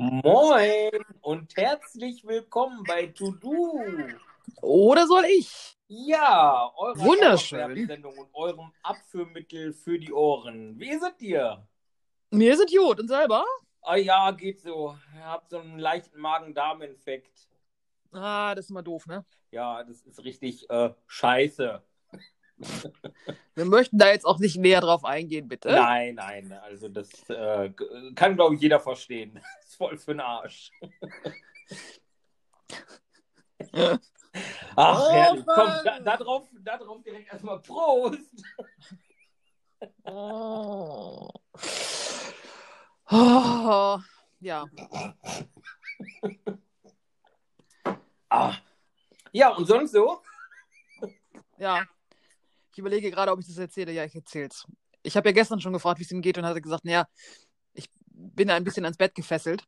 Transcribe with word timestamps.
Moin 0.00 0.92
und 1.22 1.56
herzlich 1.56 2.24
willkommen 2.24 2.84
bei 2.86 3.08
To 3.08 3.32
Do. 3.32 3.82
Oder 4.62 5.08
soll 5.08 5.24
ich? 5.24 5.76
Ja, 5.88 6.72
eure 6.76 7.00
Wunderschön. 7.00 7.84
Sendung 7.84 8.16
und 8.16 8.32
eurem 8.32 8.70
Abführmittel 8.84 9.72
für 9.72 9.98
die 9.98 10.12
Ohren. 10.12 10.78
Wie 10.78 10.96
seid 11.00 11.20
ihr? 11.20 11.66
Mir 12.30 12.52
ist 12.52 12.72
gut. 12.72 13.00
Und 13.00 13.08
selber? 13.08 13.44
Ah 13.82 13.96
ja, 13.96 14.30
geht 14.30 14.60
so. 14.60 14.96
Ich 15.16 15.20
hab 15.20 15.48
so 15.48 15.58
einen 15.58 15.80
leichten 15.80 16.20
Magen-Darm-Infekt. 16.20 17.48
Ah, 18.12 18.54
das 18.54 18.66
ist 18.66 18.70
immer 18.70 18.84
doof, 18.84 19.04
ne? 19.08 19.24
Ja, 19.50 19.82
das 19.82 20.02
ist 20.02 20.22
richtig 20.22 20.70
äh, 20.70 20.94
scheiße. 21.08 21.82
Wir 23.54 23.64
möchten 23.64 23.98
da 23.98 24.08
jetzt 24.08 24.24
auch 24.24 24.38
nicht 24.38 24.56
näher 24.56 24.80
drauf 24.80 25.04
eingehen, 25.04 25.48
bitte. 25.48 25.68
Nein, 25.70 26.14
nein, 26.16 26.52
also 26.62 26.88
das 26.88 27.08
äh, 27.30 27.70
kann, 28.14 28.34
glaube 28.36 28.54
ich, 28.54 28.60
jeder 28.60 28.80
verstehen. 28.80 29.34
Das 29.34 29.44
ist 29.68 29.76
voll 29.76 29.96
für 29.98 30.12
den 30.12 30.20
Arsch. 30.20 30.70
Ach, 34.76 35.00
Oh, 35.00 35.10
herrlich. 35.10 35.44
Komm, 35.46 35.66
Mann. 35.66 35.84
da, 35.84 36.00
da, 36.00 36.16
drauf, 36.16 36.46
da 36.62 36.76
drauf 36.78 37.02
direkt 37.02 37.32
erstmal 37.32 37.60
Prost. 37.60 38.44
Oh. 40.04 41.28
Oh. 43.10 43.98
Ja. 44.40 44.66
Ah. 48.28 48.54
Ja, 49.32 49.48
und 49.54 49.64
sonst 49.66 49.92
so? 49.92 50.20
Ja. 51.56 51.86
Ich 52.78 52.80
überlege 52.80 53.10
gerade, 53.10 53.32
ob 53.32 53.40
ich 53.40 53.46
das 53.48 53.58
erzähle. 53.58 53.90
Ja, 53.90 54.04
ich 54.04 54.14
erzähl's. 54.14 54.64
Ich 55.02 55.16
habe 55.16 55.30
ja 55.30 55.32
gestern 55.32 55.60
schon 55.60 55.72
gefragt, 55.72 55.98
wie 55.98 56.04
es 56.04 56.12
ihm 56.12 56.22
geht 56.22 56.38
und 56.38 56.46
hatte 56.46 56.62
gesagt, 56.62 56.84
naja, 56.84 57.08
ich 57.72 57.90
bin 58.06 58.48
ein 58.50 58.62
bisschen 58.62 58.84
ans 58.84 58.96
Bett 58.96 59.16
gefesselt. 59.16 59.64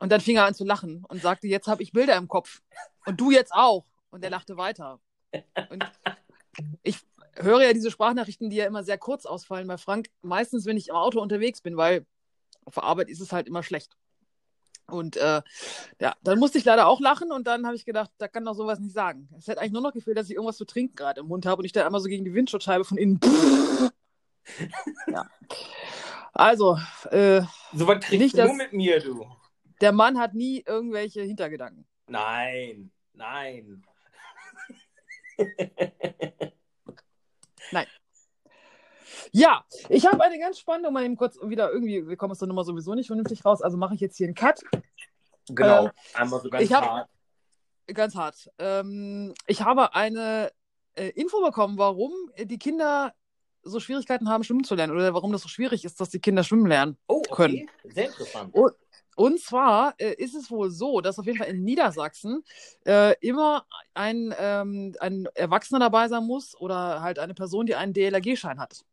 Und 0.00 0.12
dann 0.12 0.20
fing 0.20 0.36
er 0.36 0.44
an 0.44 0.52
zu 0.52 0.66
lachen 0.66 1.02
und 1.08 1.22
sagte, 1.22 1.46
jetzt 1.46 1.66
habe 1.66 1.82
ich 1.82 1.92
Bilder 1.92 2.14
im 2.18 2.28
Kopf. 2.28 2.60
Und 3.06 3.18
du 3.18 3.30
jetzt 3.30 3.54
auch. 3.54 3.86
Und 4.10 4.22
er 4.22 4.28
lachte 4.28 4.58
weiter. 4.58 5.00
Und 5.70 5.90
ich 6.82 6.98
höre 7.36 7.62
ja 7.62 7.72
diese 7.72 7.90
Sprachnachrichten, 7.90 8.50
die 8.50 8.56
ja 8.56 8.66
immer 8.66 8.84
sehr 8.84 8.98
kurz 8.98 9.24
ausfallen 9.24 9.66
bei 9.66 9.78
Frank. 9.78 10.10
Meistens, 10.20 10.66
wenn 10.66 10.76
ich 10.76 10.88
im 10.88 10.94
Auto 10.94 11.22
unterwegs 11.22 11.62
bin, 11.62 11.78
weil 11.78 12.04
auf 12.66 12.74
der 12.74 12.82
Arbeit 12.84 13.08
ist 13.08 13.20
es 13.20 13.32
halt 13.32 13.46
immer 13.46 13.62
schlecht. 13.62 13.96
Und 14.90 15.16
äh, 15.16 15.42
ja, 16.00 16.14
dann 16.22 16.38
musste 16.38 16.58
ich 16.58 16.64
leider 16.64 16.86
auch 16.86 17.00
lachen 17.00 17.32
und 17.32 17.46
dann 17.46 17.66
habe 17.66 17.76
ich 17.76 17.84
gedacht, 17.84 18.10
da 18.18 18.28
kann 18.28 18.44
doch 18.44 18.54
sowas 18.54 18.78
nicht 18.80 18.92
sagen. 18.92 19.28
Es 19.38 19.46
hätte 19.48 19.60
eigentlich 19.60 19.72
nur 19.72 19.82
noch 19.82 19.92
gefehlt, 19.92 20.16
dass 20.18 20.28
ich 20.28 20.34
irgendwas 20.36 20.56
zu 20.56 20.64
trinken 20.64 20.94
gerade 20.96 21.20
im 21.20 21.26
Mund 21.28 21.46
habe 21.46 21.60
und 21.60 21.64
ich 21.66 21.72
da 21.72 21.84
einmal 21.86 22.00
so 22.00 22.08
gegen 22.08 22.24
die 22.24 22.34
Windschutzscheibe 22.34 22.84
von 22.84 22.98
innen. 22.98 23.20
ja. 25.06 25.26
Also, 26.32 26.78
äh, 27.10 27.42
So 27.72 27.86
was 27.86 28.00
kriegst 28.04 28.20
Nicht, 28.20 28.38
du 28.38 28.44
nur 28.44 28.54
mit 28.54 28.72
mir, 28.72 29.00
du. 29.00 29.26
der 29.80 29.92
Mann 29.92 30.18
hat 30.18 30.34
nie 30.34 30.62
irgendwelche 30.66 31.22
Hintergedanken. 31.22 31.86
Nein, 32.06 32.90
nein. 33.14 33.82
Ja, 39.32 39.64
ich 39.88 40.06
habe 40.06 40.22
eine 40.22 40.38
ganz 40.38 40.58
spannende, 40.58 40.90
mal 40.90 41.04
eben 41.04 41.16
kurz 41.16 41.38
wieder 41.42 41.70
irgendwie, 41.72 42.06
wir 42.08 42.16
kommen 42.16 42.32
aus 42.32 42.38
der 42.38 42.48
Nummer 42.48 42.64
sowieso 42.64 42.94
nicht 42.94 43.06
vernünftig 43.06 43.44
raus, 43.44 43.62
also 43.62 43.76
mache 43.76 43.94
ich 43.94 44.00
jetzt 44.00 44.16
hier 44.16 44.26
einen 44.26 44.34
Cut. 44.34 44.60
Genau, 45.48 45.86
Ähm, 45.86 45.90
einmal 46.14 46.40
so 46.40 46.50
ganz 46.50 46.64
ich 46.64 46.72
hab- 46.72 46.84
hart. 46.84 47.08
Ganz 47.92 48.14
hart. 48.14 48.50
Ähm, 48.58 49.34
ich 49.46 49.62
habe 49.62 49.94
eine 49.94 50.52
äh, 50.94 51.08
Info 51.10 51.40
bekommen, 51.42 51.76
warum 51.76 52.12
die 52.38 52.58
Kinder 52.58 53.12
so 53.62 53.80
Schwierigkeiten 53.80 54.28
haben, 54.28 54.44
schwimmen 54.44 54.62
zu 54.64 54.74
lernen 54.74 54.92
oder 54.94 55.12
warum 55.12 55.32
das 55.32 55.42
so 55.42 55.48
schwierig 55.48 55.84
ist, 55.84 56.00
dass 56.00 56.08
die 56.08 56.20
Kinder 56.20 56.44
schwimmen 56.44 56.66
lernen. 56.66 56.96
Oh, 57.08 57.22
okay. 57.28 57.66
können. 57.82 57.92
Sehr 57.94 58.06
interessant. 58.06 58.54
Und 59.16 59.40
zwar 59.40 59.94
äh, 59.98 60.14
ist 60.14 60.34
es 60.34 60.50
wohl 60.50 60.70
so, 60.70 61.00
dass 61.00 61.18
auf 61.18 61.26
jeden 61.26 61.36
Fall 61.38 61.48
in 61.48 61.62
Niedersachsen 61.64 62.42
äh, 62.86 63.14
immer 63.20 63.66
ein, 63.92 64.32
ähm, 64.38 64.94
ein 65.00 65.26
Erwachsener 65.34 65.80
dabei 65.80 66.08
sein 66.08 66.24
muss 66.24 66.58
oder 66.58 67.02
halt 67.02 67.18
eine 67.18 67.34
Person, 67.34 67.66
die 67.66 67.74
einen 67.74 67.92
DLRG-Schein 67.92 68.60
hat. 68.60 68.84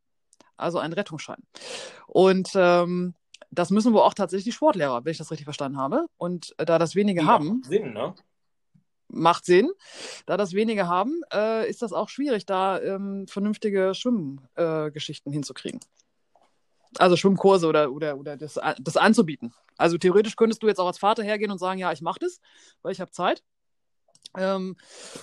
Also 0.57 0.79
einen 0.79 0.93
Rettungsschein. 0.93 1.41
Und 2.07 2.49
ähm, 2.55 3.13
das 3.51 3.69
müssen 3.69 3.93
wohl 3.93 4.01
auch 4.01 4.13
tatsächlich 4.13 4.45
die 4.45 4.51
Sportlehrer, 4.51 5.05
wenn 5.05 5.11
ich 5.11 5.17
das 5.17 5.31
richtig 5.31 5.45
verstanden 5.45 5.77
habe. 5.77 6.07
Und 6.17 6.53
äh, 6.57 6.65
da 6.65 6.79
das 6.79 6.95
wenige 6.95 7.21
Ja, 7.21 7.27
haben, 7.27 7.61
Sinn, 7.63 7.93
ne? 7.93 8.13
macht 9.07 9.45
Sinn. 9.45 9.69
Da 10.25 10.35
das 10.37 10.53
wenige 10.53 10.87
haben, 10.87 11.21
äh, 11.33 11.69
ist 11.69 11.81
das 11.81 11.93
auch 11.93 12.09
schwierig, 12.09 12.45
da 12.45 12.79
ähm, 12.81 13.25
vernünftige 13.27 13.93
Schwimmgeschichten 13.95 15.31
äh, 15.31 15.33
hinzukriegen. 15.33 15.79
Also 16.99 17.15
Schwimmkurse 17.15 17.67
oder, 17.67 17.91
oder, 17.91 18.17
oder 18.17 18.37
das, 18.37 18.57
a- 18.57 18.75
das 18.79 18.97
anzubieten. 18.97 19.53
Also 19.77 19.97
theoretisch 19.97 20.35
könntest 20.35 20.63
du 20.63 20.67
jetzt 20.67 20.79
auch 20.79 20.87
als 20.87 20.97
Vater 20.97 21.23
hergehen 21.23 21.51
und 21.51 21.57
sagen, 21.59 21.79
ja, 21.79 21.91
ich 21.91 22.01
mache 22.01 22.19
das, 22.19 22.39
weil 22.81 22.91
ich 22.91 23.01
habe 23.01 23.11
Zeit. 23.11 23.43
Ähm, 24.35 24.75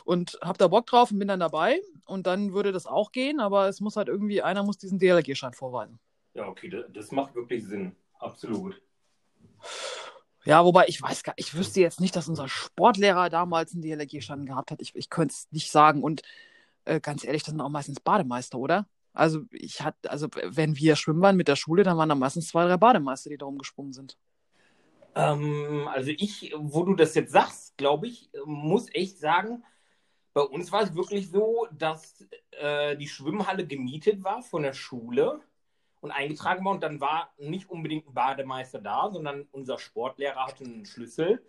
und 0.04 0.38
habe 0.42 0.58
da 0.58 0.68
Bock 0.68 0.86
drauf 0.86 1.10
und 1.10 1.18
bin 1.18 1.28
dann 1.28 1.40
dabei. 1.40 1.80
Und 2.06 2.26
dann 2.26 2.52
würde 2.52 2.72
das 2.72 2.86
auch 2.86 3.12
gehen, 3.12 3.40
aber 3.40 3.68
es 3.68 3.80
muss 3.80 3.96
halt 3.96 4.08
irgendwie, 4.08 4.42
einer 4.42 4.62
muss 4.62 4.78
diesen 4.78 4.98
DLRG-Schein 4.98 5.52
vorweisen. 5.52 5.98
Ja, 6.34 6.48
okay, 6.48 6.68
das, 6.68 6.84
das 6.92 7.12
macht 7.12 7.34
wirklich 7.34 7.64
Sinn. 7.64 7.94
Absolut. 8.18 8.80
Ja, 10.44 10.64
wobei 10.64 10.86
ich 10.88 11.00
weiß 11.00 11.22
gar 11.22 11.34
ich 11.38 11.54
wüsste 11.54 11.80
jetzt 11.80 12.00
nicht, 12.00 12.14
dass 12.16 12.28
unser 12.28 12.48
Sportlehrer 12.48 13.30
damals 13.30 13.72
einen 13.72 13.82
DLRG-Schein 13.82 14.44
gehabt 14.44 14.70
hat. 14.70 14.80
Ich, 14.80 14.94
ich 14.94 15.08
könnte 15.08 15.32
es 15.32 15.48
nicht 15.50 15.70
sagen. 15.70 16.02
Und 16.02 16.22
äh, 16.84 17.00
ganz 17.00 17.24
ehrlich, 17.24 17.42
das 17.42 17.52
sind 17.52 17.60
auch 17.60 17.70
meistens 17.70 18.00
Bademeister, 18.00 18.58
oder? 18.58 18.86
Also 19.14 19.42
ich 19.52 19.80
hatte, 19.80 20.10
also 20.10 20.28
wenn 20.44 20.76
wir 20.76 20.96
schwimmen 20.96 21.22
waren 21.22 21.36
mit 21.36 21.48
der 21.48 21.56
Schule, 21.56 21.82
dann 21.84 21.96
waren 21.96 22.08
da 22.08 22.14
meistens 22.14 22.48
zwei, 22.48 22.66
drei 22.66 22.76
Bademeister, 22.76 23.30
die 23.30 23.38
da 23.38 23.46
rumgesprungen 23.46 23.92
sind. 23.92 24.18
Ähm, 25.14 25.88
also 25.92 26.10
ich, 26.10 26.52
wo 26.56 26.84
du 26.84 26.94
das 26.94 27.14
jetzt 27.14 27.32
sagst, 27.32 27.76
glaube 27.76 28.06
ich, 28.08 28.30
muss 28.44 28.92
echt 28.94 29.18
sagen, 29.18 29.64
bei 30.32 30.42
uns 30.42 30.72
war 30.72 30.82
es 30.82 30.94
wirklich 30.94 31.30
so, 31.30 31.68
dass 31.72 32.26
äh, 32.50 32.96
die 32.96 33.08
Schwimmhalle 33.08 33.66
gemietet 33.66 34.24
war 34.24 34.42
von 34.42 34.62
der 34.62 34.72
Schule 34.72 35.40
und 36.00 36.10
eingetragen 36.10 36.64
war 36.64 36.72
und 36.72 36.82
dann 36.82 37.00
war 37.00 37.32
nicht 37.38 37.70
unbedingt 37.70 38.08
ein 38.08 38.14
Bademeister 38.14 38.80
da, 38.80 39.10
sondern 39.10 39.48
unser 39.52 39.78
Sportlehrer 39.78 40.46
hatte 40.46 40.64
einen 40.64 40.86
Schlüssel. 40.86 41.42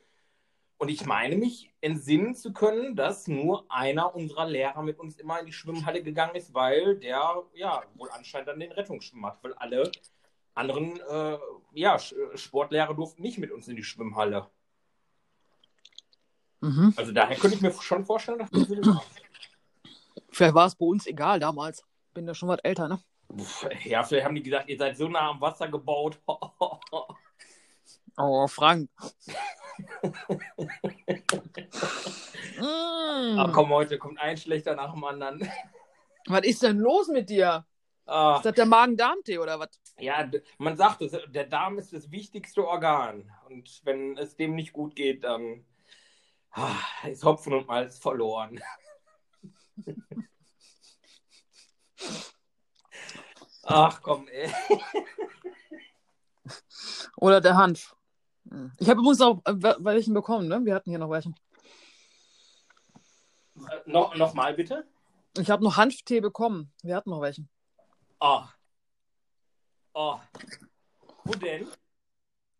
Und 0.77 0.89
ich 0.89 1.05
meine 1.05 1.37
mich 1.37 1.73
entsinnen 1.81 2.35
zu 2.35 2.53
können, 2.53 2.95
dass 2.95 3.27
nur 3.27 3.65
einer 3.69 4.13
unserer 4.13 4.45
Lehrer 4.45 4.83
mit 4.83 4.99
uns 4.99 5.15
immer 5.15 5.39
in 5.39 5.45
die 5.45 5.53
Schwimmhalle 5.53 6.03
gegangen 6.03 6.35
ist, 6.35 6.53
weil 6.53 6.97
der 6.99 7.43
ja 7.53 7.83
wohl 7.95 8.09
anscheinend 8.11 8.49
dann 8.49 8.59
den 8.59 8.71
Rettungsschwimmer 8.73 9.29
hat, 9.29 9.43
weil 9.43 9.53
alle 9.55 9.91
anderen 10.55 10.99
äh, 11.01 11.37
ja, 11.73 11.99
Sportlehrer 11.99 12.93
durften 12.93 13.21
nicht 13.21 13.37
mit 13.37 13.51
uns 13.51 13.67
in 13.67 13.75
die 13.75 13.83
Schwimmhalle. 13.83 14.49
Mhm. 16.61 16.93
Also 16.95 17.11
daher 17.11 17.37
könnte 17.37 17.57
ich 17.57 17.61
mir 17.61 17.71
schon 17.71 18.05
vorstellen, 18.05 18.39
dass 18.39 18.49
das 18.49 18.69
war. 18.69 19.03
Vielleicht 20.29 20.55
war 20.55 20.65
es 20.65 20.75
bei 20.75 20.85
uns 20.85 21.05
egal 21.05 21.39
damals. 21.39 21.83
Bin 22.13 22.27
ja 22.27 22.33
schon 22.33 22.49
was 22.49 22.59
älter, 22.59 22.87
ne? 22.87 22.99
Ja, 23.83 24.03
vielleicht 24.03 24.25
haben 24.25 24.35
die 24.35 24.43
gesagt, 24.43 24.69
ihr 24.69 24.77
seid 24.77 24.97
so 24.97 25.07
nah 25.07 25.29
am 25.29 25.41
Wasser 25.41 25.67
gebaut. 25.67 26.19
Oh, 28.17 28.47
Frank. 28.47 28.89
Ach 32.61 33.47
mm. 33.47 33.51
komm, 33.51 33.69
heute 33.71 33.97
kommt 33.97 34.19
ein 34.21 34.37
schlechter 34.37 34.73
nach 34.73 34.93
dem 34.93 35.03
anderen. 35.03 35.49
Was 36.27 36.45
ist 36.45 36.63
denn 36.63 36.77
los 36.77 37.09
mit 37.09 37.29
dir? 37.29 37.65
Ah, 38.07 38.35
Ist 38.37 38.45
das 38.45 38.53
der 38.55 38.65
Magen-Darm-Tee 38.67 39.39
oder 39.39 39.59
was? 39.59 39.69
ja, 39.99 40.29
man 40.59 40.77
sagt, 40.77 41.01
es, 41.01 41.17
der 41.29 41.45
Darm 41.45 41.77
ist 41.79 41.91
das 41.93 42.11
wichtigste 42.11 42.67
Organ. 42.67 43.31
Und 43.49 43.81
wenn 43.83 44.15
es 44.17 44.35
dem 44.35 44.53
nicht 44.55 44.73
gut 44.73 44.95
geht, 44.95 45.23
dann 45.23 45.65
ah, 46.51 46.75
ist 47.07 47.23
Hopfen 47.23 47.53
und 47.53 47.67
Malz 47.67 47.97
verloren. 47.97 48.61
Ach 53.63 54.01
komm, 54.01 54.27
ey. 54.27 54.51
Oder 57.17 57.41
der 57.41 57.55
Hanf. 57.57 57.95
Ich 58.77 58.87
habe 58.89 58.99
übrigens 58.99 59.21
auch 59.21 59.39
äh, 59.45 59.51
wel- 59.53 59.77
welchen 59.83 60.13
bekommen, 60.13 60.47
ne? 60.47 60.61
Wir 60.63 60.75
hatten 60.75 60.91
hier 60.91 60.99
noch 60.99 61.09
welchen. 61.09 61.35
Äh, 63.55 63.89
noch, 63.89 64.15
noch 64.15 64.35
mal 64.35 64.53
bitte. 64.53 64.85
Ich 65.37 65.49
habe 65.49 65.63
noch 65.63 65.77
Hanftee 65.77 66.21
bekommen. 66.21 66.71
Wir 66.83 66.95
hatten 66.95 67.09
noch 67.09 67.21
welchen. 67.21 67.49
Oh. 68.19 68.43
Oh. 69.93 70.19
Wo 71.23 71.33
denn? 71.33 71.67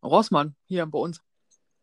Rossmann, 0.04 0.56
hier 0.66 0.86
bei 0.86 1.00
uns. 1.00 1.22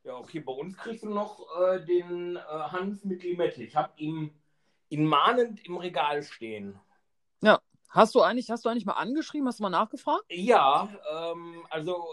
Ja, 0.04 0.16
okay, 0.16 0.40
bei 0.40 0.52
uns 0.52 0.76
kriegst 0.76 1.04
du 1.04 1.10
noch 1.10 1.46
äh, 1.60 1.84
den 1.84 2.36
äh, 2.36 2.40
Hanf 2.40 3.04
mit 3.04 3.22
Limette. 3.22 3.62
Ich 3.62 3.76
habe 3.76 3.92
ihn, 3.96 4.30
ihn 4.88 5.04
mahnend 5.04 5.64
im 5.64 5.76
Regal 5.76 6.22
stehen. 6.22 6.80
Hast 7.92 8.14
du 8.14 8.22
eigentlich, 8.22 8.50
hast 8.50 8.64
du 8.64 8.70
eigentlich 8.70 8.86
mal 8.86 8.94
angeschrieben, 8.94 9.46
hast 9.46 9.58
du 9.58 9.64
mal 9.64 9.68
nachgefragt? 9.68 10.24
Ja, 10.30 10.88
ähm, 11.12 11.66
also 11.68 12.06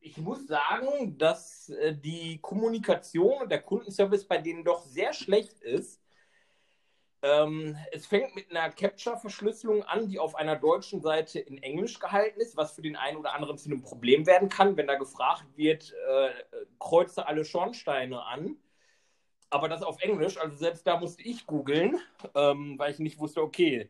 ich 0.00 0.18
muss 0.18 0.46
sagen, 0.46 1.16
dass 1.16 1.70
äh, 1.70 1.96
die 1.96 2.38
Kommunikation 2.42 3.40
und 3.40 3.50
der 3.50 3.62
Kundenservice 3.62 4.28
bei 4.28 4.36
denen 4.36 4.64
doch 4.64 4.82
sehr 4.82 5.14
schlecht 5.14 5.62
ist. 5.62 6.02
Ähm, 7.24 7.74
es 7.90 8.04
fängt 8.06 8.34
mit 8.34 8.50
einer 8.50 8.70
Capture-Verschlüsselung 8.70 9.82
an, 9.82 10.08
die 10.08 10.18
auf 10.18 10.34
einer 10.34 10.56
deutschen 10.56 11.00
Seite 11.00 11.40
in 11.40 11.56
Englisch 11.62 11.98
gehalten 11.98 12.38
ist, 12.38 12.54
was 12.54 12.72
für 12.74 12.82
den 12.82 12.96
einen 12.96 13.16
oder 13.16 13.32
anderen 13.32 13.56
zu 13.56 13.70
einem 13.70 13.80
Problem 13.80 14.26
werden 14.26 14.50
kann, 14.50 14.76
wenn 14.76 14.86
da 14.86 14.96
gefragt 14.96 15.46
wird, 15.56 15.94
äh, 16.06 16.28
kreuze 16.78 17.26
alle 17.26 17.46
Schornsteine 17.46 18.22
an. 18.26 18.58
Aber 19.48 19.70
das 19.70 19.82
auf 19.82 20.02
Englisch, 20.02 20.36
also 20.36 20.54
selbst 20.56 20.86
da 20.86 21.00
musste 21.00 21.22
ich 21.22 21.46
googeln, 21.46 21.98
ähm, 22.34 22.78
weil 22.78 22.92
ich 22.92 22.98
nicht 22.98 23.18
wusste, 23.18 23.40
okay, 23.40 23.88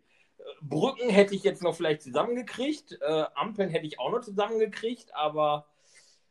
Brücken 0.60 1.08
hätte 1.08 1.34
ich 1.34 1.42
jetzt 1.42 1.62
noch 1.62 1.74
vielleicht 1.74 2.02
zusammengekriegt, 2.02 2.98
äh, 3.00 3.24
Ampeln 3.34 3.68
hätte 3.70 3.86
ich 3.86 3.98
auch 3.98 4.12
noch 4.12 4.20
zusammengekriegt, 4.20 5.12
aber 5.12 5.66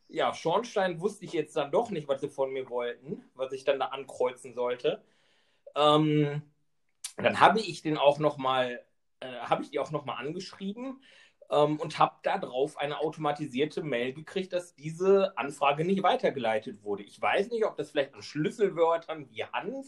ja, 0.08 0.34
Schornstein 0.34 1.02
wusste 1.02 1.26
ich 1.26 1.34
jetzt 1.34 1.58
dann 1.58 1.72
doch 1.72 1.90
nicht, 1.90 2.08
was 2.08 2.22
sie 2.22 2.30
von 2.30 2.54
mir 2.54 2.70
wollten, 2.70 3.26
was 3.36 3.52
ich 3.52 3.66
dann 3.66 3.80
da 3.80 3.88
ankreuzen 3.88 4.54
sollte. 4.54 5.04
Ähm, 5.76 6.44
dann 7.18 7.40
habe 7.40 7.60
ich 7.60 7.82
den 7.82 7.98
auch 7.98 8.20
noch 8.20 8.38
mal, 8.38 8.84
äh, 9.20 9.28
habe 9.42 9.64
ich 9.64 9.72
die 9.72 9.80
auch 9.80 9.92
noch 9.92 10.06
mal 10.06 10.16
angeschrieben 10.16 11.02
ähm, 11.50 11.80
und 11.80 12.00
habe 12.00 12.16
darauf 12.24 12.78
eine 12.78 13.00
automatisierte 13.00 13.84
Mail 13.84 14.14
gekriegt, 14.14 14.54
dass 14.54 14.76
diese 14.76 15.38
Anfrage 15.38 15.86
nicht 15.86 16.04
weitergeleitet 16.04 16.84
wurde. 16.84 17.04
Ich 17.04 17.22
weiß 17.22 17.50
nicht, 17.50 17.66
ob 17.66 17.78
das 17.78 17.92
vielleicht 17.92 18.14
an 18.14 18.22
Schlüsselwörtern 18.22 19.30
wie 19.30 19.46
Hanf 19.46 19.88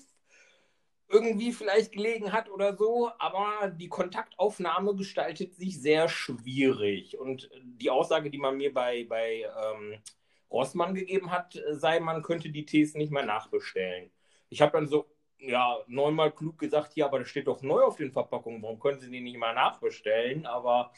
irgendwie 1.07 1.51
vielleicht 1.51 1.91
gelegen 1.91 2.31
hat 2.31 2.49
oder 2.49 2.75
so, 2.75 3.11
aber 3.19 3.69
die 3.69 3.89
Kontaktaufnahme 3.89 4.95
gestaltet 4.95 5.55
sich 5.55 5.79
sehr 5.79 6.09
schwierig. 6.09 7.17
Und 7.17 7.49
die 7.63 7.91
Aussage, 7.91 8.31
die 8.31 8.39
man 8.39 8.57
mir 8.57 8.73
bei, 8.73 9.05
bei 9.07 9.43
ähm, 9.43 10.01
Rossmann 10.49 10.95
gegeben 10.95 11.31
hat, 11.31 11.61
sei, 11.71 11.99
man 11.99 12.23
könnte 12.23 12.49
die 12.49 12.65
Tees 12.65 12.95
nicht 12.95 13.11
mehr 13.11 13.25
nachbestellen. 13.25 14.09
Ich 14.49 14.61
habe 14.61 14.71
dann 14.71 14.87
so, 14.87 15.05
ja, 15.47 15.77
neunmal 15.87 16.31
klug 16.31 16.57
gesagt, 16.57 16.95
ja, 16.95 17.05
aber 17.05 17.19
das 17.19 17.29
steht 17.29 17.47
doch 17.47 17.61
neu 17.61 17.83
auf 17.83 17.97
den 17.97 18.11
Verpackungen, 18.11 18.61
warum 18.61 18.79
können 18.79 18.99
Sie 18.99 19.09
die 19.09 19.21
nicht 19.21 19.37
mal 19.37 19.53
nachbestellen? 19.53 20.45
Aber 20.45 20.91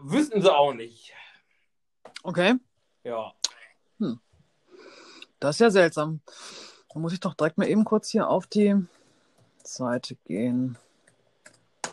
wissen 0.00 0.40
Sie 0.40 0.54
auch 0.54 0.72
nicht. 0.72 1.12
Okay. 2.22 2.54
Ja. 3.04 3.32
Hm. 3.98 4.20
Das 5.40 5.56
ist 5.56 5.60
ja 5.60 5.70
seltsam. 5.70 6.20
Da 6.92 6.98
muss 6.98 7.12
ich 7.12 7.20
doch 7.20 7.34
direkt 7.34 7.58
mal 7.58 7.68
eben 7.68 7.84
kurz 7.84 8.10
hier 8.10 8.28
auf 8.28 8.46
die 8.46 8.74
Seite 9.62 10.16
gehen. 10.24 10.76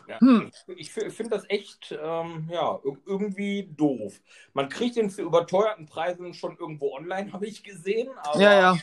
Ja, 0.08 0.20
hm. 0.20 0.50
Ich, 0.76 0.96
ich 0.96 1.14
finde 1.14 1.36
das 1.36 1.48
echt 1.48 1.96
ähm, 2.00 2.48
ja, 2.50 2.78
irgendwie 3.06 3.68
doof. 3.76 4.20
Man 4.52 4.68
kriegt 4.68 4.96
den 4.96 5.10
für 5.10 5.22
überteuerten 5.22 5.86
Preisen 5.86 6.32
schon 6.34 6.56
irgendwo 6.56 6.94
online, 6.94 7.32
habe 7.32 7.46
ich 7.46 7.62
gesehen. 7.62 8.10
Aber, 8.18 8.40
ja, 8.40 8.52
ja. 8.52 8.76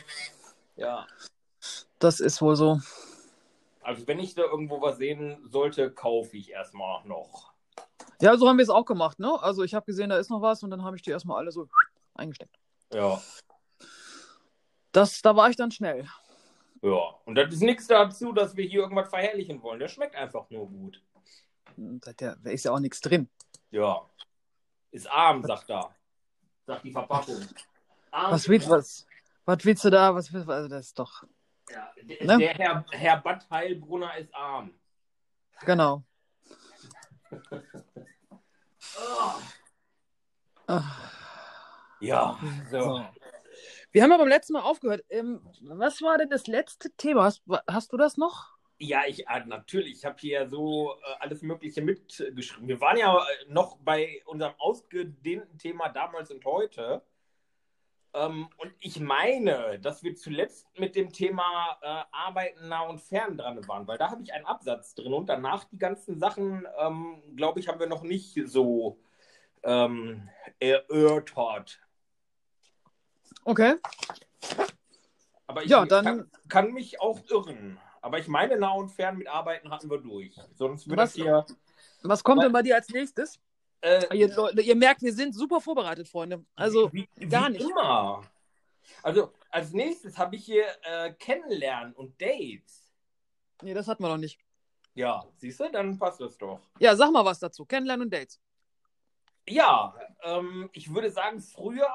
Ja. 0.76 1.06
Das 1.98 2.20
ist 2.20 2.42
wohl 2.42 2.56
so. 2.56 2.80
Also 3.82 4.06
wenn 4.06 4.18
ich 4.18 4.34
da 4.34 4.42
irgendwo 4.42 4.80
was 4.80 4.98
sehen 4.98 5.38
sollte, 5.48 5.90
kaufe 5.90 6.36
ich 6.36 6.50
erstmal 6.50 7.04
noch. 7.06 7.52
Ja, 8.20 8.36
so 8.36 8.48
haben 8.48 8.58
wir 8.58 8.62
es 8.62 8.70
auch 8.70 8.86
gemacht, 8.86 9.18
ne? 9.18 9.40
Also 9.42 9.62
ich 9.62 9.74
habe 9.74 9.86
gesehen, 9.86 10.10
da 10.10 10.16
ist 10.16 10.30
noch 10.30 10.40
was 10.40 10.62
und 10.62 10.70
dann 10.70 10.82
habe 10.82 10.96
ich 10.96 11.02
die 11.02 11.10
erstmal 11.10 11.38
alle 11.38 11.52
so 11.52 11.68
eingesteckt. 12.14 12.56
Ja. 12.92 13.20
Das, 14.92 15.20
da 15.22 15.36
war 15.36 15.50
ich 15.50 15.56
dann 15.56 15.70
schnell. 15.70 16.08
Ja, 16.80 17.14
und 17.24 17.34
das 17.34 17.52
ist 17.52 17.62
nichts 17.62 17.86
dazu, 17.86 18.32
dass 18.32 18.56
wir 18.56 18.64
hier 18.64 18.80
irgendwas 18.80 19.08
verherrlichen 19.08 19.62
wollen. 19.62 19.80
Der 19.80 19.88
schmeckt 19.88 20.16
einfach 20.16 20.48
nur 20.50 20.68
gut. 20.68 21.02
Da 21.76 22.36
ist 22.44 22.64
ja 22.64 22.72
auch 22.72 22.78
nichts 22.78 23.00
drin. 23.00 23.28
Ja. 23.70 24.08
Ist 24.90 25.10
arm, 25.10 25.42
sagt 25.42 25.70
er. 25.70 25.90
Sagt 26.66 26.84
die 26.84 26.92
Verpackung. 26.92 27.40
Arm 28.10 28.32
was, 28.32 28.48
willst, 28.48 28.68
was, 28.68 29.06
was 29.44 29.64
willst 29.64 29.84
du 29.84 29.90
da? 29.90 30.14
Was, 30.14 30.32
also 30.32 30.68
das 30.68 30.86
ist 30.86 30.98
doch. 30.98 31.24
Ja, 31.70 31.92
der, 32.02 32.26
ne? 32.26 32.38
der 32.38 32.54
Herr, 32.54 32.84
Herr 32.90 33.20
Bad 33.20 33.48
Heilbrunner 33.50 34.16
ist 34.18 34.34
arm. 34.34 34.74
Genau. 35.64 36.04
oh. 40.68 40.80
Ja, 42.00 42.38
so. 42.70 42.80
so. 42.80 43.04
Wir 43.92 44.02
haben 44.02 44.10
aber 44.10 44.24
beim 44.24 44.28
letzten 44.28 44.54
Mal 44.54 44.62
aufgehört. 44.62 45.04
Ähm, 45.08 45.40
was 45.62 46.02
war 46.02 46.18
denn 46.18 46.28
das 46.28 46.48
letzte 46.48 46.90
Thema? 46.96 47.24
Hast, 47.24 47.42
hast 47.68 47.92
du 47.92 47.96
das 47.96 48.16
noch? 48.16 48.54
Ja, 48.78 49.02
ich 49.06 49.26
äh, 49.28 49.44
natürlich. 49.46 49.98
Ich 49.98 50.04
habe 50.04 50.16
hier 50.18 50.48
so 50.48 50.94
äh, 50.94 51.14
alles 51.20 51.42
Mögliche 51.42 51.80
mitgeschrieben. 51.80 52.66
Wir 52.66 52.80
waren 52.80 52.98
ja 52.98 53.16
äh, 53.16 53.52
noch 53.52 53.78
bei 53.78 54.20
unserem 54.26 54.54
ausgedehnten 54.58 55.58
Thema 55.58 55.88
damals 55.90 56.30
und 56.32 56.44
heute. 56.44 57.02
Ähm, 58.14 58.48
und 58.58 58.72
ich 58.78 59.00
meine, 59.00 59.80
dass 59.80 60.04
wir 60.04 60.14
zuletzt 60.14 60.68
mit 60.78 60.94
dem 60.94 61.12
Thema 61.12 61.76
äh, 61.82 62.04
Arbeiten 62.12 62.68
nah 62.68 62.82
und 62.82 63.00
fern 63.00 63.36
dran 63.36 63.66
waren, 63.66 63.88
weil 63.88 63.98
da 63.98 64.10
habe 64.10 64.22
ich 64.22 64.32
einen 64.32 64.46
Absatz 64.46 64.94
drin 64.94 65.12
und 65.12 65.28
danach 65.28 65.64
die 65.64 65.78
ganzen 65.78 66.20
Sachen, 66.20 66.64
ähm, 66.78 67.22
glaube 67.34 67.58
ich, 67.58 67.66
haben 67.66 67.80
wir 67.80 67.88
noch 67.88 68.04
nicht 68.04 68.40
so 68.46 69.00
ähm, 69.64 70.28
erörtert. 70.60 71.80
Okay. 73.44 73.74
Aber 75.48 75.64
ich 75.64 75.70
ja, 75.70 75.84
dann... 75.84 76.04
kann, 76.04 76.30
kann, 76.48 76.72
mich 76.72 77.00
auch 77.00 77.18
irren. 77.28 77.78
Aber 78.00 78.18
ich 78.20 78.28
meine, 78.28 78.56
nah 78.56 78.72
und 78.72 78.90
fern 78.90 79.16
mit 79.18 79.28
Arbeiten 79.28 79.70
hatten 79.70 79.90
wir 79.90 79.98
durch. 79.98 80.38
Sonst 80.54 80.88
würde 80.88 81.02
was, 81.02 81.14
hier. 81.14 81.44
Was 82.02 82.22
kommt 82.22 82.42
denn 82.42 82.52
bei 82.52 82.62
dir 82.62 82.76
als 82.76 82.88
nächstes? 82.90 83.40
Äh, 83.84 84.16
ihr, 84.16 84.58
ihr, 84.58 84.76
merkt, 84.76 85.02
wir 85.02 85.12
sind 85.12 85.34
super 85.34 85.60
vorbereitet, 85.60 86.08
Freunde. 86.08 86.42
Also 86.54 86.90
wie, 86.90 87.06
wie, 87.16 87.28
gar 87.28 87.50
nicht. 87.50 87.68
Immer. 87.68 88.22
Also 89.02 89.34
als 89.50 89.72
nächstes 89.72 90.16
habe 90.16 90.36
ich 90.36 90.44
hier 90.46 90.64
äh, 90.84 91.12
Kennenlernen 91.12 91.92
und 91.92 92.18
Dates. 92.20 92.90
Nee, 93.62 93.74
das 93.74 93.86
hatten 93.86 94.02
wir 94.02 94.08
noch 94.08 94.16
nicht. 94.16 94.40
Ja, 94.94 95.26
siehst 95.36 95.60
du, 95.60 95.70
dann 95.70 95.98
passt 95.98 96.18
das 96.18 96.38
doch. 96.38 96.60
Ja, 96.78 96.96
sag 96.96 97.12
mal 97.12 97.26
was 97.26 97.38
dazu. 97.38 97.66
Kennenlernen 97.66 98.06
und 98.06 98.14
Dates. 98.14 98.40
Ja, 99.46 99.94
ähm, 100.22 100.70
ich 100.72 100.94
würde 100.94 101.10
sagen, 101.10 101.40
früher 101.40 101.88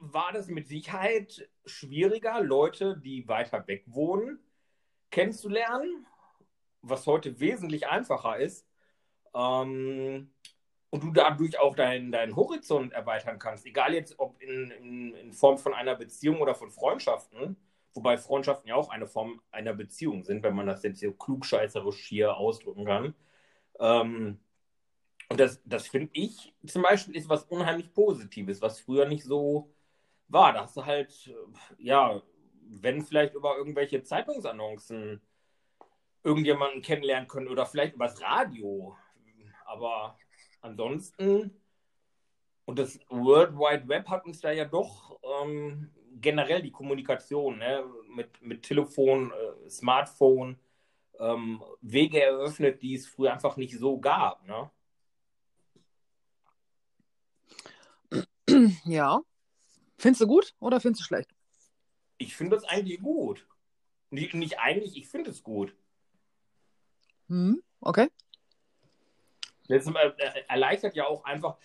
war 0.00 0.32
das 0.32 0.48
mit 0.48 0.66
Sicherheit 0.66 1.48
schwieriger, 1.64 2.40
Leute, 2.40 2.98
die 2.98 3.28
weiter 3.28 3.64
weg 3.68 3.84
wohnen, 3.86 4.40
kennenzulernen, 5.10 6.04
was 6.82 7.06
heute 7.06 7.38
wesentlich 7.38 7.86
einfacher 7.86 8.38
ist. 8.38 8.66
Ähm, 9.34 10.32
und 10.90 11.02
du 11.02 11.10
dadurch 11.12 11.58
auch 11.58 11.74
deinen 11.74 12.12
dein 12.12 12.34
Horizont 12.34 12.92
erweitern 12.92 13.38
kannst, 13.38 13.66
egal 13.66 13.94
jetzt 13.94 14.18
ob 14.18 14.40
in, 14.40 14.70
in, 14.70 15.14
in, 15.14 15.32
Form 15.32 15.58
von 15.58 15.74
einer 15.74 15.94
Beziehung 15.96 16.40
oder 16.40 16.54
von 16.54 16.70
Freundschaften, 16.70 17.56
wobei 17.94 18.16
Freundschaften 18.16 18.68
ja 18.68 18.74
auch 18.76 18.90
eine 18.90 19.06
Form 19.06 19.40
einer 19.50 19.74
Beziehung 19.74 20.24
sind, 20.24 20.42
wenn 20.42 20.54
man 20.54 20.66
das 20.66 20.82
jetzt 20.82 21.00
hier 21.00 21.16
klugscheißerisch 21.16 22.06
hier 22.06 22.36
ausdrücken 22.36 22.84
kann. 22.86 23.14
Ähm, 23.80 24.40
und 25.28 25.40
das, 25.40 25.60
das 25.64 25.86
finde 25.88 26.10
ich 26.14 26.54
zum 26.66 26.82
Beispiel 26.82 27.16
ist 27.16 27.28
was 27.28 27.44
unheimlich 27.44 27.92
Positives, 27.92 28.62
was 28.62 28.80
früher 28.80 29.06
nicht 29.06 29.24
so 29.24 29.70
war. 30.28 30.52
Da 30.54 30.62
hast 30.62 30.76
du 30.76 30.86
halt, 30.86 31.34
ja, 31.78 32.22
wenn 32.62 33.02
vielleicht 33.02 33.34
über 33.34 33.56
irgendwelche 33.56 34.02
Zeitungsannoncen 34.02 35.20
irgendjemanden 36.24 36.82
kennenlernen 36.82 37.28
können 37.28 37.48
oder 37.48 37.66
vielleicht 37.66 37.94
übers 37.94 38.20
Radio. 38.22 38.96
Aber 39.66 40.18
ansonsten, 40.60 41.50
und 42.64 42.78
das 42.78 42.98
World 43.08 43.54
Wide 43.54 43.88
Web 43.88 44.08
hat 44.08 44.26
uns 44.26 44.40
da 44.40 44.52
ja 44.52 44.64
doch 44.64 45.18
ähm, 45.42 45.90
generell 46.20 46.62
die 46.62 46.70
Kommunikation 46.70 47.58
ne, 47.58 47.84
mit, 48.14 48.42
mit 48.42 48.62
Telefon, 48.62 49.32
äh, 49.32 49.70
Smartphone, 49.70 50.58
ähm, 51.18 51.62
Wege 51.80 52.22
eröffnet, 52.22 52.82
die 52.82 52.94
es 52.94 53.06
früher 53.06 53.32
einfach 53.32 53.56
nicht 53.56 53.78
so 53.78 53.98
gab. 53.98 54.46
Ne? 54.46 54.70
Ja, 58.84 59.22
Findest 59.98 60.20
du 60.20 60.26
gut 60.28 60.54
oder 60.60 60.80
findest 60.80 61.00
du 61.02 61.04
schlecht? 61.06 61.34
Ich 62.18 62.36
finde 62.36 62.56
es 62.56 62.64
eigentlich 62.64 63.00
gut. 63.00 63.46
Nicht, 64.10 64.32
nicht 64.32 64.58
eigentlich, 64.58 64.96
ich 64.96 65.08
finde 65.08 65.30
es 65.30 65.42
gut. 65.42 65.74
Hm, 67.26 67.62
okay. 67.80 68.08
Das 69.68 69.86
äh, 69.86 70.12
erleichtert 70.48 70.94
ja 70.94 71.06
auch 71.06 71.24
einfach 71.24 71.56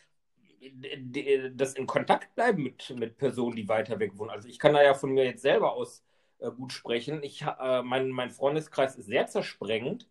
das 1.55 1.74
in 1.74 1.88
Kontakt 1.88 2.36
bleiben 2.36 2.63
mit, 2.63 2.89
mit 2.98 3.17
Personen, 3.17 3.55
die 3.55 3.67
weiter 3.67 4.00
weg 4.00 4.17
wohnen. 4.17 4.29
Also 4.29 4.48
ich 4.48 4.60
kann 4.60 4.74
da 4.74 4.81
ja 4.81 4.93
von 4.93 5.12
mir 5.12 5.25
jetzt 5.25 5.41
selber 5.41 5.74
aus 5.74 6.05
äh, 6.39 6.51
gut 6.51 6.72
sprechen. 6.72 7.22
Ich, 7.24 7.41
äh, 7.41 7.81
mein, 7.81 8.10
mein 8.10 8.31
Freundeskreis 8.31 8.95
ist 8.95 9.07
sehr 9.07 9.27
zersprengt 9.27 10.07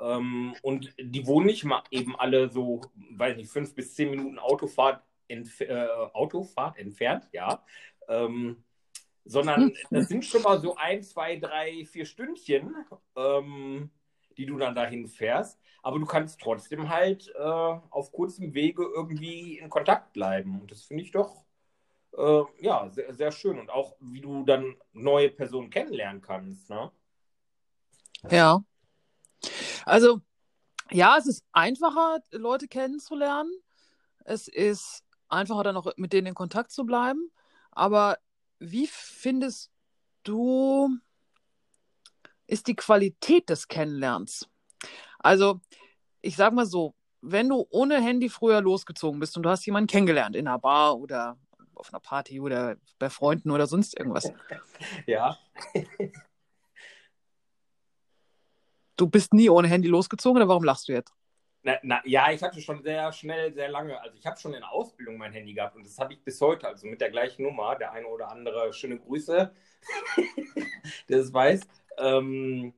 ähm, 0.00 0.54
und 0.62 0.94
die 0.98 1.26
wohnen 1.26 1.46
nicht 1.46 1.64
mal 1.64 1.82
eben 1.90 2.16
alle 2.18 2.48
so, 2.50 2.80
weiß 3.10 3.36
nicht, 3.36 3.50
fünf 3.50 3.74
bis 3.74 3.94
zehn 3.94 4.10
Minuten 4.10 4.38
Autofahrt 4.38 5.02
entf 5.28 5.60
äh, 5.60 5.86
Autofahrt 6.12 6.78
entfernt, 6.78 7.28
ja. 7.32 7.64
Ähm, 8.08 8.64
sondern 9.24 9.68
hm. 9.68 9.74
das 9.90 10.08
sind 10.08 10.24
schon 10.24 10.42
mal 10.42 10.60
so 10.60 10.76
ein, 10.76 11.02
zwei, 11.02 11.36
drei, 11.36 11.84
vier 11.84 12.06
Stündchen, 12.06 12.74
ähm, 13.16 13.90
die 14.38 14.46
du 14.46 14.58
dann 14.58 14.74
dahin 14.74 15.06
fährst. 15.06 15.58
Aber 15.82 15.98
du 15.98 16.06
kannst 16.06 16.40
trotzdem 16.40 16.88
halt 16.88 17.32
äh, 17.34 17.40
auf 17.40 18.12
kurzem 18.12 18.54
Wege 18.54 18.84
irgendwie 18.94 19.58
in 19.58 19.68
Kontakt 19.68 20.12
bleiben. 20.12 20.60
Und 20.60 20.70
das 20.70 20.82
finde 20.82 21.02
ich 21.02 21.10
doch 21.10 21.44
äh, 22.16 22.42
ja, 22.60 22.88
sehr, 22.90 23.14
sehr, 23.14 23.32
schön. 23.32 23.58
Und 23.58 23.70
auch, 23.70 23.96
wie 24.00 24.20
du 24.20 24.44
dann 24.44 24.76
neue 24.92 25.30
Personen 25.30 25.70
kennenlernen 25.70 26.20
kannst. 26.20 26.68
Ne? 26.68 26.90
Ja. 28.30 28.62
Also, 29.84 30.20
ja, 30.90 31.16
es 31.16 31.26
ist 31.26 31.44
einfacher, 31.52 32.20
Leute 32.30 32.68
kennenzulernen. 32.68 33.52
Es 34.24 34.46
ist 34.46 35.04
einfacher, 35.28 35.64
dann 35.64 35.76
auch 35.76 35.90
mit 35.96 36.12
denen 36.12 36.28
in 36.28 36.34
Kontakt 36.34 36.70
zu 36.70 36.84
bleiben. 36.84 37.30
Aber 37.70 38.18
wie 38.58 38.86
findest 38.86 39.72
du, 40.22 40.90
ist 42.52 42.66
die 42.66 42.76
Qualität 42.76 43.48
des 43.48 43.66
Kennenlernens? 43.66 44.46
Also, 45.18 45.60
ich 46.20 46.36
sag 46.36 46.52
mal 46.52 46.66
so, 46.66 46.94
wenn 47.22 47.48
du 47.48 47.66
ohne 47.70 48.00
Handy 48.02 48.28
früher 48.28 48.60
losgezogen 48.60 49.18
bist 49.20 49.36
und 49.36 49.44
du 49.44 49.48
hast 49.48 49.64
jemanden 49.64 49.86
kennengelernt 49.86 50.36
in 50.36 50.46
einer 50.46 50.58
Bar 50.58 50.98
oder 50.98 51.38
auf 51.74 51.92
einer 51.92 52.00
Party 52.00 52.40
oder 52.40 52.76
bei 52.98 53.08
Freunden 53.08 53.50
oder 53.50 53.66
sonst 53.66 53.98
irgendwas. 53.98 54.30
Ja. 55.06 55.38
Du 58.98 59.08
bist 59.08 59.32
nie 59.32 59.48
ohne 59.48 59.68
Handy 59.68 59.88
losgezogen 59.88 60.36
oder 60.36 60.48
warum 60.48 60.62
lachst 60.62 60.86
du 60.86 60.92
jetzt? 60.92 61.12
Na, 61.62 61.78
na, 61.82 62.02
ja, 62.04 62.30
ich 62.30 62.42
hatte 62.42 62.60
schon 62.60 62.82
sehr 62.82 63.10
schnell, 63.12 63.52
sehr 63.52 63.68
lange, 63.68 64.00
also 64.00 64.16
ich 64.16 64.26
habe 64.26 64.38
schon 64.38 64.52
in 64.52 64.60
der 64.60 64.70
Ausbildung 64.70 65.16
mein 65.16 65.32
Handy 65.32 65.54
gehabt 65.54 65.74
und 65.74 65.84
das 65.86 65.98
habe 65.98 66.12
ich 66.12 66.22
bis 66.22 66.40
heute, 66.40 66.68
also 66.68 66.86
mit 66.86 67.00
der 67.00 67.10
gleichen 67.10 67.42
Nummer, 67.42 67.74
der 67.74 67.92
eine 67.92 68.06
oder 68.06 68.30
andere, 68.30 68.72
schöne 68.72 68.98
Grüße, 68.98 69.52
der 71.08 71.18
es 71.18 71.32
weiß. 71.32 71.62
Ähm, 71.98 72.74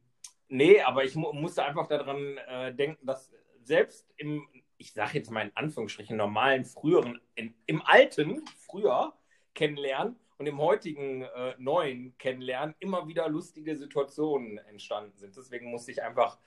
nee, 0.48 0.80
aber 0.80 1.04
ich 1.04 1.14
mu 1.14 1.32
musste 1.32 1.64
einfach 1.64 1.86
daran 1.86 2.38
äh, 2.48 2.74
denken, 2.74 3.06
dass 3.06 3.30
selbst 3.62 4.12
im, 4.16 4.46
ich 4.76 4.92
sage 4.92 5.18
jetzt 5.18 5.30
mal 5.30 5.42
in 5.42 5.56
Anführungsstrichen, 5.56 6.16
normalen, 6.16 6.64
früheren, 6.64 7.20
in, 7.34 7.54
im 7.66 7.82
alten, 7.82 8.44
früher 8.58 9.14
kennenlernen 9.54 10.16
und 10.38 10.46
im 10.46 10.58
heutigen 10.58 11.22
äh, 11.22 11.54
neuen 11.58 12.16
kennenlernen 12.18 12.74
immer 12.80 13.06
wieder 13.06 13.28
lustige 13.28 13.76
Situationen 13.76 14.58
entstanden 14.58 15.16
sind. 15.16 15.36
Deswegen 15.36 15.70
musste 15.70 15.92
ich 15.92 16.02
einfach 16.02 16.38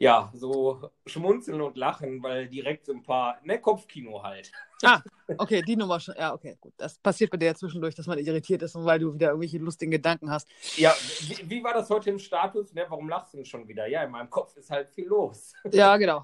ja, 0.00 0.32
so 0.34 0.90
schmunzeln 1.04 1.60
und 1.60 1.76
lachen, 1.76 2.22
weil 2.22 2.48
direkt 2.48 2.86
so 2.86 2.92
ein 2.92 3.02
paar, 3.02 3.38
ne, 3.44 3.60
Kopfkino 3.60 4.22
halt. 4.22 4.50
Ah, 4.82 5.02
okay, 5.36 5.60
die 5.60 5.76
Nummer 5.76 6.00
schon. 6.00 6.14
Ja, 6.18 6.32
okay, 6.32 6.56
gut. 6.58 6.72
Das 6.78 6.98
passiert 6.98 7.30
bei 7.30 7.36
dir 7.36 7.48
ja 7.48 7.54
zwischendurch, 7.54 7.94
dass 7.94 8.06
man 8.06 8.18
irritiert 8.18 8.62
ist 8.62 8.74
und 8.74 8.86
weil 8.86 8.98
du 8.98 9.12
wieder 9.12 9.28
irgendwelche 9.28 9.58
lustigen 9.58 9.90
Gedanken 9.90 10.30
hast. 10.30 10.48
Ja, 10.76 10.94
wie, 11.20 11.50
wie 11.50 11.62
war 11.62 11.74
das 11.74 11.90
heute 11.90 12.08
im 12.08 12.18
Status? 12.18 12.72
Ne, 12.72 12.86
warum 12.88 13.06
lachst 13.06 13.34
du 13.34 13.36
denn 13.36 13.44
schon 13.44 13.68
wieder? 13.68 13.86
Ja, 13.88 14.02
in 14.04 14.10
meinem 14.10 14.30
Kopf 14.30 14.56
ist 14.56 14.70
halt 14.70 14.88
viel 14.88 15.06
los. 15.06 15.52
Ja, 15.72 15.98
genau. 15.98 16.22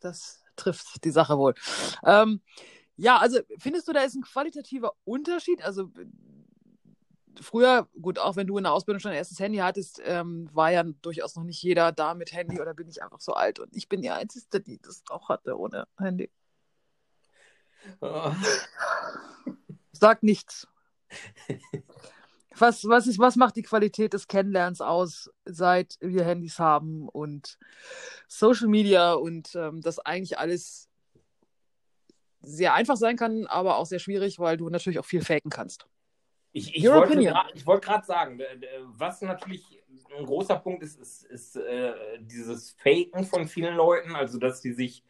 Das 0.00 0.42
trifft 0.56 1.04
die 1.04 1.10
Sache 1.10 1.36
wohl. 1.36 1.54
Ähm, 2.06 2.40
ja, 2.96 3.18
also 3.18 3.40
findest 3.58 3.86
du, 3.86 3.92
da 3.92 4.00
ist 4.00 4.14
ein 4.14 4.22
qualitativer 4.22 4.94
Unterschied? 5.04 5.62
Also 5.62 5.90
früher, 7.40 7.88
gut, 8.00 8.18
auch 8.18 8.36
wenn 8.36 8.46
du 8.46 8.58
in 8.58 8.64
der 8.64 8.72
Ausbildung 8.72 9.00
schon 9.00 9.10
ein 9.10 9.16
erstes 9.16 9.38
Handy 9.40 9.58
hattest, 9.58 10.00
ähm, 10.04 10.48
war 10.52 10.70
ja 10.70 10.82
durchaus 10.82 11.36
noch 11.36 11.44
nicht 11.44 11.62
jeder 11.62 11.92
da 11.92 12.14
mit 12.14 12.32
Handy 12.32 12.60
oder 12.60 12.74
bin 12.74 12.88
ich 12.88 13.02
einfach 13.02 13.20
so 13.20 13.32
alt 13.32 13.58
und 13.58 13.74
ich 13.76 13.88
bin 13.88 14.02
die 14.02 14.10
Einzige, 14.10 14.60
die 14.60 14.80
das 14.80 15.02
auch 15.08 15.28
hatte 15.28 15.58
ohne 15.58 15.86
Handy. 15.98 16.30
Oh. 18.00 18.32
Sag 19.92 20.22
nichts. 20.22 20.66
Was, 22.56 22.84
was, 22.84 23.06
ist, 23.08 23.18
was 23.18 23.36
macht 23.36 23.56
die 23.56 23.62
Qualität 23.62 24.12
des 24.12 24.28
Kennenlernens 24.28 24.80
aus, 24.80 25.30
seit 25.44 25.96
wir 26.00 26.24
Handys 26.24 26.58
haben 26.58 27.08
und 27.08 27.58
Social 28.28 28.68
Media 28.68 29.14
und 29.14 29.54
ähm, 29.56 29.80
das 29.80 29.98
eigentlich 29.98 30.38
alles 30.38 30.88
sehr 32.42 32.74
einfach 32.74 32.96
sein 32.96 33.16
kann, 33.16 33.46
aber 33.46 33.76
auch 33.76 33.86
sehr 33.86 33.98
schwierig, 33.98 34.38
weil 34.38 34.56
du 34.56 34.68
natürlich 34.68 34.98
auch 34.98 35.04
viel 35.04 35.22
faken 35.22 35.50
kannst. 35.50 35.86
Ich, 36.56 36.76
ich 36.76 37.66
wollte 37.66 37.86
gerade 37.86 38.06
sagen, 38.06 38.40
was 38.84 39.20
natürlich 39.22 39.82
ein 40.16 40.24
großer 40.24 40.56
Punkt 40.56 40.84
ist, 40.84 41.00
ist, 41.00 41.24
ist 41.24 41.56
äh, 41.56 41.94
dieses 42.20 42.70
Faken 42.72 43.24
von 43.24 43.48
vielen 43.48 43.74
Leuten, 43.74 44.14
also 44.14 44.38
dass 44.38 44.62
sie 44.62 44.72
sich 44.72 45.02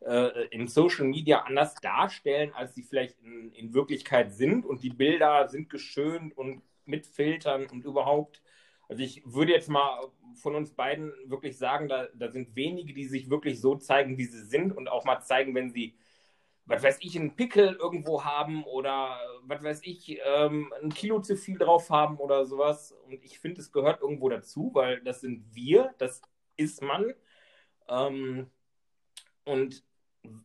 äh, 0.00 0.46
in 0.48 0.66
Social 0.66 1.06
Media 1.06 1.42
anders 1.42 1.76
darstellen, 1.76 2.52
als 2.52 2.74
sie 2.74 2.82
vielleicht 2.82 3.16
in, 3.22 3.52
in, 3.52 3.74
Wirklichkeit 3.74 4.32
sind 4.32 4.66
und 4.66 4.82
die 4.82 4.90
Bilder 4.90 5.48
sind 5.48 5.70
geschönt 5.70 6.36
und 6.36 6.62
mit 6.84 7.06
Filtern 7.06 7.66
und 7.66 7.84
überhaupt. 7.84 8.42
Also 8.88 9.02
ich 9.02 9.22
würde 9.24 9.52
jetzt 9.52 9.68
mal 9.68 10.00
von 10.34 10.56
uns 10.56 10.72
beiden 10.72 11.12
wirklich 11.26 11.58
sagen, 11.58 11.88
da, 11.88 12.08
da 12.12 12.28
sind 12.30 12.56
wenige, 12.56 12.92
die 12.92 13.06
sich 13.06 13.30
wirklich 13.30 13.60
so 13.60 13.76
zeigen, 13.76 14.18
wie 14.18 14.24
sie 14.24 14.44
sind 14.44 14.76
und 14.76 14.88
auch 14.88 15.04
mal 15.04 15.20
zeigen, 15.20 15.54
wenn 15.54 15.70
sie 15.70 15.94
was 16.68 16.82
weiß 16.82 16.98
ich, 17.00 17.18
einen 17.18 17.34
Pickel 17.34 17.74
irgendwo 17.80 18.24
haben 18.24 18.62
oder 18.64 19.18
was 19.42 19.62
weiß 19.62 19.80
ich, 19.84 20.20
ähm, 20.24 20.72
ein 20.82 20.92
Kilo 20.92 21.20
zu 21.20 21.36
viel 21.36 21.56
drauf 21.56 21.88
haben 21.88 22.18
oder 22.18 22.44
sowas. 22.44 22.92
Und 23.06 23.24
ich 23.24 23.38
finde, 23.38 23.62
es 23.62 23.72
gehört 23.72 24.02
irgendwo 24.02 24.28
dazu, 24.28 24.70
weil 24.74 25.00
das 25.00 25.22
sind 25.22 25.44
wir, 25.54 25.94
das 25.98 26.20
ist 26.56 26.82
man. 26.82 27.14
Ähm, 27.88 28.50
und 29.44 29.82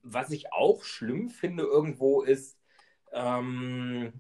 was 0.02 0.32
ich 0.32 0.54
auch 0.54 0.84
schlimm 0.84 1.30
finde 1.30 1.64
irgendwo 1.64 2.22
ist, 2.22 2.58
ähm, 3.12 4.14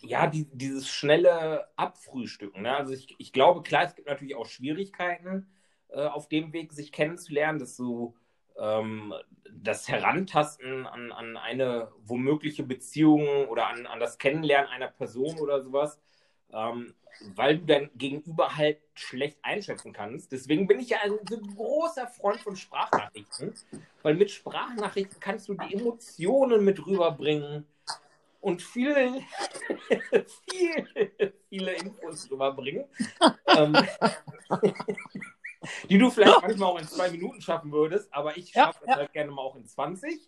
ja, 0.00 0.26
die, 0.28 0.48
dieses 0.50 0.88
schnelle 0.88 1.68
Abfrühstücken. 1.76 2.62
Ne? 2.62 2.74
Also 2.74 2.94
ich, 2.94 3.14
ich 3.18 3.32
glaube, 3.34 3.62
klar, 3.62 3.84
es 3.84 3.94
gibt 3.94 4.08
natürlich 4.08 4.34
auch 4.34 4.46
Schwierigkeiten 4.46 5.52
äh, 5.88 6.06
auf 6.06 6.28
dem 6.28 6.54
Weg, 6.54 6.72
sich 6.72 6.90
kennenzulernen, 6.90 7.58
dass 7.58 7.76
du 7.76 8.16
ähm, 8.58 9.14
das 9.50 9.88
Herantasten 9.88 10.86
an, 10.86 11.12
an 11.12 11.36
eine 11.36 11.90
womögliche 12.04 12.62
Beziehung 12.62 13.48
oder 13.48 13.68
an, 13.68 13.86
an 13.86 14.00
das 14.00 14.18
Kennenlernen 14.18 14.70
einer 14.70 14.88
Person 14.88 15.38
oder 15.38 15.62
sowas, 15.62 15.98
ähm, 16.52 16.94
weil 17.34 17.58
du 17.58 17.66
dein 17.66 17.90
Gegenüber 17.96 18.56
halt 18.56 18.78
schlecht 18.94 19.38
einschätzen 19.42 19.92
kannst. 19.92 20.32
Deswegen 20.32 20.66
bin 20.66 20.78
ich 20.78 20.90
ja 20.90 20.98
ein 21.02 21.18
so 21.28 21.38
großer 21.38 22.06
Freund 22.06 22.40
von 22.40 22.56
Sprachnachrichten, 22.56 23.54
weil 24.02 24.14
mit 24.14 24.30
Sprachnachrichten 24.30 25.18
kannst 25.20 25.48
du 25.48 25.54
die 25.54 25.74
Emotionen 25.74 26.64
mit 26.64 26.84
rüberbringen 26.86 27.66
und 28.40 28.62
viel, 28.62 28.94
viel, 30.50 31.34
viele 31.48 31.72
Infos 31.72 32.30
rüberbringen. 32.30 32.84
ähm, 33.56 33.76
die 35.88 35.98
du 35.98 36.10
vielleicht 36.10 36.42
manchmal 36.42 36.70
auch 36.70 36.78
in 36.78 36.86
zwei 36.86 37.10
Minuten 37.10 37.40
schaffen 37.40 37.72
würdest, 37.72 38.12
aber 38.12 38.36
ich 38.36 38.52
ja, 38.54 38.66
schaffe 38.66 38.84
es 38.86 38.94
halt 38.94 39.12
gerne 39.12 39.30
mal 39.30 39.42
auch 39.42 39.56
in 39.56 39.66
20. 39.66 40.12
Mhm. 40.12 40.18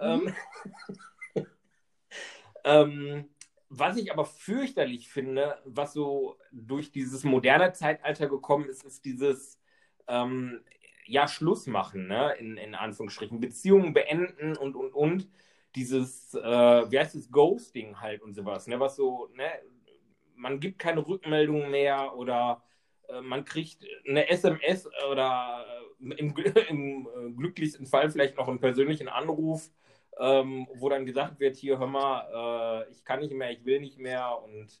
Ähm, 0.00 0.34
ähm, 2.64 3.28
was 3.68 3.96
ich 3.96 4.12
aber 4.12 4.24
fürchterlich 4.24 5.08
finde, 5.08 5.58
was 5.64 5.92
so 5.92 6.36
durch 6.52 6.92
dieses 6.92 7.24
moderne 7.24 7.72
Zeitalter 7.72 8.28
gekommen 8.28 8.68
ist, 8.68 8.84
ist 8.84 9.04
dieses 9.04 9.58
ähm, 10.06 10.60
ja, 11.06 11.28
Schluss 11.28 11.66
machen, 11.66 12.06
ne? 12.06 12.34
in, 12.38 12.56
in 12.56 12.74
Anführungsstrichen, 12.74 13.40
Beziehungen 13.40 13.92
beenden 13.92 14.56
und, 14.56 14.76
und, 14.76 14.92
und. 14.92 15.28
Dieses, 15.74 16.34
äh, 16.34 16.40
wie 16.40 16.98
heißt 17.00 17.16
es, 17.16 17.32
Ghosting 17.32 18.00
halt 18.00 18.22
und 18.22 18.32
sowas, 18.34 18.68
ne? 18.68 18.78
was 18.78 18.94
so, 18.94 19.28
ne? 19.34 19.50
man 20.36 20.60
gibt 20.60 20.78
keine 20.78 21.04
Rückmeldung 21.04 21.68
mehr 21.70 22.14
oder 22.16 22.62
man 23.22 23.44
kriegt 23.44 23.84
eine 24.08 24.28
SMS 24.28 24.88
oder 25.10 25.64
äh, 25.68 26.14
im, 26.14 26.34
im 26.68 27.08
äh, 27.08 27.32
glücklichsten 27.32 27.86
Fall 27.86 28.10
vielleicht 28.10 28.36
noch 28.36 28.48
einen 28.48 28.60
persönlichen 28.60 29.08
Anruf, 29.08 29.70
ähm, 30.18 30.68
wo 30.74 30.88
dann 30.88 31.06
gesagt 31.06 31.40
wird, 31.40 31.56
hier, 31.56 31.78
hör 31.78 31.86
mal, 31.86 32.84
äh, 32.86 32.90
ich 32.90 33.04
kann 33.04 33.20
nicht 33.20 33.32
mehr, 33.32 33.50
ich 33.50 33.64
will 33.64 33.80
nicht 33.80 33.98
mehr 33.98 34.38
und 34.42 34.80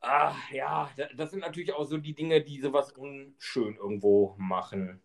ah, 0.00 0.34
ja, 0.52 0.90
das 1.16 1.30
sind 1.30 1.40
natürlich 1.40 1.72
auch 1.72 1.84
so 1.84 1.96
die 1.96 2.14
Dinge, 2.14 2.42
die 2.42 2.60
sowas 2.60 2.92
unschön 2.92 3.76
irgendwo 3.76 4.34
machen. 4.38 5.02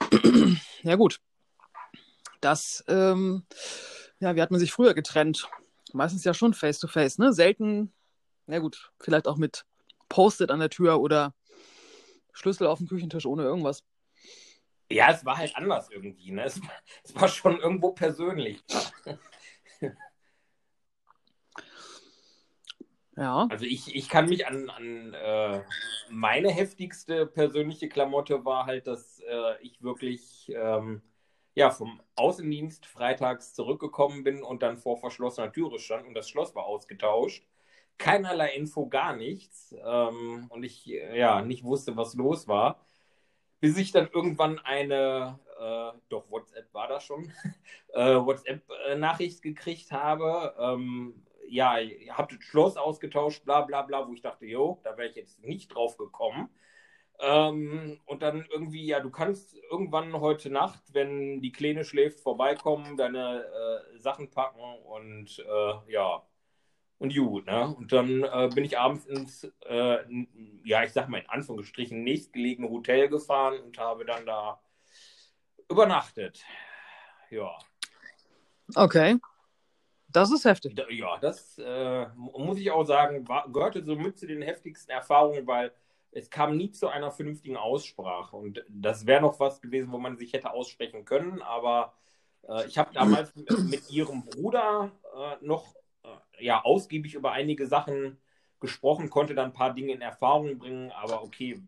Ja 0.84 0.96
gut, 0.96 1.18
das, 2.42 2.84
ähm, 2.88 3.46
ja, 4.20 4.36
wie 4.36 4.42
hat 4.42 4.50
man 4.50 4.60
sich 4.60 4.70
früher 4.70 4.92
getrennt? 4.92 5.48
Meistens 5.94 6.24
ja 6.24 6.34
schon 6.34 6.54
face-to-face, 6.54 7.18
ne? 7.18 7.32
Selten, 7.32 7.92
na 8.46 8.58
gut, 8.58 8.92
vielleicht 9.00 9.28
auch 9.28 9.36
mit 9.36 9.64
Post-it 10.08 10.50
an 10.50 10.60
der 10.60 10.70
Tür 10.70 11.00
oder 11.00 11.34
Schlüssel 12.32 12.66
auf 12.66 12.78
dem 12.78 12.88
Küchentisch 12.88 13.26
ohne 13.26 13.42
irgendwas. 13.42 13.84
Ja, 14.90 15.10
es 15.10 15.24
war 15.24 15.38
halt 15.38 15.56
anders 15.56 15.90
irgendwie, 15.90 16.30
ne? 16.30 16.44
Es, 16.44 16.60
es 17.04 17.14
war 17.14 17.28
schon 17.28 17.58
irgendwo 17.58 17.92
persönlich. 17.92 18.62
Ja. 23.16 23.46
Also 23.48 23.64
ich, 23.64 23.94
ich 23.94 24.08
kann 24.08 24.28
mich 24.28 24.46
an, 24.46 24.68
an 24.70 25.14
äh, 25.14 25.62
meine 26.10 26.50
heftigste 26.50 27.26
persönliche 27.26 27.88
Klamotte 27.88 28.44
war 28.44 28.66
halt, 28.66 28.88
dass 28.88 29.20
äh, 29.20 29.62
ich 29.62 29.80
wirklich 29.82 30.50
ähm, 30.52 31.00
ja, 31.54 31.70
vom 31.70 32.00
Außendienst 32.16 32.86
freitags 32.86 33.54
zurückgekommen 33.54 34.24
bin 34.24 34.42
und 34.42 34.62
dann 34.62 34.76
vor 34.76 34.96
verschlossener 34.96 35.52
Türe 35.52 35.78
stand 35.78 36.06
und 36.06 36.14
das 36.14 36.28
Schloss 36.28 36.54
war 36.54 36.64
ausgetauscht. 36.64 37.46
Keinerlei 37.98 38.54
Info, 38.54 38.88
gar 38.88 39.14
nichts. 39.16 39.74
Ähm, 39.84 40.46
und 40.50 40.64
ich 40.64 40.86
ja 40.86 41.42
nicht 41.42 41.64
wusste, 41.64 41.96
was 41.96 42.14
los 42.14 42.48
war. 42.48 42.84
Bis 43.60 43.78
ich 43.78 43.92
dann 43.92 44.08
irgendwann 44.12 44.58
eine, 44.60 45.38
äh, 45.60 45.98
doch 46.08 46.30
WhatsApp 46.30 46.72
war 46.74 46.88
das 46.88 47.04
schon, 47.04 47.32
äh, 47.94 48.16
WhatsApp-Nachricht 48.16 49.42
gekriegt 49.42 49.92
habe. 49.92 50.54
Ähm, 50.58 51.24
ja, 51.48 51.78
ihr 51.78 52.16
habt 52.16 52.32
das 52.32 52.42
Schloss 52.42 52.76
ausgetauscht, 52.76 53.44
bla 53.44 53.62
bla 53.62 53.82
bla, 53.82 54.08
wo 54.08 54.12
ich 54.12 54.20
dachte, 54.22 54.46
jo, 54.46 54.80
da 54.84 54.96
wäre 54.96 55.08
ich 55.08 55.16
jetzt 55.16 55.40
nicht 55.42 55.74
drauf 55.74 55.96
gekommen. 55.96 56.50
Ähm, 57.20 58.00
und 58.06 58.22
dann 58.22 58.44
irgendwie, 58.50 58.86
ja, 58.86 59.00
du 59.00 59.10
kannst 59.10 59.56
irgendwann 59.70 60.12
heute 60.20 60.50
Nacht, 60.50 60.82
wenn 60.92 61.40
die 61.40 61.52
Kleine 61.52 61.84
schläft, 61.84 62.20
vorbeikommen, 62.20 62.96
deine 62.96 63.44
äh, 63.44 63.98
Sachen 63.98 64.30
packen 64.30 64.60
und 64.84 65.38
äh, 65.38 65.92
ja, 65.92 66.22
und 66.98 67.14
gut, 67.14 67.46
ne? 67.46 67.74
Und 67.76 67.92
dann 67.92 68.22
äh, 68.22 68.50
bin 68.54 68.64
ich 68.64 68.78
abends 68.78 69.06
ins, 69.06 69.44
äh, 69.66 69.98
ja, 70.64 70.84
ich 70.84 70.92
sag 70.92 71.08
mal 71.08 71.18
in 71.18 71.28
Anführungsstrichen, 71.28 72.02
nächstgelegene 72.02 72.68
Hotel 72.68 73.08
gefahren 73.08 73.60
und 73.60 73.78
habe 73.78 74.04
dann 74.04 74.24
da 74.26 74.60
übernachtet. 75.70 76.42
Ja. 77.30 77.58
Okay. 78.74 79.18
Das 80.08 80.30
ist 80.30 80.44
heftig. 80.44 80.80
Ja, 80.90 81.18
das 81.18 81.58
äh, 81.58 82.06
muss 82.14 82.58
ich 82.58 82.70
auch 82.70 82.84
sagen, 82.84 83.26
war, 83.28 83.50
gehörte 83.52 83.84
so 83.84 83.96
mit 83.96 84.16
zu 84.16 84.26
den 84.26 84.42
heftigsten 84.42 84.92
Erfahrungen, 84.92 85.44
weil 85.46 85.72
es 86.14 86.30
kam 86.30 86.56
nie 86.56 86.70
zu 86.70 86.88
einer 86.88 87.10
vernünftigen 87.10 87.56
Aussprache. 87.56 88.36
Und 88.36 88.64
das 88.68 89.06
wäre 89.06 89.20
noch 89.20 89.40
was 89.40 89.60
gewesen, 89.60 89.90
wo 89.92 89.98
man 89.98 90.16
sich 90.16 90.32
hätte 90.32 90.52
aussprechen 90.52 91.04
können. 91.04 91.42
Aber 91.42 91.92
äh, 92.48 92.66
ich 92.66 92.78
habe 92.78 92.94
damals 92.94 93.34
mit 93.34 93.90
ihrem 93.90 94.24
Bruder 94.24 94.92
äh, 95.16 95.44
noch 95.44 95.74
äh, 96.04 96.44
ja, 96.44 96.62
ausgiebig 96.62 97.14
über 97.14 97.32
einige 97.32 97.66
Sachen 97.66 98.18
gesprochen, 98.60 99.10
konnte 99.10 99.34
dann 99.34 99.46
ein 99.46 99.52
paar 99.52 99.74
Dinge 99.74 99.92
in 99.92 100.00
Erfahrung 100.00 100.58
bringen. 100.58 100.92
Aber 100.92 101.24
okay, 101.24 101.60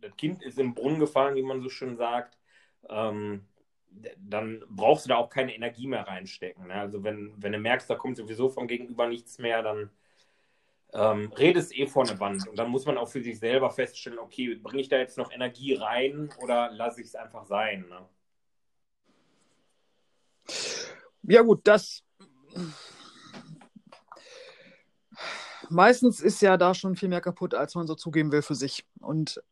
das 0.00 0.16
Kind 0.16 0.42
ist 0.42 0.58
im 0.58 0.74
Brunnen 0.74 0.98
gefallen, 0.98 1.36
wie 1.36 1.42
man 1.42 1.60
so 1.60 1.68
schön 1.68 1.96
sagt. 1.96 2.38
Ähm, 2.88 3.46
dann 4.18 4.62
brauchst 4.68 5.04
du 5.04 5.08
da 5.10 5.16
auch 5.16 5.28
keine 5.28 5.54
Energie 5.54 5.86
mehr 5.86 6.06
reinstecken. 6.06 6.68
Ne? 6.68 6.74
Also 6.74 7.04
wenn, 7.04 7.34
wenn 7.36 7.52
du 7.52 7.58
merkst, 7.58 7.88
da 7.90 7.96
kommt 7.96 8.16
sowieso 8.16 8.48
vom 8.48 8.66
Gegenüber 8.66 9.08
nichts 9.08 9.38
mehr, 9.38 9.62
dann 9.62 9.90
ähm, 10.92 11.32
redest 11.32 11.76
eh 11.76 11.86
vor 11.86 12.08
eine 12.08 12.18
Wand. 12.20 12.48
Und 12.48 12.58
dann 12.58 12.70
muss 12.70 12.86
man 12.86 12.98
auch 12.98 13.08
für 13.08 13.22
sich 13.22 13.38
selber 13.38 13.70
feststellen, 13.70 14.18
okay, 14.18 14.54
bringe 14.54 14.80
ich 14.80 14.88
da 14.88 14.96
jetzt 14.96 15.18
noch 15.18 15.30
Energie 15.32 15.74
rein 15.74 16.30
oder 16.42 16.70
lasse 16.70 17.00
ich 17.00 17.08
es 17.08 17.14
einfach 17.14 17.44
sein? 17.46 17.86
Ne? 17.88 18.08
Ja 21.22 21.42
gut, 21.42 21.60
das 21.64 22.02
meistens 25.70 26.20
ist 26.20 26.40
ja 26.40 26.56
da 26.56 26.74
schon 26.74 26.96
viel 26.96 27.08
mehr 27.08 27.20
kaputt, 27.20 27.54
als 27.54 27.74
man 27.74 27.86
so 27.86 27.94
zugeben 27.94 28.32
will 28.32 28.42
für 28.42 28.54
sich. 28.54 28.86
Und 29.00 29.42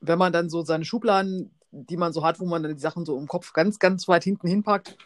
wenn 0.00 0.18
man 0.18 0.32
dann 0.32 0.50
so 0.50 0.62
seine 0.62 0.84
Schubladen, 0.84 1.54
die 1.70 1.96
man 1.96 2.12
so 2.12 2.24
hat, 2.24 2.40
wo 2.40 2.46
man 2.46 2.62
dann 2.62 2.74
die 2.74 2.80
Sachen 2.80 3.04
so 3.04 3.18
im 3.18 3.26
Kopf 3.26 3.52
ganz, 3.52 3.78
ganz 3.78 4.08
weit 4.08 4.24
hinten 4.24 4.48
hinpackt, 4.48 4.96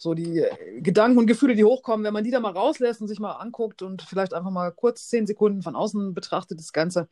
so 0.00 0.14
die 0.14 0.38
äh, 0.38 0.80
Gedanken 0.80 1.18
und 1.18 1.26
Gefühle, 1.26 1.54
die 1.54 1.64
hochkommen, 1.64 2.04
wenn 2.04 2.14
man 2.14 2.24
die 2.24 2.30
da 2.30 2.40
mal 2.40 2.52
rauslässt 2.52 3.02
und 3.02 3.08
sich 3.08 3.20
mal 3.20 3.32
anguckt 3.32 3.82
und 3.82 4.00
vielleicht 4.00 4.32
einfach 4.32 4.50
mal 4.50 4.72
kurz 4.72 5.08
zehn 5.08 5.26
Sekunden 5.26 5.60
von 5.60 5.76
außen 5.76 6.14
betrachtet, 6.14 6.58
das 6.58 6.72
Ganze, 6.72 7.08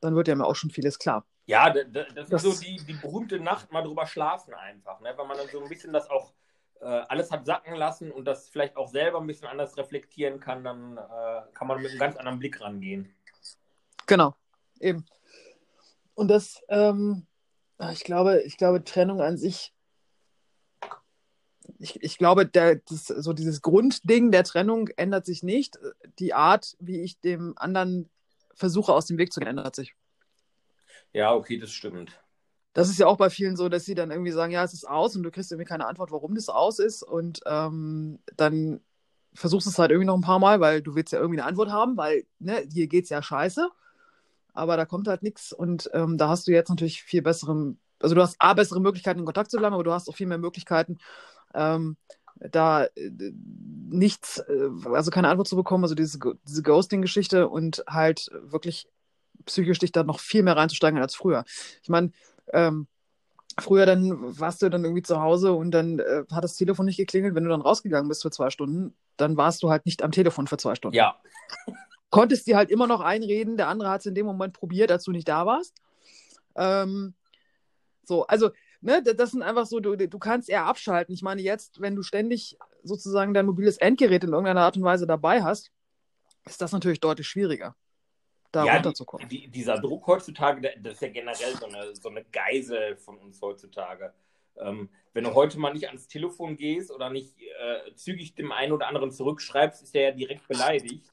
dann 0.00 0.16
wird 0.16 0.26
ja 0.26 0.34
mir 0.34 0.44
auch 0.44 0.56
schon 0.56 0.70
vieles 0.70 0.98
klar. 0.98 1.24
Ja, 1.46 1.70
das, 1.70 1.86
das, 1.92 2.28
das 2.28 2.44
ist 2.44 2.58
so 2.58 2.64
die, 2.64 2.78
die 2.84 2.94
berühmte 2.94 3.38
Nacht 3.38 3.70
mal 3.70 3.82
drüber 3.82 4.06
schlafen 4.06 4.54
einfach, 4.54 5.00
ne? 5.00 5.12
weil 5.14 5.26
man 5.26 5.36
dann 5.36 5.46
so 5.52 5.62
ein 5.62 5.68
bisschen 5.68 5.92
das 5.92 6.10
auch 6.10 6.32
äh, 6.80 6.84
alles 6.84 7.30
hat 7.30 7.46
sacken 7.46 7.76
lassen 7.76 8.10
und 8.10 8.24
das 8.24 8.48
vielleicht 8.48 8.76
auch 8.76 8.88
selber 8.88 9.20
ein 9.20 9.26
bisschen 9.28 9.46
anders 9.46 9.76
reflektieren 9.76 10.40
kann, 10.40 10.64
dann 10.64 10.96
äh, 10.96 11.42
kann 11.54 11.68
man 11.68 11.80
mit 11.80 11.92
einem 11.92 12.00
ganz 12.00 12.16
anderen 12.16 12.40
Blick 12.40 12.60
rangehen. 12.60 13.14
Genau, 14.06 14.34
eben. 14.80 15.06
Und 16.14 16.26
das, 16.26 16.60
ähm, 16.68 17.24
ich 17.92 18.02
glaube, 18.02 18.42
ich 18.42 18.56
glaube, 18.56 18.82
Trennung 18.82 19.20
an 19.20 19.36
sich 19.36 19.75
ich, 21.78 22.02
ich 22.02 22.18
glaube, 22.18 22.46
der, 22.46 22.76
das, 22.76 23.06
so 23.06 23.32
dieses 23.32 23.62
Grundding 23.62 24.30
der 24.30 24.44
Trennung 24.44 24.88
ändert 24.96 25.26
sich 25.26 25.42
nicht. 25.42 25.78
Die 26.18 26.34
Art, 26.34 26.76
wie 26.80 27.00
ich 27.00 27.20
dem 27.20 27.54
anderen 27.56 28.08
versuche, 28.54 28.92
aus 28.92 29.06
dem 29.06 29.18
Weg 29.18 29.32
zu 29.32 29.40
gehen, 29.40 29.48
ändert 29.48 29.76
sich. 29.76 29.94
Ja, 31.12 31.34
okay, 31.34 31.58
das 31.58 31.72
stimmt. 31.72 32.20
Das 32.72 32.90
ist 32.90 32.98
ja 32.98 33.06
auch 33.06 33.16
bei 33.16 33.30
vielen 33.30 33.56
so, 33.56 33.68
dass 33.68 33.84
sie 33.84 33.94
dann 33.94 34.10
irgendwie 34.10 34.32
sagen, 34.32 34.52
ja, 34.52 34.62
es 34.62 34.74
ist 34.74 34.86
aus 34.86 35.16
und 35.16 35.22
du 35.22 35.30
kriegst 35.30 35.50
irgendwie 35.50 35.68
keine 35.68 35.86
Antwort, 35.86 36.10
warum 36.10 36.34
das 36.34 36.48
aus 36.48 36.78
ist. 36.78 37.02
Und 37.02 37.40
ähm, 37.46 38.18
dann 38.36 38.80
versuchst 39.32 39.66
du 39.66 39.70
es 39.70 39.78
halt 39.78 39.90
irgendwie 39.90 40.06
noch 40.06 40.16
ein 40.16 40.22
paar 40.22 40.38
Mal, 40.38 40.60
weil 40.60 40.82
du 40.82 40.94
willst 40.94 41.12
ja 41.12 41.18
irgendwie 41.18 41.40
eine 41.40 41.48
Antwort 41.48 41.70
haben, 41.70 41.96
weil 41.96 42.24
ne, 42.38 42.66
hier 42.70 42.88
es 42.92 43.08
ja 43.08 43.22
scheiße. 43.22 43.70
Aber 44.52 44.76
da 44.76 44.84
kommt 44.84 45.08
halt 45.08 45.22
nichts. 45.22 45.52
Und 45.52 45.90
ähm, 45.94 46.18
da 46.18 46.28
hast 46.28 46.46
du 46.48 46.52
jetzt 46.52 46.68
natürlich 46.68 47.02
viel 47.02 47.22
bessere, 47.22 47.76
also 48.00 48.14
du 48.14 48.20
hast 48.20 48.36
A, 48.38 48.54
bessere 48.54 48.80
Möglichkeiten, 48.80 49.20
in 49.20 49.26
Kontakt 49.26 49.50
zu 49.50 49.58
bleiben, 49.58 49.74
aber 49.74 49.84
du 49.84 49.92
hast 49.92 50.08
auch 50.08 50.16
viel 50.16 50.26
mehr 50.26 50.38
Möglichkeiten, 50.38 50.98
ähm, 51.56 51.96
da 52.38 52.84
äh, 52.84 53.10
nichts, 53.88 54.38
äh, 54.38 54.70
also 54.92 55.10
keine 55.10 55.28
Antwort 55.28 55.48
zu 55.48 55.56
bekommen, 55.56 55.84
also 55.84 55.94
diese, 55.94 56.18
diese 56.46 56.62
Ghosting-Geschichte 56.62 57.48
und 57.48 57.82
halt 57.88 58.30
wirklich 58.32 58.88
psychisch 59.44 59.78
dich 59.78 59.92
da 59.92 60.02
noch 60.02 60.20
viel 60.20 60.42
mehr 60.42 60.56
reinzusteigen 60.56 61.00
als 61.00 61.14
früher. 61.14 61.44
Ich 61.82 61.88
meine, 61.88 62.12
ähm, 62.52 62.86
früher 63.58 63.86
dann 63.86 64.38
warst 64.38 64.62
du 64.62 64.68
dann 64.68 64.84
irgendwie 64.84 65.02
zu 65.02 65.20
Hause 65.20 65.52
und 65.52 65.70
dann 65.70 65.98
äh, 65.98 66.24
hat 66.30 66.44
das 66.44 66.56
Telefon 66.56 66.86
nicht 66.86 66.96
geklingelt, 66.96 67.34
wenn 67.34 67.44
du 67.44 67.50
dann 67.50 67.62
rausgegangen 67.62 68.08
bist 68.08 68.22
für 68.22 68.30
zwei 68.30 68.50
Stunden, 68.50 68.94
dann 69.16 69.36
warst 69.36 69.62
du 69.62 69.70
halt 69.70 69.86
nicht 69.86 70.02
am 70.02 70.12
Telefon 70.12 70.46
für 70.46 70.58
zwei 70.58 70.74
Stunden. 70.74 70.96
Ja. 70.96 71.16
Konntest 72.10 72.46
dir 72.46 72.56
halt 72.56 72.70
immer 72.70 72.86
noch 72.86 73.00
einreden, 73.00 73.56
der 73.56 73.68
andere 73.68 73.90
hat 73.90 74.00
es 74.00 74.06
in 74.06 74.14
dem 74.14 74.26
Moment 74.26 74.52
probiert, 74.52 74.90
als 74.92 75.04
du 75.04 75.12
nicht 75.12 75.28
da 75.28 75.46
warst. 75.46 75.74
Ähm, 76.54 77.14
so, 78.04 78.26
also 78.26 78.50
ne, 78.86 79.02
das 79.02 79.32
sind 79.32 79.42
einfach 79.42 79.66
so, 79.66 79.80
du, 79.80 79.96
du 79.96 80.18
kannst 80.18 80.48
eher 80.48 80.64
abschalten. 80.64 81.12
Ich 81.12 81.22
meine, 81.22 81.42
jetzt, 81.42 81.80
wenn 81.80 81.96
du 81.96 82.02
ständig 82.02 82.56
sozusagen 82.82 83.34
dein 83.34 83.46
mobiles 83.46 83.76
Endgerät 83.76 84.24
in 84.24 84.30
irgendeiner 84.30 84.62
Art 84.62 84.76
und 84.76 84.84
Weise 84.84 85.06
dabei 85.06 85.42
hast, 85.42 85.70
ist 86.46 86.62
das 86.62 86.72
natürlich 86.72 87.00
deutlich 87.00 87.26
schwieriger, 87.26 87.74
da 88.52 88.64
ja, 88.64 88.74
runterzukommen. 88.74 89.28
Die, 89.28 89.42
die, 89.42 89.48
dieser 89.48 89.78
Druck 89.78 90.06
heutzutage, 90.06 90.72
das 90.80 90.94
ist 90.94 91.02
ja 91.02 91.08
generell 91.08 91.56
so 91.56 91.66
eine, 91.66 91.96
so 91.96 92.08
eine 92.08 92.24
Geisel 92.24 92.96
von 92.96 93.18
uns 93.18 93.42
heutzutage. 93.42 94.14
Ähm, 94.58 94.88
wenn 95.12 95.24
du 95.24 95.34
heute 95.34 95.58
mal 95.58 95.72
nicht 95.72 95.88
ans 95.88 96.06
Telefon 96.06 96.56
gehst 96.56 96.90
oder 96.90 97.10
nicht 97.10 97.36
äh, 97.38 97.94
zügig 97.94 98.34
dem 98.36 98.52
einen 98.52 98.72
oder 98.72 98.86
anderen 98.86 99.10
zurückschreibst, 99.10 99.82
ist 99.82 99.94
der 99.94 100.02
ja 100.02 100.10
direkt 100.12 100.46
beleidigt 100.46 101.12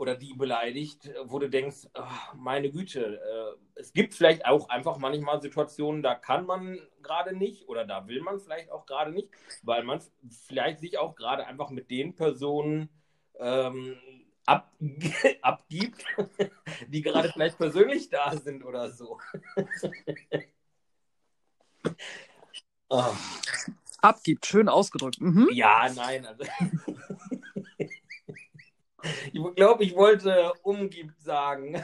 oder 0.00 0.16
die 0.16 0.32
beleidigt, 0.32 1.10
wo 1.24 1.38
du 1.38 1.50
denkst, 1.50 1.88
ach, 1.92 2.32
meine 2.32 2.70
Güte, 2.70 3.20
äh, 3.20 3.78
es 3.78 3.92
gibt 3.92 4.14
vielleicht 4.14 4.46
auch 4.46 4.70
einfach 4.70 4.96
manchmal 4.96 5.42
Situationen, 5.42 6.02
da 6.02 6.14
kann 6.14 6.46
man 6.46 6.78
gerade 7.02 7.36
nicht 7.36 7.68
oder 7.68 7.84
da 7.84 8.08
will 8.08 8.22
man 8.22 8.40
vielleicht 8.40 8.70
auch 8.70 8.86
gerade 8.86 9.12
nicht, 9.12 9.28
weil 9.62 9.84
man 9.84 10.00
vielleicht 10.46 10.80
sich 10.80 10.96
auch 10.96 11.14
gerade 11.16 11.46
einfach 11.46 11.68
mit 11.68 11.90
den 11.90 12.14
Personen 12.14 12.88
ähm, 13.38 13.98
ab, 14.46 14.72
abgibt, 15.42 16.02
die 16.88 17.02
gerade 17.02 17.28
vielleicht 17.28 17.58
persönlich 17.58 18.08
da 18.08 18.34
sind 18.38 18.64
oder 18.64 18.90
so. 18.90 19.18
oh. 22.88 23.04
Abgibt, 24.02 24.46
schön 24.46 24.70
ausgedrückt. 24.70 25.20
Mhm. 25.20 25.50
Ja, 25.52 25.86
nein, 25.94 26.24
also 26.24 26.42
Ich 29.32 29.54
glaube, 29.56 29.84
ich 29.84 29.94
wollte 29.94 30.52
umgibt 30.62 31.20
sagen. 31.20 31.82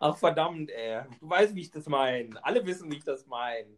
Ach 0.00 0.16
verdammt, 0.16 0.70
ey. 0.70 1.02
Du 1.20 1.28
weißt, 1.28 1.54
wie 1.54 1.62
ich 1.62 1.70
das 1.70 1.86
meine. 1.86 2.44
Alle 2.44 2.64
wissen, 2.66 2.90
wie 2.90 2.96
ich 2.96 3.04
das 3.04 3.26
meine. 3.26 3.68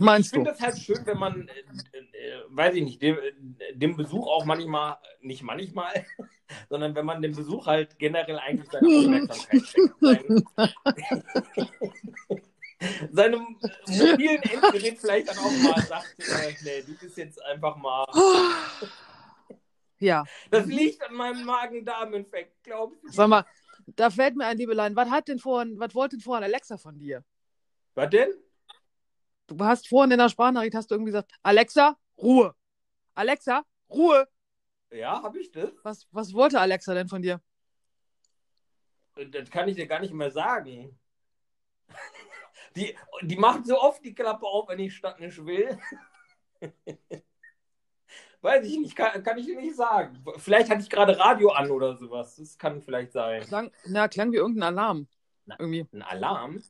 Meinst 0.00 0.28
ich 0.28 0.34
finde 0.34 0.50
das 0.50 0.60
halt 0.60 0.78
schön, 0.78 1.06
wenn 1.06 1.18
man, 1.18 1.48
äh, 1.48 1.98
äh, 1.98 2.42
weiß 2.48 2.74
ich 2.74 2.82
nicht, 2.82 3.00
dem, 3.00 3.16
dem, 3.74 3.96
Besuch 3.96 4.26
auch 4.26 4.44
manchmal, 4.44 4.96
nicht 5.20 5.42
manchmal, 5.42 6.04
sondern 6.68 6.96
wenn 6.96 7.06
man 7.06 7.22
dem 7.22 7.34
Besuch 7.34 7.66
halt 7.66 7.96
generell 7.98 8.38
eigentlich 8.40 8.68
seine 8.70 8.88
Aufmerksamkeit 8.88 9.62
schenkt. 9.62 9.94
seinem 13.12 13.56
mobilen 13.86 14.42
Endgerät 14.42 14.98
vielleicht 14.98 15.28
dann 15.28 15.38
auch 15.38 15.52
mal 15.62 15.80
sagt, 15.82 16.16
äh, 16.18 16.54
nee, 16.64 16.82
du 16.82 16.98
bist 16.98 17.16
jetzt 17.16 17.40
einfach 17.44 17.76
mal 17.76 18.04
ja. 20.04 20.24
Das 20.50 20.66
liegt 20.66 21.02
an 21.02 21.14
meinem 21.14 21.44
Magen-Darm-Infekt, 21.44 22.62
glaubst 22.62 23.02
du? 23.02 23.08
Sag 23.08 23.28
mal, 23.28 23.44
da 23.86 24.10
fällt 24.10 24.36
mir 24.36 24.46
ein, 24.46 24.56
Liebelein, 24.56 24.96
was 24.96 25.10
hat 25.10 25.28
denn 25.28 25.38
vorhin, 25.38 25.78
was 25.78 25.94
wollte 25.94 26.16
denn 26.16 26.22
vorhin 26.22 26.44
Alexa 26.44 26.76
von 26.76 26.98
dir? 26.98 27.24
Was 27.94 28.10
denn? 28.10 28.32
Du 29.46 29.58
hast 29.64 29.88
vorhin 29.88 30.12
in 30.12 30.18
der 30.18 30.28
Sprachnachricht 30.28 30.74
hast 30.74 30.90
du 30.90 30.94
irgendwie 30.94 31.10
gesagt, 31.10 31.32
Alexa, 31.42 31.96
Ruhe. 32.18 32.54
Alexa, 33.14 33.64
Ruhe. 33.90 34.26
Ja, 34.90 35.22
hab 35.22 35.36
ich 35.36 35.50
das? 35.50 35.70
Was, 35.82 36.06
was 36.12 36.32
wollte 36.32 36.60
Alexa 36.60 36.94
denn 36.94 37.08
von 37.08 37.20
dir? 37.20 37.40
Das 39.30 39.50
kann 39.50 39.68
ich 39.68 39.76
dir 39.76 39.86
gar 39.86 40.00
nicht 40.00 40.12
mehr 40.12 40.30
sagen. 40.30 40.98
Die, 42.76 42.92
die 43.22 43.36
macht 43.36 43.66
so 43.66 43.80
oft 43.80 44.04
die 44.04 44.16
Klappe 44.16 44.44
auf, 44.46 44.68
wenn 44.68 44.80
ich 44.80 44.96
statt 44.96 45.20
nicht 45.20 45.44
will. 45.46 45.78
Weiß 48.44 48.66
ich 48.66 48.78
nicht, 48.78 48.94
kann, 48.94 49.22
kann 49.22 49.38
ich 49.38 49.46
dir 49.46 49.58
nicht 49.58 49.74
sagen. 49.74 50.22
Vielleicht 50.36 50.68
hatte 50.68 50.82
ich 50.82 50.90
gerade 50.90 51.18
Radio 51.18 51.48
an 51.52 51.70
oder 51.70 51.96
sowas. 51.96 52.36
Das 52.36 52.58
kann 52.58 52.82
vielleicht 52.82 53.12
sein. 53.12 53.40
Klang, 53.40 53.70
na, 53.86 54.06
klang 54.06 54.32
wie 54.32 54.36
irgendein 54.36 54.64
Alarm. 54.64 55.06
Na, 55.46 55.56
irgendwie. 55.58 55.86
Ein 55.94 56.02
Alarm? 56.02 56.62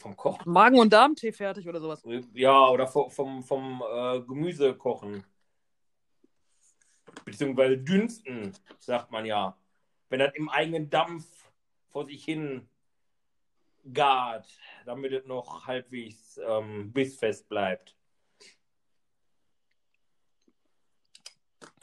Vom 0.00 0.16
Kochen? 0.16 0.50
Magen- 0.50 0.78
und 0.78 0.90
Darmtee 0.90 1.32
fertig 1.32 1.68
oder 1.68 1.80
sowas. 1.80 2.02
Ja, 2.32 2.66
oder 2.68 2.86
vom, 2.86 3.10
vom, 3.10 3.42
vom 3.42 3.82
äh, 3.92 4.20
Gemüse 4.22 4.72
kochen. 4.74 5.22
Beziehungsweise 7.26 7.76
dünsten, 7.76 8.54
sagt 8.78 9.10
man 9.10 9.26
ja. 9.26 9.54
Wenn 10.08 10.20
das 10.20 10.34
im 10.34 10.48
eigenen 10.48 10.88
Dampf 10.88 11.26
vor 11.90 12.06
sich 12.06 12.24
hin 12.24 12.66
gart, 13.92 14.48
damit 14.86 15.12
es 15.12 15.26
noch 15.26 15.66
halbwegs 15.66 16.40
ähm, 16.42 16.90
bissfest 16.90 17.50
bleibt. 17.50 17.97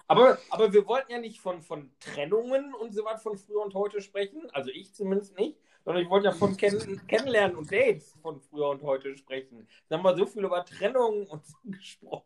Aber, 0.08 0.38
aber 0.50 0.72
wir 0.72 0.86
wollten 0.86 1.12
ja 1.12 1.20
nicht 1.20 1.40
von, 1.40 1.62
von 1.62 1.92
Trennungen 2.00 2.74
und 2.76 2.94
so 2.94 3.04
was 3.06 3.24
von 3.24 3.38
früher 3.38 3.62
und 3.62 3.74
heute 3.74 4.02
sprechen. 4.02 4.48
Also 4.52 4.70
ich 4.70 4.94
zumindest 4.94 5.38
nicht. 5.38 5.58
Sondern 5.84 6.04
ich 6.04 6.10
wollte 6.10 6.26
ja 6.26 6.32
von 6.32 6.58
Ken 6.58 7.08
Kennenlernen 7.08 7.56
und 7.56 7.72
Dates 7.72 8.18
von 8.22 8.42
früher 8.42 8.70
und 8.70 8.82
heute 8.82 9.16
sprechen. 9.16 9.68
Da 9.88 9.98
haben 9.98 10.04
wir 10.04 10.16
so 10.16 10.26
viel 10.26 10.44
über 10.44 10.66
Trennungen 10.66 11.28
und 11.28 11.46
so 11.46 11.56
gesprochen. 11.66 12.26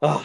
ah. 0.00 0.24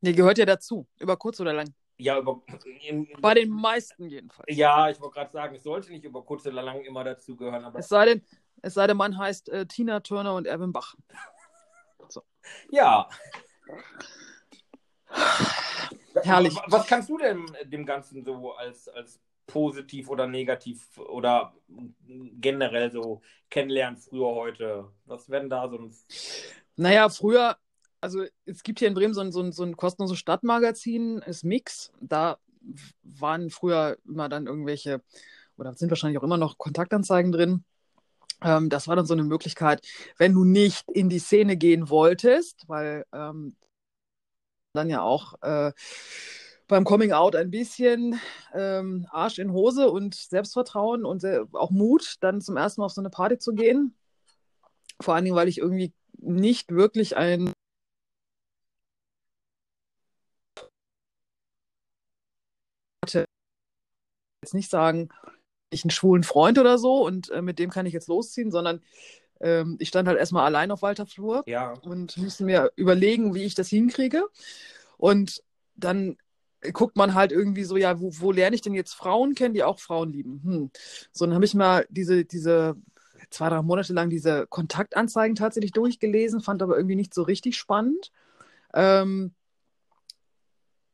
Die 0.00 0.14
gehört 0.14 0.38
ja 0.38 0.46
dazu, 0.46 0.86
über 0.98 1.16
kurz 1.16 1.40
oder 1.40 1.52
lang. 1.52 1.74
Ja, 1.98 2.18
über. 2.18 2.40
In, 2.88 3.08
Bei 3.20 3.34
den 3.34 3.50
meisten 3.50 4.08
jedenfalls. 4.08 4.46
Ja, 4.48 4.88
ich 4.88 4.98
wollte 5.00 5.14
gerade 5.14 5.32
sagen, 5.32 5.56
es 5.56 5.62
sollte 5.64 5.90
nicht 5.90 6.04
über 6.04 6.24
kurz 6.24 6.46
oder 6.46 6.62
lang 6.62 6.80
immer 6.82 7.04
dazugehören. 7.04 7.64
Aber... 7.64 7.78
Es, 7.78 7.88
sei 7.88 8.06
denn, 8.06 8.24
es 8.62 8.74
sei 8.74 8.86
denn, 8.86 8.96
man 8.96 9.18
heißt 9.18 9.50
äh, 9.50 9.66
Tina 9.66 10.00
Turner 10.00 10.34
und 10.34 10.46
Erwin 10.46 10.72
Bach. 10.72 10.94
So. 12.08 12.24
Ja. 12.70 13.08
Herrlich. 16.22 16.56
Was 16.66 16.86
kannst 16.86 17.08
du 17.08 17.18
denn 17.18 17.46
dem 17.64 17.86
Ganzen 17.86 18.24
so 18.24 18.52
als, 18.52 18.88
als 18.88 19.20
positiv 19.46 20.08
oder 20.08 20.26
negativ 20.26 20.98
oder 20.98 21.52
generell 22.08 22.90
so 22.90 23.20
kennenlernen, 23.48 23.98
früher, 23.98 24.34
heute? 24.34 24.88
Was 25.06 25.28
werden 25.28 25.50
da 25.50 25.68
sonst? 25.68 26.06
Naja, 26.76 27.08
früher, 27.08 27.56
also 28.00 28.24
es 28.46 28.62
gibt 28.62 28.78
hier 28.78 28.88
in 28.88 28.94
Bremen 28.94 29.14
so 29.14 29.20
ein, 29.20 29.32
so 29.32 29.40
ein, 29.40 29.52
so 29.52 29.64
ein 29.64 29.76
kostenloses 29.76 30.18
Stadtmagazin, 30.18 31.18
ist 31.18 31.44
Mix. 31.44 31.92
Da 32.00 32.38
waren 33.02 33.50
früher 33.50 33.98
immer 34.06 34.28
dann 34.28 34.46
irgendwelche, 34.46 35.02
oder 35.56 35.74
sind 35.74 35.90
wahrscheinlich 35.90 36.18
auch 36.18 36.24
immer 36.24 36.38
noch 36.38 36.58
Kontaktanzeigen 36.58 37.32
drin. 37.32 37.64
Ähm, 38.42 38.68
das 38.68 38.88
war 38.88 38.96
dann 38.96 39.06
so 39.06 39.14
eine 39.14 39.24
Möglichkeit, 39.24 39.86
wenn 40.18 40.32
du 40.32 40.44
nicht 40.44 40.88
in 40.90 41.08
die 41.08 41.18
Szene 41.18 41.56
gehen 41.56 41.88
wolltest, 41.88 42.68
weil 42.68 43.04
ähm, 43.12 43.56
dann 44.72 44.88
ja 44.88 45.02
auch 45.02 45.34
äh, 45.42 45.72
beim 46.68 46.84
Coming 46.84 47.12
Out 47.12 47.34
ein 47.34 47.50
bisschen 47.50 48.20
ähm, 48.54 49.06
Arsch 49.10 49.38
in 49.38 49.52
Hose 49.52 49.90
und 49.90 50.14
Selbstvertrauen 50.14 51.04
und 51.04 51.24
äh, 51.24 51.40
auch 51.52 51.70
Mut, 51.70 52.16
dann 52.20 52.40
zum 52.40 52.56
ersten 52.56 52.80
Mal 52.80 52.86
auf 52.86 52.92
so 52.92 53.00
eine 53.00 53.10
Party 53.10 53.38
zu 53.38 53.52
gehen. 53.54 53.94
Vor 55.00 55.14
allen 55.14 55.24
Dingen, 55.24 55.36
weil 55.36 55.48
ich 55.48 55.58
irgendwie 55.58 55.92
nicht 56.18 56.70
wirklich 56.70 57.16
ein 57.16 57.52
hatte 63.04 63.24
jetzt 64.42 64.54
nicht 64.54 64.70
sagen, 64.70 65.08
ich 65.70 65.84
einen 65.84 65.90
schwulen 65.90 66.24
Freund 66.24 66.58
oder 66.58 66.78
so 66.78 67.06
und 67.06 67.30
äh, 67.30 67.42
mit 67.42 67.58
dem 67.58 67.70
kann 67.70 67.86
ich 67.86 67.92
jetzt 67.92 68.08
losziehen, 68.08 68.50
sondern 68.50 68.80
ähm, 69.40 69.76
ich 69.78 69.88
stand 69.88 70.06
halt 70.08 70.18
erstmal 70.18 70.44
allein 70.44 70.70
auf 70.70 70.82
Walter 70.82 71.06
Flur 71.06 71.42
ja. 71.46 71.72
und 71.82 72.16
musste 72.18 72.44
mir 72.44 72.72
überlegen, 72.76 73.34
wie 73.34 73.44
ich 73.44 73.54
das 73.54 73.68
hinkriege. 73.68 74.26
Und 74.98 75.42
dann 75.76 76.18
guckt 76.72 76.96
man 76.96 77.14
halt 77.14 77.32
irgendwie 77.32 77.64
so, 77.64 77.76
ja, 77.76 78.00
wo, 78.00 78.10
wo 78.18 78.32
lerne 78.32 78.54
ich 78.54 78.60
denn 78.60 78.74
jetzt 78.74 78.92
Frauen 78.92 79.34
kennen, 79.34 79.54
die 79.54 79.64
auch 79.64 79.78
Frauen 79.78 80.12
lieben? 80.12 80.40
Hm. 80.44 80.70
So, 81.12 81.24
dann 81.24 81.34
habe 81.34 81.44
ich 81.44 81.54
mal 81.54 81.86
diese, 81.88 82.24
diese 82.24 82.76
zwei, 83.30 83.48
drei 83.48 83.62
Monate 83.62 83.92
lang 83.92 84.10
diese 84.10 84.46
Kontaktanzeigen 84.46 85.36
tatsächlich 85.36 85.72
durchgelesen, 85.72 86.40
fand 86.40 86.62
aber 86.62 86.76
irgendwie 86.76 86.96
nicht 86.96 87.14
so 87.14 87.22
richtig 87.22 87.56
spannend. 87.56 88.10
Ähm, 88.74 89.32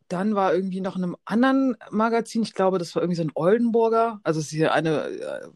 dann 0.09 0.35
war 0.35 0.55
irgendwie 0.55 0.81
noch 0.81 0.97
in 0.97 1.05
einem 1.05 1.17
anderen 1.25 1.77
Magazin, 1.91 2.43
ich 2.43 2.55
glaube, 2.55 2.79
das 2.79 2.95
war 2.95 3.03
irgendwie 3.03 3.17
so 3.17 3.23
ein 3.23 3.33
Oldenburger, 3.35 4.21
also 4.23 4.41
es 4.41 4.47
ist 4.47 4.53
hier 4.53 4.73
eine 4.73 5.05
äh, 5.09 5.49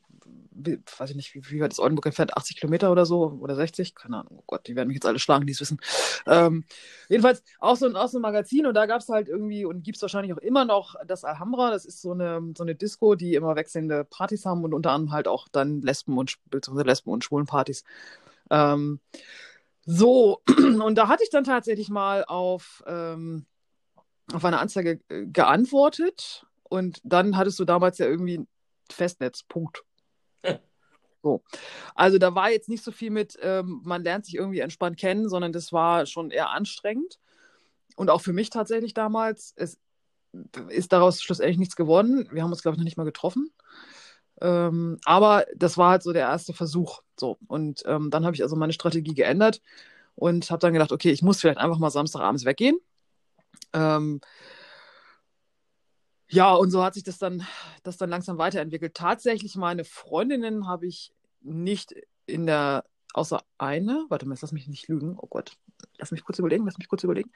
weiß 0.98 1.10
ich 1.10 1.16
nicht, 1.16 1.34
wie, 1.34 1.42
wie 1.50 1.60
weit 1.60 1.72
ist 1.72 1.80
Oldenburg 1.80 2.06
entfernt, 2.06 2.36
80 2.36 2.56
Kilometer 2.56 2.90
oder 2.92 3.06
so 3.06 3.38
oder 3.40 3.54
60, 3.54 3.94
keine 3.94 4.18
Ahnung, 4.18 4.38
oh 4.38 4.44
Gott, 4.46 4.66
die 4.66 4.76
werden 4.76 4.88
mich 4.88 4.96
jetzt 4.96 5.06
alle 5.06 5.18
schlagen, 5.18 5.46
die 5.46 5.52
es 5.52 5.60
wissen. 5.60 5.80
Ähm, 6.26 6.64
jedenfalls 7.08 7.42
auch 7.58 7.76
so, 7.76 7.86
ein, 7.86 7.96
auch 7.96 8.08
so 8.08 8.18
ein 8.18 8.22
Magazin 8.22 8.66
und 8.66 8.74
da 8.74 8.86
gab 8.86 9.00
es 9.00 9.08
halt 9.08 9.28
irgendwie 9.28 9.64
und 9.64 9.82
gibt 9.82 9.96
es 9.96 10.02
wahrscheinlich 10.02 10.32
auch 10.32 10.38
immer 10.38 10.64
noch 10.64 10.94
das 11.06 11.24
Alhambra, 11.24 11.70
das 11.70 11.84
ist 11.84 12.02
so 12.02 12.12
eine, 12.12 12.52
so 12.56 12.64
eine 12.64 12.74
Disco, 12.74 13.14
die 13.14 13.34
immer 13.34 13.56
wechselnde 13.56 14.04
Partys 14.04 14.44
haben 14.44 14.64
und 14.64 14.74
unter 14.74 14.92
anderem 14.92 15.12
halt 15.12 15.28
auch 15.28 15.48
dann 15.48 15.80
Lesben 15.80 16.18
und, 16.18 16.36
Lesben 16.52 17.10
und 17.10 17.24
schwulen 17.24 17.46
Partys. 17.46 17.84
Ähm, 18.50 19.00
so, 19.86 20.42
und 20.84 20.94
da 20.96 21.08
hatte 21.08 21.24
ich 21.24 21.30
dann 21.30 21.44
tatsächlich 21.44 21.88
mal 21.88 22.24
auf, 22.24 22.82
ähm, 22.86 23.46
auf 24.32 24.44
eine 24.44 24.58
Anzeige 24.58 25.00
äh, 25.08 25.26
geantwortet 25.26 26.46
und 26.68 27.00
dann 27.04 27.36
hattest 27.36 27.58
du 27.58 27.64
damals 27.64 27.98
ja 27.98 28.06
irgendwie 28.06 28.46
Festnetz, 28.90 29.42
Punkt. 29.42 29.84
So. 31.22 31.42
Also 31.94 32.18
da 32.18 32.34
war 32.34 32.50
jetzt 32.50 32.68
nicht 32.68 32.82
so 32.82 32.92
viel 32.92 33.10
mit, 33.10 33.38
ähm, 33.42 33.82
man 33.84 34.02
lernt 34.02 34.24
sich 34.24 34.36
irgendwie 34.36 34.60
entspannt 34.60 34.98
kennen, 34.98 35.28
sondern 35.28 35.52
das 35.52 35.72
war 35.72 36.06
schon 36.06 36.30
eher 36.30 36.50
anstrengend. 36.50 37.18
Und 37.96 38.08
auch 38.08 38.20
für 38.20 38.32
mich 38.32 38.50
tatsächlich 38.50 38.94
damals, 38.94 39.52
es 39.56 39.78
ist 40.68 40.92
daraus 40.92 41.22
schlussendlich 41.22 41.58
nichts 41.58 41.76
geworden. 41.76 42.28
Wir 42.32 42.42
haben 42.42 42.50
uns, 42.50 42.62
glaube 42.62 42.76
ich, 42.76 42.78
noch 42.78 42.84
nicht 42.84 42.96
mal 42.96 43.04
getroffen. 43.04 43.52
Ähm, 44.40 44.98
aber 45.04 45.44
das 45.54 45.76
war 45.76 45.90
halt 45.90 46.02
so 46.02 46.12
der 46.12 46.22
erste 46.22 46.54
Versuch. 46.54 47.02
So. 47.18 47.36
Und 47.46 47.82
ähm, 47.86 48.10
dann 48.10 48.24
habe 48.24 48.34
ich 48.34 48.42
also 48.42 48.56
meine 48.56 48.72
Strategie 48.72 49.14
geändert 49.14 49.60
und 50.14 50.50
habe 50.50 50.60
dann 50.60 50.72
gedacht, 50.72 50.92
okay, 50.92 51.10
ich 51.10 51.22
muss 51.22 51.40
vielleicht 51.40 51.58
einfach 51.58 51.78
mal 51.78 51.90
Samstagabends 51.90 52.44
weggehen. 52.44 52.78
Ähm, 53.72 54.20
ja, 56.28 56.54
und 56.54 56.70
so 56.70 56.84
hat 56.84 56.94
sich 56.94 57.02
das 57.02 57.18
dann, 57.18 57.46
das 57.82 57.96
dann 57.96 58.10
langsam 58.10 58.38
weiterentwickelt. 58.38 58.94
Tatsächlich, 58.94 59.56
meine 59.56 59.84
Freundinnen 59.84 60.68
habe 60.68 60.86
ich 60.86 61.12
nicht 61.40 61.94
in 62.26 62.46
der, 62.46 62.84
außer 63.14 63.42
eine, 63.58 64.06
warte 64.08 64.26
mal, 64.26 64.38
lass 64.40 64.52
mich 64.52 64.68
nicht 64.68 64.86
lügen, 64.88 65.16
oh 65.18 65.26
Gott, 65.26 65.56
lass 65.98 66.12
mich 66.12 66.24
kurz 66.24 66.38
überlegen, 66.38 66.64
lass 66.64 66.78
mich 66.78 66.88
kurz 66.88 67.02
überlegen. 67.02 67.32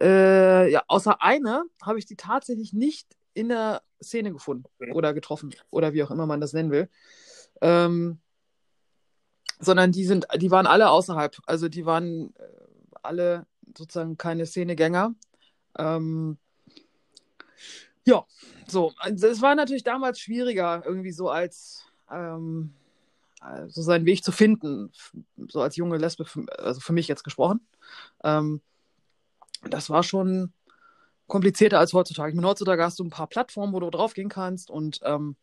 Äh, 0.00 0.70
ja, 0.70 0.82
außer 0.86 1.22
eine 1.22 1.64
habe 1.82 1.98
ich 1.98 2.06
die 2.06 2.16
tatsächlich 2.16 2.72
nicht 2.72 3.06
in 3.34 3.48
der 3.50 3.82
Szene 4.02 4.32
gefunden 4.32 4.64
oder 4.92 5.14
getroffen 5.14 5.54
oder 5.70 5.92
wie 5.92 6.02
auch 6.02 6.10
immer 6.10 6.26
man 6.26 6.40
das 6.40 6.52
nennen 6.52 6.70
will. 6.70 6.88
Ähm, 7.60 8.20
sondern 9.58 9.92
die 9.92 10.04
sind, 10.04 10.26
die 10.36 10.50
waren 10.50 10.66
alle 10.66 10.90
außerhalb. 10.90 11.36
Also 11.46 11.68
die 11.68 11.86
waren 11.86 12.34
äh, 12.36 12.42
alle 13.02 13.46
sozusagen 13.76 14.16
keine 14.16 14.46
Szenegänger. 14.46 15.14
Ähm, 15.78 16.38
ja, 18.04 18.24
so. 18.66 18.92
Also 18.98 19.28
es 19.28 19.42
war 19.42 19.54
natürlich 19.54 19.84
damals 19.84 20.20
schwieriger, 20.20 20.82
irgendwie 20.84 21.12
so 21.12 21.28
als 21.28 21.84
ähm, 22.10 22.74
so 23.68 23.82
seinen 23.82 24.06
Weg 24.06 24.24
zu 24.24 24.32
finden, 24.32 24.92
so 25.48 25.60
als 25.60 25.76
junge 25.76 25.96
Lesbe, 25.96 26.26
also 26.58 26.80
für 26.80 26.92
mich 26.92 27.08
jetzt 27.08 27.24
gesprochen. 27.24 27.60
Ähm, 28.22 28.60
das 29.64 29.90
war 29.90 30.02
schon 30.02 30.52
komplizierter 31.26 31.78
als 31.78 31.92
heutzutage. 31.92 32.30
Ich 32.30 32.36
meine, 32.36 32.48
heutzutage 32.48 32.82
hast 32.82 32.98
du 32.98 33.04
ein 33.04 33.10
paar 33.10 33.26
Plattformen, 33.26 33.72
wo 33.72 33.80
du 33.80 33.90
draufgehen 33.90 34.28
kannst 34.28 34.70
und 34.70 35.00
ähm, 35.02 35.36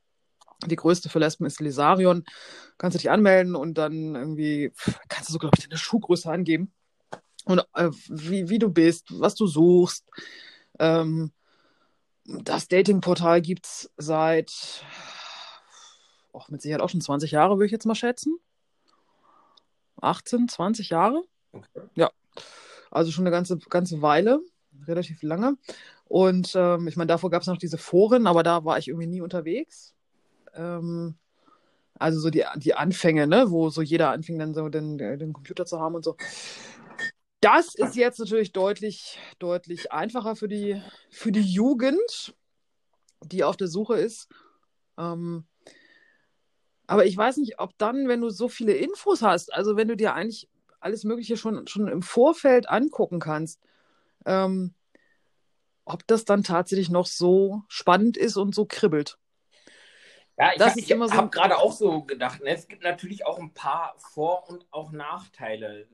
die 0.65 0.75
größte 0.75 1.09
für 1.09 1.19
Lesben 1.19 1.45
ist 1.45 1.61
Lesarion. 1.61 2.25
Kannst 2.77 2.95
du 2.95 2.99
dich 2.99 3.09
anmelden 3.09 3.55
und 3.55 3.77
dann 3.77 4.15
irgendwie, 4.15 4.71
kannst 5.07 5.29
du 5.29 5.33
so, 5.33 5.39
glaube 5.39 5.55
ich, 5.57 5.67
deine 5.67 5.77
Schuhgröße 5.77 6.29
angeben. 6.29 6.71
Und 7.45 7.59
äh, 7.73 7.89
wie, 8.09 8.49
wie 8.49 8.59
du 8.59 8.69
bist, 8.69 9.07
was 9.09 9.35
du 9.35 9.47
suchst. 9.47 10.05
Ähm, 10.77 11.31
das 12.25 12.67
Datingportal 12.67 13.41
gibt 13.41 13.65
es 13.65 13.91
seit 13.97 14.83
oh, 16.31 16.41
mit 16.49 16.61
Sicherheit 16.61 16.81
auch 16.81 16.89
schon 16.89 17.01
20 17.01 17.31
Jahre, 17.31 17.55
würde 17.55 17.65
ich 17.65 17.71
jetzt 17.71 17.85
mal 17.85 17.95
schätzen. 17.95 18.37
18, 20.01 20.47
20 20.47 20.89
Jahre. 20.89 21.23
Okay. 21.51 21.81
Ja. 21.95 22.11
Also 22.91 23.11
schon 23.11 23.23
eine 23.23 23.31
ganze, 23.31 23.57
ganze 23.57 24.01
Weile, 24.01 24.39
relativ 24.87 25.21
lange. 25.23 25.57
Und 26.05 26.53
ähm, 26.55 26.87
ich 26.87 26.95
meine, 26.95 27.07
davor 27.07 27.29
gab 27.29 27.41
es 27.41 27.47
noch 27.47 27.57
diese 27.57 27.77
Foren, 27.77 28.27
aber 28.27 28.43
da 28.43 28.65
war 28.65 28.77
ich 28.77 28.87
irgendwie 28.87 29.07
nie 29.07 29.21
unterwegs. 29.21 29.93
Ähm, 30.53 31.15
also 31.99 32.19
so 32.19 32.29
die, 32.29 32.43
die 32.55 32.73
Anfänge, 32.73 33.27
ne, 33.27 33.51
wo 33.51 33.69
so 33.69 33.81
jeder 33.81 34.11
anfing, 34.11 34.39
dann 34.39 34.53
so 34.53 34.69
den, 34.69 34.97
den 34.97 35.33
Computer 35.33 35.65
zu 35.65 35.79
haben 35.79 35.95
und 35.95 36.03
so. 36.03 36.15
Das 37.41 37.73
ist 37.75 37.95
jetzt 37.95 38.19
natürlich 38.19 38.51
deutlich, 38.51 39.17
deutlich 39.39 39.91
einfacher 39.91 40.35
für 40.35 40.49
die, 40.49 40.81
für 41.09 41.31
die 41.31 41.41
Jugend, 41.41 42.35
die 43.23 43.43
auf 43.43 43.55
der 43.55 43.67
Suche 43.67 43.95
ist. 43.95 44.27
Ähm, 44.97 45.45
aber 46.87 47.05
ich 47.05 47.15
weiß 47.15 47.37
nicht, 47.37 47.59
ob 47.59 47.77
dann, 47.77 48.07
wenn 48.07 48.21
du 48.21 48.29
so 48.29 48.49
viele 48.49 48.73
Infos 48.73 49.21
hast, 49.21 49.53
also 49.53 49.77
wenn 49.77 49.87
du 49.87 49.95
dir 49.95 50.13
eigentlich 50.15 50.49
alles 50.79 51.03
Mögliche 51.03 51.37
schon, 51.37 51.67
schon 51.67 51.87
im 51.87 52.01
Vorfeld 52.01 52.67
angucken 52.67 53.19
kannst, 53.19 53.61
ähm, 54.25 54.73
ob 55.85 56.05
das 56.07 56.25
dann 56.25 56.43
tatsächlich 56.43 56.89
noch 56.89 57.05
so 57.05 57.63
spannend 57.67 58.17
ist 58.17 58.37
und 58.37 58.53
so 58.53 58.65
kribbelt. 58.65 59.17
Ja, 60.37 60.51
ich, 60.55 60.77
ich 60.77 60.87
so 60.87 61.11
habe 61.11 61.29
gerade 61.29 61.57
auch 61.57 61.73
so 61.73 62.03
gedacht, 62.03 62.41
ne, 62.41 62.51
es 62.51 62.67
gibt 62.67 62.83
natürlich 62.83 63.25
auch 63.25 63.39
ein 63.39 63.53
paar 63.53 63.95
Vor- 63.97 64.49
und 64.49 64.65
auch 64.71 64.91
Nachteile. 64.91 65.87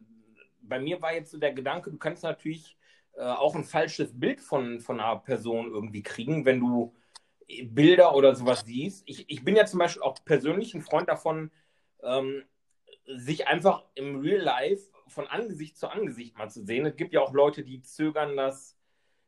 Bei 0.68 0.80
mir 0.80 1.02
war 1.02 1.14
jetzt 1.14 1.32
so 1.32 1.38
der 1.38 1.54
Gedanke, 1.54 1.92
du 1.92 1.98
kannst 1.98 2.24
natürlich 2.24 2.78
äh, 3.14 3.24
auch 3.24 3.56
ein 3.56 3.64
falsches 3.64 4.18
Bild 4.20 4.42
von, 4.42 4.80
von 4.80 5.00
einer 5.00 5.18
Person 5.18 5.72
irgendwie 5.72 6.04
kriegen, 6.04 6.46
wenn 6.46 6.60
du 6.60 6.96
Bilder 7.48 8.16
oder 8.16 8.36
sowas 8.36 8.64
siehst. 8.66 9.04
Ich, 9.06 9.30
ich 9.30 9.44
bin 9.44 9.56
ja 9.56 9.66
zum 9.66 9.80
Beispiel 9.80 10.02
auch 10.02 10.18
persönlich 10.26 10.74
ein 10.74 10.82
Freund 10.82 11.08
davon, 11.10 11.52
ähm, 12.02 12.44
sich 13.06 13.48
einfach 13.48 13.86
im 13.94 14.20
Real 14.20 14.42
Life 14.42 14.92
von 15.08 15.28
Angesicht 15.28 15.78
zu 15.78 15.88
Angesicht 15.90 16.38
mal 16.38 16.50
zu 16.50 16.66
sehen. 16.66 16.86
Es 16.86 16.96
gibt 16.96 17.14
ja 17.14 17.22
auch 17.22 17.34
Leute, 17.34 17.64
die 17.64 17.82
zögern 17.82 18.36
das 18.36 18.78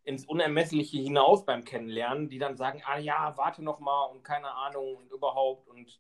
ins 0.04 0.26
Unermessliche 0.26 0.98
hinaus 0.98 1.46
beim 1.46 1.64
Kennenlernen, 1.64 2.30
die 2.30 2.40
dann 2.40 2.58
sagen, 2.58 2.82
ah 2.86 2.98
ja, 2.98 3.36
warte 3.38 3.64
noch 3.64 3.80
mal 3.80 4.06
und 4.06 4.24
keine 4.24 4.50
Ahnung 4.52 4.96
und 4.96 5.12
überhaupt 5.12 5.68
und 5.68 6.00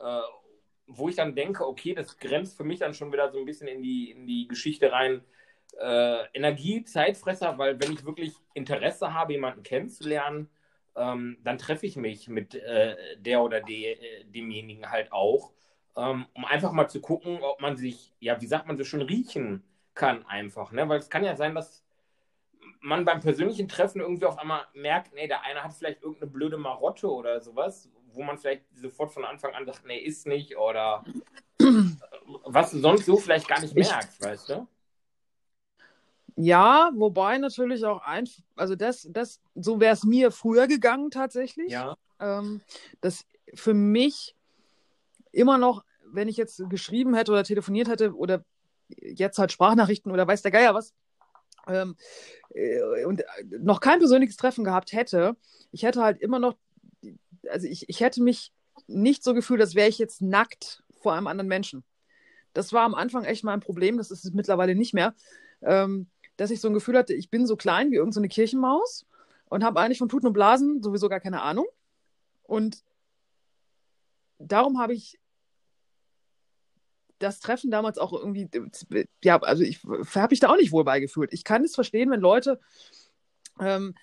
äh, 0.00 0.20
wo 0.86 1.08
ich 1.08 1.16
dann 1.16 1.34
denke, 1.34 1.66
okay, 1.66 1.94
das 1.94 2.18
grenzt 2.18 2.56
für 2.56 2.64
mich 2.64 2.78
dann 2.78 2.94
schon 2.94 3.12
wieder 3.12 3.30
so 3.30 3.38
ein 3.38 3.44
bisschen 3.44 3.68
in 3.68 3.82
die, 3.82 4.10
in 4.10 4.26
die 4.26 4.46
Geschichte 4.48 4.92
rein, 4.92 5.22
äh, 5.80 6.24
Energie, 6.32 6.84
Zeitfresser, 6.84 7.58
weil 7.58 7.80
wenn 7.80 7.92
ich 7.92 8.04
wirklich 8.04 8.34
Interesse 8.54 9.12
habe, 9.12 9.32
jemanden 9.32 9.62
kennenzulernen, 9.62 10.48
ähm, 10.94 11.38
dann 11.44 11.58
treffe 11.58 11.86
ich 11.86 11.96
mich 11.96 12.28
mit 12.28 12.54
äh, 12.54 12.96
der 13.18 13.42
oder 13.42 13.60
de, 13.60 13.92
äh, 13.92 14.24
demjenigen 14.24 14.90
halt 14.90 15.12
auch, 15.12 15.52
ähm, 15.96 16.26
um 16.34 16.44
einfach 16.44 16.72
mal 16.72 16.88
zu 16.88 17.00
gucken, 17.00 17.38
ob 17.42 17.60
man 17.60 17.76
sich, 17.76 18.14
ja, 18.20 18.40
wie 18.40 18.46
sagt 18.46 18.66
man 18.66 18.78
so 18.78 18.84
schön, 18.84 19.02
riechen 19.02 19.64
kann 19.94 20.24
einfach, 20.26 20.72
ne? 20.72 20.88
Weil 20.88 20.98
es 20.98 21.10
kann 21.10 21.24
ja 21.24 21.36
sein, 21.36 21.54
dass 21.54 21.84
man 22.80 23.04
beim 23.04 23.20
persönlichen 23.20 23.68
Treffen 23.68 24.00
irgendwie 24.00 24.26
auf 24.26 24.38
einmal 24.38 24.66
merkt, 24.74 25.14
nee, 25.14 25.26
der 25.26 25.42
eine 25.42 25.62
hat 25.62 25.72
vielleicht 25.74 26.02
irgendeine 26.02 26.30
blöde 26.30 26.56
Marotte 26.56 27.10
oder 27.10 27.40
sowas, 27.40 27.90
wo 28.16 28.22
man 28.22 28.38
vielleicht 28.38 28.64
sofort 28.74 29.12
von 29.12 29.24
Anfang 29.24 29.54
an 29.54 29.66
sagt, 29.66 29.86
nee, 29.86 29.98
ist 29.98 30.26
nicht 30.26 30.56
oder 30.56 31.04
was 32.44 32.70
du 32.70 32.78
sonst 32.78 33.06
so 33.06 33.16
vielleicht 33.16 33.46
gar 33.46 33.60
nicht 33.60 33.74
merkst, 33.74 34.22
weißt 34.22 34.48
du? 34.48 34.68
Ja, 36.36 36.90
wobei 36.94 37.38
natürlich 37.38 37.84
auch 37.84 38.02
ein, 38.02 38.28
also 38.56 38.74
das, 38.74 39.08
das, 39.10 39.40
so 39.54 39.80
wäre 39.80 39.94
es 39.94 40.04
mir 40.04 40.30
früher 40.30 40.66
gegangen 40.66 41.10
tatsächlich. 41.10 41.72
Ja. 41.72 41.96
Ähm, 42.20 42.60
das 43.00 43.24
für 43.54 43.72
mich 43.72 44.34
immer 45.32 45.56
noch, 45.56 45.84
wenn 46.04 46.28
ich 46.28 46.36
jetzt 46.36 46.62
geschrieben 46.68 47.14
hätte 47.14 47.32
oder 47.32 47.44
telefoniert 47.44 47.88
hätte 47.88 48.14
oder 48.14 48.44
jetzt 48.88 49.38
halt 49.38 49.52
Sprachnachrichten 49.52 50.12
oder 50.12 50.26
weiß 50.26 50.42
der 50.42 50.50
Geier 50.50 50.74
was, 50.74 50.94
ähm, 51.66 51.96
äh, 52.54 53.04
und 53.04 53.24
noch 53.58 53.80
kein 53.80 53.98
persönliches 53.98 54.36
Treffen 54.36 54.64
gehabt 54.64 54.92
hätte, 54.92 55.36
ich 55.72 55.82
hätte 55.82 56.02
halt 56.02 56.20
immer 56.20 56.38
noch, 56.38 56.56
also 57.50 57.66
ich, 57.66 57.88
ich 57.88 58.00
hätte 58.00 58.22
mich 58.22 58.52
nicht 58.86 59.24
so 59.24 59.34
gefühlt, 59.34 59.60
als 59.60 59.74
wäre 59.74 59.88
ich 59.88 59.98
jetzt 59.98 60.22
nackt 60.22 60.82
vor 61.00 61.14
einem 61.14 61.26
anderen 61.26 61.48
Menschen. 61.48 61.84
Das 62.52 62.72
war 62.72 62.82
am 62.84 62.94
Anfang 62.94 63.24
echt 63.24 63.44
mal 63.44 63.52
ein 63.52 63.60
Problem, 63.60 63.98
das 63.98 64.10
ist 64.10 64.24
es 64.24 64.32
mittlerweile 64.32 64.74
nicht 64.74 64.94
mehr, 64.94 65.14
ähm, 65.62 66.08
dass 66.36 66.50
ich 66.50 66.60
so 66.60 66.68
ein 66.68 66.74
Gefühl 66.74 66.96
hatte, 66.96 67.14
ich 67.14 67.30
bin 67.30 67.46
so 67.46 67.56
klein 67.56 67.90
wie 67.90 67.96
irgendeine 67.96 68.26
so 68.26 68.34
Kirchenmaus 68.34 69.06
und 69.48 69.64
habe 69.64 69.80
eigentlich 69.80 69.98
von 69.98 70.08
Tuten 70.08 70.26
und 70.26 70.32
Blasen 70.32 70.82
sowieso 70.82 71.08
gar 71.08 71.20
keine 71.20 71.42
Ahnung. 71.42 71.66
Und 72.42 72.82
darum 74.38 74.78
habe 74.78 74.94
ich 74.94 75.18
das 77.18 77.40
Treffen 77.40 77.70
damals 77.70 77.98
auch 77.98 78.12
irgendwie, 78.12 78.48
ja, 79.24 79.40
also 79.40 79.62
ich 79.62 79.82
habe 79.84 80.32
mich 80.32 80.40
da 80.40 80.50
auch 80.50 80.56
nicht 80.56 80.72
wohl 80.72 80.84
beigefühlt. 80.84 81.32
Ich 81.32 81.44
kann 81.44 81.64
es 81.64 81.74
verstehen, 81.74 82.10
wenn 82.10 82.20
Leute 82.20 82.60
ähm, 83.58 83.94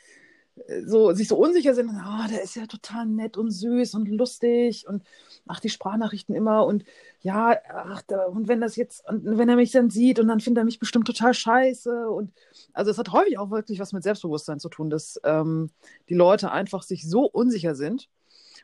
so, 0.85 1.13
sich 1.13 1.27
so 1.27 1.35
unsicher 1.35 1.73
sind, 1.73 1.89
oh, 1.89 2.27
der 2.29 2.43
ist 2.43 2.55
ja 2.55 2.67
total 2.67 3.05
nett 3.05 3.37
und 3.37 3.49
süß 3.49 3.95
und 3.95 4.07
lustig 4.07 4.87
und 4.87 5.03
macht 5.45 5.63
die 5.63 5.69
Sprachnachrichten 5.69 6.35
immer 6.35 6.65
und 6.65 6.85
ja, 7.21 7.57
ach, 7.69 8.03
und 8.29 8.47
wenn 8.47 8.61
das 8.61 8.75
jetzt, 8.75 9.07
und 9.07 9.37
wenn 9.37 9.49
er 9.49 9.55
mich 9.55 9.71
dann 9.71 9.89
sieht 9.89 10.19
und 10.19 10.27
dann 10.27 10.39
findet 10.39 10.61
er 10.61 10.65
mich 10.65 10.79
bestimmt 10.79 11.07
total 11.07 11.33
scheiße 11.33 12.09
und 12.09 12.31
also 12.73 12.91
es 12.91 12.97
hat 12.97 13.11
häufig 13.11 13.37
auch 13.37 13.49
wirklich 13.49 13.79
was 13.79 13.93
mit 13.93 14.03
Selbstbewusstsein 14.03 14.59
zu 14.59 14.69
tun, 14.69 14.89
dass 14.89 15.19
ähm, 15.23 15.71
die 16.09 16.15
Leute 16.15 16.51
einfach 16.51 16.83
sich 16.83 17.09
so 17.09 17.25
unsicher 17.25 17.75
sind 17.75 18.09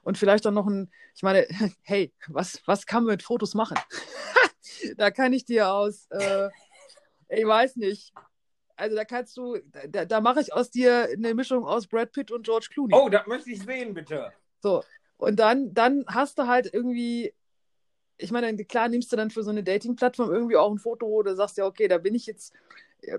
und 0.03 0.17
vielleicht 0.17 0.45
dann 0.45 0.53
noch 0.53 0.67
ein, 0.67 0.91
ich 1.15 1.23
meine, 1.23 1.47
hey, 1.81 2.13
was, 2.27 2.61
was 2.65 2.85
kann 2.85 3.03
man 3.03 3.13
mit 3.13 3.23
Fotos 3.23 3.55
machen? 3.55 3.77
da 4.97 5.09
kann 5.09 5.33
ich 5.33 5.45
dir 5.45 5.73
aus, 5.73 6.07
äh, 6.11 6.49
ich 7.29 7.45
weiß 7.45 7.77
nicht, 7.77 8.13
also 8.79 8.95
da 8.95 9.05
kannst 9.05 9.35
du, 9.37 9.57
da, 9.89 10.05
da 10.05 10.21
mache 10.21 10.41
ich 10.41 10.53
aus 10.53 10.71
dir 10.71 11.09
eine 11.11 11.33
Mischung 11.33 11.65
aus 11.65 11.87
Brad 11.87 12.11
Pitt 12.11 12.31
und 12.31 12.43
George 12.43 12.67
Clooney. 12.71 12.95
Oh, 12.95 13.09
das 13.09 13.27
möchte 13.27 13.51
ich 13.51 13.61
sehen, 13.61 13.93
bitte. 13.93 14.31
So, 14.61 14.83
und 15.17 15.37
dann, 15.37 15.73
dann 15.73 16.05
hast 16.07 16.39
du 16.39 16.47
halt 16.47 16.73
irgendwie, 16.73 17.33
ich 18.17 18.31
meine, 18.31 18.55
klar 18.65 18.87
nimmst 18.87 19.11
du 19.11 19.17
dann 19.17 19.31
für 19.31 19.43
so 19.43 19.49
eine 19.49 19.63
Dating-Plattform 19.63 20.31
irgendwie 20.31 20.55
auch 20.55 20.71
ein 20.71 20.79
Foto 20.79 21.05
oder 21.07 21.35
sagst 21.35 21.57
ja, 21.57 21.65
okay, 21.65 21.89
da 21.89 21.97
bin 21.97 22.15
ich 22.15 22.25
jetzt, 22.25 22.53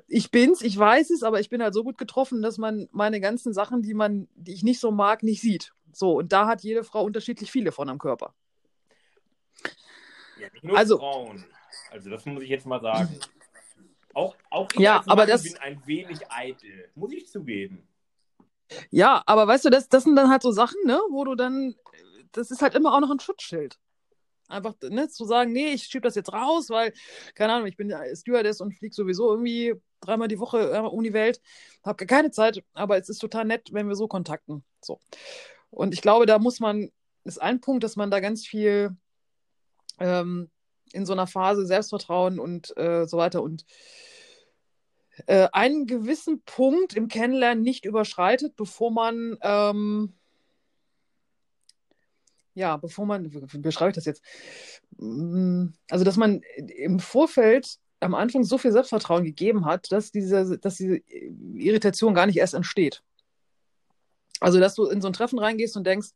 ich 0.08 0.30
bin's, 0.30 0.62
ich 0.62 0.78
weiß 0.78 1.10
es, 1.10 1.22
aber 1.22 1.40
ich 1.40 1.50
bin 1.50 1.62
halt 1.62 1.74
so 1.74 1.84
gut 1.84 1.98
getroffen, 1.98 2.40
dass 2.40 2.56
man 2.56 2.88
meine 2.92 3.20
ganzen 3.20 3.52
Sachen, 3.52 3.82
die 3.82 3.94
man, 3.94 4.28
die 4.34 4.54
ich 4.54 4.62
nicht 4.62 4.80
so 4.80 4.90
mag, 4.90 5.22
nicht 5.22 5.42
sieht. 5.42 5.74
So, 5.92 6.18
und 6.18 6.32
da 6.32 6.46
hat 6.46 6.62
jede 6.62 6.84
Frau 6.84 7.04
unterschiedlich 7.04 7.50
viele 7.50 7.72
von 7.72 7.88
am 7.88 7.98
Körper. 7.98 8.32
Ja, 10.38 10.48
also, 10.74 10.98
Frauen. 10.98 11.44
Also 11.90 12.08
das 12.08 12.24
muss 12.24 12.42
ich 12.42 12.48
jetzt 12.48 12.66
mal 12.66 12.80
sagen. 12.80 13.18
Auch, 14.14 14.34
auch 14.50 14.68
ich 14.72 14.80
ja, 14.80 15.02
aber 15.06 15.26
das... 15.26 15.42
bin 15.42 15.56
ein 15.58 15.80
wenig 15.86 16.20
eitel, 16.30 16.90
muss 16.94 17.12
ich 17.12 17.28
zugeben. 17.28 17.86
Ja, 18.90 19.22
aber 19.26 19.46
weißt 19.46 19.64
du, 19.64 19.70
das, 19.70 19.88
das 19.88 20.04
sind 20.04 20.16
dann 20.16 20.30
halt 20.30 20.42
so 20.42 20.52
Sachen, 20.52 20.78
ne, 20.84 21.00
wo 21.10 21.24
du 21.24 21.34
dann, 21.34 21.74
das 22.32 22.50
ist 22.50 22.62
halt 22.62 22.74
immer 22.74 22.94
auch 22.94 23.00
noch 23.00 23.10
ein 23.10 23.20
Schutzschild. 23.20 23.78
Einfach 24.48 24.74
ne, 24.82 25.08
zu 25.08 25.24
sagen, 25.24 25.52
nee, 25.52 25.72
ich 25.72 25.84
schiebe 25.84 26.02
das 26.02 26.16
jetzt 26.16 26.32
raus, 26.32 26.70
weil, 26.70 26.92
keine 27.34 27.52
Ahnung, 27.52 27.68
ich 27.68 27.76
bin 27.76 27.94
Stewardess 28.14 28.60
und 28.60 28.72
fliege 28.72 28.94
sowieso 28.94 29.30
irgendwie 29.30 29.74
dreimal 30.00 30.28
die 30.28 30.40
Woche 30.40 30.72
äh, 30.72 30.78
um 30.80 31.02
die 31.02 31.12
Welt, 31.12 31.40
habe 31.84 32.04
gar 32.04 32.18
keine 32.18 32.30
Zeit, 32.30 32.62
aber 32.72 32.98
es 32.98 33.08
ist 33.08 33.18
total 33.18 33.44
nett, 33.44 33.68
wenn 33.72 33.88
wir 33.88 33.94
so 33.94 34.08
kontakten. 34.08 34.64
So. 34.82 34.98
Und 35.70 35.94
ich 35.94 36.02
glaube, 36.02 36.26
da 36.26 36.38
muss 36.38 36.58
man, 36.58 36.90
ist 37.24 37.40
ein 37.40 37.60
Punkt, 37.60 37.84
dass 37.84 37.96
man 37.96 38.10
da 38.10 38.20
ganz 38.20 38.46
viel 38.46 38.96
ähm, 39.98 40.50
in 40.92 41.06
so 41.06 41.12
einer 41.12 41.26
Phase 41.26 41.66
Selbstvertrauen 41.66 42.38
und 42.38 42.76
äh, 42.76 43.06
so 43.06 43.16
weiter 43.16 43.42
und 43.42 43.64
äh, 45.26 45.48
einen 45.52 45.86
gewissen 45.86 46.42
Punkt 46.42 46.94
im 46.94 47.08
Kennenlernen 47.08 47.62
nicht 47.62 47.84
überschreitet, 47.84 48.56
bevor 48.56 48.90
man 48.90 49.36
ähm, 49.42 50.14
ja, 52.54 52.76
bevor 52.76 53.06
man, 53.06 53.32
wie 53.32 53.58
beschreibe 53.58 53.90
ich 53.90 53.94
das 53.94 54.04
jetzt? 54.04 54.22
Mm, 54.98 55.68
also, 55.88 56.04
dass 56.04 56.16
man 56.16 56.42
im 56.56 56.98
Vorfeld 56.98 57.78
am 58.00 58.14
Anfang 58.14 58.44
so 58.44 58.58
viel 58.58 58.72
Selbstvertrauen 58.72 59.24
gegeben 59.24 59.66
hat, 59.66 59.92
dass 59.92 60.10
diese, 60.10 60.58
dass 60.58 60.76
diese 60.76 60.96
Irritation 61.54 62.14
gar 62.14 62.26
nicht 62.26 62.38
erst 62.38 62.54
entsteht. 62.54 63.02
Also, 64.40 64.58
dass 64.58 64.74
du 64.74 64.86
in 64.86 65.00
so 65.00 65.08
ein 65.08 65.12
Treffen 65.12 65.38
reingehst 65.38 65.76
und 65.76 65.86
denkst, 65.86 66.10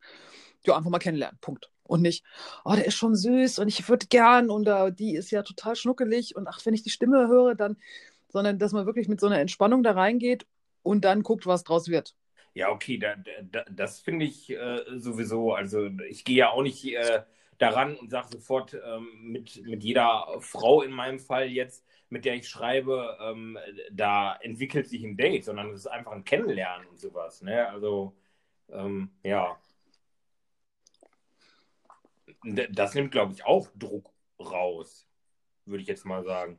ja, 0.67 0.77
einfach 0.77 0.91
mal 0.91 0.99
kennenlernen, 0.99 1.39
Punkt. 1.41 1.71
Und 1.87 2.01
nicht, 2.03 2.25
oh, 2.65 2.73
der 2.75 2.87
ist 2.87 2.95
schon 2.95 3.15
süß 3.15 3.59
und 3.59 3.69
ich 3.69 3.89
würde 3.89 4.07
gern 4.07 4.51
und 4.51 4.67
uh, 4.69 4.91
die 4.91 5.15
ist 5.15 5.31
ja 5.31 5.43
total 5.43 5.77
schnuckelig 5.77 6.35
und 6.35 6.49
ach, 6.49 6.61
wenn 6.65 6.73
ich 6.73 6.83
die 6.83 6.91
Stimme 6.91 7.29
höre, 7.29 7.55
dann, 7.55 7.77
sondern 8.29 8.59
dass 8.59 8.73
man 8.73 8.87
wirklich 8.87 9.07
mit 9.07 9.21
so 9.21 9.27
einer 9.27 9.39
Entspannung 9.39 9.83
da 9.83 9.93
reingeht 9.93 10.47
und 10.83 11.05
dann 11.05 11.23
guckt, 11.23 11.47
was 11.47 11.63
draus 11.63 11.89
wird. 11.89 12.15
Ja, 12.55 12.71
okay, 12.71 12.99
da, 12.99 13.17
da, 13.43 13.65
das 13.71 14.01
finde 14.01 14.25
ich 14.25 14.51
äh, 14.51 14.81
sowieso. 14.97 15.53
Also 15.53 15.91
ich 16.09 16.25
gehe 16.25 16.37
ja 16.37 16.51
auch 16.51 16.63
nicht 16.63 16.85
äh, 16.87 17.23
daran 17.59 17.97
und 17.97 18.11
sage 18.11 18.29
sofort 18.29 18.75
ähm, 18.75 19.09
mit, 19.23 19.63
mit 19.67 19.83
jeder 19.83 20.27
Frau 20.41 20.83
in 20.83 20.93
meinem 20.93 21.19
Fall 21.19 21.49
jetzt, 21.49 21.85
mit 22.11 22.25
der 22.25 22.37
ich 22.37 22.49
schreibe, 22.49 23.19
ähm, 23.21 23.59
da 23.91 24.37
entwickelt 24.37 24.89
sich 24.89 25.03
ein 25.05 25.17
Date, 25.17 25.45
sondern 25.45 25.71
es 25.71 25.81
ist 25.81 25.87
einfach 25.89 26.13
ein 26.13 26.25
Kennenlernen 26.25 26.87
und 26.89 27.01
sowas. 27.01 27.43
Ne? 27.43 27.69
Also 27.69 28.15
ähm, 28.71 29.11
ja. 29.23 29.59
Das 32.45 32.95
nimmt, 32.95 33.13
glaube 33.13 33.33
ich, 33.33 33.45
auch 33.45 33.69
Druck 33.75 34.13
raus, 34.39 35.07
würde 35.65 35.83
ich 35.83 35.89
jetzt 35.89 36.05
mal 36.05 36.25
sagen. 36.25 36.59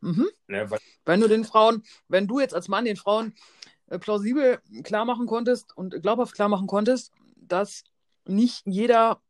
Mhm. 0.00 0.28
Ne, 0.46 0.70
wenn 1.04 1.20
du 1.20 1.28
den 1.28 1.44
Frauen, 1.44 1.82
wenn 2.06 2.26
du 2.26 2.40
jetzt 2.40 2.54
als 2.54 2.68
Mann 2.68 2.84
den 2.84 2.96
Frauen 2.96 3.34
äh, 3.88 3.98
plausibel 3.98 4.60
klar 4.84 5.04
machen 5.04 5.26
konntest 5.26 5.76
und 5.76 6.00
glaubhaft 6.02 6.34
klar 6.34 6.48
machen 6.48 6.66
konntest, 6.66 7.12
dass 7.36 7.84
nicht 8.24 8.62
jeder 8.66 9.20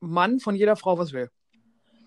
Mann 0.00 0.40
von 0.40 0.54
jeder 0.54 0.76
Frau 0.76 0.98
was 0.98 1.12
will. 1.12 1.30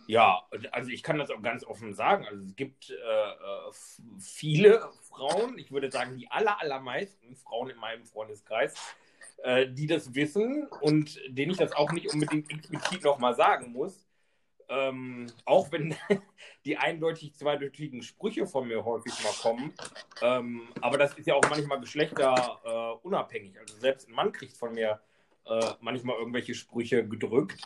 Ja, 0.08 0.42
also 0.72 0.90
ich 0.90 1.04
kann 1.04 1.20
das 1.20 1.30
auch 1.30 1.42
ganz 1.42 1.64
offen 1.64 1.94
sagen. 1.94 2.26
Also 2.26 2.44
es 2.44 2.56
gibt 2.56 2.90
äh, 2.90 3.72
viele 4.20 4.90
Frauen, 5.08 5.60
ich 5.60 5.72
würde 5.72 5.92
sagen 5.92 6.18
die 6.18 6.32
aller, 6.32 6.60
allermeisten 6.60 7.36
Frauen 7.36 7.70
in 7.70 7.78
meinem 7.78 8.06
Freundeskreis, 8.06 8.74
äh, 9.44 9.68
die 9.70 9.88
das 9.88 10.14
wissen 10.16 10.68
und 10.82 11.20
denen 11.28 11.52
ich 11.52 11.58
das 11.58 11.74
auch 11.74 11.92
nicht 11.92 12.08
unbedingt 12.14 12.50
explizit 12.52 13.04
nochmal 13.04 13.36
sagen 13.36 13.72
muss, 13.74 14.06
Ähm, 14.70 15.28
auch 15.46 15.72
wenn 15.72 15.96
die 16.66 16.78
eindeutig 16.78 17.34
zweideutigen 17.36 18.04
Sprüche 18.04 18.46
von 18.48 18.68
mir 18.68 18.86
häufig 18.86 19.20
mal 19.24 19.34
kommen. 19.34 19.74
Ähm, 20.22 20.74
aber 20.82 20.98
das 20.98 21.16
ist 21.16 21.28
ja 21.28 21.36
auch 21.36 21.50
manchmal 21.50 21.80
geschlechterunabhängig. 21.80 23.56
Äh, 23.56 23.60
also 23.60 23.78
selbst 23.78 24.08
ein 24.10 24.14
Mann 24.14 24.32
kriegt 24.32 24.58
von 24.58 24.74
mir 24.74 25.02
äh, 25.46 25.74
manchmal 25.82 26.18
irgendwelche 26.18 26.54
Sprüche 26.56 27.08
gedrückt. 27.08 27.62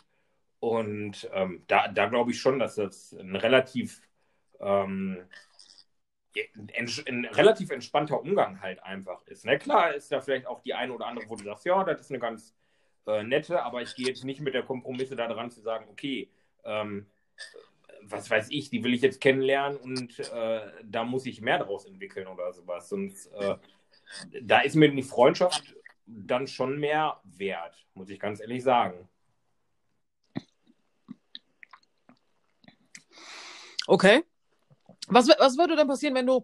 Und 0.60 1.28
ähm, 1.34 1.64
da, 1.66 1.88
da 1.88 2.06
glaube 2.06 2.30
ich 2.32 2.40
schon, 2.40 2.58
dass 2.58 2.76
das 2.76 3.12
ein 3.12 3.36
relativ, 3.36 4.00
ähm, 4.60 5.18
ein, 7.06 7.24
relativ 7.26 7.70
entspannter 7.70 8.20
Umgang 8.20 8.60
halt 8.60 8.82
einfach 8.82 9.22
ist. 9.26 9.44
Ne? 9.44 9.58
Klar 9.58 9.94
ist 9.94 10.10
da 10.10 10.20
vielleicht 10.20 10.46
auch 10.46 10.60
die 10.60 10.74
eine 10.74 10.92
oder 10.92 11.06
andere, 11.06 11.28
wo 11.28 11.36
du 11.36 11.44
sagst, 11.44 11.64
ja, 11.64 11.82
das 11.84 12.00
ist 12.00 12.10
eine 12.10 12.18
ganz 12.18 12.54
äh, 13.06 13.22
nette, 13.22 13.62
aber 13.62 13.82
ich 13.82 13.94
gehe 13.94 14.06
jetzt 14.06 14.24
nicht 14.24 14.40
mit 14.40 14.54
der 14.54 14.62
Kompromisse 14.62 15.16
da 15.16 15.28
dran 15.28 15.50
zu 15.50 15.60
sagen, 15.60 15.86
okay, 15.90 16.30
ähm, 16.64 17.06
was 18.02 18.28
weiß 18.30 18.48
ich, 18.50 18.70
die 18.70 18.82
will 18.84 18.94
ich 18.94 19.02
jetzt 19.02 19.20
kennenlernen 19.20 19.78
und 19.78 20.18
äh, 20.18 20.60
da 20.82 21.04
muss 21.04 21.26
ich 21.26 21.40
mehr 21.40 21.58
daraus 21.58 21.86
entwickeln 21.86 22.26
oder 22.26 22.52
sowas. 22.52 22.92
Und 22.92 23.14
äh, 23.38 23.56
da 24.42 24.60
ist 24.60 24.74
mir 24.74 24.90
die 24.90 25.02
Freundschaft 25.02 25.74
dann 26.06 26.46
schon 26.46 26.78
mehr 26.78 27.20
wert, 27.24 27.86
muss 27.94 28.10
ich 28.10 28.20
ganz 28.20 28.40
ehrlich 28.40 28.62
sagen. 28.62 29.08
Okay. 33.86 34.24
Was, 35.08 35.28
was 35.28 35.58
würde 35.58 35.76
dann 35.76 35.88
passieren, 35.88 36.14
wenn 36.14 36.26
du, 36.26 36.42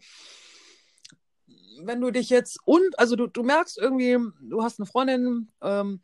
wenn 1.83 2.01
du 2.01 2.11
dich 2.11 2.31
jetzt 2.31 2.59
und, 2.65 2.99
also 2.99 3.17
du, 3.17 3.27
du 3.27 3.43
merkst 3.43 3.79
irgendwie, 3.79 4.19
du 4.41 4.63
hast 4.63 4.79
eine 4.79 4.87
Freundin, 4.87 5.49
ähm, 5.63 6.01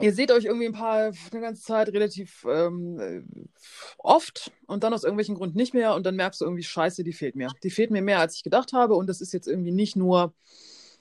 ihr 0.00 0.12
seht 0.12 0.32
euch 0.32 0.44
irgendwie 0.44 0.66
ein 0.66 0.72
paar, 0.72 1.12
eine 1.30 1.40
ganze 1.40 1.62
Zeit 1.62 1.88
relativ 1.88 2.44
ähm, 2.48 3.48
oft 3.98 4.50
und 4.66 4.82
dann 4.82 4.92
aus 4.92 5.04
irgendwelchen 5.04 5.34
Gründen 5.34 5.56
nicht 5.56 5.74
mehr 5.74 5.94
und 5.94 6.04
dann 6.04 6.16
merkst 6.16 6.40
du 6.40 6.44
irgendwie, 6.44 6.62
scheiße, 6.62 7.04
die 7.04 7.12
fehlt 7.12 7.36
mir. 7.36 7.52
Die 7.62 7.70
fehlt 7.70 7.90
mir 7.90 8.02
mehr, 8.02 8.20
als 8.20 8.36
ich 8.36 8.42
gedacht 8.42 8.72
habe 8.72 8.94
und 8.94 9.06
das 9.08 9.20
ist 9.20 9.32
jetzt 9.32 9.46
irgendwie 9.46 9.72
nicht 9.72 9.96
nur, 9.96 10.34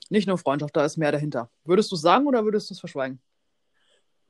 nicht 0.09 0.27
nur 0.27 0.38
Freundschaft, 0.38 0.75
da 0.75 0.86
ist 0.86 0.97
mehr 0.97 1.12
dahinter. 1.12 1.49
Würdest 1.65 1.91
du 1.91 1.95
es 1.95 2.01
sagen 2.01 2.27
oder 2.27 2.43
würdest 2.43 2.69
du 2.69 2.73
es 2.73 2.79
verschweigen? 2.79 3.19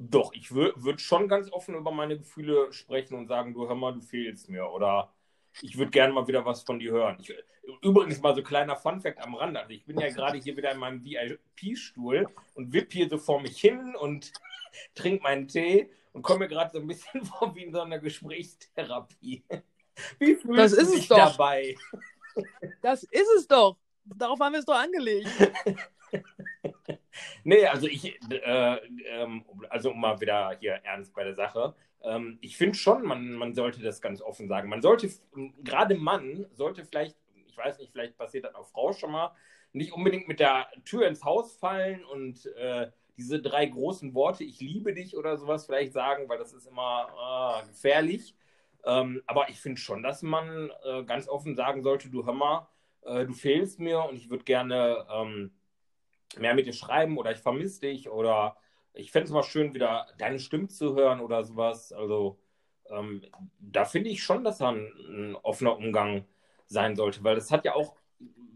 Doch, 0.06 0.34
ich 0.34 0.54
würde 0.54 1.00
schon 1.00 1.30
ganz 1.30 1.50
offen 1.50 1.76
über 1.76 1.92
meine 1.92 2.18
Gefühle 2.18 2.74
sprechen 2.74 3.16
und 3.16 3.28
sagen, 3.28 3.54
du 3.54 3.70
hör 3.70 3.76
mal, 3.76 3.94
du 3.94 4.02
fehlst 4.02 4.50
mir 4.50 4.70
oder 4.70 5.14
ich 5.62 5.78
würde 5.78 5.92
gerne 5.92 6.12
mal 6.12 6.28
wieder 6.28 6.46
was 6.46 6.64
von 6.64 6.78
dir 6.78 6.92
hören. 6.92 7.18
Ich, 7.22 7.34
übrigens 7.82 8.22
mal 8.22 8.36
so 8.36 8.44
kleiner 8.44 8.76
Funfact 8.76 9.22
am 9.22 9.36
Rand. 9.36 9.56
Also 9.56 9.70
ich 9.70 9.86
bin 9.86 9.98
ja 9.98 10.10
gerade 10.10 10.38
hier 10.40 10.58
wieder 10.58 10.72
in 10.74 10.80
meinem 10.80 11.02
VIP-Stuhl 11.06 12.28
und 12.56 12.74
wipp 12.74 12.92
hier 12.92 13.08
so 13.08 13.18
vor 13.18 13.40
mich 13.40 13.62
hin 13.62 13.96
und 13.96 14.34
trinke 14.96 15.24
meinen 15.24 15.48
Tee 15.48 15.90
und 16.12 16.22
komme 16.22 16.40
mir 16.40 16.48
gerade 16.50 16.72
so 16.72 16.80
ein 16.80 16.88
bisschen 16.88 17.24
vor 17.26 17.56
wie 17.56 17.64
in 17.64 17.72
so 17.72 17.80
einer 17.80 18.00
Gesprächstherapie. 18.00 19.46
Wie 20.20 20.36
fühlst 20.36 20.60
das 20.60 20.74
ist 20.74 20.92
du 20.92 20.96
dich 20.96 21.08
dabei? 21.08 21.76
Das 22.82 23.04
ist 23.04 23.30
es 23.38 23.48
doch. 23.48 23.78
Darauf 24.04 24.40
haben 24.40 24.54
wir 24.54 24.60
es 24.60 24.66
doch 24.66 24.74
angelegt. 24.74 25.30
Nee, 27.44 27.66
also 27.66 27.88
ich, 27.88 28.20
äh, 28.30 28.78
ähm, 29.08 29.46
also 29.70 29.92
um 29.92 30.02
mal 30.02 30.20
wieder 30.22 30.56
hier 30.60 30.74
ernst 30.84 31.14
bei 31.14 31.24
der 31.24 31.36
Sache. 31.36 31.76
Ähm, 32.04 32.38
ich 32.42 32.58
finde 32.58 32.78
schon, 32.78 33.04
man, 33.04 33.34
man 33.34 33.54
sollte 33.54 33.82
das 33.82 34.02
ganz 34.02 34.22
offen 34.22 34.48
sagen. 34.48 34.70
Man 34.70 34.82
sollte, 34.82 35.10
gerade 35.64 35.96
Mann, 35.96 36.46
sollte 36.54 36.86
vielleicht, 36.86 37.18
ich 37.48 37.58
weiß 37.58 37.80
nicht, 37.80 37.92
vielleicht 37.92 38.18
passiert 38.18 38.46
das 38.46 38.56
auch 38.56 38.68
Frau 38.68 38.94
schon 38.94 39.12
mal, 39.12 39.32
nicht 39.72 39.94
unbedingt 39.94 40.28
mit 40.28 40.40
der 40.40 40.68
Tür 40.86 41.08
ins 41.08 41.24
Haus 41.24 41.56
fallen 41.56 42.04
und 42.06 42.46
äh, 42.58 42.92
diese 43.18 43.42
drei 43.42 43.66
großen 43.66 44.14
Worte, 44.14 44.44
ich 44.44 44.60
liebe 44.60 44.94
dich 44.94 45.16
oder 45.18 45.38
sowas 45.38 45.66
vielleicht 45.66 45.94
sagen, 45.94 46.30
weil 46.30 46.38
das 46.38 46.54
ist 46.54 46.68
immer 46.68 47.62
äh, 47.64 47.68
gefährlich. 47.68 48.36
Ähm, 48.86 49.22
aber 49.28 49.50
ich 49.50 49.60
finde 49.60 49.80
schon, 49.80 50.04
dass 50.04 50.22
man 50.24 50.72
äh, 50.84 51.04
ganz 51.04 51.28
offen 51.30 51.56
sagen 51.56 51.84
sollte, 51.84 52.10
du 52.10 52.26
hör 52.26 52.34
mal, 52.34 52.68
äh, 53.04 53.26
du 53.26 53.34
fehlst 53.34 53.80
mir 53.80 54.04
und 54.04 54.16
ich 54.16 54.30
würde 54.30 54.44
gerne 54.44 55.06
ähm, 55.12 55.52
mehr 56.40 56.54
mit 56.56 56.66
dir 56.66 56.74
schreiben 56.74 57.18
oder 57.18 57.32
ich 57.32 57.40
vermisse 57.40 57.82
dich 57.82 58.10
oder 58.10 58.58
ich 58.94 59.12
fände 59.12 59.26
es 59.26 59.32
mal 59.32 59.44
schön, 59.44 59.74
wieder 59.74 60.08
deine 60.18 60.40
Stimme 60.40 60.68
zu 60.68 60.96
hören 60.96 61.20
oder 61.20 61.44
sowas. 61.44 61.92
Also 61.92 62.40
ähm, 62.90 63.24
da 63.60 63.86
finde 63.86 64.10
ich 64.10 64.24
schon, 64.24 64.44
dass 64.44 64.60
da 64.60 64.70
ein, 64.70 64.92
ein 65.10 65.36
offener 65.36 65.78
Umgang 65.78 66.26
sein 66.68 66.96
sollte, 66.96 67.24
weil 67.24 67.36
das 67.36 67.52
hat 67.52 67.66
ja 67.66 67.76
auch 67.76 67.96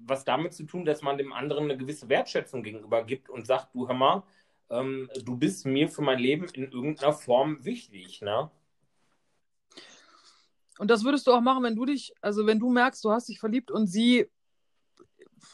was 0.09 0.23
damit 0.23 0.53
zu 0.53 0.63
tun, 0.63 0.85
dass 0.85 1.01
man 1.01 1.17
dem 1.17 1.33
anderen 1.33 1.65
eine 1.65 1.77
gewisse 1.77 2.09
Wertschätzung 2.09 2.63
gegenüber 2.63 3.03
gibt 3.03 3.29
und 3.29 3.45
sagt, 3.45 3.75
du 3.75 3.87
hör 3.87 3.95
mal, 3.95 4.23
ähm, 4.69 5.09
du 5.23 5.37
bist 5.37 5.65
mir 5.65 5.89
für 5.89 6.01
mein 6.01 6.19
Leben 6.19 6.45
in 6.53 6.71
irgendeiner 6.71 7.13
Form 7.13 7.63
wichtig, 7.65 8.21
ne? 8.21 8.49
Und 10.79 10.91
das 10.91 11.03
würdest 11.03 11.25
du 11.25 11.31
auch 11.31 11.41
machen, 11.41 11.63
wenn 11.63 11.75
du 11.75 11.85
dich, 11.85 12.13
also 12.21 12.45
wenn 12.45 12.59
du 12.59 12.69
merkst, 12.69 13.03
du 13.03 13.11
hast 13.11 13.29
dich 13.29 13.39
verliebt 13.39 13.71
und 13.71 13.87
sie, 13.87 14.29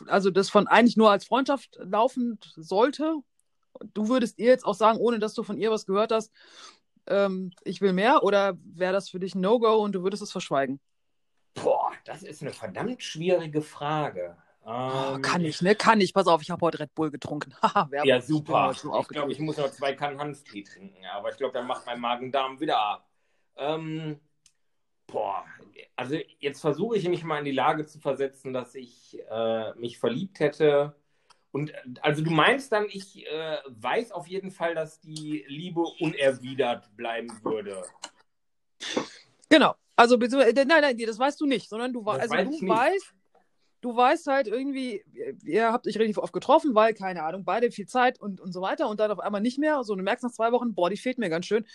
also 0.08 0.30
das 0.30 0.50
von 0.50 0.68
eigentlich 0.68 0.98
nur 0.98 1.12
als 1.12 1.26
Freundschaft 1.26 1.80
laufend 1.82 2.54
sollte, 2.56 3.16
du 3.94 4.10
würdest 4.10 4.40
ihr 4.40 4.48
jetzt 4.48 4.66
auch 4.66 4.76
sagen, 4.76 5.00
ohne 5.00 5.20
dass 5.20 5.34
du 5.34 5.44
von 5.44 5.58
ihr 5.58 5.72
was 5.72 5.86
gehört 5.86 6.12
hast, 6.12 6.32
ähm, 7.08 7.52
ich 7.64 7.82
will 7.82 7.94
mehr, 7.94 8.24
oder 8.24 8.58
wäre 8.64 8.94
das 8.94 9.10
für 9.10 9.20
dich 9.20 9.36
ein 9.36 9.42
No-Go 9.42 9.76
und 9.76 9.94
du 9.94 10.04
würdest 10.04 10.24
es 10.24 10.32
verschweigen? 10.32 10.80
Boah, 11.56 11.92
das 12.06 12.24
ist 12.24 12.42
eine 12.42 12.52
verdammt 12.52 13.04
schwierige 13.04 13.62
Frage. 13.62 14.38
Oh, 14.66 15.20
kann 15.22 15.44
ich, 15.44 15.62
ne? 15.62 15.76
Kann 15.76 16.00
ich. 16.00 16.14
Pass 16.14 16.26
auf, 16.26 16.42
ich 16.42 16.50
habe 16.50 16.66
heute 16.66 16.80
Red 16.80 16.96
Bull 16.96 17.12
getrunken. 17.12 17.54
ja, 18.06 18.22
super. 18.22 18.72
Ich, 18.72 18.84
ich 18.84 19.08
glaube, 19.10 19.32
ich 19.32 19.40
muss 19.40 19.58
noch 19.58 19.70
zwei 19.72 19.94
Kannen 19.94 20.20
Hanftee 20.20 20.64
trinken, 20.64 21.06
aber 21.14 21.32
ich 21.32 21.38
glaube, 21.38 21.54
dann 21.54 21.68
macht 21.68 21.86
mein 21.86 22.00
Magen-Darm 22.00 22.62
wieder 22.62 22.80
ab. 22.80 23.10
Ähm, 23.58 24.20
boah, 25.08 25.46
also 25.96 26.18
jetzt 26.40 26.62
versuche 26.62 26.98
ich 26.98 27.08
mich 27.08 27.24
mal 27.24 27.40
in 27.40 27.46
die 27.46 27.52
Lage 27.52 27.86
zu 27.86 28.00
versetzen, 28.00 28.54
dass 28.54 28.76
ich 28.76 29.20
äh, 29.30 29.74
mich 29.76 30.00
verliebt 30.00 30.40
hätte. 30.40 30.96
Und 31.52 31.72
also 32.02 32.24
du 32.24 32.32
meinst 32.32 32.72
dann, 32.72 32.88
ich 32.90 33.28
äh, 33.28 33.58
weiß 33.68 34.12
auf 34.12 34.28
jeden 34.28 34.52
Fall, 34.52 34.74
dass 34.74 35.00
die 35.02 35.46
Liebe 35.48 35.84
unerwidert 36.00 36.96
bleiben 36.96 37.30
würde. 37.44 37.84
Genau. 39.50 39.76
Also, 39.96 40.18
nein, 40.18 40.66
nein, 40.66 40.98
das 40.98 41.20
weißt 41.20 41.40
du 41.40 41.46
nicht, 41.46 41.70
sondern 41.70 41.94
du, 41.94 42.02
also, 42.02 42.36
du 42.36 42.68
weißt, 42.68 43.14
du 43.82 43.96
weißt 43.96 44.26
halt 44.26 44.48
irgendwie, 44.48 45.04
ihr 45.44 45.72
habt 45.72 45.86
euch 45.86 45.98
relativ 45.98 46.18
oft 46.18 46.34
getroffen, 46.34 46.74
weil, 46.74 46.96
keine 46.96 47.22
Ahnung, 47.22 47.44
beide 47.44 47.70
viel 47.70 47.86
Zeit 47.86 48.20
und, 48.20 48.42
und 48.42 48.52
so 48.52 48.62
weiter 48.62 48.90
und 48.90 49.00
dann 49.00 49.12
auf 49.12 49.20
einmal 49.20 49.42
nicht 49.42 49.60
mehr. 49.60 49.84
So, 49.84 49.96
du 49.96 50.02
merkst 50.02 50.24
nach 50.24 50.32
zwei 50.32 50.52
Wochen, 50.52 50.74
boah, 50.74 50.90
die 50.90 50.98
fehlt 50.98 51.20
mir 51.20 51.30
ganz 51.30 51.46
schön. 51.46 51.66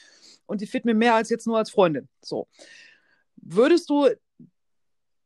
Und 0.47 0.61
die 0.61 0.67
fehlt 0.67 0.85
mir 0.85 0.95
mehr 0.95 1.15
als 1.15 1.31
jetzt 1.31 1.47
nur 1.47 1.59
als 1.59 1.71
Freundin. 1.71 2.09
So. 2.21 2.49
Würdest 3.51 3.89
du 3.89 4.09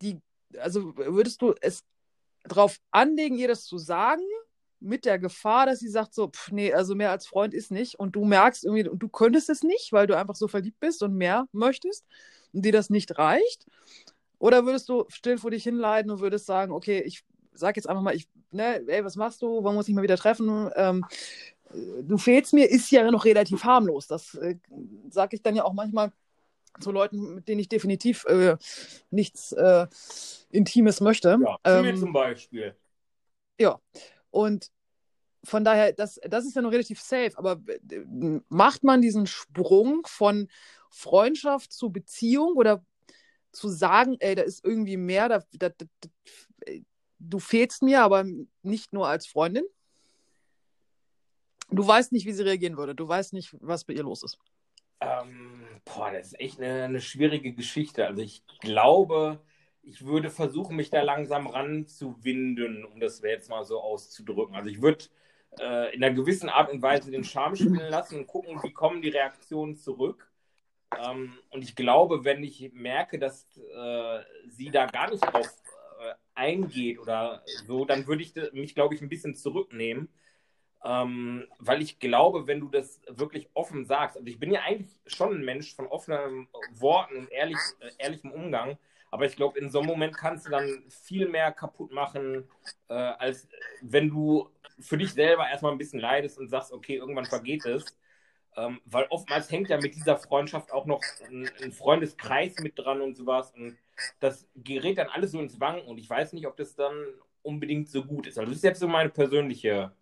die, 0.00 0.20
also 0.58 0.96
würdest 0.96 1.42
du 1.42 1.54
es 1.60 1.82
drauf 2.44 2.76
anlegen, 2.90 3.36
ihr 3.36 3.48
das 3.48 3.64
zu 3.64 3.78
sagen, 3.78 4.22
mit 4.78 5.04
der 5.04 5.18
Gefahr, 5.18 5.66
dass 5.66 5.78
sie 5.78 5.88
sagt, 5.88 6.14
so, 6.14 6.28
pff, 6.28 6.50
nee, 6.50 6.72
also 6.72 6.94
mehr 6.94 7.10
als 7.10 7.26
Freund 7.26 7.54
ist 7.54 7.70
nicht 7.70 7.94
und 7.96 8.16
du 8.16 8.24
merkst 8.24 8.64
irgendwie, 8.64 8.88
und 8.88 8.98
du 8.98 9.08
könntest 9.08 9.48
es 9.48 9.62
nicht, 9.62 9.92
weil 9.92 10.06
du 10.06 10.16
einfach 10.16 10.34
so 10.34 10.48
verliebt 10.48 10.80
bist 10.80 11.02
und 11.02 11.14
mehr 11.14 11.46
möchtest 11.52 12.04
und 12.52 12.64
dir 12.64 12.72
das 12.72 12.90
nicht 12.90 13.16
reicht? 13.18 13.66
Oder 14.38 14.66
würdest 14.66 14.88
du 14.88 15.04
still 15.08 15.38
vor 15.38 15.52
dich 15.52 15.62
hinleiden 15.62 16.10
und 16.10 16.20
würdest 16.20 16.46
sagen, 16.46 16.72
okay, 16.72 17.00
ich 17.00 17.24
sag 17.54 17.76
jetzt 17.76 17.88
einfach 17.88 18.02
mal, 18.02 18.14
ich, 18.14 18.28
ne, 18.50 18.82
ey, 18.88 19.04
was 19.04 19.16
machst 19.16 19.42
du? 19.42 19.62
Wann 19.62 19.74
muss 19.74 19.88
ich 19.88 19.94
mal 19.94 20.02
wieder 20.02 20.16
treffen? 20.16 20.70
Ähm, 20.74 21.04
du 22.02 22.18
fehlst 22.18 22.52
mir, 22.52 22.68
ist 22.68 22.90
ja 22.90 23.08
noch 23.10 23.24
relativ 23.24 23.64
harmlos. 23.64 24.06
Das 24.08 24.34
äh, 24.34 24.56
sage 25.10 25.36
ich 25.36 25.42
dann 25.42 25.54
ja 25.54 25.64
auch 25.64 25.74
manchmal 25.74 26.12
zu 26.80 26.92
Leuten, 26.92 27.36
mit 27.36 27.48
denen 27.48 27.60
ich 27.60 27.68
definitiv 27.68 28.24
äh, 28.24 28.56
nichts 29.10 29.52
äh, 29.52 29.86
Intimes 30.50 31.00
möchte. 31.00 31.38
Ja, 31.42 31.58
ähm, 31.64 31.82
mir 31.82 31.96
zum 31.96 32.12
Beispiel. 32.12 32.76
Ja, 33.58 33.78
und 34.30 34.70
von 35.44 35.64
daher, 35.64 35.92
das, 35.92 36.20
das 36.22 36.44
ist 36.44 36.54
ja 36.54 36.62
noch 36.62 36.72
relativ 36.72 37.00
safe, 37.00 37.32
aber 37.36 37.60
äh, 37.68 38.40
macht 38.48 38.84
man 38.84 39.02
diesen 39.02 39.26
Sprung 39.26 40.02
von 40.06 40.48
Freundschaft 40.90 41.72
zu 41.72 41.90
Beziehung 41.90 42.56
oder 42.56 42.84
zu 43.50 43.68
sagen, 43.68 44.16
ey, 44.20 44.34
da 44.34 44.42
ist 44.42 44.64
irgendwie 44.64 44.96
mehr, 44.96 45.28
da, 45.28 45.42
da, 45.52 45.68
da, 45.68 45.86
du 47.18 47.38
fehlst 47.38 47.82
mir, 47.82 48.02
aber 48.02 48.24
nicht 48.62 48.92
nur 48.92 49.08
als 49.08 49.26
Freundin. 49.26 49.64
Du 51.70 51.86
weißt 51.86 52.12
nicht, 52.12 52.26
wie 52.26 52.32
sie 52.32 52.44
reagieren 52.44 52.76
würde. 52.76 52.94
Du 52.94 53.08
weißt 53.08 53.32
nicht, 53.32 53.56
was 53.60 53.84
bei 53.84 53.94
ihr 53.94 54.02
los 54.02 54.22
ist. 54.22 54.38
Ähm, 55.00 55.51
boah, 55.84 56.10
das 56.12 56.28
ist 56.28 56.40
echt 56.40 56.60
eine, 56.60 56.84
eine 56.84 57.00
schwierige 57.00 57.52
Geschichte. 57.52 58.06
Also 58.06 58.22
ich 58.22 58.44
glaube, 58.60 59.40
ich 59.82 60.04
würde 60.04 60.30
versuchen, 60.30 60.76
mich 60.76 60.90
da 60.90 61.02
langsam 61.02 61.46
ranzuwinden, 61.46 62.84
um 62.84 63.00
das 63.00 63.20
jetzt 63.22 63.50
mal 63.50 63.64
so 63.64 63.80
auszudrücken. 63.80 64.54
Also 64.54 64.68
ich 64.68 64.80
würde 64.80 65.04
äh, 65.58 65.94
in 65.94 66.02
einer 66.02 66.14
gewissen 66.14 66.48
Art 66.48 66.70
und 66.70 66.82
Weise 66.82 67.10
den 67.10 67.24
Charme 67.24 67.56
spielen 67.56 67.90
lassen 67.90 68.18
und 68.18 68.26
gucken, 68.26 68.62
wie 68.62 68.72
kommen 68.72 69.02
die 69.02 69.10
Reaktionen 69.10 69.76
zurück. 69.76 70.30
Ähm, 70.98 71.32
und 71.50 71.62
ich 71.62 71.74
glaube, 71.74 72.24
wenn 72.24 72.44
ich 72.44 72.70
merke, 72.72 73.18
dass 73.18 73.46
äh, 73.56 74.20
sie 74.48 74.70
da 74.70 74.86
gar 74.86 75.10
nicht 75.10 75.22
drauf 75.24 75.46
äh, 76.00 76.14
eingeht 76.34 76.98
oder 76.98 77.42
so, 77.66 77.84
dann 77.84 78.06
würde 78.06 78.22
ich 78.22 78.34
mich, 78.52 78.74
glaube 78.74 78.94
ich, 78.94 79.02
ein 79.02 79.08
bisschen 79.08 79.34
zurücknehmen. 79.34 80.08
Ähm, 80.84 81.46
weil 81.58 81.80
ich 81.80 82.00
glaube, 82.00 82.46
wenn 82.46 82.60
du 82.60 82.68
das 82.68 83.00
wirklich 83.08 83.48
offen 83.54 83.84
sagst, 83.84 84.16
also 84.16 84.26
ich 84.26 84.40
bin 84.40 84.50
ja 84.50 84.62
eigentlich 84.62 84.90
schon 85.06 85.34
ein 85.34 85.44
Mensch 85.44 85.74
von 85.74 85.86
offenen 85.86 86.48
Worten 86.72 87.18
und 87.18 87.30
ehrlich, 87.30 87.58
äh, 87.80 87.90
ehrlichem 87.98 88.32
Umgang, 88.32 88.78
aber 89.12 89.26
ich 89.26 89.36
glaube, 89.36 89.58
in 89.58 89.70
so 89.70 89.78
einem 89.78 89.88
Moment 89.88 90.16
kannst 90.16 90.46
du 90.46 90.50
dann 90.50 90.84
viel 90.88 91.28
mehr 91.28 91.52
kaputt 91.52 91.92
machen, 91.92 92.48
äh, 92.88 92.94
als 92.94 93.46
wenn 93.82 94.08
du 94.08 94.48
für 94.80 94.96
dich 94.96 95.12
selber 95.12 95.48
erstmal 95.48 95.70
ein 95.72 95.78
bisschen 95.78 96.00
leidest 96.00 96.38
und 96.38 96.48
sagst, 96.48 96.72
okay, 96.72 96.96
irgendwann 96.96 97.26
vergeht 97.26 97.64
es. 97.66 97.84
Ähm, 98.56 98.80
weil 98.84 99.06
oftmals 99.10 99.50
hängt 99.50 99.70
ja 99.70 99.78
mit 99.78 99.94
dieser 99.94 100.16
Freundschaft 100.16 100.72
auch 100.72 100.86
noch 100.86 101.00
ein, 101.28 101.48
ein, 101.62 101.72
Freundeskreis 101.72 102.56
mit 102.60 102.78
dran 102.78 103.00
und 103.00 103.14
sowas. 103.14 103.52
Und 103.52 103.76
das 104.20 104.48
gerät 104.56 104.98
dann 104.98 105.08
alles 105.08 105.30
so 105.32 105.40
ins 105.40 105.60
Wanken 105.60 105.88
und 105.88 105.98
ich 105.98 106.08
weiß 106.08 106.32
nicht, 106.32 106.46
ob 106.46 106.56
das 106.56 106.74
dann 106.74 106.94
unbedingt 107.42 107.88
so 107.88 108.04
gut 108.04 108.26
ist. 108.26 108.38
Also 108.38 108.50
das 108.50 108.58
ist 108.58 108.64
jetzt 108.64 108.80
so 108.80 108.88
meine 108.88 109.10
persönliche 109.10 109.92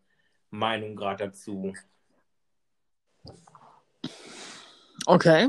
Meinung 0.51 0.97
gerade 0.97 1.27
dazu. 1.27 1.73
Okay. 5.07 5.49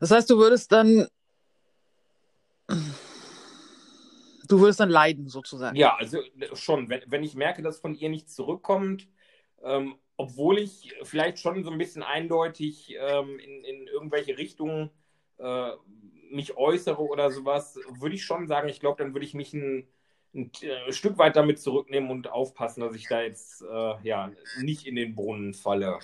Das 0.00 0.10
heißt, 0.10 0.30
du 0.30 0.38
würdest 0.38 0.72
dann 0.72 1.06
du 4.50 4.60
würdest 4.60 4.80
dann 4.80 4.90
leiden, 4.90 5.28
sozusagen. 5.28 5.76
Ja, 5.76 5.96
also 5.96 6.18
schon. 6.54 6.88
Wenn, 6.88 7.02
wenn 7.06 7.22
ich 7.22 7.34
merke, 7.34 7.62
dass 7.62 7.80
von 7.80 7.94
ihr 7.94 8.08
nichts 8.08 8.34
zurückkommt, 8.34 9.08
ähm, 9.62 9.96
obwohl 10.16 10.58
ich 10.58 10.94
vielleicht 11.02 11.38
schon 11.38 11.64
so 11.64 11.70
ein 11.70 11.78
bisschen 11.78 12.02
eindeutig 12.02 12.94
ähm, 12.98 13.38
in, 13.38 13.64
in 13.64 13.86
irgendwelche 13.86 14.36
Richtungen 14.36 14.90
äh, 15.38 15.70
mich 16.30 16.56
äußere 16.56 17.02
oder 17.02 17.30
sowas, 17.30 17.78
würde 17.98 18.14
ich 18.14 18.24
schon 18.24 18.46
sagen, 18.46 18.68
ich 18.68 18.80
glaube, 18.80 19.02
dann 19.02 19.14
würde 19.14 19.26
ich 19.26 19.34
mich 19.34 19.52
ein, 19.54 19.88
ein, 20.34 20.50
ein, 20.86 20.92
Stück 20.92 21.18
weit 21.18 21.36
damit 21.36 21.60
zurücknehmen 21.60 22.10
und 22.10 22.30
aufpassen, 22.30 22.80
dass 22.80 22.94
ich 22.94 23.08
da 23.08 23.22
jetzt 23.22 23.62
äh, 23.62 23.94
ja 24.02 24.30
nicht 24.60 24.86
in 24.86 24.96
den 24.96 25.14
Brunnen 25.14 25.54
falle. 25.54 25.98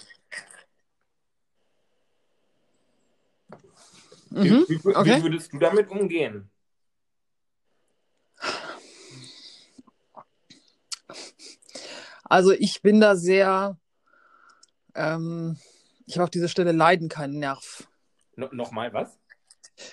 Mhm, 4.31 4.65
wie, 4.69 4.85
wie, 4.85 4.97
okay. 4.97 5.19
wie 5.19 5.23
würdest 5.23 5.53
du 5.53 5.59
damit 5.59 5.91
umgehen? 5.91 6.51
Also 12.25 12.51
ich 12.51 12.83
bin 12.83 13.01
da 13.01 13.15
sehr 13.15 13.79
ähm, 14.97 15.57
ich 16.07 16.15
habe 16.15 16.25
auf 16.25 16.31
diese 16.31 16.49
stille 16.49 16.73
Leiden 16.73 17.09
keinen 17.09 17.39
Nerv. 17.39 17.89
No, 18.37 18.49
Nochmal 18.53 18.93
was? 18.93 19.19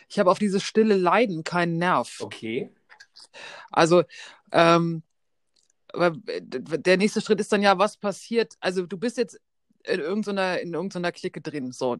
Ich 0.08 0.20
habe 0.20 0.32
auf 0.32 0.40
diese 0.40 0.60
stille 0.60 0.96
Leiden 0.96 1.44
keinen 1.44 1.78
Nerv. 1.78 2.22
Okay. 2.22 2.72
Also, 3.72 4.04
ähm, 4.52 5.04
der 5.96 6.98
nächste 6.98 7.22
Schritt 7.22 7.40
ist 7.40 7.52
dann 7.52 7.62
ja, 7.62 7.78
was 7.78 7.98
passiert? 7.98 8.56
Also, 8.60 8.86
du 8.86 8.98
bist 8.98 9.18
jetzt 9.18 9.40
in 9.84 10.00
irgendeiner, 10.00 10.60
in 10.60 10.74
irgendeiner 10.74 11.12
Clique 11.12 11.42
drin. 11.42 11.72
So, 11.72 11.98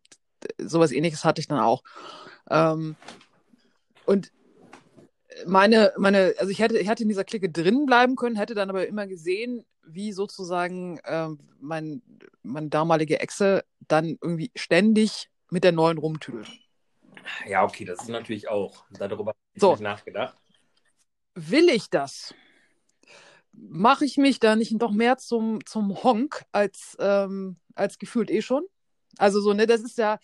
sowas 0.58 0.92
ähnliches 0.92 1.24
hatte 1.26 1.42
ich 1.42 1.48
dann 1.48 1.60
auch. 1.60 1.84
Ähm, 2.50 2.96
und 4.06 4.32
meine, 5.46 5.94
meine, 5.98 6.34
also 6.38 6.52
ich 6.52 6.60
hätte, 6.60 6.78
ich 6.78 6.88
hätte 6.88 7.04
in 7.04 7.10
dieser 7.10 7.24
Clique 7.24 7.50
drin 7.50 7.86
bleiben 7.86 8.16
können, 8.16 8.36
hätte 8.36 8.56
dann 8.56 8.70
aber 8.70 8.88
immer 8.88 9.08
gesehen, 9.08 9.66
wie 9.86 10.12
sozusagen 10.12 11.00
äh, 11.00 11.30
mein, 11.60 12.02
meine 12.42 12.70
damalige 12.70 13.20
Exe 13.20 13.64
dann 13.88 14.18
irgendwie 14.22 14.52
ständig 14.56 15.30
mit 15.50 15.64
der 15.64 15.72
neuen 15.72 15.98
rumtüdelt. 15.98 16.50
Ja, 17.48 17.64
okay, 17.64 17.86
das 17.86 18.02
ist 18.02 18.10
natürlich 18.10 18.50
auch. 18.50 18.86
Darüber 18.92 19.32
habe 19.32 19.38
ich 19.54 19.62
so. 19.62 19.72
nicht 19.72 19.82
nachgedacht. 19.82 20.38
Will 21.36 21.70
ich 21.70 21.90
das? 21.90 22.34
Mache 23.52 24.06
ich 24.06 24.18
mich 24.18 24.40
da 24.40 24.56
nicht 24.56 24.74
doch 24.82 24.92
mehr 24.92 25.18
zum, 25.18 25.66
zum 25.66 26.04
Honk 26.04 26.44
als, 26.52 26.98
ähm, 27.00 27.58
als 27.76 28.00
gefühlt 28.00 28.32
eh 28.32 28.42
schon? 28.42 28.64
Also 29.18 29.42
so, 29.42 29.54
ne, 29.54 29.68
das 29.68 29.82
ist 29.82 29.98
ja, 29.98 30.20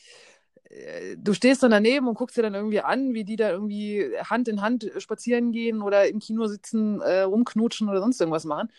äh, 0.70 1.16
du 1.18 1.34
stehst 1.34 1.62
dann 1.64 1.72
daneben 1.72 2.08
und 2.08 2.16
guckst 2.16 2.38
dir 2.38 2.42
dann 2.42 2.56
irgendwie 2.56 2.82
an, 2.82 3.14
wie 3.14 3.24
die 3.24 3.36
da 3.36 3.50
irgendwie 3.50 4.16
Hand 4.24 4.48
in 4.48 4.62
Hand 4.62 4.92
spazieren 4.98 5.52
gehen 5.52 5.82
oder 5.82 6.08
im 6.08 6.20
Kino 6.20 6.48
sitzen, 6.48 7.02
äh, 7.02 7.22
rumknutschen 7.22 7.90
oder 7.90 8.00
sonst 8.00 8.20
irgendwas 8.20 8.46
machen. 8.46 8.72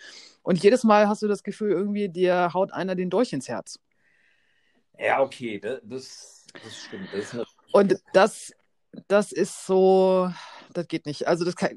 Und 0.43 0.63
jedes 0.63 0.85
Mal 0.85 1.09
hast 1.09 1.23
du 1.23 1.29
das 1.29 1.43
Gefühl, 1.43 1.71
irgendwie 1.71 2.09
dir 2.09 2.53
haut 2.55 2.73
einer 2.73 2.95
den 2.95 3.11
Dolch 3.11 3.33
ins 3.33 3.49
Herz. 3.49 3.79
Ja, 4.99 5.21
okay, 5.21 5.59
das, 5.59 6.47
das 6.63 6.77
stimmt. 6.87 7.09
Das 7.13 7.47
und 7.73 7.97
das, 8.13 8.53
das 9.09 9.33
ist 9.33 9.67
so, 9.67 10.31
das 10.73 10.89
geht 10.89 11.07
nicht. 11.07 11.29
Also 11.29 11.45
das 11.45 11.57
kann, 11.57 11.71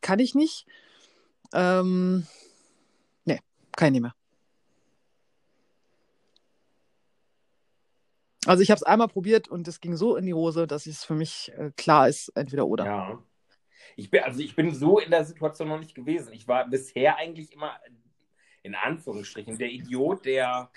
kann 0.00 0.18
ich 0.18 0.34
nicht. 0.34 0.66
Ähm, 1.52 2.26
nee, 3.24 3.40
kann 3.76 3.88
ich 3.88 3.92
nicht 3.92 4.02
mehr. 4.02 4.14
Also 8.46 8.62
ich 8.62 8.70
habe 8.70 8.76
es 8.76 8.82
einmal 8.82 9.08
probiert 9.08 9.48
und 9.48 9.68
es 9.68 9.80
ging 9.80 9.96
so 9.96 10.16
in 10.16 10.26
die 10.26 10.34
Hose, 10.34 10.66
dass 10.66 10.86
es 10.86 11.04
für 11.04 11.14
mich 11.14 11.52
äh, 11.56 11.70
klar 11.76 12.08
ist, 12.08 12.28
entweder 12.34 12.66
oder. 12.66 12.84
Ja. 12.84 13.22
Ich 13.96 14.10
bin, 14.10 14.22
also 14.22 14.40
ich 14.40 14.56
bin 14.56 14.74
so 14.74 14.98
in 14.98 15.10
der 15.10 15.24
Situation 15.24 15.68
noch 15.68 15.78
nicht 15.78 15.94
gewesen. 15.94 16.32
Ich 16.32 16.48
war 16.48 16.68
bisher 16.68 17.16
eigentlich 17.16 17.52
immer 17.52 17.78
in 18.62 18.74
Anführungsstrichen 18.74 19.58
der 19.58 19.70
Idiot, 19.70 20.24
der 20.24 20.70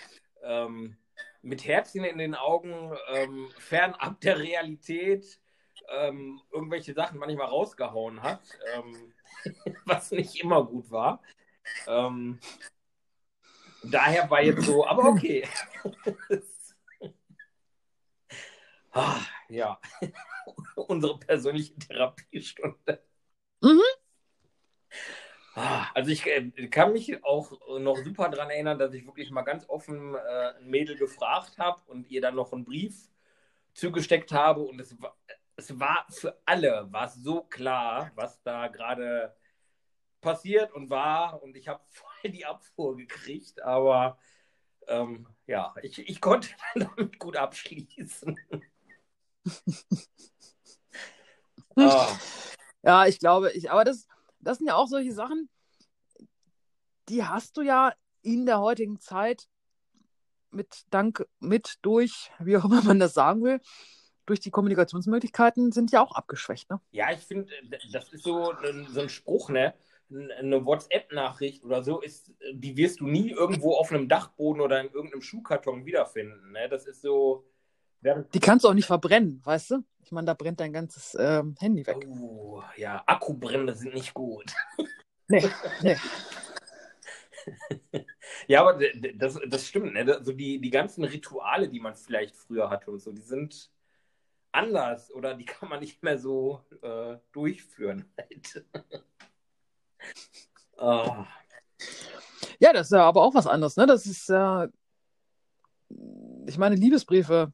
ähm, 0.43 0.97
mit 1.41 1.65
Herzchen 1.65 2.03
in 2.03 2.17
den 2.17 2.35
Augen 2.35 2.93
ähm, 3.13 3.49
fernab 3.57 4.19
der 4.21 4.39
Realität 4.39 5.39
ähm, 5.89 6.41
irgendwelche 6.51 6.93
Sachen 6.93 7.19
manchmal 7.19 7.47
rausgehauen 7.47 8.21
hat, 8.21 8.41
ähm, 8.73 9.13
was 9.85 10.11
nicht 10.11 10.41
immer 10.41 10.65
gut 10.65 10.89
war. 10.91 11.21
Ähm, 11.87 12.39
daher 13.83 14.29
war 14.29 14.41
jetzt 14.41 14.65
so, 14.65 14.85
aber 14.85 15.05
okay. 15.05 15.47
Ah, 18.95 19.21
ja, 19.49 19.79
unsere 20.75 21.17
persönliche 21.17 21.73
Therapiestunde. 21.79 23.03
Mhm. 23.61 23.81
Ah, 25.55 25.87
also 25.95 26.11
ich 26.11 26.25
äh, 26.27 26.51
kann 26.67 26.93
mich 26.93 27.23
auch 27.23 27.51
noch 27.79 27.97
super 27.97 28.29
daran 28.29 28.51
erinnern, 28.51 28.77
dass 28.77 28.93
ich 28.93 29.05
wirklich 29.05 29.31
mal 29.31 29.41
ganz 29.41 29.67
offen 29.67 30.13
äh, 30.13 30.53
ein 30.59 30.69
Mädel 30.69 30.95
gefragt 30.95 31.57
habe 31.57 31.81
und 31.87 32.09
ihr 32.09 32.21
dann 32.21 32.35
noch 32.35 32.53
einen 32.53 32.65
Brief 32.65 33.09
zugesteckt 33.73 34.31
habe 34.31 34.61
und 34.61 34.79
es 34.79 34.99
war, 35.01 35.15
es 35.55 35.79
war 35.79 36.05
für 36.09 36.39
alle 36.45 36.91
war 36.91 37.09
so 37.09 37.43
klar, 37.43 38.11
was 38.15 38.41
da 38.43 38.67
gerade 38.67 39.35
passiert 40.21 40.71
und 40.73 40.89
war 40.89 41.41
und 41.43 41.55
ich 41.55 41.67
habe 41.67 41.83
voll 41.89 42.31
die 42.31 42.45
Abfuhr 42.45 42.97
gekriegt, 42.97 43.61
aber 43.61 44.17
ähm, 44.87 45.27
ja, 45.47 45.73
ich, 45.81 45.99
ich 45.99 46.21
konnte 46.21 46.49
damit 46.75 47.19
gut 47.19 47.37
abschließen. 47.37 48.39
oh. 51.75 52.07
Ja, 52.85 53.05
ich 53.05 53.17
glaube, 53.17 53.49
ich, 53.53 53.71
aber 53.71 53.85
das, 53.85 54.07
das 54.39 54.57
sind 54.57 54.67
ja 54.67 54.75
auch 54.75 54.87
solche 54.87 55.13
Sachen, 55.13 55.49
die 57.07 57.23
hast 57.23 57.55
du 57.55 57.61
ja 57.61 57.93
in 58.21 58.45
der 58.45 58.59
heutigen 58.59 58.99
Zeit 58.99 59.47
mit 60.51 60.83
Dank, 60.89 61.25
mit, 61.39 61.77
durch, 61.81 62.29
wie 62.39 62.57
auch 62.57 62.65
immer 62.65 62.83
man 62.83 62.99
das 62.99 63.13
sagen 63.13 63.41
will, 63.41 63.61
durch 64.25 64.39
die 64.39 64.51
Kommunikationsmöglichkeiten 64.51 65.71
sind 65.71 65.91
ja 65.91 66.01
auch 66.01 66.13
abgeschwächt. 66.13 66.69
Ne? 66.69 66.79
Ja, 66.91 67.11
ich 67.11 67.19
finde, 67.19 67.51
das 67.91 68.11
ist 68.13 68.23
so, 68.23 68.53
so 68.89 69.01
ein 69.01 69.09
Spruch, 69.09 69.49
ne? 69.49 69.73
Eine 70.11 70.63
WhatsApp-Nachricht 70.63 71.63
oder 71.63 71.81
so 71.81 71.99
ist, 71.99 72.31
die 72.53 72.77
wirst 72.77 72.99
du 72.99 73.07
nie 73.07 73.31
irgendwo 73.31 73.73
auf 73.73 73.91
einem 73.91 74.07
Dachboden 74.07 74.61
oder 74.61 74.79
in 74.79 74.91
irgendeinem 74.91 75.21
Schuhkarton 75.21 75.85
wiederfinden. 75.85 76.51
Ne? 76.51 76.69
Das 76.69 76.85
ist 76.85 77.01
so, 77.01 77.45
die 78.33 78.39
kannst 78.39 78.65
du 78.65 78.69
auch 78.69 78.73
nicht 78.73 78.85
verbrennen, 78.85 79.41
weißt 79.43 79.71
du? 79.71 79.83
Ich 80.03 80.11
meine, 80.11 80.25
da 80.25 80.33
brennt 80.33 80.59
dein 80.59 80.73
ganzes 80.73 81.15
ähm, 81.17 81.55
Handy 81.59 81.87
weg. 81.87 82.05
Oh, 82.07 82.61
ja, 82.75 83.01
Akkubrände 83.05 83.73
sind 83.73 83.93
nicht 83.93 84.13
gut. 84.13 84.53
Nee, 85.29 85.49
nee. 85.81 85.95
ja, 88.47 88.59
aber 88.59 88.77
das, 89.15 89.39
das 89.47 89.65
stimmt, 89.65 89.93
ne? 89.93 90.01
Also 90.17 90.33
die, 90.33 90.59
die 90.59 90.69
ganzen 90.69 91.05
Rituale, 91.05 91.69
die 91.69 91.79
man 91.79 91.95
vielleicht 91.95 92.35
früher 92.35 92.69
hatte 92.69 92.91
und 92.91 92.99
so, 92.99 93.13
die 93.13 93.21
sind 93.21 93.71
anders 94.53 95.11
oder 95.11 95.33
die 95.35 95.45
kann 95.45 95.69
man 95.69 95.79
nicht 95.79 96.03
mehr 96.03 96.17
so 96.17 96.63
äh, 96.81 97.17
durchführen. 97.31 98.11
Halt. 98.17 98.65
oh. 100.77 101.25
Ja, 102.59 102.71
das 102.71 102.87
ist 102.87 102.91
ja 102.91 103.03
aber 103.03 103.23
auch 103.23 103.33
was 103.33 103.47
anderes, 103.47 103.75
ne? 103.75 103.85
Das 103.87 104.05
ist 104.05 104.29
ja. 104.29 104.65
Äh, 104.65 104.69
ich 106.45 106.57
meine, 106.57 106.75
Liebesbriefe 106.75 107.51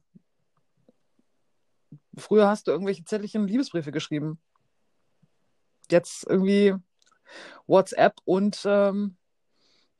Früher 2.20 2.48
hast 2.48 2.66
du 2.66 2.72
irgendwelche 2.72 3.04
Zettelchen 3.04 3.46
Liebesbriefe 3.46 3.92
geschrieben. 3.92 4.40
Jetzt 5.90 6.24
irgendwie 6.26 6.74
WhatsApp 7.66 8.20
und 8.24 8.62
ähm, 8.64 9.16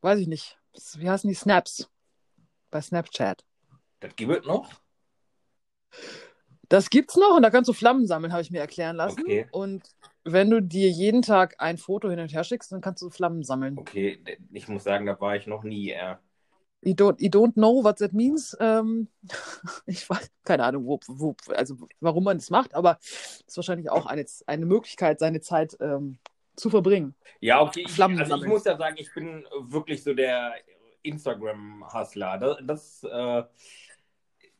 weiß 0.00 0.18
ich 0.20 0.28
nicht. 0.28 0.58
Wie 0.96 1.08
heißen 1.08 1.28
die 1.28 1.34
Snaps? 1.34 1.90
Bei 2.70 2.80
Snapchat. 2.80 3.44
Das 4.00 4.14
gibt 4.14 4.32
es 4.32 4.46
noch? 4.46 4.70
Das 6.70 6.88
gibt's 6.88 7.16
noch 7.16 7.34
und 7.34 7.42
da 7.42 7.50
kannst 7.50 7.68
du 7.68 7.72
Flammen 7.72 8.06
sammeln, 8.06 8.32
habe 8.32 8.42
ich 8.42 8.50
mir 8.52 8.60
erklären 8.60 8.94
lassen. 8.94 9.20
Okay. 9.20 9.46
Und 9.50 9.82
wenn 10.22 10.50
du 10.50 10.62
dir 10.62 10.88
jeden 10.88 11.20
Tag 11.20 11.56
ein 11.58 11.78
Foto 11.78 12.08
hin 12.08 12.20
und 12.20 12.32
her 12.32 12.44
schickst, 12.44 12.70
dann 12.70 12.80
kannst 12.80 13.02
du 13.02 13.10
Flammen 13.10 13.42
sammeln. 13.42 13.76
Okay, 13.76 14.22
ich 14.52 14.68
muss 14.68 14.84
sagen, 14.84 15.04
da 15.04 15.20
war 15.20 15.34
ich 15.34 15.48
noch 15.48 15.64
nie. 15.64 15.90
Ja. 15.90 16.20
I 16.86 16.94
don't, 16.94 17.20
I 17.20 17.28
don't 17.28 17.54
know 17.54 17.82
what 17.82 17.98
that 17.98 18.12
means. 18.12 18.56
Ähm, 18.60 19.08
ich 19.86 20.08
weiß, 20.08 20.30
keine 20.44 20.62
Ahnung, 20.62 20.86
wo, 20.86 21.00
wo, 21.08 21.34
also 21.48 21.76
warum 21.98 22.22
man 22.22 22.38
das 22.38 22.50
macht, 22.50 22.72
aber 22.74 22.98
es 23.00 23.42
ist 23.48 23.56
wahrscheinlich 23.56 23.90
auch 23.90 24.06
eine, 24.06 24.24
eine 24.46 24.64
Möglichkeit, 24.64 25.18
seine 25.18 25.40
Zeit 25.40 25.76
ähm, 25.80 26.18
zu 26.54 26.70
verbringen. 26.70 27.16
Ja, 27.40 27.62
okay. 27.62 27.84
Ich, 27.84 28.00
also 28.00 28.36
ich 28.36 28.46
muss 28.46 28.64
ja 28.64 28.76
sagen, 28.76 28.94
ich 28.96 29.12
bin 29.12 29.44
wirklich 29.58 30.04
so 30.04 30.14
der 30.14 30.54
Instagram-Hustler. 31.02 32.38
Das, 32.38 32.58
das 32.62 33.04
äh, 33.04 33.42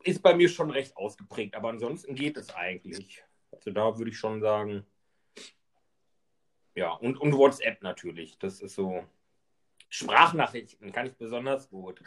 ist 0.03 0.23
bei 0.23 0.35
mir 0.35 0.49
schon 0.49 0.71
recht 0.71 0.97
ausgeprägt, 0.97 1.55
aber 1.55 1.69
ansonsten 1.71 2.15
geht 2.15 2.37
es 2.37 2.55
eigentlich. 2.55 3.23
Also 3.53 3.71
da 3.71 3.99
würde 3.99 4.11
ich 4.11 4.19
schon 4.19 4.41
sagen, 4.41 4.87
ja, 6.75 6.93
und, 6.93 7.17
und 7.21 7.37
WhatsApp 7.37 7.83
natürlich. 7.83 8.39
Das 8.39 8.61
ist 8.61 8.75
so. 8.75 9.05
Sprachnachrichten 9.89 10.93
kann 10.93 11.07
ich 11.07 11.17
besonders 11.17 11.69
gut. 11.69 12.01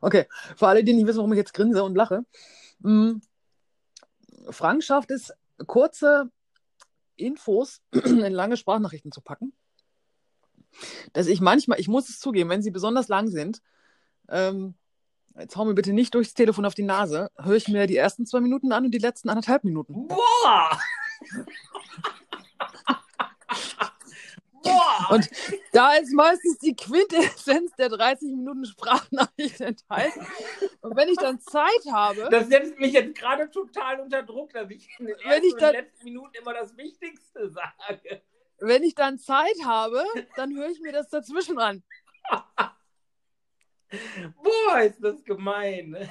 Okay, 0.00 0.26
für 0.56 0.66
alle, 0.66 0.82
die 0.82 0.92
nicht 0.94 1.06
wissen, 1.06 1.18
warum 1.18 1.32
ich 1.32 1.38
jetzt 1.38 1.54
grinse 1.54 1.84
und 1.84 1.94
lache. 1.94 2.24
Hm, 2.82 3.22
Frank 4.50 4.82
schafft 4.82 5.12
es, 5.12 5.32
kurze 5.66 6.30
Infos 7.14 7.80
in 7.92 8.18
lange 8.18 8.56
Sprachnachrichten 8.56 9.12
zu 9.12 9.20
packen. 9.20 9.52
Dass 11.12 11.26
ich 11.26 11.40
manchmal, 11.40 11.80
ich 11.80 11.88
muss 11.88 12.08
es 12.08 12.20
zugeben, 12.20 12.50
wenn 12.50 12.62
sie 12.62 12.70
besonders 12.70 13.08
lang 13.08 13.28
sind, 13.28 13.60
ähm, 14.28 14.74
jetzt 15.38 15.56
hau 15.56 15.64
mir 15.64 15.74
bitte 15.74 15.92
nicht 15.92 16.14
durchs 16.14 16.34
Telefon 16.34 16.64
auf 16.64 16.74
die 16.74 16.82
Nase, 16.82 17.30
höre 17.38 17.56
ich 17.56 17.68
mir 17.68 17.86
die 17.86 17.96
ersten 17.96 18.26
zwei 18.26 18.40
Minuten 18.40 18.72
an 18.72 18.84
und 18.84 18.90
die 18.92 18.98
letzten 18.98 19.28
anderthalb 19.28 19.64
Minuten. 19.64 20.08
Boah! 20.08 20.78
Boah! 24.62 25.08
Und 25.10 25.28
da 25.72 25.94
ist 25.94 26.12
meistens 26.12 26.58
die 26.58 26.74
Quintessenz 26.76 27.72
der 27.76 27.88
30 27.88 28.30
Minuten 28.30 28.64
Sprachnachricht 28.64 29.60
enthalten. 29.60 30.26
Und 30.80 30.96
wenn 30.96 31.08
ich 31.08 31.16
dann 31.16 31.40
Zeit 31.40 31.84
habe. 31.90 32.28
Das 32.30 32.48
setzt 32.48 32.78
mich 32.78 32.92
jetzt 32.92 33.18
gerade 33.18 33.50
total 33.50 34.00
unter 34.00 34.22
Druck, 34.22 34.52
dass 34.52 34.70
ich 34.70 34.88
in 34.98 35.06
den 35.06 35.16
wenn 35.24 35.42
ich 35.42 35.54
dann, 35.56 35.72
letzten 35.72 36.04
Minuten 36.04 36.34
immer 36.34 36.54
das 36.54 36.76
Wichtigste 36.76 37.50
sage. 37.50 38.22
Wenn 38.64 38.84
ich 38.84 38.94
dann 38.94 39.18
Zeit 39.18 39.56
habe, 39.64 40.04
dann 40.36 40.54
höre 40.54 40.68
ich 40.68 40.80
mir 40.80 40.92
das 40.92 41.08
dazwischen 41.08 41.58
an. 41.58 41.82
Boah, 44.42 44.80
ist 44.80 45.02
das 45.02 45.24
gemein. 45.24 45.96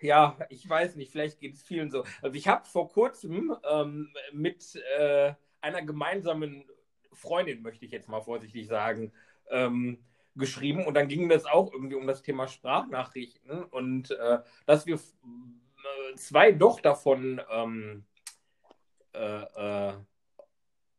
Ja, 0.00 0.36
ich 0.48 0.68
weiß 0.68 0.96
nicht, 0.96 1.12
vielleicht 1.12 1.38
geht 1.38 1.54
es 1.54 1.62
vielen 1.62 1.88
so. 1.88 2.02
Also 2.20 2.34
ich 2.34 2.48
habe 2.48 2.64
vor 2.64 2.88
kurzem 2.88 3.54
ähm, 3.70 4.12
mit 4.32 4.74
äh, 4.98 5.34
einer 5.60 5.82
gemeinsamen 5.82 6.64
Freundin, 7.12 7.62
möchte 7.62 7.84
ich 7.84 7.92
jetzt 7.92 8.08
mal 8.08 8.22
vorsichtig 8.22 8.66
sagen, 8.66 9.12
ähm, 9.50 9.98
geschrieben 10.34 10.84
und 10.84 10.94
dann 10.94 11.06
ging 11.06 11.28
das 11.28 11.44
auch 11.44 11.72
irgendwie 11.72 11.94
um 11.94 12.08
das 12.08 12.22
Thema 12.22 12.48
Sprachnachrichten 12.48 13.62
und 13.64 14.10
äh, 14.10 14.40
dass 14.64 14.86
wir 14.86 14.96
äh, 14.96 16.16
zwei 16.16 16.50
doch 16.50 16.80
davon, 16.80 17.40
ähm, 17.48 18.04
äh, 19.16 19.88
äh, 19.88 19.94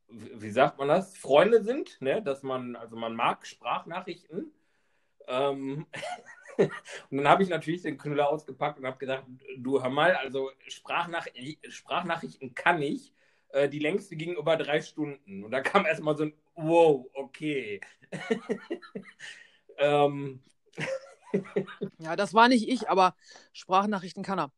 wie 0.09 0.51
sagt 0.51 0.78
man 0.78 0.88
das, 0.88 1.18
Freunde 1.18 1.63
sind, 1.63 2.01
ne? 2.01 2.22
dass 2.22 2.43
man, 2.43 2.76
also 2.76 2.95
man 2.95 3.15
mag 3.15 3.45
Sprachnachrichten. 3.45 4.51
Ähm, 5.28 5.86
und 6.57 7.18
dann 7.18 7.28
habe 7.28 7.43
ich 7.43 7.49
natürlich 7.49 7.82
den 7.82 7.97
Knüller 7.97 8.30
ausgepackt 8.30 8.80
und 8.80 8.86
habe 8.86 8.97
gesagt, 8.97 9.26
du 9.57 9.82
hör 9.82 9.89
mal, 9.89 10.15
also 10.15 10.51
Sprachnach 10.68 11.28
Sprachnachrichten 11.68 12.55
kann 12.55 12.82
ich. 12.82 13.13
Äh, 13.49 13.70
die 13.70 13.80
längste 13.80 14.15
ging 14.15 14.36
über 14.36 14.57
drei 14.57 14.82
Stunden. 14.82 15.43
Und 15.43 15.51
da 15.51 15.61
kam 15.61 15.86
erstmal 15.86 16.18
so 16.18 16.24
ein 16.24 16.34
Wow, 16.55 17.07
okay. 17.13 17.82
ähm. 19.78 20.41
ja, 21.99 22.15
das 22.15 22.34
war 22.34 22.47
nicht 22.47 22.68
ich, 22.68 22.89
aber 22.89 23.15
Sprachnachrichten 23.53 24.24
kann 24.24 24.39
er. 24.39 24.51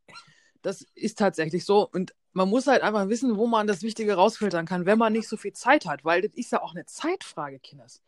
Das 0.62 0.86
ist 0.96 1.18
tatsächlich 1.18 1.66
so. 1.66 1.88
Und 1.90 2.14
man 2.34 2.50
muss 2.50 2.68
halt 2.68 2.84
einfach 2.84 3.10
wissen, 3.10 3.38
wo 3.38 3.48
man 3.48 3.68
das 3.68 3.82
Wichtige 3.82 4.16
rausfiltern 4.16 4.66
kann, 4.66 4.86
wenn 4.86 4.98
man 4.98 5.14
nicht 5.14 5.28
so 5.28 5.38
viel 5.38 5.54
Zeit 5.54 5.86
hat, 5.86 6.06
weil 6.06 6.22
das 6.22 6.34
ist 6.34 6.52
ja 6.52 6.62
auch 6.62 6.74
eine 6.74 6.86
Zeitfrage, 6.86 7.60
Kinders. 7.60 8.02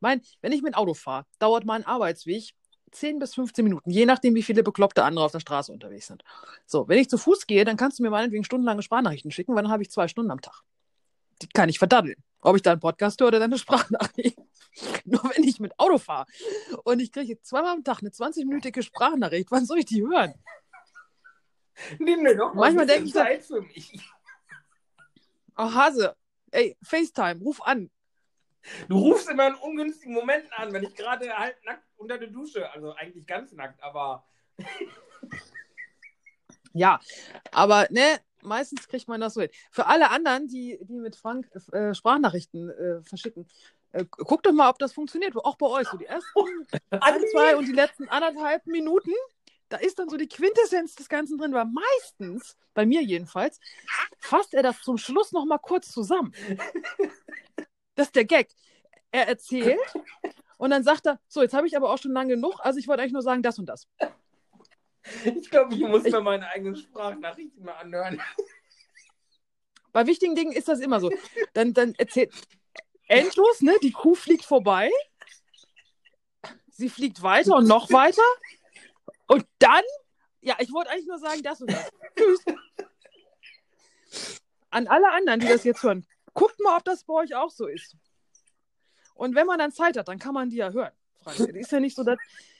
Mein, 0.00 0.20
wenn 0.42 0.52
ich 0.52 0.62
mit 0.62 0.76
Auto 0.76 0.94
fahre, 0.94 1.24
dauert 1.38 1.64
mein 1.64 1.86
Arbeitsweg 1.86 2.50
10 2.94 3.18
bis 3.18 3.34
15 3.34 3.64
Minuten, 3.64 3.90
je 3.90 4.06
nachdem, 4.06 4.34
wie 4.34 4.42
viele 4.42 4.62
bekloppte 4.62 5.02
andere 5.04 5.24
auf 5.24 5.32
der 5.32 5.40
Straße 5.40 5.72
unterwegs 5.72 6.06
sind. 6.06 6.22
So, 6.66 6.88
wenn 6.88 6.98
ich 6.98 7.08
zu 7.08 7.18
Fuß 7.18 7.46
gehe, 7.46 7.64
dann 7.64 7.76
kannst 7.76 7.98
du 7.98 8.02
mir 8.02 8.10
meinetwegen 8.10 8.44
stundenlange 8.44 8.82
Sprachnachrichten 8.82 9.30
schicken, 9.30 9.54
weil 9.54 9.62
dann 9.62 9.72
habe 9.72 9.82
ich 9.82 9.90
zwei 9.90 10.08
Stunden 10.08 10.30
am 10.30 10.40
Tag. 10.40 10.62
Die 11.42 11.48
kann 11.48 11.68
ich 11.68 11.78
verdaddeln. 11.78 12.16
Ob 12.40 12.56
ich 12.56 12.62
da 12.62 12.72
einen 12.72 12.80
Podcast 12.80 13.20
höre 13.20 13.28
oder 13.28 13.42
eine 13.42 13.58
Sprachnachricht. 13.58 14.38
Nur 15.04 15.22
wenn 15.34 15.44
ich 15.44 15.60
mit 15.60 15.78
Auto 15.78 15.98
fahre 15.98 16.26
und 16.84 17.00
ich 17.00 17.12
kriege 17.12 17.40
zweimal 17.42 17.72
am 17.72 17.84
Tag 17.84 18.00
eine 18.00 18.10
20-minütige 18.10 18.82
Sprachnachricht, 18.82 19.50
wann 19.50 19.66
soll 19.66 19.78
ich 19.78 19.86
die 19.86 20.02
hören? 20.02 20.34
Nimm 21.98 22.22
mir 22.22 22.36
doch 22.36 22.54
mal 22.54 22.62
Manchmal 22.62 22.86
denke 22.86 23.06
ich 23.06 23.12
Zeit 23.12 23.42
für 23.42 23.62
mich. 23.62 24.00
Oh, 25.56 25.72
Hase, 25.72 26.16
ey, 26.50 26.76
FaceTime, 26.82 27.40
ruf 27.40 27.60
an. 27.62 27.90
Du 28.88 28.98
rufst 28.98 29.28
immer 29.28 29.48
in 29.48 29.54
ungünstigen 29.54 30.14
Momenten 30.14 30.50
an, 30.52 30.72
wenn 30.72 30.84
ich 30.84 30.94
gerade 30.94 31.28
halt 31.36 31.56
nackt 31.64 31.84
unter 31.96 32.18
der 32.18 32.28
Dusche, 32.28 32.70
also 32.72 32.94
eigentlich 32.94 33.26
ganz 33.26 33.52
nackt, 33.52 33.82
aber. 33.82 34.24
ja, 36.72 36.98
aber 37.52 37.86
ne, 37.90 38.20
meistens 38.42 38.88
kriegt 38.88 39.06
man 39.06 39.20
das 39.20 39.34
so 39.34 39.42
hin. 39.42 39.50
Für 39.70 39.86
alle 39.86 40.10
anderen, 40.10 40.48
die, 40.48 40.78
die 40.82 40.98
mit 40.98 41.16
Frank 41.16 41.48
äh, 41.72 41.94
Sprachnachrichten 41.94 42.70
äh, 42.70 43.02
verschicken, 43.02 43.46
äh, 43.92 44.04
guckt 44.10 44.46
doch 44.46 44.52
mal, 44.52 44.70
ob 44.70 44.78
das 44.78 44.92
funktioniert. 44.92 45.36
Auch 45.36 45.56
bei 45.56 45.66
euch. 45.66 45.88
So 45.88 45.96
die 45.96 46.06
ersten 46.06 46.66
ein, 46.90 47.20
zwei 47.32 47.56
und 47.56 47.66
die 47.66 47.72
letzten 47.72 48.08
anderthalb 48.08 48.66
Minuten, 48.66 49.12
da 49.74 49.80
ist 49.80 49.98
dann 49.98 50.08
so 50.08 50.16
die 50.16 50.28
Quintessenz 50.28 50.94
des 50.94 51.08
Ganzen 51.08 51.36
drin, 51.36 51.52
weil 51.52 51.64
meistens, 51.64 52.56
bei 52.74 52.86
mir 52.86 53.02
jedenfalls, 53.02 53.58
fasst 54.20 54.54
er 54.54 54.62
das 54.62 54.80
zum 54.82 54.98
Schluss 54.98 55.32
noch 55.32 55.46
mal 55.46 55.58
kurz 55.58 55.90
zusammen. 55.90 56.32
Das 57.96 58.06
ist 58.06 58.14
der 58.14 58.24
Gag. 58.24 58.48
Er 59.10 59.26
erzählt 59.26 59.80
und 60.58 60.70
dann 60.70 60.84
sagt 60.84 61.06
er, 61.06 61.20
so, 61.26 61.42
jetzt 61.42 61.54
habe 61.54 61.66
ich 61.66 61.76
aber 61.76 61.92
auch 61.92 61.98
schon 61.98 62.12
lange 62.12 62.34
genug, 62.34 62.60
also 62.60 62.78
ich 62.78 62.86
wollte 62.86 63.02
eigentlich 63.02 63.14
nur 63.14 63.22
sagen, 63.22 63.42
das 63.42 63.58
und 63.58 63.66
das. 63.66 63.88
Ich 65.24 65.50
glaube, 65.50 65.74
ich 65.74 65.80
muss 65.80 66.04
ich, 66.04 66.12
mir 66.12 66.20
meine 66.20 66.48
eigenen 66.48 66.76
Sprachnachrichten 66.76 67.64
mal 67.64 67.72
anhören. 67.72 68.22
Bei 69.92 70.06
wichtigen 70.06 70.36
Dingen 70.36 70.52
ist 70.52 70.68
das 70.68 70.80
immer 70.80 71.00
so. 71.00 71.10
Dann, 71.52 71.74
dann 71.74 71.94
erzählt 71.96 72.32
endlos, 73.08 73.60
ne? 73.60 73.74
Die 73.82 73.92
Kuh 73.92 74.14
fliegt 74.14 74.44
vorbei. 74.44 74.90
Sie 76.70 76.88
fliegt 76.88 77.22
weiter 77.22 77.56
und 77.56 77.68
noch 77.68 77.90
weiter. 77.90 78.22
Und 79.34 79.44
dann, 79.58 79.82
ja, 80.42 80.54
ich 80.60 80.72
wollte 80.72 80.90
eigentlich 80.90 81.08
nur 81.08 81.18
sagen, 81.18 81.42
das 81.42 81.60
und 81.60 81.72
das. 81.72 81.90
Tschüss. 82.16 82.44
An 84.70 84.86
alle 84.86 85.10
anderen, 85.10 85.40
die 85.40 85.48
das 85.48 85.64
jetzt 85.64 85.82
hören, 85.82 86.06
guckt 86.34 86.54
mal, 86.60 86.76
ob 86.76 86.84
das 86.84 87.02
bei 87.02 87.14
euch 87.14 87.34
auch 87.34 87.50
so 87.50 87.66
ist. 87.66 87.96
Und 89.14 89.34
wenn 89.34 89.48
man 89.48 89.58
dann 89.58 89.72
Zeit 89.72 89.96
hat, 89.96 90.06
dann 90.06 90.20
kann 90.20 90.34
man 90.34 90.50
die 90.50 90.58
ja 90.58 90.70
hören. 90.70 90.92
Ist 91.52 91.72
ja 91.72 91.80
nicht 91.80 91.96
so, 91.96 92.04
dass. 92.04 92.16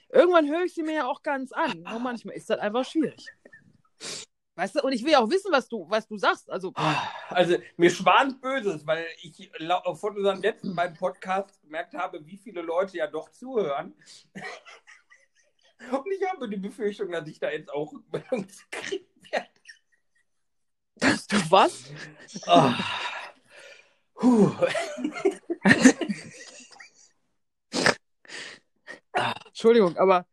Irgendwann 0.08 0.48
höre 0.48 0.64
ich 0.64 0.74
sie 0.74 0.82
mir 0.82 0.94
ja 0.94 1.06
auch 1.06 1.22
ganz 1.22 1.52
an. 1.52 1.82
Nur 1.82 2.00
manchmal 2.00 2.34
ist 2.34 2.50
das 2.50 2.58
einfach 2.58 2.84
schwierig. 2.84 3.24
Weißt 4.56 4.74
du, 4.74 4.82
und 4.82 4.92
ich 4.92 5.04
will 5.04 5.14
auch 5.14 5.30
wissen, 5.30 5.52
was 5.52 5.68
du, 5.68 5.88
was 5.88 6.08
du 6.08 6.16
sagst. 6.16 6.50
Also, 6.50 6.72
also 7.28 7.56
mir 7.76 7.90
schwant 7.90 8.40
Böses, 8.40 8.84
weil 8.84 9.06
ich 9.22 9.50
von 9.94 10.16
unserem 10.16 10.40
letzten 10.40 10.74
beiden 10.74 10.96
Podcast 10.96 11.60
gemerkt 11.62 11.94
habe, 11.94 12.24
wie 12.26 12.36
viele 12.36 12.62
Leute 12.62 12.96
ja 12.96 13.06
doch 13.06 13.30
zuhören. 13.30 13.94
Und 15.90 16.12
ich 16.12 16.28
habe 16.28 16.48
die 16.48 16.56
Befürchtung, 16.56 17.10
dass 17.10 17.28
ich 17.28 17.38
da 17.38 17.50
jetzt 17.50 17.70
auch 17.70 17.92
Rückmeldungen 18.12 18.48
kriegen 18.70 19.06
werde. 19.30 19.48
Dass 20.96 21.26
du 21.26 21.36
was? 21.50 21.90
Oh. 22.46 22.72
Entschuldigung, 29.46 29.96
aber. 29.96 30.26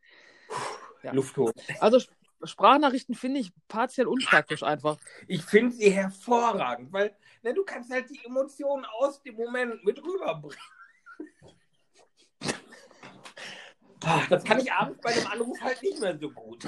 Ja. 1.03 1.13
Luft 1.13 1.37
hoch. 1.37 1.51
Also 1.79 1.99
Sprachnachrichten 2.43 3.15
finde 3.15 3.39
ich 3.39 3.51
partiell 3.67 4.07
unpraktisch 4.07 4.63
einfach. 4.63 4.97
Ich 5.27 5.43
finde 5.43 5.73
sie 5.75 5.91
hervorragend, 5.91 6.91
weil 6.91 7.15
ne, 7.43 7.53
du 7.53 7.63
kannst 7.63 7.91
halt 7.91 8.09
die 8.09 8.19
Emotionen 8.25 8.85
aus 8.85 9.21
dem 9.21 9.35
Moment 9.35 9.83
mit 9.83 10.01
rüberbringen. 10.03 10.57
Ah, 12.43 12.53
das 14.29 14.43
kann 14.43 14.59
ich 14.59 14.71
abends 14.73 14.99
bei 15.01 15.13
dem 15.13 15.27
Anruf 15.27 15.61
halt 15.61 15.81
nicht 15.81 15.99
mehr 15.99 16.17
so 16.17 16.29
gut. 16.31 16.65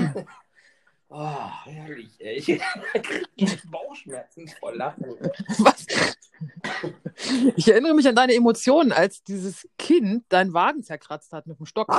Oh, 1.09 1.49
herrlich, 1.65 2.15
ey. 2.19 2.37
Ich 2.37 2.45
kriege 2.45 3.67
Bauchschmerzen 3.67 4.47
vor 4.59 4.73
Lachen. 4.73 5.05
Was? 5.59 5.85
Ich 7.55 7.67
erinnere 7.67 7.93
mich 7.93 8.07
an 8.07 8.15
deine 8.15 8.33
Emotionen, 8.33 8.91
als 8.91 9.23
dieses 9.23 9.67
Kind 9.77 10.25
deinen 10.29 10.53
Wagen 10.53 10.83
zerkratzt 10.83 11.31
hat 11.31 11.45
mit 11.45 11.59
dem 11.59 11.67
Stock. 11.67 11.93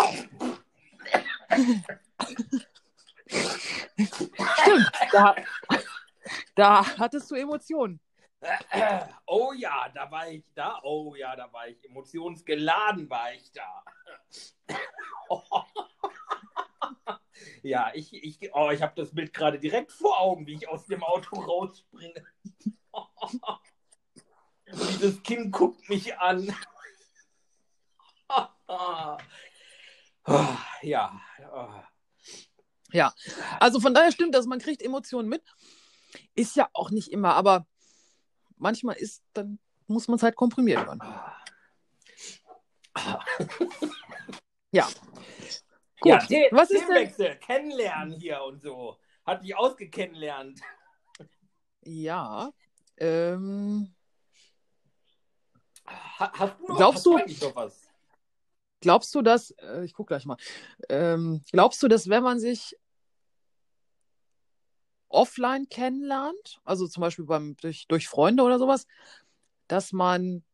Stimmt, 3.27 4.91
da, 5.13 5.37
da 6.57 6.99
hattest 6.99 7.31
du 7.31 7.37
Emotionen. 7.37 8.01
Oh 9.27 9.53
ja, 9.53 9.89
da 9.95 10.11
war 10.11 10.29
ich 10.29 10.45
da. 10.55 10.81
Oh 10.83 11.15
ja, 11.15 11.35
da 11.35 11.53
war 11.53 11.69
ich 11.69 11.83
emotionsgeladen, 11.85 13.09
war 13.09 13.33
ich 13.33 13.51
da. 13.53 13.85
Ja, 17.63 17.91
ich, 17.95 18.13
ich, 18.13 18.55
oh, 18.55 18.71
ich 18.71 18.83
habe 18.83 18.93
das 18.95 19.15
Bild 19.15 19.33
gerade 19.33 19.59
direkt 19.59 19.91
vor 19.91 20.21
Augen, 20.21 20.47
wie 20.47 20.55
ich 20.55 20.69
aus 20.69 20.87
dem 20.87 21.03
Auto 21.03 21.37
rausspringe. 21.37 22.23
Dieses 24.67 25.23
Kind 25.23 25.51
guckt 25.53 25.89
mich 25.89 26.19
an. 26.19 26.55
ja. 30.83 31.21
Ja, 32.93 33.15
also 33.61 33.81
von 33.81 33.95
daher 33.95 34.13
stimmt 34.13 34.35
das, 34.35 34.47
man 34.47 34.59
kriegt 34.59 34.83
Emotionen 34.83 35.29
mit. 35.29 35.43
Ist 36.35 36.57
ja 36.57 36.69
auch 36.75 36.91
nicht 36.91 37.11
immer, 37.11 37.35
aber 37.35 37.67
manchmal 38.57 38.97
ist, 38.97 39.23
dann 39.33 39.59
muss 39.87 40.09
man 40.09 40.17
es 40.17 40.23
halt 40.23 40.37
komprimiert 40.37 40.85
hören. 40.87 41.01
ja. 44.71 44.89
Gut. 46.01 46.13
Ja, 46.13 46.19
den, 46.27 46.45
was 46.51 46.71
ist 46.71 46.89
Wechsel, 46.89 47.31
denn? 47.31 47.41
kennenlernen 47.41 48.21
hier 48.21 48.43
und 48.43 48.63
so. 48.63 48.99
Hat 49.25 49.43
dich 49.43 49.57
ausgekennenlernt. 49.57 50.61
Ja. 51.83 52.51
Ähm, 52.99 53.95
ha, 55.87 56.33
hast 56.35 56.61
du 56.61 56.67
noch, 56.69 56.77
glaubst 56.77 57.07
du, 57.07 57.19
noch 57.19 57.57
was? 57.57 57.81
Glaubst 58.81 59.15
du, 59.15 59.23
dass, 59.23 59.51
äh, 59.53 59.85
ich 59.85 59.95
gucke 59.95 60.09
gleich 60.09 60.27
mal, 60.27 60.37
ähm, 60.89 61.43
glaubst 61.53 61.83
du, 61.83 61.89
dass 61.89 62.09
wenn 62.09 62.23
man 62.23 62.39
sich 62.39 62.77
offline 65.15 65.69
kennenlernt, 65.69 66.61
also 66.65 66.87
zum 66.87 67.01
Beispiel 67.01 67.25
beim, 67.25 67.57
durch, 67.57 67.87
durch 67.89 68.09
Freunde 68.09 68.43
oder 68.43 68.59
sowas, 68.59 68.87
dass 69.69 69.93
man 69.93 70.45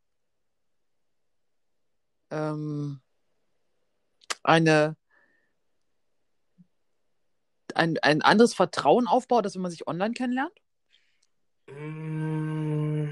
ähm, 2.30 3.00
eine 4.42 4.96
ein, 7.74 7.98
ein 8.02 8.22
anderes 8.22 8.54
Vertrauen 8.54 9.06
aufbaut, 9.06 9.44
als 9.44 9.54
wenn 9.54 9.62
man 9.62 9.70
sich 9.70 9.86
online 9.86 10.14
kennenlernt? 10.14 10.52
Mm. 11.68 13.11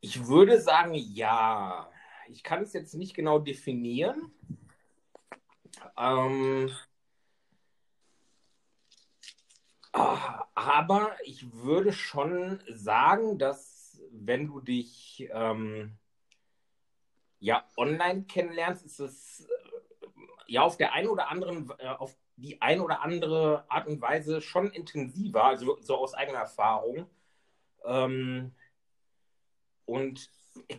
Ich 0.00 0.26
würde 0.26 0.60
sagen, 0.60 0.94
ja. 0.94 1.90
Ich 2.28 2.42
kann 2.42 2.62
es 2.62 2.72
jetzt 2.72 2.94
nicht 2.94 3.14
genau 3.14 3.38
definieren. 3.38 4.32
Ähm, 5.96 6.70
aber 10.54 11.16
ich 11.24 11.52
würde 11.52 11.92
schon 11.92 12.60
sagen, 12.68 13.38
dass 13.38 14.00
wenn 14.10 14.46
du 14.46 14.60
dich 14.60 15.28
ähm, 15.32 15.96
ja 17.40 17.64
online 17.76 18.24
kennenlernst, 18.24 18.84
ist 18.84 19.00
es 19.00 19.40
äh, 19.40 20.12
ja 20.48 20.62
auf 20.62 20.76
der 20.76 20.92
einen 20.92 21.08
oder 21.08 21.30
anderen, 21.30 21.70
äh, 21.78 21.88
auf 21.88 22.16
die 22.36 22.60
ein 22.60 22.80
oder 22.80 23.00
andere 23.00 23.64
Art 23.68 23.86
und 23.86 24.00
Weise 24.00 24.40
schon 24.42 24.70
intensiver, 24.70 25.44
also 25.44 25.78
so 25.80 25.96
aus 25.96 26.14
eigener 26.14 26.40
Erfahrung. 26.40 27.06
Ähm, 27.84 28.52
und 29.86 30.30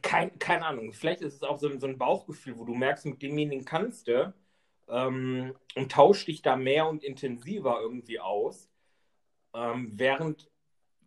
kein, 0.01 0.37
keine 0.37 0.65
Ahnung, 0.65 0.93
vielleicht 0.93 1.21
ist 1.21 1.35
es 1.35 1.43
auch 1.43 1.57
so, 1.57 1.79
so, 1.79 1.87
ein 1.87 1.97
Bauchgefühl, 1.97 2.57
wo 2.57 2.65
du 2.65 2.75
merkst, 2.75 3.05
mit 3.05 3.21
demjenigen 3.21 3.65
kannst 3.65 4.07
du 4.07 4.33
ähm, 4.89 5.55
und 5.75 5.91
tauscht 5.91 6.27
dich 6.27 6.41
da 6.41 6.55
mehr 6.55 6.87
und 6.87 7.03
intensiver 7.03 7.79
irgendwie 7.81 8.19
aus. 8.19 8.69
Ähm, 9.53 9.91
während 9.93 10.49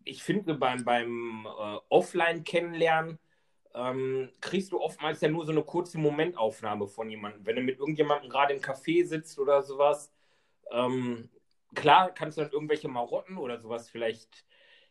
ich 0.04 0.22
finde, 0.22 0.54
beim, 0.54 0.84
beim 0.84 1.46
äh, 1.46 1.78
Offline-Kennenlernen 1.88 3.18
ähm, 3.74 4.30
kriegst 4.40 4.72
du 4.72 4.80
oftmals 4.80 5.20
ja 5.20 5.28
nur 5.28 5.44
so 5.46 5.52
eine 5.52 5.62
kurze 5.62 5.98
Momentaufnahme 5.98 6.88
von 6.88 7.08
jemandem. 7.10 7.46
Wenn 7.46 7.56
du 7.56 7.62
mit 7.62 7.78
irgendjemandem 7.78 8.30
gerade 8.30 8.54
im 8.54 8.60
Café 8.60 9.06
sitzt 9.06 9.38
oder 9.38 9.62
sowas, 9.62 10.12
ähm, 10.70 11.30
klar 11.74 12.12
kannst 12.12 12.38
du 12.38 12.42
dann 12.42 12.52
irgendwelche 12.52 12.88
Marotten 12.88 13.38
oder 13.38 13.58
sowas 13.60 13.88
vielleicht 13.88 14.44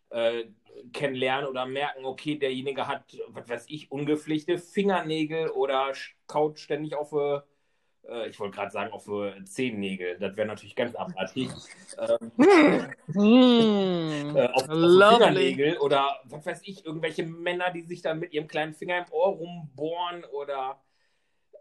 äh, 0.09 0.45
kennenlernen 0.93 1.49
oder 1.49 1.65
merken, 1.65 2.05
okay, 2.05 2.37
derjenige 2.37 2.87
hat, 2.87 3.17
was 3.27 3.49
weiß 3.49 3.65
ich, 3.67 3.91
ungepflegte 3.91 4.57
Fingernägel 4.57 5.49
oder 5.49 5.93
kaut 6.27 6.59
ständig 6.59 6.95
auf 6.95 7.11
äh, 7.13 7.41
äh, 8.09 8.29
ich 8.29 8.39
wollte 8.39 8.55
gerade 8.55 8.71
sagen, 8.71 8.91
auf 8.91 9.07
äh, 9.07 9.43
Zehennägel. 9.43 10.17
Das 10.19 10.35
wäre 10.35 10.47
natürlich 10.47 10.75
ganz 10.75 10.95
abartig. 10.95 11.49
ähm, 11.97 12.31
mm, 13.07 14.35
äh, 14.35 14.47
auf, 14.47 14.69
auf 14.69 14.77
Fingernägel 15.17 15.77
oder 15.77 16.19
was 16.25 16.45
weiß 16.45 16.61
ich, 16.63 16.85
irgendwelche 16.85 17.23
Männer, 17.23 17.71
die 17.71 17.81
sich 17.81 18.01
dann 18.01 18.19
mit 18.19 18.33
ihrem 18.33 18.47
kleinen 18.47 18.73
Finger 18.73 18.99
im 18.99 19.11
Ohr 19.11 19.29
rumbohren 19.29 20.23
oder 20.25 20.81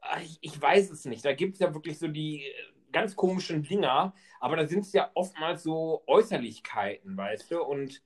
ach, 0.00 0.20
ich, 0.22 0.38
ich, 0.40 0.60
weiß 0.60 0.90
es 0.90 1.04
nicht. 1.04 1.24
Da 1.24 1.32
gibt 1.32 1.54
es 1.54 1.60
ja 1.60 1.74
wirklich 1.74 1.98
so 1.98 2.08
die 2.08 2.44
äh, 2.44 2.52
ganz 2.92 3.16
komischen 3.16 3.62
Dinger, 3.62 4.14
aber 4.40 4.56
da 4.56 4.66
sind 4.66 4.80
es 4.80 4.92
ja 4.92 5.10
oftmals 5.14 5.62
so 5.62 6.02
Äußerlichkeiten, 6.06 7.16
weißt 7.16 7.50
du? 7.50 7.62
Und 7.62 8.02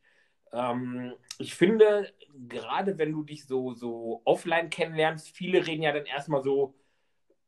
ähm, 0.52 1.14
ich 1.38 1.54
finde, 1.54 2.12
gerade 2.48 2.98
wenn 2.98 3.12
du 3.12 3.22
dich 3.22 3.46
so, 3.46 3.72
so 3.72 4.22
offline 4.24 4.70
kennenlernst, 4.70 5.30
viele 5.30 5.66
reden 5.66 5.82
ja 5.82 5.92
dann 5.92 6.06
erstmal 6.06 6.42
so 6.42 6.74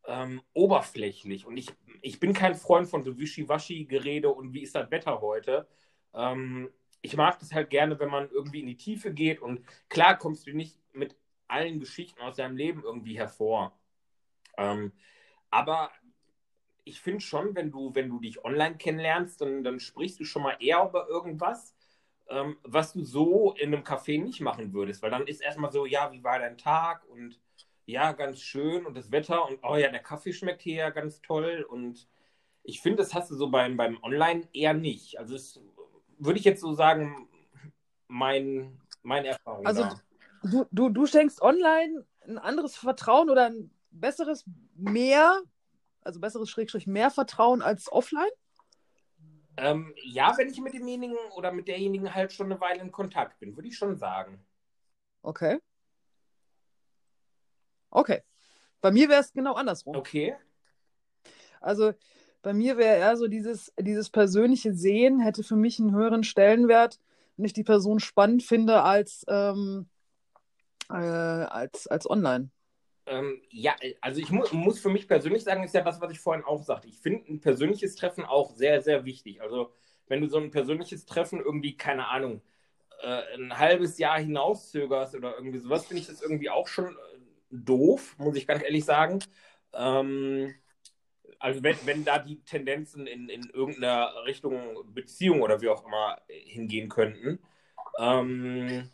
ähm, 0.07 0.43
oberflächlich. 0.53 1.47
Und 1.47 1.57
ich, 1.57 1.69
ich 2.03 2.21
bin 2.21 2.33
kein 2.33 2.55
Freund 2.55 2.89
von 2.89 3.05
so 3.05 3.19
Wischiwaschi-Gerede 3.19 4.29
und 4.31 4.53
wie 4.53 4.63
ist 4.63 4.75
das 4.75 4.91
Wetter 4.91 5.21
heute. 5.21 5.67
Ähm, 6.15 6.71
ich 7.03 7.17
mag 7.17 7.39
das 7.39 7.53
halt 7.53 7.71
gerne, 7.71 7.99
wenn 7.99 8.11
man 8.11 8.31
irgendwie 8.31 8.61
in 8.61 8.67
die 8.67 8.77
Tiefe 8.77 9.13
geht. 9.13 9.41
Und 9.41 9.61
klar 9.89 10.17
kommst 10.19 10.47
du 10.47 10.53
nicht 10.53 10.79
mit 10.93 11.17
allen 11.49 11.81
Geschichten 11.81 12.21
aus 12.23 12.37
deinem 12.37 12.57
Leben 12.57 12.83
irgendwie 12.83 13.19
hervor. 13.19 13.79
Ähm, 14.57 14.93
aber 15.51 15.91
ich 16.85 17.01
finde 17.01 17.21
schon, 17.21 17.55
wenn 17.55 17.71
du, 17.71 17.95
wenn 17.95 18.09
du 18.09 18.21
dich 18.21 18.45
online 18.45 18.77
kennenlernst, 18.77 19.41
dann, 19.41 19.65
dann 19.65 19.81
sprichst 19.81 20.21
du 20.21 20.25
schon 20.25 20.43
mal 20.43 20.57
eher 20.61 20.85
über 20.87 21.09
irgendwas, 21.09 21.75
ähm, 22.29 22.57
was 22.63 22.93
du 22.93 23.05
so 23.05 23.53
in 23.53 23.75
einem 23.75 23.85
Café 23.85 24.23
nicht 24.23 24.41
machen 24.41 24.73
würdest. 24.73 25.03
Weil 25.03 25.11
dann 25.11 25.27
ist 25.27 25.41
erstmal 25.41 25.73
so, 25.73 25.87
ja, 25.87 26.13
wie 26.13 26.25
war 26.25 26.39
dein 26.39 26.59
Tag? 26.59 27.07
Und 27.09 27.41
ja, 27.87 28.13
ganz 28.13 28.41
schön 28.41 28.87
und 28.87 28.97
das 28.97 29.11
Wetter 29.11 29.47
und 29.49 29.59
oh 29.63 29.77
ja, 29.77 29.91
der 29.91 30.03
Kaffee 30.03 30.33
schmeckt 30.33 30.63
hier 30.63 30.77
ja 30.77 30.91
ganz 30.91 31.21
toll 31.21 31.67
und 31.69 32.09
ich 32.63 32.81
finde, 32.81 32.99
das 32.99 33.15
hast 33.15 33.31
du 33.31 33.35
so 33.35 33.51
beim, 33.51 33.77
beim 33.77 34.03
Online 34.03 34.49
eher 34.53 34.73
nicht. 34.73 35.19
Also 35.19 35.35
das 35.35 35.61
würde 36.19 36.39
ich 36.39 36.45
jetzt 36.45 36.63
so 36.63 36.73
sagen, 36.73 37.29
mein, 38.09 38.81
meine 39.03 39.29
Erfahrung. 39.29 39.67
Also 39.67 39.89
du, 40.43 40.67
du, 40.71 40.89
du 40.89 41.07
schenkst 41.07 41.43
online 41.43 42.07
ein 42.27 42.39
anderes 42.39 42.77
Vertrauen 42.77 43.29
oder 43.29 43.47
ein 43.47 43.71
besseres 43.91 44.45
mehr, 44.75 45.43
also 46.01 46.21
besseres 46.21 46.49
Schrägstrich 46.49 46.87
mehr 46.87 47.11
Vertrauen 47.11 47.61
als 47.61 47.93
offline? 47.93 48.31
Ähm, 49.57 49.95
ja, 50.03 50.37
wenn 50.37 50.49
ich 50.49 50.61
mit 50.61 50.75
demjenigen 50.75 51.17
oder 51.37 51.53
mit 51.53 51.69
derjenigen 51.69 52.13
halt 52.13 52.33
schon 52.33 52.47
eine 52.51 52.61
Weile 52.61 52.81
in 52.81 52.91
Kontakt 52.91 53.39
bin, 53.39 53.57
würde 53.57 53.69
ich 53.69 53.77
schon 53.77 53.97
sagen. 53.97 54.45
Okay. 55.23 55.59
Okay. 57.95 58.23
Bei 58.83 58.91
mir 58.91 59.09
wäre 59.09 59.23
es 59.23 59.33
genau 59.33 59.55
andersrum. 59.55 59.97
Okay. 59.97 60.37
Also 61.61 61.95
bei 62.43 62.53
mir 62.53 62.77
wäre 62.77 62.99
eher 62.99 63.17
so 63.17 63.27
dieses, 63.27 63.73
dieses 63.79 64.11
persönliche 64.11 64.75
Sehen 64.75 65.21
hätte 65.21 65.43
für 65.43 65.57
mich 65.57 65.81
einen 65.81 65.95
höheren 65.95 66.25
Stellenwert, 66.25 67.01
wenn 67.37 67.47
ich 67.47 67.55
die 67.55 67.65
Person 67.65 68.01
spannend 68.01 68.43
finde 68.43 68.83
als, 68.83 69.25
ähm, 69.29 69.89
äh, 70.91 70.95
als, 70.95 71.87
als 71.87 72.09
online. 72.11 72.51
Ähm, 73.07 73.41
ja, 73.51 73.75
also 74.01 74.21
ich 74.21 74.31
mu 74.31 74.45
muss 74.53 74.79
für 74.79 74.91
mich 74.91 75.09
persönlich 75.09 75.45
sagen, 75.45 75.63
ist 75.63 75.75
ja 75.75 75.83
das, 75.83 76.01
was 76.01 76.11
ich 76.11 76.21
vorhin 76.21 76.45
auch 76.45 76.63
sagte. 76.63 76.89
Ich 76.89 76.99
finde 76.99 77.33
ein 77.33 77.41
persönliches 77.41 77.97
Treffen 77.97 78.25
auch 78.25 78.51
sehr, 78.51 78.83
sehr 78.83 79.05
wichtig. 79.05 79.41
Also 79.41 79.73
wenn 80.07 80.21
du 80.21 80.29
so 80.29 80.39
ein 80.39 80.51
persönliches 80.51 81.07
Treffen 81.07 81.41
irgendwie, 81.41 81.77
keine 81.77 82.09
Ahnung, 82.09 82.43
äh, 83.03 83.23
ein 83.37 83.59
halbes 83.59 83.99
Jahr 83.99 84.19
hinauszögerst 84.19 85.15
oder 85.15 85.35
irgendwie 85.37 85.59
sowas, 85.59 85.87
finde 85.87 86.03
ich 86.03 86.09
das 86.09 86.23
irgendwie 86.23 86.51
auch 86.51 86.69
schon 86.69 86.97
doof, 87.55 88.17
muss 88.19 88.37
ich 88.37 88.47
ganz 88.47 88.63
ehrlich 88.63 88.85
sagen. 88.85 89.21
Ähm, 89.73 90.55
also 91.39 91.63
wenn, 91.63 91.77
wenn 91.85 92.05
da 92.05 92.19
die 92.19 92.43
Tendenzen 92.45 93.07
in, 93.07 93.29
in 93.29 93.51
irgendeiner 93.51 94.25
Richtung 94.25 94.93
Beziehung 94.95 95.43
oder 95.43 95.61
wie 95.61 95.69
auch 95.69 95.85
immer 95.85 96.21
hingehen 96.29 96.89
könnten. 96.89 97.39
Ähm, 97.99 98.89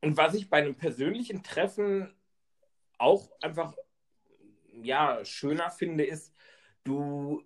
und 0.00 0.16
was 0.16 0.34
ich 0.34 0.50
bei 0.50 0.58
einem 0.58 0.74
persönlichen 0.74 1.42
Treffen 1.42 2.12
auch 2.98 3.30
einfach 3.40 3.74
ja 4.82 5.24
schöner 5.24 5.70
finde, 5.70 6.04
ist, 6.04 6.34
du 6.84 7.44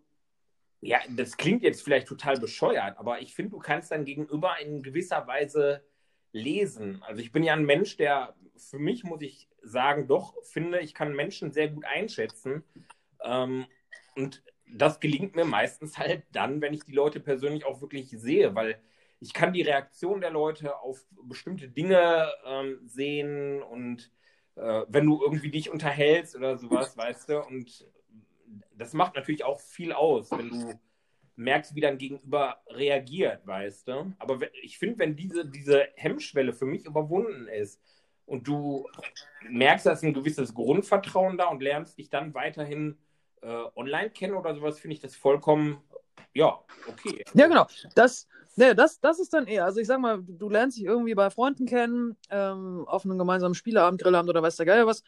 ja, 0.81 1.01
das 1.09 1.37
klingt 1.37 1.63
jetzt 1.63 1.83
vielleicht 1.83 2.07
total 2.07 2.39
bescheuert, 2.39 2.99
aber 2.99 3.21
ich 3.21 3.35
finde, 3.35 3.53
du 3.53 3.59
kannst 3.59 3.91
dein 3.91 4.05
Gegenüber 4.05 4.59
in 4.61 4.83
gewisser 4.83 5.27
Weise 5.27 5.83
lesen. 6.37 7.03
Also 7.03 7.21
ich 7.21 7.33
bin 7.33 7.43
ja 7.43 7.55
ein 7.55 7.65
Mensch, 7.65 7.97
der 7.97 8.35
für 8.57 8.79
mich, 8.79 9.05
muss 9.05 9.23
ich 9.23 9.49
sagen, 9.63 10.07
doch 10.07 10.35
finde, 10.45 10.81
ich 10.81 10.95
kann 10.95 11.15
Menschen 11.15 11.53
sehr 11.53 11.69
gut 11.69 11.85
einschätzen. 11.85 12.65
Ähm, 13.23 13.67
und 14.15 14.43
das 14.69 15.01
gelingt 15.01 15.37
mir 15.37 15.45
meistens 15.45 15.99
halt 15.99 16.25
dann, 16.33 16.61
wenn 16.61 16.75
ich 16.75 16.85
die 16.85 16.93
Leute 16.93 17.21
persönlich 17.21 17.65
auch 17.65 17.81
wirklich 17.81 18.11
sehe, 18.11 18.55
weil 18.55 18.79
ich 19.21 19.33
kann 19.33 19.53
die 19.53 19.63
Reaktion 19.63 20.21
der 20.21 20.31
Leute 20.31 20.79
auf 20.79 21.07
bestimmte 21.23 21.69
Dinge 21.69 22.29
ähm, 22.45 22.81
sehen 22.85 23.63
und 23.63 24.11
äh, 24.57 24.83
wenn 24.89 25.07
du 25.07 25.23
irgendwie 25.23 25.51
dich 25.51 25.71
unterhältst 25.71 26.37
oder 26.37 26.57
sowas, 26.59 26.97
weißt 26.97 27.29
du, 27.31 27.43
und 27.43 27.87
das 28.75 28.93
macht 28.93 29.15
natürlich 29.15 29.45
auch 29.45 29.61
viel 29.61 29.93
aus, 29.93 30.31
wenn 30.31 30.51
du 30.51 30.81
merkst, 31.37 31.75
wie 31.75 31.81
dein 31.81 31.99
Gegenüber 31.99 32.61
reagiert, 32.69 33.47
weißt 33.47 33.89
du. 33.89 34.13
Aber 34.19 34.39
ich 34.63 34.79
finde, 34.79 34.99
wenn 34.99 35.17
diese, 35.17 35.47
diese 35.47 35.89
Hemmschwelle 35.95 36.53
für 36.53 36.65
mich 36.65 36.85
überwunden 36.85 37.47
ist 37.49 37.81
und 38.25 38.49
du 38.49 38.87
merkst, 39.49 39.87
da 39.87 39.93
ist 39.93 40.03
ein 40.03 40.15
gewisses 40.15 40.55
Grundvertrauen 40.55 41.39
da 41.39 41.47
und 41.47 41.63
lernst 41.63 41.99
dich 41.99 42.11
dann 42.11 42.35
weiterhin 42.35 42.99
äh, 43.43 43.65
online 43.75 44.11
kennen 44.11 44.35
oder 44.35 44.55
sowas, 44.55 44.81
finde 44.81 44.95
ich 44.95 45.01
das 45.01 45.15
vollkommen, 45.15 45.83
ja, 46.33 46.59
okay. 46.89 47.25
Ja, 47.35 47.47
genau. 47.47 47.67
Das, 47.95 48.27
ne, 48.57 48.75
das, 48.75 49.01
das 49.01 49.21
ist 49.21 49.33
dann 49.33 49.47
eher, 49.47 49.65
also 49.65 49.81
ich 49.81 49.87
sag 49.87 50.01
mal, 50.01 50.23
du 50.23 50.49
lernst 50.49 50.79
dich 50.79 50.85
irgendwie 50.85 51.15
bei 51.15 51.31
Freunden 51.31 51.67
kennen, 51.67 52.17
ähm, 52.31 52.85
auf 52.87 53.05
einem 53.05 53.19
gemeinsamen 53.19 53.55
Spieleabend, 53.55 54.03
Grillabend 54.03 54.31
oder 54.31 54.43
weiß 54.43 54.57
der 54.57 54.67
Geil 54.67 54.87
was 54.87 55.03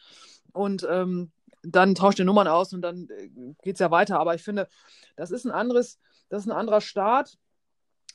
und 0.53 0.87
ähm, 0.89 1.31
dann 1.63 1.95
tauscht 1.95 2.19
ihr 2.19 2.25
Nummern 2.25 2.47
aus 2.47 2.73
und 2.73 2.81
dann 2.81 3.09
äh, 3.09 3.29
geht 3.61 3.75
es 3.75 3.79
ja 3.79 3.91
weiter. 3.91 4.19
Aber 4.19 4.35
ich 4.35 4.43
finde, 4.43 4.67
das 5.15 5.31
ist 5.31 5.45
ein 5.45 5.51
anderes, 5.51 5.99
das 6.29 6.43
ist 6.43 6.47
ein 6.47 6.57
anderer 6.57 6.81
Start, 6.81 7.37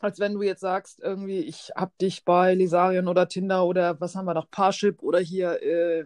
als 0.00 0.18
wenn 0.18 0.34
du 0.34 0.42
jetzt 0.42 0.60
sagst, 0.60 1.00
irgendwie, 1.00 1.40
ich 1.40 1.72
hab 1.74 1.96
dich 1.98 2.24
bei 2.24 2.54
Lisarien 2.54 3.08
oder 3.08 3.28
Tinder 3.28 3.64
oder 3.64 4.00
was 4.00 4.14
haben 4.14 4.26
wir 4.26 4.34
noch, 4.34 4.50
Parship 4.50 5.02
oder 5.02 5.18
hier 5.18 5.62
äh, 5.62 6.04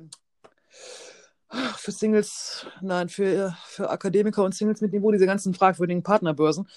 für 1.76 1.92
Singles, 1.92 2.66
nein, 2.80 3.08
für, 3.08 3.56
für 3.66 3.90
Akademiker 3.90 4.44
und 4.44 4.54
Singles 4.54 4.80
mit 4.80 4.92
Niveau, 4.92 5.10
diese 5.10 5.26
ganzen 5.26 5.54
fragwürdigen 5.54 6.02
Partnerbörsen. 6.02 6.68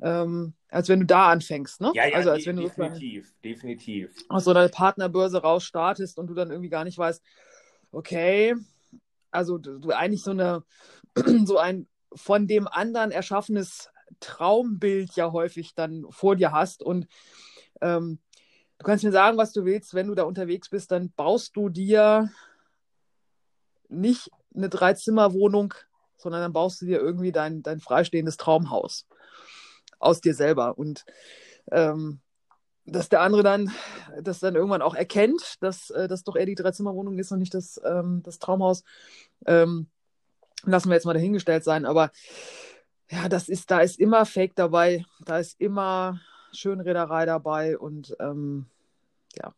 Ähm, 0.00 0.52
als 0.68 0.90
wenn 0.90 1.00
du 1.00 1.06
da 1.06 1.30
anfängst, 1.30 1.80
ne? 1.80 1.90
Ja, 1.94 2.06
ja, 2.06 2.16
also 2.16 2.30
als 2.30 2.44
de 2.44 2.50
wenn 2.50 2.56
du 2.56 2.64
definitiv, 2.64 3.34
definitiv. 3.42 4.14
aus 4.28 4.44
so 4.44 4.50
einer 4.50 4.68
Partnerbörse 4.68 5.40
raus 5.40 5.64
startest 5.64 6.18
und 6.18 6.26
du 6.26 6.34
dann 6.34 6.50
irgendwie 6.50 6.68
gar 6.68 6.84
nicht 6.84 6.98
weißt, 6.98 7.22
okay, 7.92 8.54
also 9.30 9.56
du, 9.56 9.78
du 9.78 9.90
eigentlich 9.92 10.22
so 10.22 10.32
eine, 10.32 10.64
so 11.46 11.56
ein 11.56 11.88
von 12.14 12.46
dem 12.46 12.66
anderen 12.68 13.10
erschaffenes 13.10 13.90
Traumbild 14.20 15.14
ja 15.16 15.32
häufig 15.32 15.74
dann 15.74 16.06
vor 16.10 16.36
dir 16.36 16.52
hast. 16.52 16.82
Und 16.82 17.06
ähm, 17.80 18.18
du 18.78 18.84
kannst 18.84 19.04
mir 19.04 19.12
sagen, 19.12 19.36
was 19.36 19.52
du 19.52 19.64
willst, 19.64 19.94
wenn 19.94 20.08
du 20.08 20.14
da 20.14 20.24
unterwegs 20.24 20.68
bist, 20.70 20.90
dann 20.90 21.12
baust 21.12 21.56
du 21.56 21.68
dir 21.68 22.30
nicht 23.88 24.30
eine 24.54 24.68
Dreizimmerwohnung, 24.68 25.74
sondern 26.16 26.40
dann 26.40 26.52
baust 26.52 26.80
du 26.80 26.86
dir 26.86 26.98
irgendwie 26.98 27.32
dein, 27.32 27.62
dein 27.62 27.80
freistehendes 27.80 28.36
Traumhaus 28.36 29.06
aus 29.98 30.20
dir 30.20 30.34
selber. 30.34 30.78
Und 30.78 31.04
ähm, 31.70 32.20
dass 32.84 33.08
der 33.08 33.20
andere 33.20 33.42
dann 33.42 33.72
das 34.20 34.38
dann 34.38 34.54
irgendwann 34.54 34.82
auch 34.82 34.94
erkennt, 34.94 35.56
dass 35.60 35.90
äh, 35.90 36.08
das 36.08 36.22
doch 36.22 36.36
eher 36.36 36.46
die 36.46 36.54
Dreizimmerwohnung 36.54 37.18
ist 37.18 37.32
und 37.32 37.40
nicht 37.40 37.54
das, 37.54 37.80
ähm, 37.84 38.22
das 38.24 38.38
Traumhaus. 38.38 38.84
Ähm, 39.44 39.88
lassen 40.64 40.88
wir 40.88 40.94
jetzt 40.94 41.04
mal 41.04 41.12
dahingestellt 41.12 41.64
sein, 41.64 41.84
aber 41.84 42.10
ja, 43.10 43.28
das 43.28 43.48
ist, 43.48 43.70
da 43.70 43.80
ist 43.80 43.98
immer 43.98 44.26
Fake 44.26 44.54
dabei, 44.54 45.04
da 45.24 45.38
ist 45.38 45.60
immer 45.60 46.20
Schönrederei 46.52 47.26
dabei 47.26 47.78
und 47.78 48.16
ähm, 48.20 48.66
ja. 49.34 49.54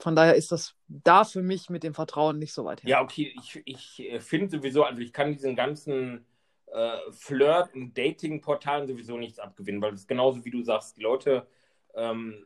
Von 0.00 0.16
daher 0.16 0.34
ist 0.34 0.52
das 0.52 0.74
da 0.88 1.24
für 1.24 1.42
mich 1.42 1.70
mit 1.70 1.82
dem 1.82 1.94
Vertrauen 1.94 2.38
nicht 2.38 2.52
so 2.52 2.64
weit 2.64 2.82
her. 2.82 2.90
Ja, 2.90 3.02
okay, 3.02 3.34
ich, 3.40 3.62
ich 3.64 4.00
äh, 4.00 4.20
finde 4.20 4.50
sowieso, 4.50 4.84
also 4.84 5.00
ich 5.00 5.12
kann 5.12 5.32
diesen 5.32 5.56
ganzen 5.56 6.26
äh, 6.66 6.98
Flirt- 7.12 7.74
und 7.74 7.96
Dating-Portalen 7.96 8.88
sowieso 8.88 9.16
nichts 9.16 9.38
abgewinnen, 9.38 9.80
weil 9.80 9.94
es 9.94 10.06
genauso 10.06 10.44
wie 10.44 10.50
du 10.50 10.62
sagst, 10.62 10.96
die 10.96 11.02
Leute 11.02 11.46
ähm, 11.94 12.44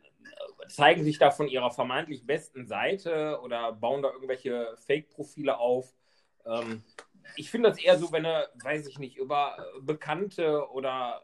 zeigen 0.68 1.02
sich 1.02 1.18
da 1.18 1.30
von 1.30 1.48
ihrer 1.48 1.70
vermeintlich 1.70 2.26
besten 2.26 2.66
Seite 2.66 3.40
oder 3.42 3.72
bauen 3.72 4.02
da 4.02 4.12
irgendwelche 4.12 4.76
Fake-Profile 4.86 5.58
auf. 5.58 5.94
Ähm, 6.44 6.84
ich 7.36 7.50
finde 7.50 7.68
das 7.68 7.78
eher 7.78 7.98
so, 7.98 8.12
wenn 8.12 8.24
du, 8.24 8.50
weiß 8.62 8.86
ich 8.86 8.98
nicht, 8.98 9.16
über 9.16 9.56
Bekannte 9.80 10.68
oder 10.70 11.22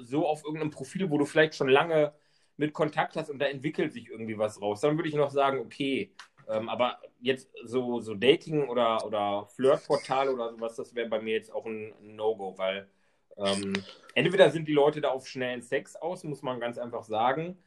so 0.00 0.26
auf 0.26 0.44
irgendeinem 0.44 0.70
Profil, 0.70 1.10
wo 1.10 1.18
du 1.18 1.24
vielleicht 1.24 1.54
schon 1.54 1.68
lange 1.68 2.12
mit 2.56 2.72
Kontakt 2.72 3.16
hast 3.16 3.30
und 3.30 3.38
da 3.38 3.46
entwickelt 3.46 3.92
sich 3.92 4.08
irgendwie 4.08 4.38
was 4.38 4.60
raus, 4.60 4.80
dann 4.80 4.96
würde 4.96 5.08
ich 5.08 5.14
noch 5.14 5.30
sagen, 5.30 5.58
okay. 5.60 6.12
Ähm, 6.48 6.68
aber 6.68 7.00
jetzt 7.20 7.50
so, 7.64 8.00
so 8.00 8.14
Dating 8.14 8.68
oder, 8.68 9.04
oder 9.04 9.46
Flirtportal 9.46 10.28
oder 10.28 10.50
sowas, 10.50 10.76
das 10.76 10.94
wäre 10.94 11.08
bei 11.08 11.20
mir 11.20 11.34
jetzt 11.34 11.52
auch 11.52 11.66
ein 11.66 11.92
No-Go, 12.00 12.56
weil 12.56 12.88
ähm, 13.36 13.72
entweder 14.14 14.50
sind 14.50 14.68
die 14.68 14.72
Leute 14.72 15.00
da 15.00 15.10
auf 15.10 15.26
schnellen 15.26 15.62
Sex 15.62 15.96
aus, 15.96 16.24
muss 16.24 16.42
man 16.42 16.60
ganz 16.60 16.78
einfach 16.78 17.02
sagen, 17.02 17.58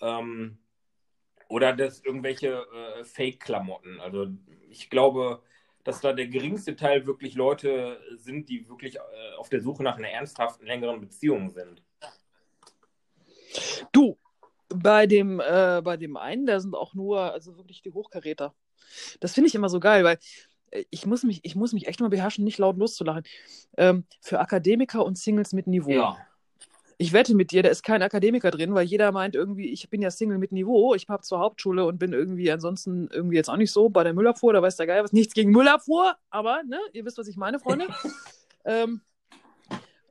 ähm, 0.00 0.58
oder 1.48 1.74
das 1.74 2.00
irgendwelche 2.04 2.64
äh, 2.72 3.04
Fake-Klamotten. 3.04 4.00
Also 4.00 4.28
ich 4.70 4.88
glaube, 4.90 5.42
dass 5.84 6.00
da 6.00 6.12
der 6.12 6.28
geringste 6.28 6.76
Teil 6.76 7.06
wirklich 7.06 7.34
Leute 7.34 8.00
sind, 8.16 8.48
die 8.48 8.68
wirklich 8.68 8.96
äh, 8.96 9.36
auf 9.38 9.48
der 9.48 9.60
Suche 9.60 9.82
nach 9.82 9.96
einer 9.96 10.08
ernsthaften, 10.08 10.66
längeren 10.66 11.00
Beziehung 11.00 11.50
sind. 11.50 11.82
Du, 13.92 14.18
bei 14.68 15.06
dem, 15.06 15.40
äh, 15.40 15.80
bei 15.82 15.96
dem 15.96 16.16
einen, 16.16 16.46
da 16.46 16.60
sind 16.60 16.74
auch 16.74 16.94
nur, 16.94 17.32
also 17.32 17.56
wirklich 17.56 17.82
die 17.82 17.92
Hochkaräter. 17.92 18.54
Das 19.20 19.34
finde 19.34 19.48
ich 19.48 19.54
immer 19.54 19.68
so 19.68 19.80
geil, 19.80 20.04
weil 20.04 20.18
äh, 20.70 20.84
ich 20.90 21.06
muss 21.06 21.22
mich, 21.22 21.40
ich 21.42 21.54
muss 21.54 21.72
mich 21.72 21.86
echt 21.86 22.00
mal 22.00 22.10
beherrschen, 22.10 22.44
nicht 22.44 22.58
laut 22.58 22.76
loszulachen. 22.76 23.24
Ähm, 23.76 24.04
für 24.20 24.40
Akademiker 24.40 25.04
und 25.04 25.18
Singles 25.18 25.52
mit 25.52 25.66
Niveau. 25.66 25.90
Ja. 25.90 26.18
Ich 27.00 27.12
wette 27.12 27.36
mit 27.36 27.52
dir, 27.52 27.62
da 27.62 27.68
ist 27.68 27.84
kein 27.84 28.02
Akademiker 28.02 28.50
drin, 28.50 28.74
weil 28.74 28.84
jeder 28.84 29.12
meint 29.12 29.36
irgendwie, 29.36 29.70
ich 29.70 29.88
bin 29.88 30.02
ja 30.02 30.10
Single 30.10 30.38
mit 30.38 30.50
Niveau, 30.50 30.94
ich 30.94 31.08
habe 31.08 31.22
zur 31.22 31.38
Hauptschule 31.38 31.84
und 31.84 31.98
bin 31.98 32.12
irgendwie 32.12 32.50
ansonsten 32.50 33.08
irgendwie 33.12 33.36
jetzt 33.36 33.48
auch 33.48 33.56
nicht 33.56 33.70
so 33.70 33.88
bei 33.88 34.02
der 34.02 34.14
Müllabfuhr, 34.14 34.52
da 34.52 34.60
weiß 34.60 34.74
der 34.76 34.88
Geil 34.88 35.04
was. 35.04 35.12
Nichts 35.12 35.32
gegen 35.32 35.52
Müllabfuhr, 35.52 36.16
aber 36.30 36.64
ne, 36.64 36.80
ihr 36.92 37.04
wisst, 37.04 37.16
was 37.16 37.28
ich 37.28 37.36
meine, 37.36 37.60
Freunde. 37.60 37.86
ähm, 38.64 39.00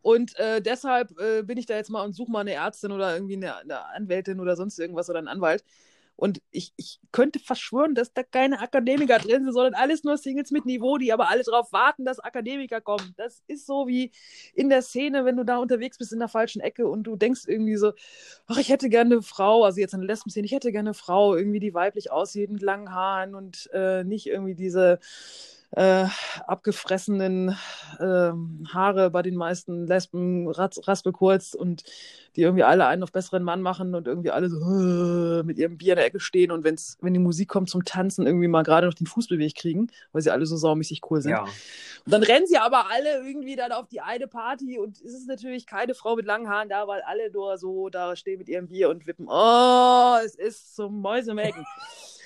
und 0.02 0.40
äh, 0.40 0.62
deshalb 0.62 1.20
äh, 1.20 1.44
bin 1.44 1.58
ich 1.58 1.66
da 1.66 1.76
jetzt 1.76 1.90
mal 1.90 2.06
und 2.06 2.14
suche 2.14 2.32
mal 2.32 2.40
eine 2.40 2.54
Ärztin 2.54 2.94
oder 2.94 3.14
irgendwie 3.14 3.36
eine, 3.36 3.58
eine 3.58 3.86
Anwältin 3.88 4.40
oder 4.40 4.56
sonst 4.56 4.80
irgendwas 4.80 5.10
oder 5.10 5.20
einen 5.20 5.28
Anwalt. 5.28 5.66
Und 6.18 6.42
ich, 6.50 6.74
ich 6.78 7.00
könnte 7.12 7.38
verschwören, 7.38 7.94
dass 7.94 8.12
da 8.12 8.24
keine 8.24 8.60
Akademiker 8.60 9.20
drin 9.20 9.46
sind, 9.46 9.54
sondern 9.54 9.76
alles 9.76 10.04
nur 10.04 10.18
Singles 10.18 10.50
mit 10.50 10.66
Niveau, 10.66 10.98
die 10.98 11.14
aber 11.14 11.30
alle 11.30 11.44
darauf 11.44 11.72
warten, 11.72 12.06
dass 12.06 12.20
Akademiker 12.20 12.82
kommen. 12.82 13.14
Das 13.18 13.44
ist 13.46 13.68
so 13.68 13.88
wie 13.88 14.12
in 14.56 14.70
der 14.70 14.82
Szene, 14.82 15.26
wenn 15.26 15.38
du 15.38 15.46
da 15.46 15.58
unterwegs 15.58 16.00
bist 16.00 16.12
in 16.12 16.20
der 16.20 16.28
falschen 16.28 16.60
Ecke 16.60 16.88
und 16.88 17.04
du 17.04 17.16
denkst 17.16 17.42
irgendwie 17.46 17.78
so, 17.78 17.94
ach, 18.48 18.58
ich 18.58 18.70
hätte 18.70 18.90
gerne 18.90 19.16
eine 19.16 19.22
Frau, 19.22 19.64
also 19.64 19.80
jetzt 19.80 19.94
eine 19.94 20.06
Lesben-Szene, 20.06 20.46
ich 20.46 20.54
hätte 20.54 20.72
gerne 20.72 20.90
eine 20.90 20.94
Frau, 20.96 21.36
irgendwie 21.36 21.60
die 21.60 21.76
weiblich 21.76 22.12
aussieht 22.12 22.50
mit 22.50 22.64
langen 22.64 22.92
Haaren 22.92 23.36
und 23.36 23.70
äh, 23.72 24.04
nicht 24.04 24.26
irgendwie 24.26 24.56
diese 24.56 25.00
äh, 25.72 26.06
abgefressenen 26.46 27.58
äh, 28.00 28.32
Haare 28.74 29.10
bei 29.12 29.22
den 29.22 29.36
meisten 29.36 29.86
Lesben 29.86 30.50
raspelkurz 30.50 31.54
und 31.54 31.84
die 32.36 32.42
irgendwie 32.44 32.64
alle 32.64 32.86
einen 32.86 33.04
auf 33.04 33.12
besseren 33.12 33.44
Mann 33.44 33.62
machen 33.62 33.94
und 33.94 34.08
irgendwie 34.08 34.32
alle 34.32 34.50
so 34.50 34.58
äh, 34.60 35.44
mit 35.44 35.58
ihrem 35.58 35.78
Bier 35.78 35.94
in 35.94 35.98
der 35.98 36.06
Ecke 36.06 36.20
stehen 36.20 36.52
und 36.52 36.64
wenn's, 36.64 36.98
wenn 37.02 37.14
die 37.14 37.20
Musik 37.20 37.50
kommt 37.50 37.70
zum 37.70 37.84
Tanzen, 37.84 38.26
irgendwie 38.26 38.48
mal 38.48 38.64
gerade 38.64 38.88
noch 38.88 38.94
den 38.94 39.08
Fuß 39.08 39.28
bewegt 39.28 39.58
kriegen, 39.58 39.88
weil 40.14 40.22
sie 40.22 40.32
alle 40.32 40.46
so 40.46 40.56
saumäßig 40.56 41.02
cool 41.10 41.22
sind. 41.22 41.32
Ja. 41.32 41.44
Und 41.44 42.12
dann 42.12 42.24
rennen 42.24 42.48
sie 42.48 42.58
aber 42.58 42.90
alle 42.90 43.28
irgendwie 43.28 43.56
dann 43.56 43.72
auf 43.72 43.88
die 43.88 44.00
eine 44.02 44.28
Party 44.28 44.80
und 44.80 45.02
es 45.02 45.14
ist 45.14 45.28
natürlich 45.28 45.66
keine 45.66 45.96
Frau 45.96 46.16
mit 46.16 46.26
langen 46.26 46.48
Haaren 46.48 46.70
da, 46.70 46.88
weil 46.88 47.02
alle 47.02 47.30
nur 47.32 47.58
so 47.58 47.90
da 47.90 48.16
stehen 48.16 48.38
mit 48.38 48.48
ihrem 48.48 48.68
Bier 48.68 48.90
und 48.90 49.06
wippen. 49.06 49.28
Oh, 49.30 50.18
es 50.24 50.36
ist 50.36 50.76
zum 50.76 51.02
Mäusemelken. 51.02 51.66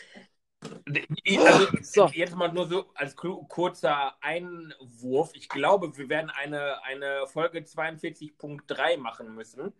Also, 0.64 1.68
So. 1.82 2.05
jetzt 2.14 2.36
mal 2.36 2.51
nur 2.51 2.68
so 2.68 2.86
als 2.95 3.16
ku- 3.16 3.43
kurzer 3.47 4.14
Einwurf. 4.22 5.32
Ich 5.34 5.49
glaube, 5.49 5.95
wir 5.97 6.09
werden 6.09 6.30
eine, 6.30 6.84
eine 6.84 7.26
Folge 7.28 7.59
42.3 7.59 8.97
machen 8.97 9.34
müssen, 9.36 9.74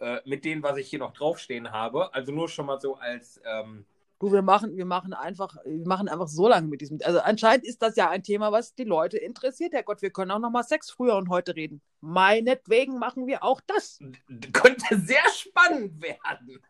äh, 0.00 0.18
mit 0.24 0.44
dem, 0.44 0.62
was 0.62 0.76
ich 0.78 0.88
hier 0.88 0.98
noch 1.00 1.12
draufstehen 1.12 1.72
habe. 1.72 2.12
Also 2.14 2.32
nur 2.32 2.48
schon 2.48 2.66
mal 2.66 2.80
so 2.80 2.96
als. 2.96 3.40
Ähm, 3.44 3.84
Du, 4.20 4.32
wir 4.32 4.42
machen, 4.42 4.76
wir 4.76 4.84
machen 4.84 5.12
einfach, 5.12 5.54
wir 5.64 5.86
machen 5.86 6.08
einfach 6.08 6.26
so 6.26 6.48
lange 6.48 6.66
mit 6.66 6.80
diesem. 6.80 6.98
Also 7.04 7.20
anscheinend 7.20 7.64
ist 7.64 7.80
das 7.82 7.94
ja 7.94 8.10
ein 8.10 8.24
Thema, 8.24 8.50
was 8.50 8.74
die 8.74 8.82
Leute 8.82 9.16
interessiert. 9.16 9.72
Herrgott, 9.74 10.02
wir 10.02 10.10
können 10.10 10.32
auch 10.32 10.40
noch 10.40 10.50
mal 10.50 10.64
Sex 10.64 10.90
früher 10.90 11.14
und 11.14 11.28
heute 11.28 11.54
reden. 11.54 11.80
Meinetwegen 12.00 12.98
machen 12.98 13.28
wir 13.28 13.44
auch 13.44 13.60
das. 13.64 14.00
könnte 14.52 14.98
sehr 14.98 15.22
spannend 15.32 16.02
werden. 16.02 16.60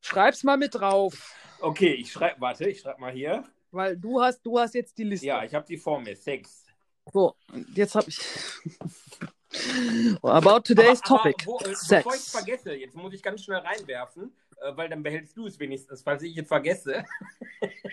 Schreib's 0.00 0.42
mal 0.42 0.56
mit 0.56 0.74
drauf. 0.74 1.36
Okay, 1.60 1.92
ich 1.94 2.12
schreibe, 2.12 2.40
warte, 2.40 2.68
ich 2.68 2.80
schreibe 2.80 3.00
mal 3.00 3.12
hier. 3.12 3.44
Weil 3.70 3.96
du 3.96 4.20
hast, 4.20 4.40
du 4.42 4.58
hast 4.58 4.74
jetzt 4.74 4.96
die 4.96 5.04
Liste. 5.04 5.26
Ja, 5.26 5.44
ich 5.44 5.54
habe 5.54 5.66
die 5.66 5.76
vor 5.76 6.00
mir. 6.00 6.16
Sex. 6.16 6.64
So, 7.12 7.34
und 7.52 7.76
jetzt 7.76 7.94
habe 7.94 8.08
ich. 8.08 8.18
About 10.22 10.60
today's 10.60 11.00
Aber- 11.04 11.20
aber 11.20 11.32
topic. 11.32 11.46
Wo, 11.46 11.58
äh, 11.60 11.74
Sex. 11.74 12.04
Bevor 12.04 12.14
ich 12.14 12.20
vergesse, 12.22 12.74
jetzt 12.74 12.94
muss 12.94 13.14
ich 13.14 13.22
ganz 13.22 13.42
schnell 13.44 13.58
reinwerfen. 13.58 14.32
äh, 14.60 14.76
weil 14.76 14.88
dann 14.88 15.02
behältst 15.02 15.36
du 15.36 15.46
es 15.46 15.58
wenigstens, 15.58 16.02
falls 16.02 16.22
ich 16.22 16.36
es 16.36 16.48
vergesse. 16.48 17.04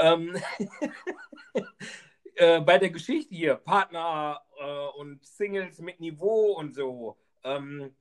ähm, 0.00 0.36
äh, 2.36 2.60
bei 2.60 2.78
der 2.78 2.90
Geschichte 2.90 3.34
hier, 3.34 3.56
Partner 3.56 4.40
äh, 4.58 4.98
und 4.98 5.24
Singles 5.24 5.78
mit 5.80 6.00
Niveau 6.00 6.52
und 6.58 6.74
so, 6.74 7.16
ähm, 7.44 7.94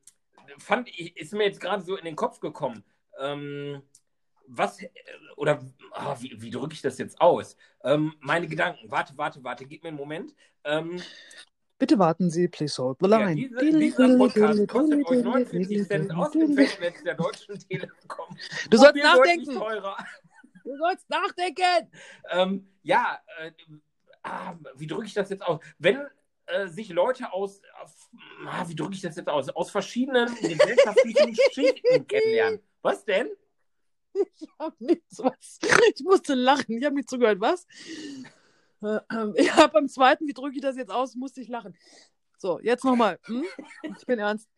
fand 0.58 0.90
ich, 0.90 1.16
ist 1.18 1.34
mir 1.34 1.46
jetzt 1.46 1.60
gerade 1.62 1.84
so 1.84 1.96
in 1.98 2.06
den 2.06 2.16
Kopf 2.16 2.40
gekommen. 2.40 2.84
Ähm, 3.20 3.82
was, 4.48 4.78
oder 5.36 5.60
oh, 5.91 6.16
wie, 6.20 6.41
wie 6.41 6.50
drücke 6.50 6.74
ich 6.74 6.82
das 6.82 6.98
jetzt 6.98 7.20
aus? 7.20 7.58
Ähm, 7.84 8.14
meine 8.20 8.48
Gedanken, 8.48 8.89
warte, 8.89 9.18
warte, 9.18 9.44
warte, 9.44 9.66
gib 9.66 9.84
mir 9.84 9.89
einen 9.89 9.98
Moment. 9.98 10.34
Ähm, 10.64 11.02
Bitte 11.80 12.00
warten 12.00 12.30
Sie, 12.30 12.48
please 12.48 12.82
hold 12.82 12.98
the 13.02 13.08
line. 13.08 13.41
Ja, 13.41 13.60
diese, 13.60 13.80
dieser 13.80 14.18
Podcast 14.18 14.68
kostet 14.68 15.06
euch 15.06 15.24
49 15.24 15.88
Cent 15.88 16.16
aus 16.16 16.32
dem 16.32 16.54
Festnetz 16.54 17.04
der 17.04 17.16
Deutschen 17.16 17.60
Telekom. 17.60 18.38
Du 18.70 18.78
sollst 18.78 18.96
nachdenken. 18.96 19.60
Du 20.64 20.78
sollst 20.78 21.10
nachdenken. 21.10 21.91
Ähm, 22.30 22.70
ja, 22.84 23.20
äh, 23.39 23.52
ah, 24.24 24.56
wie 24.76 24.88
drücke 24.88 25.08
ich 25.08 25.14
das 25.14 25.30
jetzt 25.30 25.46
aus? 25.46 25.60
Wenn 25.78 26.08
äh, 26.46 26.68
sich 26.68 26.89
Leute 26.89 27.34
aus, 27.34 27.62
aus 27.82 28.10
ah, 28.48 28.68
wie 28.68 28.76
drücke 28.76 28.94
ich 28.94 29.02
das 29.02 29.16
jetzt 29.16 29.30
aus, 29.30 29.50
aus 29.50 29.72
verschiedenen 29.72 30.34
gesellschaftlichen 30.36 31.36
Schichten 31.52 32.08
kennenlernen. 32.08 32.60
Was 32.82 33.06
denn? 33.06 33.30
Ich 34.14 34.47
habe 34.59 34.76
nichts 34.80 35.20
was. 35.20 35.59
Ich 35.95 36.03
musste 36.03 36.36
lachen. 36.36 36.78
Ich 36.78 36.86
habe 36.86 36.95
nicht 36.95 37.09
zugehört. 37.09 37.39
Was? 37.41 37.66
Äh, 38.82 38.99
ähm, 39.11 39.34
ja, 39.38 39.68
beim 39.68 39.88
zweiten, 39.88 40.28
wie 40.28 40.34
drücke 40.34 40.55
ich 40.55 40.61
das 40.61 40.78
jetzt 40.78 40.91
aus, 40.91 41.16
musste 41.16 41.41
ich 41.41 41.47
lachen. 41.47 41.76
So, 42.38 42.59
jetzt 42.59 42.84
nochmal. 42.84 43.20
Hm? 43.24 43.45
Ich 43.97 44.05
bin 44.05 44.20
ernst. 44.20 44.49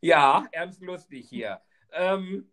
Ja, 0.00 0.46
ernst 0.52 0.80
lustig 0.82 1.28
hier. 1.28 1.60
Ähm, 1.92 2.50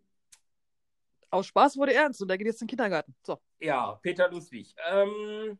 Aus 1.30 1.46
Spaß 1.46 1.76
wurde 1.76 1.94
ernst 1.94 2.20
und 2.20 2.28
da 2.28 2.36
geht 2.36 2.46
jetzt 2.46 2.60
in 2.60 2.66
den 2.66 2.70
Kindergarten. 2.70 3.14
So. 3.22 3.40
Ja, 3.60 3.92
Peter 4.02 4.28
Lustig. 4.30 4.74
Ähm, 4.90 5.58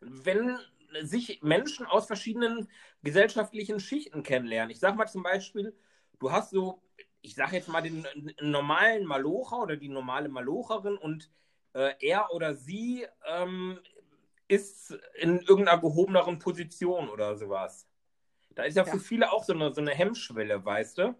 wenn 0.00 0.58
sich 1.02 1.40
Menschen 1.42 1.86
aus 1.86 2.06
verschiedenen 2.06 2.68
gesellschaftlichen 3.02 3.78
Schichten 3.78 4.22
kennenlernen, 4.24 4.70
ich 4.70 4.80
sag 4.80 4.96
mal 4.96 5.06
zum 5.06 5.22
Beispiel, 5.22 5.76
du 6.18 6.32
hast 6.32 6.50
so, 6.50 6.82
ich 7.22 7.34
sag 7.34 7.52
jetzt 7.52 7.68
mal 7.68 7.82
den 7.82 8.06
normalen 8.40 9.06
Malocher 9.06 9.62
oder 9.62 9.76
die 9.76 9.88
normale 9.88 10.28
Malocherin 10.28 10.96
und 10.96 11.30
äh, 11.74 11.92
er 12.00 12.32
oder 12.32 12.54
sie 12.54 13.06
ähm, 13.26 13.78
ist 14.48 14.98
in 15.14 15.40
irgendeiner 15.40 15.80
gehobeneren 15.80 16.38
Position 16.38 17.08
oder 17.08 17.36
sowas. 17.36 17.86
Da 18.50 18.64
ist 18.64 18.76
ja, 18.76 18.84
ja. 18.84 18.92
für 18.92 18.98
viele 18.98 19.32
auch 19.32 19.44
so 19.44 19.52
eine, 19.52 19.72
so 19.72 19.80
eine 19.80 19.92
Hemmschwelle, 19.92 20.64
weißt 20.64 20.98
du? 20.98 21.14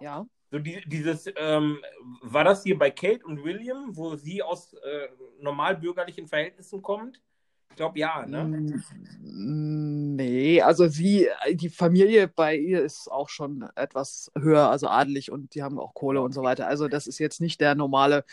Ja. 0.00 0.26
So 0.50 0.58
die, 0.58 0.82
dieses, 0.86 1.30
ähm, 1.36 1.80
war 2.22 2.44
das 2.44 2.62
hier 2.62 2.78
bei 2.78 2.90
Kate 2.90 3.24
und 3.24 3.44
William, 3.44 3.96
wo 3.96 4.16
sie 4.16 4.42
aus 4.42 4.72
äh, 4.72 5.08
normalbürgerlichen 5.38 6.26
Verhältnissen 6.26 6.82
kommt? 6.82 7.20
Ich 7.70 7.76
glaube 7.76 7.98
ja, 7.98 8.26
ne? 8.26 8.82
Nee, 9.22 10.60
also 10.60 10.88
sie, 10.88 11.28
die 11.52 11.70
Familie 11.70 12.28
bei 12.28 12.56
ihr 12.56 12.82
ist 12.82 13.10
auch 13.10 13.28
schon 13.28 13.68
etwas 13.74 14.30
höher, 14.36 14.68
also 14.70 14.88
adelig 14.88 15.30
und 15.30 15.54
die 15.54 15.62
haben 15.62 15.78
auch 15.78 15.94
Kohle 15.94 16.20
und 16.20 16.32
so 16.32 16.42
weiter. 16.42 16.66
Also 16.66 16.88
das 16.88 17.06
ist 17.06 17.18
jetzt 17.18 17.40
nicht 17.40 17.60
der 17.60 17.74
normale 17.74 18.24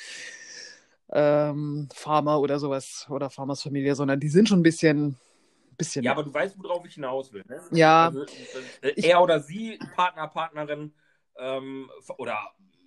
ähm, 1.09 1.87
Farmer 1.93 2.39
oder 2.39 2.59
sowas 2.59 3.07
oder 3.09 3.29
Farmers 3.29 3.61
Familie, 3.61 3.95
sondern 3.95 4.19
die 4.19 4.29
sind 4.29 4.49
schon 4.49 4.59
ein 4.59 4.63
bisschen. 4.63 5.17
bisschen 5.77 6.03
ja, 6.03 6.11
aber 6.11 6.23
du 6.23 6.33
weißt, 6.33 6.57
worauf 6.61 6.85
ich 6.85 6.95
hinaus 6.95 7.31
will. 7.31 7.43
Ne? 7.47 7.61
Ja. 7.71 8.07
Also, 8.07 8.25
äh, 8.81 8.93
er 9.01 9.21
oder 9.21 9.39
sie, 9.39 9.79
Partner, 9.95 10.27
Partnerin 10.27 10.93
ähm, 11.37 11.89
oder 12.17 12.37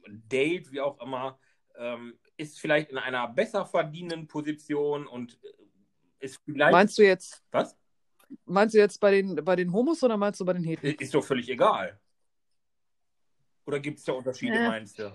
Date, 0.08 0.70
wie 0.72 0.80
auch 0.80 1.00
immer, 1.00 1.38
ähm, 1.78 2.18
ist 2.36 2.60
vielleicht 2.60 2.90
in 2.90 2.98
einer 2.98 3.28
besser 3.28 3.64
verdienenden 3.64 4.26
Position 4.26 5.06
und 5.06 5.38
äh, 5.42 5.59
ist 6.20 6.40
vielleicht. 6.44 6.72
Meinst 6.72 6.98
du 6.98 7.02
jetzt? 7.02 7.42
Was? 7.50 7.76
Meinst 8.44 8.74
du 8.74 8.78
jetzt 8.78 9.00
bei 9.00 9.10
den, 9.10 9.36
bei 9.36 9.56
den 9.56 9.72
Homos 9.72 10.02
oder 10.02 10.16
meinst 10.16 10.40
du 10.40 10.44
bei 10.44 10.52
den 10.52 10.62
Hetero? 10.62 10.94
Ist 10.98 11.14
doch 11.14 11.24
völlig 11.24 11.48
egal. 11.48 11.98
Oder 13.66 13.80
gibt 13.80 13.98
es 13.98 14.04
da 14.04 14.12
Unterschiede, 14.12 14.56
äh. 14.56 14.68
meinst 14.68 14.98
du? 14.98 15.12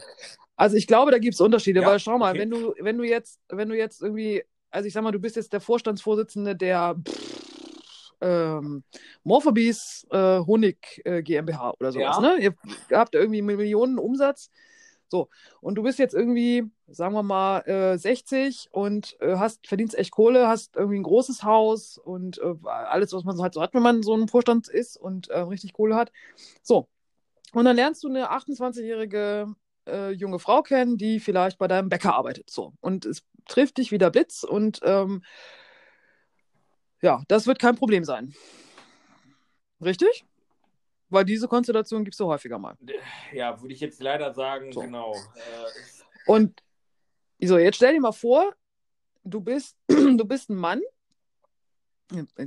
Also 0.56 0.78
ich 0.78 0.88
glaube, 0.88 1.12
da 1.12 1.18
gibt 1.18 1.34
es 1.34 1.42
Unterschiede, 1.42 1.82
ja, 1.82 1.88
weil 1.88 2.00
schau 2.00 2.18
mal, 2.18 2.32
okay. 2.32 2.40
wenn 2.40 2.50
du, 2.50 2.74
wenn 2.80 2.98
du 2.98 3.04
jetzt, 3.04 3.42
wenn 3.50 3.70
du 3.70 3.78
jetzt 3.78 4.02
irgendwie, 4.02 4.44
also 4.70 4.88
ich 4.88 4.94
sag 4.94 5.04
mal, 5.04 5.12
du 5.12 5.20
bist 5.20 5.36
jetzt 5.36 5.52
der 5.52 5.60
Vorstandsvorsitzende 5.60 6.56
der 6.56 6.96
pff, 7.04 8.14
ähm, 8.22 8.84
Morphobees 9.24 10.08
äh, 10.10 10.40
Honig 10.40 11.02
äh, 11.04 11.22
GmbH 11.22 11.74
oder 11.80 11.92
sowas, 11.92 12.18
ja. 12.18 12.22
ne? 12.22 12.38
Ihr 12.40 12.56
habt 12.98 13.16
irgendwie 13.16 13.42
Millionen 13.42 14.00
Umsatz. 14.00 14.50
So, 15.16 15.30
und 15.62 15.76
du 15.76 15.84
bist 15.84 15.98
jetzt 15.98 16.14
irgendwie, 16.14 16.70
sagen 16.88 17.14
wir 17.14 17.24
mal, 17.24 17.60
äh, 17.62 17.98
60 17.98 18.68
und 18.72 19.16
äh, 19.22 19.38
hast, 19.38 19.66
verdienst 19.66 19.98
echt 19.98 20.12
Kohle, 20.12 20.50
hast 20.50 20.76
irgendwie 20.76 21.00
ein 21.00 21.04
großes 21.04 21.44
Haus 21.44 21.98
und 21.98 22.38
äh, 22.40 22.54
alles, 22.66 23.14
was 23.14 23.24
man 23.24 23.38
so 23.38 23.44
halt 23.44 23.54
so 23.54 23.62
hat, 23.62 23.74
wenn 23.74 23.82
man 23.82 24.04
so 24.04 24.14
ein 24.14 24.28
Vorstand 24.28 24.68
ist 24.68 24.98
und 24.98 25.30
äh, 25.30 25.40
richtig 25.40 25.72
Kohle 25.72 25.96
hat. 25.96 26.12
So. 26.62 26.90
Und 27.54 27.64
dann 27.64 27.78
lernst 27.78 28.04
du 28.04 28.10
eine 28.10 28.30
28-jährige 28.30 29.56
äh, 29.88 30.12
junge 30.12 30.40
Frau 30.40 30.62
kennen, 30.64 30.98
die 30.98 31.22
vielleicht 31.22 31.58
bei 31.58 31.70
deinem 31.70 31.88
Bäcker 31.88 32.14
arbeitet. 32.14 32.50
So. 32.50 32.74
Und 32.82 33.06
es 33.06 33.24
trifft 33.48 33.78
dich 33.78 33.94
wie 33.94 33.98
der 33.98 34.10
Blitz 34.10 34.44
und 34.44 34.82
ähm, 34.84 35.24
ja, 37.02 37.24
das 37.30 37.48
wird 37.48 37.60
kein 37.60 37.78
Problem 37.78 38.04
sein. 38.04 38.34
Richtig? 39.80 40.26
Weil 41.10 41.26
diese 41.26 41.48
Konstellation 41.48 42.04
gibt 42.04 42.16
es 42.16 42.18
so 42.18 42.28
häufiger 42.28 42.58
mal. 42.58 42.78
Ja, 43.32 43.62
würde 43.62 43.74
ich 43.74 43.80
jetzt 43.80 44.02
leider 44.02 44.34
sagen, 44.34 44.72
so. 44.72 44.82
genau. 44.82 45.14
Äh, 45.14 46.32
und 46.32 46.64
so, 47.40 47.58
jetzt 47.58 47.76
stell 47.76 47.94
dir 47.94 48.02
mal 48.02 48.12
vor, 48.12 48.56
du 49.24 49.42
bist, 49.42 49.78
du 49.88 50.26
bist 50.26 50.50
ein 50.50 50.56
Mann. 50.56 50.82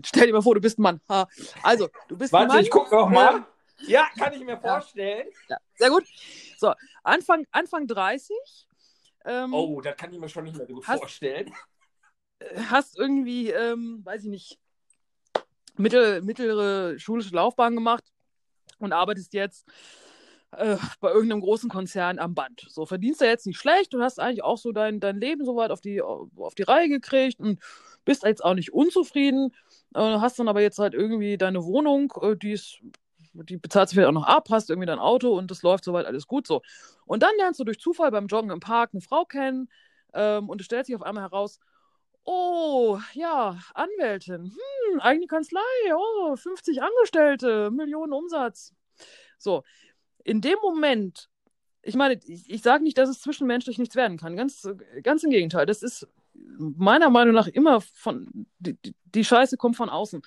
Stell 0.04 0.26
dir 0.26 0.32
mal 0.32 0.42
vor, 0.42 0.54
du 0.54 0.60
bist 0.60 0.78
ein 0.78 0.82
Mann. 0.82 1.00
Ha. 1.08 1.28
Also, 1.62 1.88
du 2.08 2.16
bist 2.16 2.32
Warte, 2.32 2.44
ein 2.44 2.48
Mann. 2.48 2.64
ich 2.64 2.70
guck 2.70 2.90
noch 2.90 3.08
mal. 3.08 3.46
Ja, 3.86 4.08
kann 4.18 4.32
ich 4.32 4.44
mir 4.44 4.58
vorstellen. 4.58 5.28
Ja, 5.48 5.56
sehr 5.76 5.90
gut. 5.90 6.04
So, 6.56 6.72
Anfang, 7.04 7.46
Anfang 7.52 7.86
30. 7.86 8.36
Ähm, 9.24 9.54
oh, 9.54 9.80
das 9.80 9.96
kann 9.96 10.12
ich 10.12 10.18
mir 10.18 10.28
schon 10.28 10.44
nicht 10.44 10.56
mehr 10.56 10.66
so 10.66 10.74
gut 10.74 10.86
hast, 10.86 10.98
vorstellen. 10.98 11.52
Hast 12.70 12.98
irgendwie, 12.98 13.50
ähm, 13.50 14.00
weiß 14.04 14.24
ich 14.24 14.30
nicht, 14.30 14.58
mittel, 15.76 16.22
mittlere 16.22 16.98
schulische 16.98 17.34
Laufbahn 17.34 17.74
gemacht 17.74 18.04
und 18.80 18.92
arbeitest 18.92 19.34
jetzt 19.34 19.66
äh, 20.52 20.76
bei 21.00 21.10
irgendeinem 21.10 21.40
großen 21.40 21.68
Konzern 21.68 22.18
am 22.18 22.34
Band. 22.34 22.66
So, 22.68 22.86
verdienst 22.86 23.20
du 23.20 23.26
jetzt 23.26 23.46
nicht 23.46 23.58
schlecht 23.58 23.94
und 23.94 24.02
hast 24.02 24.18
eigentlich 24.18 24.42
auch 24.42 24.58
so 24.58 24.72
dein, 24.72 25.00
dein 25.00 25.20
Leben 25.20 25.44
soweit 25.44 25.70
auf 25.70 25.80
die, 25.80 26.00
auf 26.00 26.54
die 26.56 26.62
Reihe 26.62 26.88
gekriegt 26.88 27.40
und 27.40 27.60
bist 28.04 28.24
jetzt 28.24 28.44
auch 28.44 28.54
nicht 28.54 28.72
unzufrieden. 28.72 29.54
Äh, 29.94 30.00
hast 30.00 30.38
dann 30.38 30.48
aber 30.48 30.62
jetzt 30.62 30.78
halt 30.78 30.94
irgendwie 30.94 31.36
deine 31.36 31.64
Wohnung, 31.64 32.12
äh, 32.22 32.36
die 32.36 32.52
ist 32.52 32.80
die 33.34 33.56
bezahlst 33.56 33.92
vielleicht 33.92 34.08
auch 34.08 34.12
noch 34.12 34.26
ab, 34.26 34.48
hast 34.50 34.70
irgendwie 34.70 34.86
dein 34.86 34.98
Auto 34.98 35.36
und 35.36 35.50
das 35.50 35.62
läuft 35.62 35.84
soweit 35.84 36.06
alles 36.06 36.26
gut 36.26 36.46
so. 36.46 36.62
Und 37.06 37.22
dann 37.22 37.30
lernst 37.38 37.60
du 37.60 37.64
durch 37.64 37.78
Zufall 37.78 38.10
beim 38.10 38.26
Joggen 38.26 38.50
im 38.50 38.60
Park 38.60 38.90
eine 38.92 39.00
Frau 39.00 39.24
kennen 39.24 39.68
ähm, 40.14 40.48
und 40.48 40.60
es 40.60 40.66
stellt 40.66 40.86
sich 40.86 40.96
auf 40.96 41.02
einmal 41.02 41.24
heraus, 41.24 41.60
oh, 42.28 42.98
ja, 43.14 43.58
Anwältin, 43.74 44.52
hm, 44.90 45.00
eigene 45.00 45.26
Kanzlei, 45.26 45.60
oh, 45.94 46.36
50 46.36 46.82
Angestellte, 46.82 47.70
Millionen 47.70 48.12
Umsatz. 48.12 48.74
So, 49.38 49.62
in 50.24 50.40
dem 50.40 50.58
Moment, 50.62 51.28
ich 51.82 51.94
meine, 51.94 52.20
ich, 52.24 52.50
ich 52.50 52.62
sage 52.62 52.82
nicht, 52.84 52.98
dass 52.98 53.08
es 53.08 53.20
zwischenmenschlich 53.20 53.78
nichts 53.78 53.96
werden 53.96 54.18
kann, 54.18 54.36
ganz, 54.36 54.68
ganz 55.02 55.22
im 55.22 55.30
Gegenteil, 55.30 55.66
das 55.66 55.82
ist 55.82 56.06
meiner 56.34 57.10
Meinung 57.10 57.34
nach 57.34 57.48
immer 57.48 57.80
von, 57.80 58.46
die, 58.58 58.76
die 59.06 59.24
Scheiße 59.24 59.56
kommt 59.56 59.76
von 59.76 59.88
außen. 59.88 60.22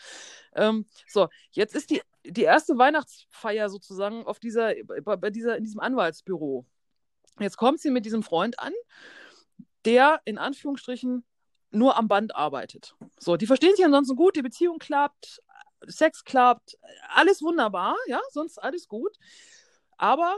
Ähm, 0.56 0.86
so, 1.08 1.30
jetzt 1.52 1.76
ist 1.76 1.90
die 1.90 2.02
die 2.26 2.44
erste 2.44 2.78
Weihnachtsfeier 2.78 3.70
sozusagen 3.70 4.26
auf 4.26 4.40
dieser, 4.40 4.74
bei 5.04 5.30
dieser, 5.30 5.58
in 5.58 5.64
diesem 5.64 5.80
Anwaltsbüro. 5.80 6.66
Jetzt 7.40 7.58
kommt 7.58 7.80
sie 7.80 7.90
mit 7.90 8.06
diesem 8.06 8.24
Freund 8.24 8.60
an, 8.60 8.74
der 9.86 10.22
in 10.26 10.38
Anführungsstrichen 10.38 11.24
nur 11.72 11.98
am 11.98 12.08
Band 12.08 12.36
arbeitet. 12.36 12.96
So, 13.20 13.38
die 13.38 13.48
verstehen 13.48 13.76
sich 13.76 13.86
ansonsten 13.86 14.16
gut, 14.16 14.36
die 14.36 14.42
Beziehung 14.42 14.78
klappt, 14.78 15.42
Sex 15.88 16.24
klappt, 16.24 16.78
alles 17.10 17.42
wunderbar, 17.42 17.96
ja, 18.08 18.20
sonst 18.32 18.58
alles 18.60 18.88
gut. 18.88 19.18
Aber 19.98 20.36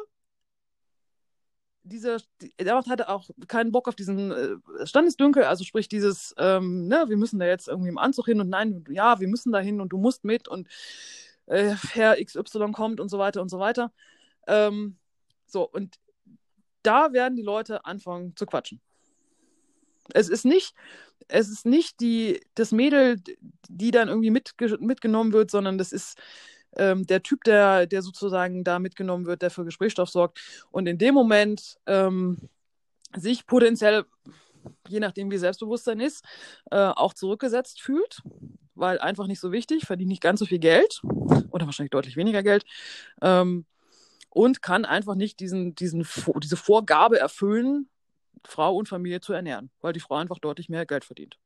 dieser, 1.83 2.17
der 2.59 2.77
hatte 2.77 3.09
auch 3.09 3.29
keinen 3.47 3.71
Bock 3.71 3.87
auf 3.87 3.95
diesen 3.95 4.31
äh, 4.31 4.87
Standesdünkel, 4.87 5.43
also 5.43 5.63
sprich 5.63 5.89
dieses, 5.89 6.33
ähm, 6.37 6.87
ne, 6.87 7.05
wir 7.07 7.17
müssen 7.17 7.39
da 7.39 7.45
jetzt 7.45 7.67
irgendwie 7.67 7.89
im 7.89 7.97
Anzug 7.97 8.25
hin 8.25 8.39
und 8.39 8.49
nein, 8.49 8.85
ja, 8.89 9.19
wir 9.19 9.27
müssen 9.27 9.51
da 9.51 9.59
hin 9.59 9.81
und 9.81 9.89
du 9.89 9.97
musst 9.97 10.23
mit 10.23 10.47
und 10.47 10.67
äh, 11.47 11.75
Herr 11.91 12.23
XY 12.23 12.71
kommt 12.71 12.99
und 12.99 13.09
so 13.09 13.19
weiter 13.19 13.41
und 13.41 13.49
so 13.49 13.59
weiter. 13.59 13.91
Ähm, 14.47 14.97
so, 15.45 15.69
und 15.69 15.99
da 16.83 17.13
werden 17.13 17.35
die 17.35 17.43
Leute 17.43 17.85
anfangen 17.85 18.35
zu 18.35 18.45
quatschen. 18.45 18.81
Es 20.13 20.29
ist 20.29 20.45
nicht, 20.45 20.73
es 21.27 21.49
ist 21.49 21.65
nicht 21.65 21.99
die, 21.99 22.41
das 22.55 22.71
Mädel, 22.71 23.21
die 23.69 23.91
dann 23.91 24.09
irgendwie 24.09 24.31
mitge 24.31 24.77
mitgenommen 24.79 25.33
wird, 25.33 25.51
sondern 25.51 25.77
das 25.77 25.91
ist 25.91 26.17
ähm, 26.75 27.05
der 27.05 27.23
Typ, 27.23 27.43
der, 27.43 27.85
der 27.87 28.01
sozusagen 28.01 28.63
da 28.63 28.79
mitgenommen 28.79 29.25
wird, 29.25 29.41
der 29.41 29.51
für 29.51 29.65
Gesprächsstoff 29.65 30.09
sorgt. 30.09 30.39
Und 30.71 30.87
in 30.87 30.97
dem 30.97 31.13
Moment 31.13 31.77
ähm, 31.85 32.49
sich 33.15 33.45
potenziell, 33.45 34.05
je 34.87 34.99
nachdem 34.99 35.31
wie 35.31 35.37
Selbstbewusstsein 35.37 35.99
ist, 35.99 36.25
äh, 36.71 36.77
auch 36.77 37.13
zurückgesetzt 37.13 37.81
fühlt, 37.81 38.21
weil 38.75 38.99
einfach 38.99 39.27
nicht 39.27 39.39
so 39.39 39.51
wichtig, 39.51 39.85
verdient 39.85 40.09
nicht 40.09 40.21
ganz 40.21 40.39
so 40.39 40.45
viel 40.45 40.59
Geld 40.59 41.01
oder 41.51 41.65
wahrscheinlich 41.65 41.91
deutlich 41.91 42.15
weniger 42.15 42.43
Geld 42.43 42.65
ähm, 43.21 43.65
und 44.29 44.61
kann 44.61 44.85
einfach 44.85 45.15
nicht 45.15 45.39
diesen, 45.39 45.75
diesen, 45.75 46.07
diese 46.41 46.57
Vorgabe 46.57 47.19
erfüllen, 47.19 47.87
Frau 48.45 48.75
und 48.75 48.87
Familie 48.89 49.21
zu 49.21 49.33
ernähren, 49.33 49.69
weil 49.81 49.93
die 49.93 49.99
Frau 49.99 50.15
einfach 50.15 50.39
deutlich 50.39 50.69
mehr 50.69 50.85
Geld 50.85 51.05
verdient. 51.05 51.37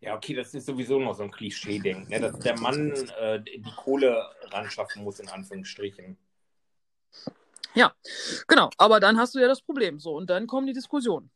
Ja, 0.00 0.16
okay, 0.16 0.34
das 0.34 0.52
ist 0.54 0.66
sowieso 0.66 0.98
noch 0.98 1.14
so 1.14 1.22
ein 1.22 1.30
Klischee-Denken, 1.30 2.08
ne? 2.08 2.20
dass 2.20 2.38
der 2.40 2.58
Mann 2.58 2.92
äh, 3.20 3.40
die 3.40 3.62
Kohle 3.76 4.20
ran 4.50 4.68
schaffen 4.70 5.04
muss, 5.04 5.20
in 5.20 5.28
Anführungsstrichen. 5.28 6.16
Ja, 7.74 7.94
genau. 8.48 8.70
Aber 8.76 9.00
dann 9.00 9.18
hast 9.18 9.34
du 9.34 9.38
ja 9.38 9.48
das 9.48 9.62
Problem. 9.62 9.98
So, 9.98 10.16
und 10.16 10.28
dann 10.28 10.46
kommen 10.46 10.66
die 10.66 10.72
Diskussionen. 10.72 11.30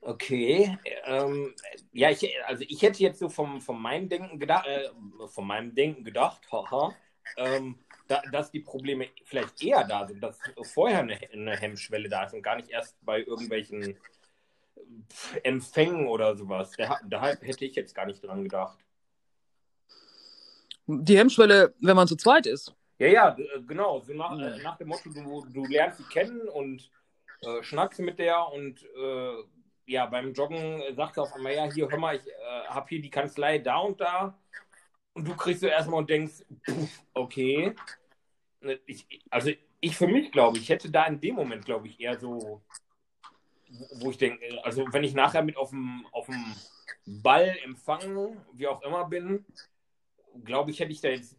Okay, 0.00 0.78
ähm, 1.04 1.52
ja, 1.92 2.10
ich, 2.10 2.24
also 2.46 2.64
ich 2.68 2.80
hätte 2.80 3.02
jetzt 3.02 3.18
so 3.18 3.28
vom, 3.28 3.60
von 3.60 3.80
meinem 3.80 4.08
Denken 4.08 4.38
gedacht, 4.38 4.64
äh, 4.66 4.88
von 5.26 5.46
meinem 5.46 5.74
Denken 5.74 6.04
gedacht, 6.04 6.42
haha, 6.52 6.94
ähm, 7.36 7.76
da, 8.08 8.22
dass 8.32 8.50
die 8.50 8.60
Probleme 8.60 9.08
vielleicht 9.24 9.62
eher 9.62 9.84
da 9.84 10.06
sind, 10.06 10.22
dass 10.22 10.38
vorher 10.62 11.00
eine, 11.00 11.18
eine 11.32 11.56
Hemmschwelle 11.56 12.08
da 12.08 12.24
ist 12.24 12.34
und 12.34 12.42
gar 12.42 12.56
nicht 12.56 12.70
erst 12.70 12.96
bei 13.04 13.20
irgendwelchen 13.20 13.96
Empfängen 15.42 16.06
oder 16.06 16.36
sowas. 16.36 16.72
Da, 16.76 17.00
da 17.04 17.26
hätte 17.26 17.64
ich 17.64 17.74
jetzt 17.74 17.94
gar 17.94 18.06
nicht 18.06 18.22
dran 18.22 18.44
gedacht. 18.44 18.78
Die 20.86 21.18
Hemmschwelle, 21.18 21.74
wenn 21.80 21.96
man 21.96 22.06
zu 22.06 22.16
zweit 22.16 22.46
ist. 22.46 22.74
Ja, 22.98 23.08
ja, 23.08 23.36
äh, 23.38 23.60
genau. 23.66 24.00
So 24.00 24.14
nach, 24.14 24.38
ja. 24.38 24.56
nach 24.58 24.78
dem 24.78 24.88
Motto, 24.88 25.10
du, 25.10 25.46
du 25.46 25.66
lernst 25.66 25.98
sie 25.98 26.04
kennen 26.04 26.48
und 26.48 26.90
äh, 27.42 27.62
schnackst 27.62 28.00
mit 28.00 28.18
der 28.18 28.48
und 28.52 28.82
äh, 28.82 29.32
ja, 29.86 30.06
beim 30.06 30.32
Joggen 30.32 30.82
sagt 30.94 31.14
sie 31.14 31.22
auf 31.22 31.32
einmal, 31.34 31.54
ja, 31.54 31.70
hier, 31.70 31.88
hör 31.88 31.98
mal, 31.98 32.16
ich 32.16 32.26
äh, 32.26 32.66
habe 32.68 32.88
hier 32.88 33.00
die 33.00 33.10
Kanzlei 33.10 33.58
da 33.58 33.78
und 33.78 34.00
da. 34.00 34.38
Und 35.16 35.26
du 35.26 35.34
kriegst 35.34 35.62
so 35.62 35.66
erstmal 35.66 36.00
und 36.00 36.10
denkst, 36.10 36.44
okay. 37.14 37.74
Ne, 38.60 38.78
ich, 38.84 39.06
also 39.30 39.50
ich 39.80 39.96
für 39.96 40.06
mich 40.06 40.30
glaube 40.30 40.58
ich, 40.58 40.68
hätte 40.68 40.90
da 40.90 41.06
in 41.06 41.22
dem 41.22 41.36
Moment, 41.36 41.64
glaube 41.64 41.88
ich, 41.88 41.98
eher 41.98 42.20
so, 42.20 42.60
wo 43.94 44.10
ich 44.10 44.18
denke, 44.18 44.44
also 44.62 44.84
wenn 44.92 45.04
ich 45.04 45.14
nachher 45.14 45.42
mit 45.42 45.56
auf 45.56 45.70
dem, 45.70 46.06
auf 46.12 46.26
dem 46.26 46.54
Ball 47.06 47.56
empfangen, 47.64 48.36
wie 48.52 48.66
auch 48.66 48.82
immer 48.82 49.06
bin, 49.06 49.46
glaube 50.44 50.70
ich, 50.70 50.80
hätte 50.80 50.92
ich 50.92 51.00
da 51.00 51.08
jetzt 51.08 51.38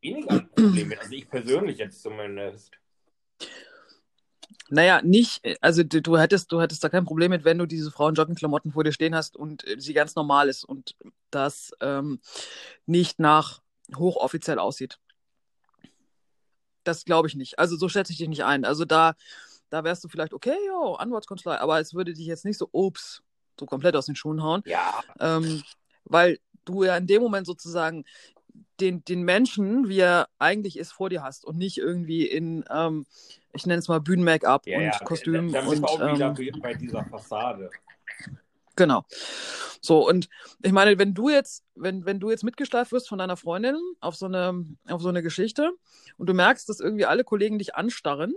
weniger 0.00 0.30
ein 0.30 0.48
Problem 0.50 0.86
mit. 0.86 1.00
Also 1.00 1.12
ich 1.12 1.28
persönlich 1.28 1.78
jetzt 1.78 2.00
zumindest. 2.00 2.70
Naja, 4.70 5.00
nicht, 5.02 5.40
also 5.60 5.82
du, 5.82 6.02
du, 6.02 6.18
hättest, 6.18 6.52
du 6.52 6.60
hättest 6.60 6.84
da 6.84 6.88
kein 6.88 7.04
Problem 7.04 7.30
mit, 7.30 7.44
wenn 7.44 7.58
du 7.58 7.66
diese 7.66 7.90
Frauen 7.90 8.14
Joggingklamotten 8.14 8.72
vor 8.72 8.84
dir 8.84 8.92
stehen 8.92 9.14
hast 9.14 9.36
und 9.36 9.66
äh, 9.66 9.80
sie 9.80 9.94
ganz 9.94 10.14
normal 10.14 10.48
ist 10.48 10.64
und 10.64 10.96
das 11.30 11.72
ähm, 11.80 12.20
nicht 12.86 13.18
nach 13.18 13.62
hochoffiziell 13.96 14.58
aussieht. 14.58 14.98
Das 16.84 17.04
glaube 17.04 17.28
ich 17.28 17.34
nicht. 17.34 17.58
Also 17.58 17.76
so 17.76 17.88
schätze 17.88 18.12
ich 18.12 18.18
dich 18.18 18.28
nicht 18.28 18.44
ein. 18.44 18.64
Also 18.64 18.84
da, 18.84 19.14
da 19.70 19.84
wärst 19.84 20.04
du 20.04 20.08
vielleicht, 20.08 20.34
okay, 20.34 20.56
jo, 20.66 20.94
Anwaltskanzlei, 20.94 21.58
aber 21.58 21.80
es 21.80 21.94
würde 21.94 22.14
dich 22.14 22.26
jetzt 22.26 22.44
nicht 22.44 22.58
so, 22.58 22.68
ups, 22.72 23.22
so 23.58 23.66
komplett 23.66 23.96
aus 23.96 24.06
den 24.06 24.16
Schuhen 24.16 24.42
hauen. 24.42 24.62
Ja. 24.66 25.00
Ähm, 25.20 25.62
weil 26.04 26.38
du 26.64 26.84
ja 26.84 26.96
in 26.96 27.06
dem 27.06 27.22
Moment 27.22 27.46
sozusagen 27.46 28.04
den, 28.80 29.04
den 29.04 29.22
Menschen, 29.22 29.88
wie 29.88 30.00
er 30.00 30.28
eigentlich 30.38 30.78
ist, 30.78 30.92
vor 30.92 31.10
dir 31.10 31.22
hast 31.22 31.44
und 31.44 31.56
nicht 31.58 31.78
irgendwie 31.78 32.26
in, 32.26 32.64
ähm, 32.70 33.06
ich 33.52 33.66
nenne 33.66 33.78
es 33.78 33.88
mal 33.88 34.00
Bühnen-Make-up 34.00 34.66
ja, 34.66 34.78
und 34.78 34.84
ja. 34.84 34.98
Kostüm. 35.04 35.52
Da, 35.52 35.62
da 35.62 35.68
und, 35.68 35.84
auch 35.84 36.00
wieder 36.00 36.34
ähm, 36.38 36.60
bei 36.60 36.74
dieser 36.74 37.04
Fassade. 37.04 37.70
Genau. 38.76 39.04
So, 39.80 40.08
und 40.08 40.28
ich 40.62 40.72
meine, 40.72 40.98
wenn 40.98 41.14
du 41.14 41.28
jetzt, 41.28 41.64
wenn, 41.74 42.04
wenn 42.04 42.20
du 42.20 42.30
jetzt 42.30 42.44
mitgeschleift 42.44 42.92
wirst 42.92 43.08
von 43.08 43.18
deiner 43.18 43.36
Freundin 43.36 43.76
auf 44.00 44.14
so 44.14 44.26
eine, 44.26 44.64
auf 44.88 45.02
so 45.02 45.08
eine 45.08 45.22
Geschichte 45.22 45.72
und 46.16 46.28
du 46.28 46.34
merkst, 46.34 46.68
dass 46.68 46.80
irgendwie 46.80 47.06
alle 47.06 47.24
Kollegen 47.24 47.58
dich 47.58 47.74
anstarren, 47.74 48.34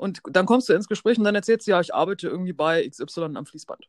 und 0.00 0.22
dann 0.24 0.46
kommst 0.46 0.66
du 0.66 0.72
ins 0.72 0.88
Gespräch 0.88 1.18
und 1.18 1.24
dann 1.24 1.34
erzählst 1.34 1.66
du, 1.66 1.72
ja, 1.72 1.80
ich 1.82 1.94
arbeite 1.94 2.26
irgendwie 2.26 2.54
bei 2.54 2.88
XY 2.88 3.36
am 3.36 3.44
Fließband. 3.44 3.86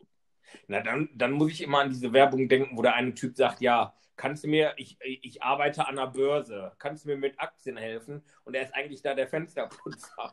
Na, 0.68 0.82
dann, 0.82 1.10
dann 1.14 1.32
muss 1.32 1.52
ich 1.52 1.62
immer 1.62 1.80
an 1.80 1.90
diese 1.90 2.14
Werbung 2.14 2.48
denken, 2.48 2.78
wo 2.78 2.82
der 2.82 2.96
eine 2.96 3.14
Typ 3.14 3.36
sagt, 3.36 3.62
ja, 3.62 3.94
kannst 4.16 4.44
du 4.44 4.48
mir, 4.48 4.74
ich, 4.78 4.98
ich 5.02 5.42
arbeite 5.42 5.88
an 5.88 5.96
der 5.96 6.08
Börse, 6.08 6.74
kannst 6.78 7.06
du 7.06 7.10
mir 7.10 7.18
mit 7.18 7.40
Aktien 7.40 7.78
helfen? 7.78 8.24
Und 8.44 8.54
er 8.54 8.64
ist 8.64 8.74
eigentlich 8.76 9.02
da 9.02 9.14
der 9.14 9.28
Fensterputzer. 9.28 10.32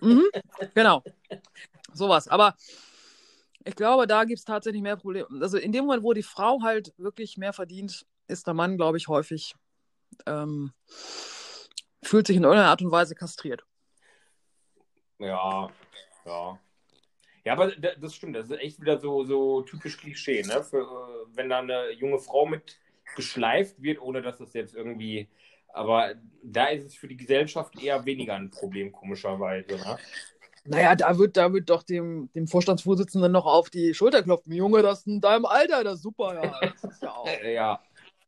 Mhm, 0.00 0.28
genau. 0.74 1.02
Sowas. 1.92 2.28
Aber 2.28 2.54
ich 3.64 3.74
glaube, 3.76 4.06
da 4.06 4.24
gibt 4.24 4.38
es 4.38 4.44
tatsächlich 4.44 4.82
mehr 4.82 4.96
Probleme. 4.96 5.26
Also 5.40 5.58
in 5.58 5.72
dem 5.72 5.84
Moment, 5.84 6.02
wo 6.02 6.12
die 6.12 6.22
Frau 6.22 6.62
halt 6.62 6.94
wirklich 6.96 7.36
mehr 7.36 7.52
verdient, 7.52 8.06
ist 8.28 8.46
der 8.46 8.54
Mann, 8.54 8.76
glaube 8.76 8.96
ich, 8.96 9.08
häufig, 9.08 9.54
ähm, 10.26 10.72
fühlt 12.02 12.26
sich 12.26 12.36
in 12.36 12.44
irgendeiner 12.44 12.70
Art 12.70 12.82
und 12.82 12.90
Weise 12.90 13.14
kastriert. 13.14 13.64
Ja, 15.18 15.70
ja. 16.24 16.58
Ja, 17.50 17.56
aber 17.56 17.72
das 17.72 18.14
stimmt, 18.14 18.36
das 18.36 18.48
ist 18.48 18.60
echt 18.60 18.80
wieder 18.80 19.00
so, 19.00 19.24
so 19.24 19.62
typisch 19.62 19.96
Klischee, 19.96 20.42
ne? 20.42 20.62
Für, 20.62 20.82
äh, 20.82 21.26
wenn 21.34 21.48
da 21.48 21.58
eine 21.58 21.90
junge 21.90 22.20
Frau 22.20 22.46
mit 22.46 22.78
geschleift 23.16 23.82
wird, 23.82 24.00
ohne 24.00 24.22
dass 24.22 24.38
das 24.38 24.52
jetzt 24.52 24.76
irgendwie. 24.76 25.28
Aber 25.72 26.14
da 26.44 26.66
ist 26.66 26.84
es 26.84 26.94
für 26.94 27.08
die 27.08 27.16
Gesellschaft 27.16 27.82
eher 27.82 28.04
weniger 28.04 28.34
ein 28.34 28.52
Problem, 28.52 28.92
komischerweise. 28.92 29.66
Ne? 29.72 29.98
Naja, 30.64 30.94
da 30.94 31.18
wird, 31.18 31.36
da 31.36 31.52
wird 31.52 31.68
doch 31.70 31.82
dem, 31.82 32.30
dem 32.36 32.46
Vorstandsvorsitzenden 32.46 33.32
noch 33.32 33.46
auf 33.46 33.68
die 33.68 33.94
Schulter 33.94 34.22
klopfen. 34.22 34.52
Junge, 34.52 34.82
das 34.82 35.00
ist 35.00 35.06
in 35.08 35.20
deinem 35.20 35.44
Alter, 35.44 35.82
das 35.82 35.94
ist 35.94 36.02
super, 36.02 36.40
ja. 36.40 36.54
Das 36.60 36.84
ist 36.84 37.02
ja 37.02 37.10
auch. 37.10 37.28
ja. 37.44 37.80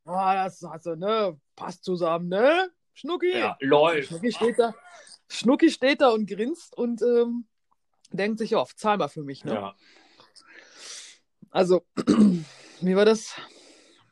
Ah, 0.04 0.44
das 0.44 0.64
also, 0.64 0.96
ne, 0.96 1.38
passt 1.54 1.84
zusammen, 1.84 2.28
ne? 2.28 2.72
Schnucki. 2.92 3.38
Ja, 3.38 3.56
läuft. 3.60 4.08
Schnucki 4.08 4.32
steht 4.32 4.58
da, 4.58 4.74
Schnucki 5.28 5.70
steht 5.70 6.00
da 6.00 6.08
und 6.08 6.28
grinst 6.28 6.76
und 6.76 7.02
ähm, 7.02 7.46
denkt 8.12 8.38
sich 8.38 8.54
auf, 8.54 8.74
zahl 8.76 8.98
mal 8.98 9.08
für 9.08 9.22
mich, 9.22 9.44
ne? 9.44 9.54
Ja. 9.54 9.74
Also, 11.50 11.84
wie 12.80 12.96
war 12.96 13.04
das? 13.04 13.34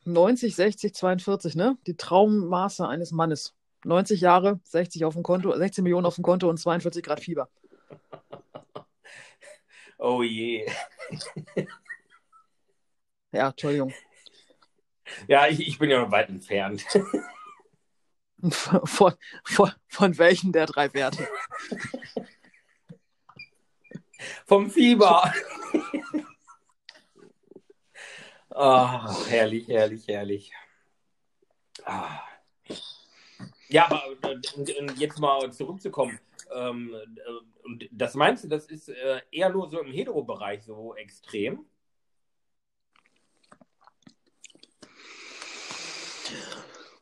90, 0.05 0.55
60, 0.55 0.93
42, 0.93 1.55
ne? 1.55 1.77
Die 1.87 1.95
Traummaße 1.95 2.87
eines 2.87 3.11
Mannes. 3.11 3.55
90 3.83 4.21
Jahre, 4.21 4.59
60 4.63 5.05
auf 5.05 5.15
dem 5.15 5.23
Konto, 5.23 5.55
16 5.55 5.83
Millionen 5.83 6.05
auf 6.05 6.15
dem 6.15 6.23
Konto 6.23 6.49
und 6.49 6.57
42 6.57 7.03
Grad 7.03 7.19
Fieber. 7.19 7.49
Oh 10.03 10.23
je. 10.23 10.65
ja, 13.31 13.49
Entschuldigung. 13.49 13.93
Ja, 15.27 15.45
ich, 15.45 15.59
ich 15.59 15.77
bin 15.77 15.91
ja 15.91 16.01
noch 16.01 16.11
weit 16.11 16.29
entfernt. 16.29 16.83
Von, 18.49 19.13
von, 19.43 19.71
von 19.87 20.17
welchen 20.17 20.51
der 20.51 20.65
drei 20.65 20.91
Werte? 20.95 21.27
Vom 24.45 24.69
Fieber. 24.69 25.33
Oh, 28.49 29.25
herrlich, 29.29 29.67
herrlich, 29.67 30.07
herrlich. 30.07 30.51
Ah. 31.85 32.19
Ja, 33.69 33.85
aber 33.85 34.03
und, 34.29 34.99
jetzt 34.99 35.19
mal 35.19 35.51
zurückzukommen. 35.51 36.19
Ähm, 36.53 36.93
und 37.63 37.87
das 37.91 38.15
meinst 38.15 38.43
du, 38.43 38.49
das 38.49 38.65
ist 38.65 38.89
äh, 38.89 39.21
eher 39.31 39.49
nur 39.49 39.69
so 39.69 39.79
im 39.79 39.91
Hetero-Bereich 39.91 40.63
so 40.63 40.95
extrem? 40.95 41.65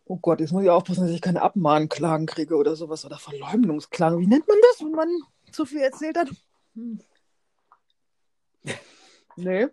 Oh 0.05 0.17
Gott, 0.17 0.39
jetzt 0.39 0.51
muss 0.51 0.63
ich 0.63 0.69
aufpassen, 0.69 1.05
dass 1.05 1.15
ich 1.15 1.21
keine 1.21 1.41
Abmahnklagen 1.41 2.25
kriege 2.25 2.55
oder 2.55 2.75
sowas 2.75 3.05
oder 3.05 3.17
Verleumdungsklagen. 3.17 4.19
Wie 4.19 4.27
nennt 4.27 4.47
man 4.47 4.57
das, 4.61 4.81
wenn 4.81 4.91
man 4.91 5.07
zu 5.51 5.65
viel 5.65 5.81
erzählt 5.81 6.17
hat? 6.17 6.29
Hm. 6.75 6.99
Nee. 9.35 9.67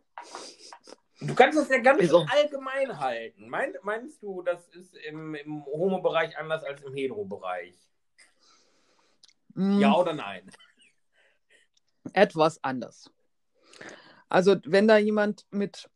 Du 1.20 1.34
kannst 1.34 1.58
das 1.58 1.68
ja 1.70 1.78
ganz 1.78 2.00
also. 2.02 2.24
allgemein 2.28 3.00
halten. 3.00 3.48
Mein, 3.48 3.74
meinst 3.82 4.22
du, 4.22 4.42
das 4.42 4.68
ist 4.68 4.94
im, 4.94 5.34
im 5.34 5.64
Homo-Bereich 5.64 6.36
anders 6.36 6.62
als 6.62 6.82
im 6.82 6.94
Hetero-Bereich? 6.94 7.74
Mm. 9.54 9.80
Ja 9.80 9.94
oder 9.94 10.12
nein? 10.12 10.48
Etwas 12.12 12.62
anders. 12.62 13.10
Also, 14.28 14.56
wenn 14.64 14.86
da 14.86 14.98
jemand 14.98 15.46
mit, 15.50 15.88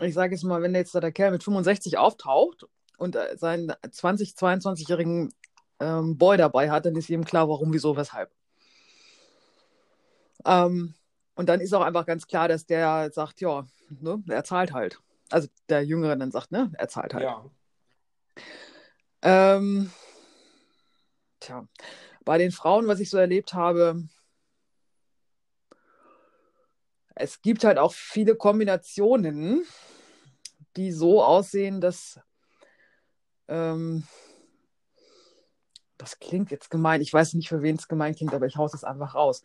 ich 0.00 0.14
sage 0.14 0.34
jetzt 0.34 0.44
mal, 0.44 0.62
wenn 0.62 0.74
jetzt 0.74 0.94
da 0.94 1.00
der 1.00 1.12
Kerl 1.12 1.32
mit 1.32 1.42
65 1.42 1.98
auftaucht 1.98 2.66
und 2.96 3.16
äh, 3.16 3.36
seinen 3.36 3.70
20-, 3.70 4.36
22-jährigen 4.36 5.34
ähm, 5.80 6.16
Boy 6.16 6.36
dabei 6.36 6.70
hat, 6.70 6.86
dann 6.86 6.96
ist 6.96 7.08
jedem 7.08 7.24
klar, 7.24 7.48
warum, 7.48 7.72
wieso, 7.72 7.96
weshalb. 7.96 8.30
Ähm, 10.44 10.94
und 11.34 11.48
dann 11.48 11.60
ist 11.60 11.72
auch 11.74 11.82
einfach 11.82 12.06
ganz 12.06 12.26
klar, 12.26 12.48
dass 12.48 12.66
der 12.66 13.10
sagt, 13.12 13.40
ja, 13.40 13.66
ne, 13.88 14.22
er 14.28 14.44
zahlt 14.44 14.72
halt. 14.72 15.00
Also 15.30 15.48
der 15.68 15.84
Jüngere 15.84 16.16
dann 16.16 16.30
sagt, 16.30 16.52
ne, 16.52 16.72
er 16.76 16.88
zahlt 16.88 17.14
halt. 17.14 17.24
Ja. 17.24 17.50
Ähm, 19.22 19.90
tja, 21.40 21.66
bei 22.24 22.38
den 22.38 22.52
Frauen, 22.52 22.86
was 22.86 23.00
ich 23.00 23.10
so 23.10 23.18
erlebt 23.18 23.54
habe, 23.54 24.06
es 27.14 27.42
gibt 27.42 27.64
halt 27.64 27.78
auch 27.78 27.92
viele 27.92 28.36
Kombinationen, 28.36 29.64
die 30.76 30.92
so 30.92 31.22
aussehen, 31.22 31.80
dass 31.80 32.20
ähm, 33.48 34.06
das 35.96 36.18
klingt 36.18 36.50
jetzt 36.50 36.70
gemein, 36.70 37.00
ich 37.00 37.12
weiß 37.12 37.34
nicht, 37.34 37.48
für 37.48 37.62
wen 37.62 37.76
es 37.76 37.88
gemein 37.88 38.14
klingt, 38.14 38.34
aber 38.34 38.46
ich 38.46 38.56
haus 38.56 38.74
es 38.74 38.84
einfach 38.84 39.14
raus. 39.14 39.42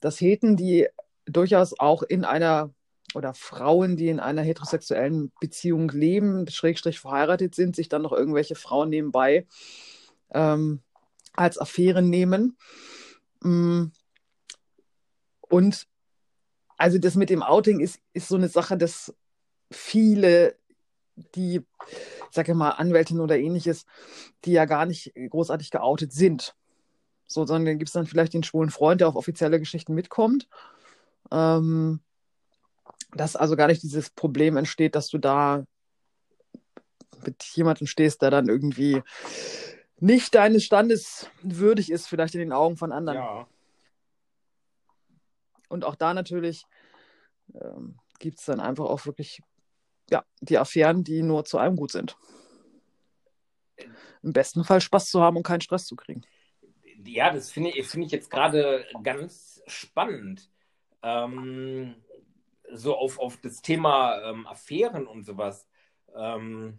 Dass 0.00 0.20
Heten, 0.20 0.56
die 0.56 0.88
durchaus 1.28 1.78
auch 1.78 2.02
in 2.02 2.24
einer 2.24 2.70
oder 3.14 3.34
Frauen, 3.34 3.96
die 3.96 4.08
in 4.08 4.20
einer 4.20 4.42
heterosexuellen 4.42 5.32
Beziehung 5.40 5.88
leben, 5.90 6.46
schrägstrich 6.48 7.00
verheiratet 7.00 7.54
sind, 7.54 7.74
sich 7.74 7.88
dann 7.88 8.02
noch 8.02 8.12
irgendwelche 8.12 8.54
Frauen 8.54 8.90
nebenbei 8.90 9.46
ähm, 10.30 10.82
als 11.34 11.58
Affären 11.58 12.10
nehmen. 12.10 12.56
Mm. 13.40 13.86
Und 15.40 15.86
also 16.76 16.98
das 16.98 17.14
mit 17.14 17.30
dem 17.30 17.42
Outing 17.42 17.80
ist, 17.80 17.98
ist 18.12 18.28
so 18.28 18.36
eine 18.36 18.48
Sache, 18.48 18.76
dass 18.76 19.14
viele, 19.70 20.56
die, 21.34 21.62
ich 21.90 22.34
sage 22.34 22.54
mal, 22.54 22.70
Anwältin 22.70 23.20
oder 23.20 23.38
ähnliches, 23.38 23.86
die 24.44 24.52
ja 24.52 24.66
gar 24.66 24.84
nicht 24.84 25.12
großartig 25.30 25.70
geoutet 25.70 26.12
sind. 26.12 26.54
So, 27.26 27.44
sondern 27.46 27.78
gibt 27.78 27.88
es 27.88 27.92
dann 27.92 28.06
vielleicht 28.06 28.34
den 28.34 28.42
schwulen 28.42 28.70
Freund, 28.70 29.00
der 29.00 29.08
auf 29.08 29.16
offizielle 29.16 29.58
Geschichten 29.58 29.94
mitkommt. 29.94 30.48
Ähm, 31.30 32.00
dass 33.12 33.36
also 33.36 33.56
gar 33.56 33.68
nicht 33.68 33.82
dieses 33.82 34.10
Problem 34.10 34.56
entsteht, 34.56 34.94
dass 34.94 35.08
du 35.08 35.18
da 35.18 35.64
mit 37.24 37.42
jemandem 37.54 37.86
stehst, 37.86 38.22
der 38.22 38.30
dann 38.30 38.48
irgendwie 38.48 39.02
nicht 39.98 40.34
deines 40.34 40.64
Standes 40.64 41.28
würdig 41.42 41.90
ist, 41.90 42.06
vielleicht 42.06 42.34
in 42.34 42.40
den 42.40 42.52
Augen 42.52 42.76
von 42.76 42.92
anderen. 42.92 43.18
Ja. 43.18 43.48
Und 45.68 45.84
auch 45.84 45.96
da 45.96 46.14
natürlich 46.14 46.64
ähm, 47.54 47.98
gibt 48.18 48.38
es 48.38 48.44
dann 48.44 48.60
einfach 48.60 48.84
auch 48.84 49.06
wirklich 49.06 49.42
ja, 50.10 50.24
die 50.40 50.58
Affären, 50.58 51.04
die 51.04 51.22
nur 51.22 51.44
zu 51.44 51.58
einem 51.58 51.76
gut 51.76 51.92
sind. 51.92 52.16
Im 54.22 54.32
besten 54.32 54.64
Fall 54.64 54.80
Spaß 54.80 55.10
zu 55.10 55.20
haben 55.20 55.36
und 55.36 55.42
keinen 55.42 55.60
Stress 55.60 55.86
zu 55.86 55.96
kriegen. 55.96 56.22
Ja, 57.04 57.32
das 57.32 57.50
finde 57.50 57.70
ich, 57.70 57.86
find 57.86 58.06
ich 58.06 58.12
jetzt 58.12 58.30
gerade 58.30 58.84
ganz 59.02 59.62
spannend. 59.66 60.50
Ähm, 61.02 61.94
so 62.72 62.96
auf, 62.96 63.18
auf 63.18 63.36
das 63.38 63.62
Thema 63.62 64.20
ähm, 64.22 64.46
Affären 64.46 65.06
und 65.06 65.24
sowas. 65.24 65.68
Ähm, 66.14 66.78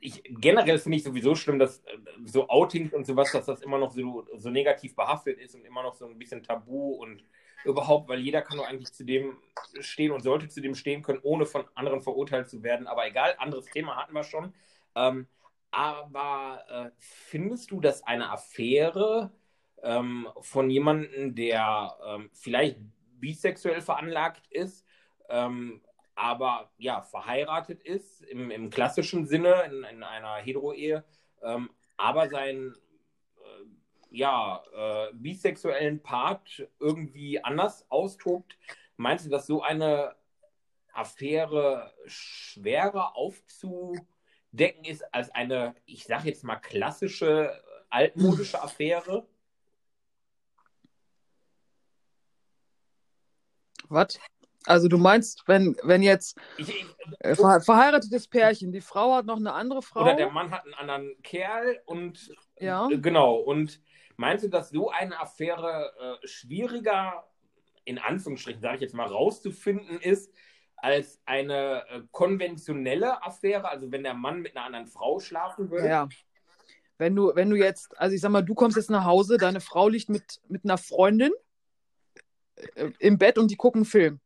ich, 0.00 0.22
generell 0.24 0.78
finde 0.78 0.98
ich 0.98 1.04
sowieso 1.04 1.34
schlimm, 1.34 1.58
dass 1.58 1.78
äh, 1.80 1.98
so 2.24 2.48
Outings 2.48 2.92
und 2.92 3.06
sowas, 3.06 3.32
dass 3.32 3.46
das 3.46 3.62
immer 3.62 3.78
noch 3.78 3.92
so, 3.92 4.26
so 4.36 4.50
negativ 4.50 4.94
behaftet 4.94 5.38
ist 5.38 5.54
und 5.54 5.64
immer 5.64 5.82
noch 5.82 5.94
so 5.94 6.06
ein 6.06 6.18
bisschen 6.18 6.42
tabu 6.42 6.94
und 6.94 7.24
überhaupt, 7.64 8.08
weil 8.08 8.20
jeder 8.20 8.42
kann 8.42 8.56
nur 8.56 8.66
eigentlich 8.66 8.92
zu 8.92 9.04
dem 9.04 9.36
stehen 9.80 10.12
und 10.12 10.22
sollte 10.22 10.48
zu 10.48 10.60
dem 10.60 10.74
stehen 10.74 11.02
können, 11.02 11.20
ohne 11.22 11.46
von 11.46 11.64
anderen 11.74 12.00
verurteilt 12.00 12.48
zu 12.48 12.62
werden. 12.62 12.86
Aber 12.86 13.06
egal, 13.06 13.34
anderes 13.38 13.66
Thema 13.66 13.96
hatten 13.96 14.14
wir 14.14 14.24
schon. 14.24 14.54
Ähm, 14.94 15.26
aber 15.70 16.64
äh, 16.68 16.90
findest 16.98 17.70
du, 17.70 17.80
dass 17.80 18.02
eine 18.02 18.30
Affäre 18.30 19.32
ähm, 19.82 20.28
von 20.40 20.68
jemandem, 20.70 21.34
der 21.34 21.96
ähm, 22.04 22.30
vielleicht 22.32 22.78
bisexuell 23.20 23.80
veranlagt 23.80 24.46
ist, 24.50 24.84
ähm, 25.28 25.80
aber 26.14 26.70
ja, 26.76 27.00
verheiratet 27.00 27.82
ist, 27.82 28.22
im, 28.22 28.50
im 28.50 28.70
klassischen 28.70 29.26
Sinne, 29.26 29.62
in, 29.64 29.84
in 29.84 30.02
einer 30.02 30.36
Hetero-Ehe, 30.36 31.04
ähm, 31.42 31.70
aber 31.96 32.28
seinen 32.28 32.74
äh, 32.74 33.64
ja, 34.10 34.62
äh, 34.74 35.12
bisexuellen 35.14 36.02
Part 36.02 36.68
irgendwie 36.78 37.42
anders 37.42 37.86
austobt. 37.90 38.58
Meinst 38.96 39.24
du, 39.24 39.30
dass 39.30 39.46
so 39.46 39.62
eine 39.62 40.14
Affäre 40.92 41.94
schwerer 42.06 43.16
aufzudecken 43.16 44.84
ist 44.84 45.02
als 45.14 45.30
eine, 45.30 45.74
ich 45.86 46.04
sage 46.04 46.28
jetzt 46.28 46.44
mal, 46.44 46.56
klassische, 46.56 47.62
altmodische 47.88 48.62
Affäre? 48.62 49.26
Was? 53.90 54.18
Also 54.66 54.88
du 54.88 54.98
meinst, 54.98 55.42
wenn, 55.46 55.76
wenn 55.82 56.02
jetzt 56.02 56.38
Ich, 56.58 56.68
ich, 56.68 56.86
äh, 57.20 57.34
ver 57.34 57.60
verheiratetes 57.60 58.28
Pärchen, 58.28 58.72
die 58.72 58.80
Frau 58.82 59.14
hat 59.14 59.26
noch 59.26 59.38
eine 59.38 59.52
andere 59.52 59.82
Frau. 59.82 60.02
oder 60.02 60.14
der 60.14 60.30
Mann 60.30 60.50
hat 60.50 60.64
einen 60.64 60.74
anderen 60.74 61.22
Kerl 61.22 61.80
und 61.86 62.30
Ja. 62.58 62.88
äh, 62.90 62.98
genau. 62.98 63.36
Und 63.36 63.80
meinst 64.16 64.44
du, 64.44 64.48
dass 64.48 64.70
so 64.70 64.90
eine 64.90 65.18
Affäre 65.18 66.18
äh, 66.22 66.26
schwieriger, 66.26 67.24
in 67.84 67.98
Anführungsstrichen, 67.98 68.60
sage 68.60 68.76
ich 68.76 68.80
jetzt 68.82 68.94
mal, 68.94 69.06
rauszufinden 69.06 69.98
ist, 70.00 70.32
als 70.76 71.20
eine 71.24 71.84
äh, 71.88 72.02
konventionelle 72.12 73.24
Affäre? 73.24 73.68
Also 73.68 73.90
wenn 73.90 74.02
der 74.02 74.14
Mann 74.14 74.40
mit 74.40 74.56
einer 74.56 74.66
anderen 74.66 74.86
Frau 74.86 75.20
schlafen 75.20 75.70
würde? 75.70 75.88
Ja. 75.88 76.08
Wenn 76.98 77.16
du, 77.16 77.34
wenn 77.34 77.48
du 77.48 77.56
jetzt, 77.56 77.98
also 77.98 78.14
ich 78.14 78.20
sag 78.20 78.30
mal, 78.30 78.42
du 78.42 78.54
kommst 78.54 78.76
jetzt 78.76 78.90
nach 78.90 79.06
Hause, 79.06 79.38
deine 79.38 79.60
Frau 79.62 79.88
liegt 79.88 80.10
mit, 80.10 80.42
mit 80.48 80.64
einer 80.64 80.76
Freundin 80.76 81.32
im 82.98 83.18
Bett 83.18 83.38
und 83.38 83.50
die 83.50 83.56
gucken 83.56 83.80
einen 83.80 83.84
Film. 83.86 84.20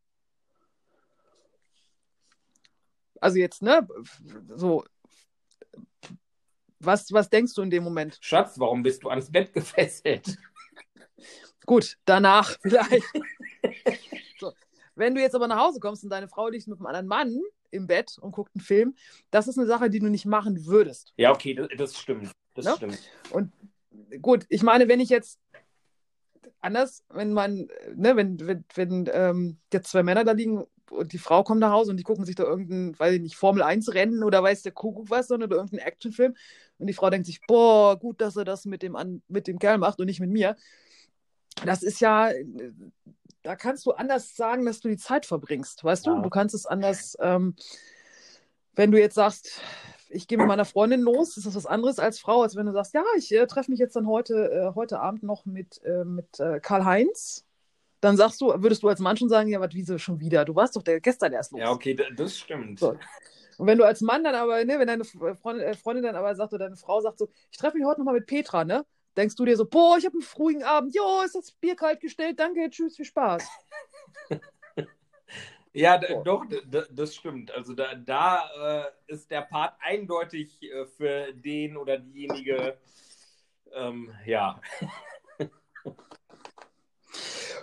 Also 3.21 3.37
jetzt, 3.37 3.61
ne? 3.61 3.87
So. 4.55 4.83
Was, 6.79 7.11
was 7.11 7.29
denkst 7.29 7.53
du 7.55 7.61
in 7.63 7.69
dem 7.69 7.83
Moment? 7.83 8.17
Schatz, 8.21 8.59
warum 8.59 8.83
bist 8.83 9.03
du 9.03 9.09
ans 9.09 9.31
Bett 9.31 9.53
gefesselt? 9.53 10.37
Gut, 11.65 11.97
danach 12.05 12.57
vielleicht. 12.61 13.05
so. 14.39 14.51
Wenn 14.93 15.15
du 15.15 15.21
jetzt 15.21 15.35
aber 15.35 15.47
nach 15.47 15.59
Hause 15.59 15.79
kommst 15.79 16.03
und 16.03 16.09
deine 16.09 16.27
Frau 16.27 16.47
liegt 16.49 16.67
mit 16.67 16.77
einem 16.77 16.85
anderen 16.85 17.07
Mann 17.07 17.41
im 17.71 17.87
Bett 17.87 18.17
und 18.21 18.31
guckt 18.31 18.51
einen 18.55 18.61
Film, 18.63 18.95
das 19.31 19.47
ist 19.47 19.57
eine 19.57 19.67
Sache, 19.67 19.89
die 19.89 19.99
du 19.99 20.07
nicht 20.07 20.25
machen 20.25 20.65
würdest. 20.65 21.13
Ja, 21.17 21.31
okay, 21.31 21.53
das, 21.53 21.67
das 21.77 21.97
stimmt. 21.99 22.31
Das 22.53 22.65
Ne? 22.65 22.73
stimmt. 22.77 22.99
Gut, 24.21 24.45
ich 24.49 24.61
meine, 24.61 24.87
wenn 24.87 24.99
ich 24.99 25.09
jetzt 25.09 25.39
anders, 26.65 27.03
wenn 27.09 27.31
man, 27.33 27.67
ne, 27.95 28.15
wenn, 28.15 28.39
wenn, 28.45 28.65
wenn 28.75 29.09
ähm, 29.13 29.57
jetzt 29.71 29.91
zwei 29.91 30.03
Männer 30.03 30.23
da 30.23 30.33
liegen 30.33 30.65
und 30.91 31.13
die 31.13 31.17
Frau 31.17 31.43
kommt 31.43 31.61
nach 31.61 31.71
Hause 31.71 31.91
und 31.91 31.97
die 31.97 32.03
gucken 32.03 32.25
sich 32.25 32.35
da 32.35 32.43
irgendein, 32.43 32.97
weiß 32.99 33.13
ich 33.15 33.21
nicht, 33.21 33.35
Formel 33.35 33.63
1 33.63 33.93
Rennen 33.93 34.23
oder 34.23 34.43
weiß 34.43 34.61
der 34.63 34.71
Kuckuck 34.71 35.09
was, 35.09 35.27
sondern 35.27 35.49
oder 35.49 35.57
irgendeinen 35.57 35.87
Actionfilm 35.87 36.35
und 36.77 36.87
die 36.87 36.93
Frau 36.93 37.09
denkt 37.09 37.25
sich, 37.25 37.41
boah, 37.47 37.97
gut, 37.97 38.21
dass 38.21 38.35
er 38.35 38.45
das 38.45 38.65
mit 38.65 38.81
dem, 38.81 38.95
an, 38.95 39.21
mit 39.27 39.47
dem 39.47 39.59
Kerl 39.59 39.77
macht 39.77 39.99
und 39.99 40.05
nicht 40.07 40.19
mit 40.19 40.29
mir. 40.29 40.55
Das 41.65 41.83
ist 41.83 42.01
ja, 42.01 42.29
da 43.43 43.55
kannst 43.55 43.85
du 43.85 43.91
anders 43.91 44.35
sagen, 44.35 44.65
dass 44.65 44.81
du 44.81 44.89
die 44.89 44.97
Zeit 44.97 45.25
verbringst, 45.25 45.83
weißt 45.83 46.05
Ja. 46.05 46.15
du? 46.15 46.21
Du 46.21 46.29
kannst 46.29 46.53
es 46.53 46.65
anders, 46.65 47.15
ähm, 47.19 47.55
wenn 48.75 48.91
du 48.91 48.99
jetzt 48.99 49.15
sagst, 49.15 49.61
ich 50.09 50.27
gehe 50.27 50.37
mit 50.37 50.47
meiner 50.47 50.65
Freundin 50.65 51.01
los, 51.01 51.37
ist 51.37 51.45
das 51.47 51.55
was 51.55 51.65
anderes 51.65 51.99
als 51.99 52.19
Frau, 52.19 52.41
als 52.41 52.55
wenn 52.55 52.65
du 52.65 52.71
sagst, 52.71 52.93
ja, 52.93 53.03
ich 53.17 53.31
äh, 53.33 53.45
treffe 53.47 53.71
mich 53.71 53.79
jetzt 53.79 53.95
dann 53.95 54.07
heute, 54.07 54.51
äh, 54.51 54.75
heute 54.75 54.99
Abend 54.99 55.23
noch 55.23 55.45
mit, 55.45 55.81
äh, 55.83 56.03
mit 56.05 56.39
äh, 56.39 56.59
Karl-Heinz. 56.59 57.45
Dann 58.01 58.17
sagst 58.17 58.39
du, 58.41 58.47
würdest 58.61 58.83
du 58.83 58.89
als 58.89 58.99
Mann 58.99 59.17
schon 59.17 59.29
sagen, 59.29 59.49
ja, 59.49 59.59
was, 59.59 59.73
wieso 59.73 59.97
schon 59.97 60.19
wieder? 60.19 60.45
Du 60.45 60.55
warst 60.55 60.75
doch 60.75 60.83
der, 60.83 60.99
gestern 61.01 61.33
erst 61.33 61.51
los. 61.51 61.61
Ja, 61.61 61.71
okay, 61.71 61.95
da- 61.95 62.09
das 62.15 62.37
stimmt. 62.37 62.79
So. 62.79 62.97
Und 63.57 63.67
wenn 63.67 63.77
du 63.77 63.85
als 63.85 64.01
Mann 64.01 64.23
dann 64.23 64.35
aber, 64.35 64.63
ne, 64.65 64.77
wenn 64.79 64.87
deine 64.87 65.05
Freundin, 65.05 65.61
äh, 65.65 65.73
Freundin 65.75 66.03
dann 66.03 66.15
aber 66.15 66.35
sagt 66.35 66.53
oder 66.53 66.65
deine 66.65 66.75
Frau 66.75 66.99
sagt 67.01 67.17
so, 67.17 67.29
ich 67.51 67.57
treffe 67.57 67.77
mich 67.77 67.85
heute 67.85 68.01
nochmal 68.01 68.15
mit 68.15 68.27
Petra, 68.27 68.65
ne? 68.65 68.85
Denkst 69.17 69.35
du 69.35 69.45
dir 69.45 69.55
so, 69.55 69.65
boah, 69.65 69.97
ich 69.97 70.05
habe 70.05 70.17
einen 70.17 70.27
ruhigen 70.37 70.63
Abend, 70.63 70.93
jo, 70.93 71.21
ist 71.25 71.35
das 71.35 71.53
Bier 71.53 71.75
kalt 71.75 72.01
gestellt, 72.01 72.37
danke, 72.37 72.69
tschüss, 72.69 72.97
viel 72.97 73.05
Spaß. 73.05 73.47
Ja, 75.75 75.99
So. 76.07 76.23
doch, 76.23 76.45
das 76.89 77.15
stimmt. 77.15 77.51
Also 77.51 77.73
da, 77.73 77.95
da 77.95 78.85
äh, 79.07 79.13
ist 79.13 79.29
der 79.29 79.41
Part 79.41 79.75
eindeutig 79.81 80.63
äh, 80.63 80.85
für 80.85 81.33
den 81.33 81.75
oder 81.75 81.97
diejenige, 81.99 82.77
ähm, 83.73 84.13
ja. 84.25 84.61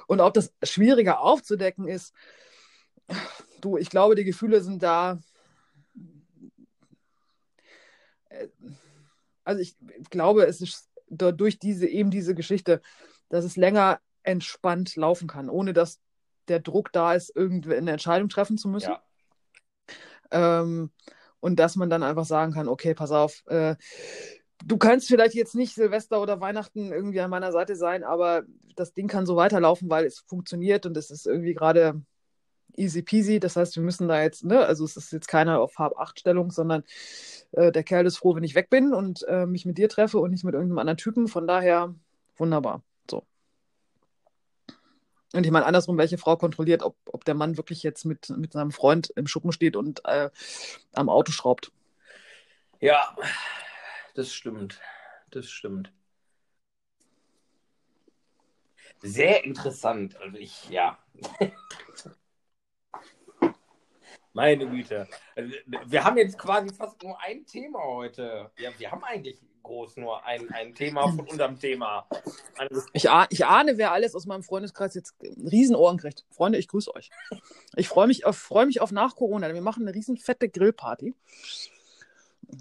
Und 0.07 0.21
ob 0.21 0.35
das 0.35 0.53
schwieriger 0.63 1.21
aufzudecken 1.21 1.89
ist, 1.89 2.13
du, 3.63 3.79
ich 3.79 3.89
glaube, 3.89 4.15
die 4.15 4.25
Gefühle 4.25 4.61
sind 4.61 4.83
da. 4.83 5.19
Äh, 8.29 8.49
Also 9.45 9.63
ich 9.63 9.75
glaube, 10.11 10.45
es 10.47 10.61
ist 10.61 10.91
durch 11.09 11.59
diese 11.59 11.87
eben 11.87 12.11
diese 12.11 12.35
Geschichte, 12.35 12.83
dass 13.31 13.45
es 13.47 13.57
länger 13.57 14.01
entspannt 14.23 14.97
laufen 14.97 15.29
kann, 15.29 15.49
ohne 15.49 15.73
dass 15.73 15.99
der 16.53 16.61
Druck 16.61 16.93
da 16.93 17.15
ist, 17.15 17.35
irgendwie 17.35 17.75
eine 17.75 17.91
Entscheidung 17.91 18.29
treffen 18.29 18.59
zu 18.59 18.69
müssen. 18.69 18.93
Ja. 20.31 20.61
Ähm, 20.61 20.91
und 21.41 21.59
dass 21.59 21.77
man 21.77 21.91
dann 21.91 22.03
einfach 22.03 22.27
sagen 22.27 22.53
kann, 22.53 22.69
okay, 22.69 22.95
pass 22.95 23.11
auf, 23.11 23.43
äh, 23.47 23.75
du 24.65 24.77
kannst 24.77 25.09
vielleicht 25.09 25.35
jetzt 25.35 25.55
nicht 25.55 25.75
Silvester 25.75 26.21
oder 26.21 26.41
Weihnachten 26.41 26.93
irgendwie 26.93 27.21
an 27.21 27.31
meiner 27.31 27.53
Seite 27.53 27.75
sein, 27.75 28.05
aber 28.05 28.43
das 28.77 28.93
Ding 28.93 29.09
kann 29.09 29.27
so 29.27 29.35
weiterlaufen, 29.37 29.91
weil 29.91 30.05
es 30.05 30.21
funktioniert 30.21 30.87
und 30.87 30.97
es 30.97 31.11
ist 31.11 31.27
irgendwie 31.27 31.55
gerade 31.55 32.03
easy 32.77 33.03
peasy. 33.03 33.41
Das 33.41 33.57
heißt, 33.57 33.77
wir 33.77 33.83
müssen 33.83 34.09
da 34.09 34.23
jetzt, 34.23 34.45
ne, 34.45 34.65
also 34.65 34.85
es 34.85 34.97
ist 34.97 35.13
jetzt 35.13 35.29
keine 35.29 35.59
auf 35.59 35.79
Hab-8-Stellung, 35.79 36.51
sondern 36.51 36.85
äh, 37.53 37.73
der 37.73 37.83
Kerl 37.83 38.07
ist 38.07 38.19
froh, 38.19 38.35
wenn 38.37 38.45
ich 38.45 38.55
weg 38.55 38.71
bin 38.71 38.95
und 38.95 39.27
äh, 39.29 39.47
mich 39.47 39.67
mit 39.67 39.79
dir 39.79 39.89
treffe 39.89 40.19
und 40.19 40.31
nicht 40.31 40.45
mit 40.45 40.55
irgendeinem 40.55 40.79
anderen 40.79 40.99
Typen. 40.99 41.29
Von 41.29 41.47
daher 41.47 41.95
wunderbar. 42.37 42.83
Und 45.33 45.45
ich 45.45 45.51
meine, 45.51 45.67
andersrum, 45.67 45.97
welche 45.99 46.19
Frau 46.19 46.37
kontrolliert, 46.37 46.83
ob, 46.83 46.97
ob 47.07 47.25
der 47.25 47.35
Mann 47.35 47.57
wirklich 47.57 47.83
jetzt 47.83 48.05
mit, 48.05 48.29
mit 48.31 48.53
seinem 48.53 48.71
Freund 48.71 49.11
im 49.17 49.27
Schuppen 49.27 49.53
steht 49.53 49.77
und 49.77 50.05
äh, 50.05 50.31
am 50.93 51.09
Auto 51.09 51.33
schraubt. 51.33 51.73
Ja, 52.81 53.17
das 54.15 54.33
stimmt. 54.33 54.81
Das 55.31 55.49
stimmt. 55.49 55.93
Sehr 59.01 59.45
interessant. 59.45 60.17
Also 60.17 60.37
ich, 60.37 60.69
ja. 60.69 60.99
Meine 64.33 64.67
Güte. 64.67 65.07
Also, 65.37 65.53
wir 65.87 66.05
haben 66.05 66.17
jetzt 66.17 66.39
quasi 66.39 66.73
fast 66.75 67.03
nur 67.03 67.21
ein 67.21 67.45
Thema 67.45 67.83
heute. 67.83 68.51
Ja, 68.59 68.71
wir 68.79 68.91
haben 68.91 69.05
eigentlich 69.05 69.39
groß 69.63 69.99
nur 69.99 70.25
ein, 70.25 70.51
ein 70.51 70.75
Thema 70.75 71.09
von 71.09 71.27
unserem 71.29 71.59
Thema. 71.59 72.07
Ich, 72.93 73.11
ah, 73.11 73.27
ich 73.31 73.47
ahne, 73.47 73.79
wer 73.79 73.93
alles 73.93 74.15
aus 74.15 74.27
meinem 74.27 74.43
Freundeskreis 74.43 74.95
jetzt 74.95 75.15
Riesenohren 75.21 75.99
kriegt. 75.99 76.25
Freunde, 76.31 76.59
ich 76.59 76.69
grüße 76.69 76.95
euch. 76.95 77.11
Ich 77.77 77.89
freue 77.89 78.07
mich, 78.07 78.27
auf, 78.27 78.37
freu 78.37 78.67
mich 78.67 78.81
auf 78.81 78.91
nach 78.91 79.15
Corona. 79.17 79.53
Wir 79.53 79.61
machen 79.61 79.87
eine 79.87 79.95
riesen 79.95 80.17
fette 80.17 80.49
Grillparty. 80.49 81.15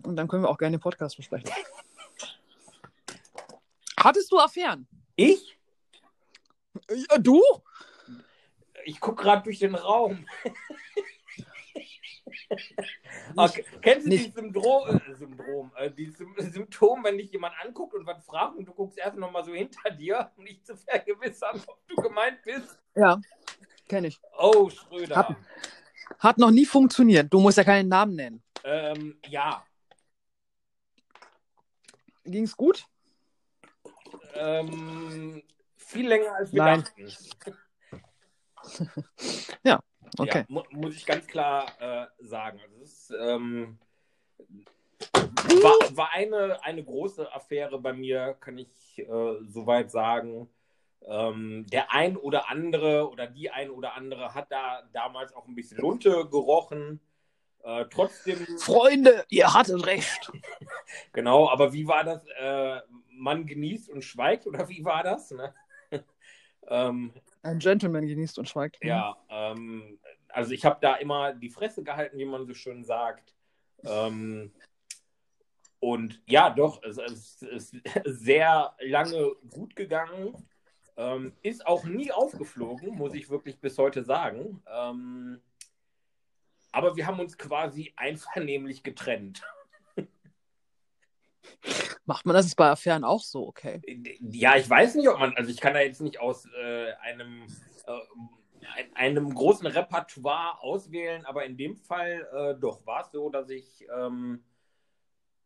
Und 0.03 0.15
dann 0.15 0.27
können 0.27 0.43
wir 0.43 0.49
auch 0.49 0.57
gerne 0.57 0.77
den 0.77 0.81
Podcast 0.81 1.17
besprechen. 1.17 1.49
Hattest 3.97 4.31
du 4.31 4.39
Affären? 4.39 4.87
Ich? 5.15 5.57
Ja, 6.89 7.17
du? 7.17 7.41
Ich 8.85 8.99
gucke 8.99 9.23
gerade 9.23 9.43
durch 9.43 9.59
den 9.59 9.75
Raum. 9.75 10.25
Okay. 13.35 13.65
Kennst 13.81 14.05
du 14.05 14.09
dieses 14.09 14.33
Syndrom, 14.33 14.87
äh, 14.89 15.15
Syndrom 15.15 15.71
äh, 15.75 15.89
dieses 15.91 16.17
Symptom, 16.53 17.03
wenn 17.03 17.17
dich 17.17 17.31
jemand 17.31 17.53
anguckt 17.63 17.93
und 17.93 18.05
was 18.05 18.23
fragt 18.25 18.57
und 18.57 18.65
du 18.65 18.73
guckst 18.73 18.97
erst 18.97 19.17
noch 19.17 19.31
mal 19.31 19.43
so 19.43 19.53
hinter 19.53 19.89
dir, 19.91 20.31
um 20.37 20.45
dich 20.45 20.63
zu 20.63 20.75
vergewissern, 20.75 21.61
ob 21.67 21.87
du 21.87 21.95
gemeint 21.95 22.41
bist? 22.43 22.79
Ja, 22.95 23.19
kenne 23.87 24.07
ich. 24.07 24.19
Oh, 24.37 24.69
Schröder. 24.69 25.15
Hat, 25.15 25.35
hat, 26.19 26.37
noch 26.37 26.51
nie 26.51 26.65
funktioniert. 26.65 27.31
Du 27.33 27.39
musst 27.39 27.57
ja 27.57 27.63
keinen 27.63 27.89
Namen 27.89 28.15
nennen. 28.15 28.43
Ähm, 28.63 29.19
ja. 29.27 29.63
Ging's 32.25 32.55
gut? 32.55 32.85
Ähm, 34.35 35.43
viel 35.77 36.07
länger 36.07 36.35
als 36.35 36.53
wir 36.53 36.63
Nein. 36.63 36.83
dachten. 36.83 37.11
ja, 39.63 39.81
okay. 40.17 40.39
Ja, 40.39 40.45
mu 40.47 40.63
muss 40.71 40.95
ich 40.95 41.05
ganz 41.05 41.27
klar 41.27 41.65
äh, 41.79 42.07
sagen. 42.19 42.59
Also 42.61 42.75
ist, 42.81 43.13
ähm, 43.19 43.77
war, 45.13 45.97
war 45.97 46.11
eine, 46.11 46.63
eine 46.63 46.83
große 46.83 47.33
Affäre 47.33 47.79
bei 47.79 47.93
mir, 47.93 48.35
kann 48.39 48.57
ich 48.57 48.99
äh, 48.99 49.05
soweit 49.47 49.91
sagen. 49.91 50.49
Ähm, 51.07 51.65
der 51.71 51.91
ein 51.91 52.15
oder 52.15 52.49
andere 52.49 53.09
oder 53.09 53.25
die 53.25 53.49
ein 53.49 53.71
oder 53.71 53.95
andere 53.95 54.35
hat 54.35 54.51
da 54.51 54.83
damals 54.93 55.33
auch 55.33 55.47
ein 55.47 55.55
bisschen 55.55 55.79
Lunte 55.79 56.27
gerochen. 56.29 56.99
Äh, 57.63 57.85
trotzdem. 57.89 58.45
Freunde, 58.59 59.25
ihr 59.29 59.53
hattet 59.53 59.85
recht. 59.85 60.31
genau, 61.13 61.49
aber 61.49 61.73
wie 61.73 61.87
war 61.87 62.03
das? 62.03 62.23
Äh, 62.39 62.81
man 63.09 63.45
genießt 63.45 63.89
und 63.89 64.03
schweigt 64.03 64.47
oder 64.47 64.67
wie 64.69 64.83
war 64.83 65.03
das? 65.03 65.31
Ne? 65.31 65.53
ähm, 66.67 67.13
Ein 67.41 67.59
Gentleman 67.59 68.07
genießt 68.07 68.37
und 68.39 68.49
schweigt. 68.49 68.83
Ja, 68.83 69.17
ähm, 69.29 69.99
also 70.33 70.51
ich 70.51 70.65
habe 70.65 70.79
da 70.81 70.95
immer 70.95 71.33
die 71.33 71.49
Fresse 71.49 71.83
gehalten, 71.83 72.17
wie 72.17 72.25
man 72.25 72.45
so 72.45 72.53
schön 72.53 72.83
sagt. 72.83 73.33
Ähm, 73.83 74.51
und 75.79 76.21
ja, 76.27 76.49
doch, 76.49 76.81
es, 76.83 76.97
es, 76.97 77.41
ist 77.41 77.75
sehr 78.05 78.75
lange 78.79 79.35
gut 79.49 79.75
gegangen. 79.75 80.35
Ähm, 80.97 81.33
ist 81.41 81.65
auch 81.65 81.85
nie 81.85 82.11
aufgeflogen, 82.11 82.95
muss 82.95 83.15
ich 83.15 83.29
wirklich 83.29 83.59
bis 83.59 83.77
heute 83.77 84.03
sagen. 84.03 84.61
Ähm, 84.67 85.41
aber 86.71 86.95
wir 86.95 87.07
haben 87.07 87.19
uns 87.19 87.37
quasi 87.37 87.93
einvernehmlich 87.95 88.83
getrennt. 88.83 89.41
Macht 92.05 92.25
man 92.25 92.35
das 92.35 92.53
bei 92.55 92.69
Affären 92.69 93.03
auch 93.03 93.23
so, 93.23 93.47
okay? 93.47 93.81
Ja, 94.19 94.55
ich 94.57 94.69
weiß 94.69 94.95
nicht, 94.95 95.09
ob 95.09 95.19
man, 95.19 95.35
also 95.35 95.49
ich 95.49 95.59
kann 95.59 95.73
da 95.73 95.81
jetzt 95.81 96.01
nicht 96.01 96.19
aus 96.19 96.45
äh, 96.45 96.91
einem, 97.01 97.47
äh, 97.87 97.99
einem 98.93 99.33
großen 99.33 99.67
Repertoire 99.67 100.61
auswählen, 100.61 101.25
aber 101.25 101.45
in 101.45 101.57
dem 101.57 101.75
Fall 101.75 102.27
äh, 102.33 102.59
doch 102.59 102.85
war 102.85 103.01
es 103.01 103.11
so, 103.11 103.29
dass 103.29 103.49
ich 103.49 103.87
ähm, 103.95 104.43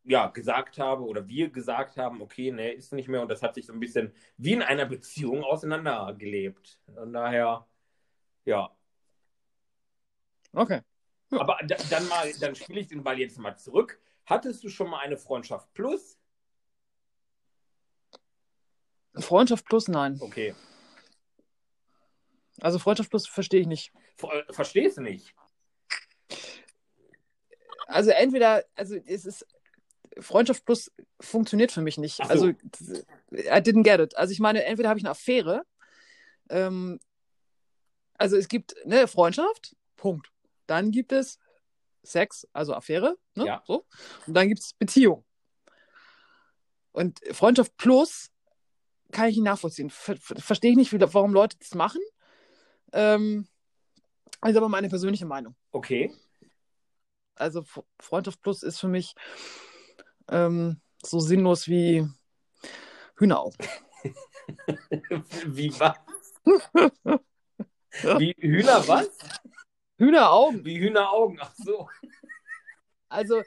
ja 0.03 0.27
gesagt 0.27 0.77
habe 0.77 1.03
oder 1.03 1.27
wir 1.27 1.49
gesagt 1.49 1.97
haben, 1.97 2.21
okay, 2.21 2.51
ne, 2.51 2.71
ist 2.71 2.93
nicht 2.93 3.07
mehr 3.07 3.21
und 3.21 3.29
das 3.29 3.41
hat 3.41 3.55
sich 3.55 3.65
so 3.65 3.73
ein 3.73 3.79
bisschen 3.79 4.13
wie 4.37 4.53
in 4.53 4.61
einer 4.61 4.85
Beziehung 4.85 5.43
auseinandergelebt. 5.43 6.79
Von 6.93 7.13
daher, 7.13 7.67
ja. 8.45 8.69
Okay. 10.53 10.81
Ja. 11.31 11.39
Aber 11.39 11.57
dann 11.89 12.07
mal, 12.07 12.31
dann 12.39 12.55
spiele 12.55 12.79
ich 12.79 12.87
den 12.87 13.03
Ball 13.03 13.19
jetzt 13.19 13.39
mal 13.39 13.55
zurück. 13.55 13.99
Hattest 14.25 14.63
du 14.63 14.69
schon 14.69 14.89
mal 14.89 14.99
eine 14.99 15.17
Freundschaft 15.17 15.73
plus? 15.73 16.17
Freundschaft 19.15 19.65
plus, 19.65 19.87
nein. 19.87 20.17
Okay. 20.21 20.53
Also 22.61 22.79
Freundschaft 22.79 23.09
plus 23.09 23.27
verstehe 23.27 23.61
ich 23.61 23.67
nicht. 23.67 23.91
Äh, 24.21 24.53
verstehst 24.53 24.97
du 24.97 25.01
nicht? 25.01 25.33
Also 27.87 28.11
entweder, 28.11 28.63
also 28.75 28.95
es 28.95 29.25
ist 29.25 29.45
Freundschaft 30.19 30.65
plus 30.65 30.91
funktioniert 31.19 31.71
für 31.71 31.81
mich 31.81 31.97
nicht. 31.97 32.17
So. 32.17 32.23
Also 32.23 32.47
I 32.49 33.61
didn't 33.61 33.83
get 33.83 33.99
it. 33.99 34.17
Also 34.17 34.31
ich 34.31 34.39
meine, 34.39 34.63
entweder 34.63 34.89
habe 34.89 34.99
ich 34.99 35.05
eine 35.05 35.11
Affäre. 35.11 35.65
Ähm, 36.49 36.99
also 38.17 38.37
es 38.37 38.47
gibt 38.47 38.75
eine 38.85 39.07
Freundschaft, 39.07 39.75
Punkt. 39.97 40.31
Dann 40.67 40.91
gibt 40.91 41.11
es 41.11 41.37
Sex, 42.03 42.47
also 42.53 42.73
Affäre, 42.73 43.17
ne? 43.33 43.45
Ja. 43.45 43.63
So. 43.65 43.85
Und 44.25 44.33
dann 44.33 44.47
gibt 44.47 44.61
es 44.61 44.73
Beziehung. 44.73 45.25
Und 46.91 47.19
Freundschaft 47.31 47.75
plus 47.77 48.31
kann 49.11 49.27
ich 49.27 49.35
nicht 49.35 49.45
nachvollziehen. 49.45 49.89
Ver 49.89 50.15
Verstehe 50.17 50.71
ich 50.71 50.77
nicht, 50.77 50.93
wie, 50.93 51.01
warum 51.01 51.33
Leute 51.33 51.57
das 51.59 51.75
machen. 51.75 52.01
Ähm, 52.95 53.45
ist 54.45 54.55
aber 54.55 54.69
meine 54.69 54.87
persönliche 54.87 55.25
Meinung. 55.25 55.53
Okay. 55.71 56.13
Also 57.35 57.65
Freundschaft 57.99 58.41
plus 58.41 58.63
ist 58.63 58.79
für 58.79 58.87
mich 58.87 59.15
ähm, 60.29 60.79
so 61.03 61.19
sinnlos 61.19 61.67
wie 61.67 62.07
Hühneraugen. 63.17 63.57
wie 65.45 65.77
was? 65.77 65.97
wie 68.17 68.33
Hühner 68.39 68.87
was? 68.87 69.09
Hühneraugen. 69.97 70.63
Wie 70.63 70.79
Hühneraugen, 70.79 71.37
ach 71.41 71.53
so. 71.55 71.89
Also, 73.09 73.41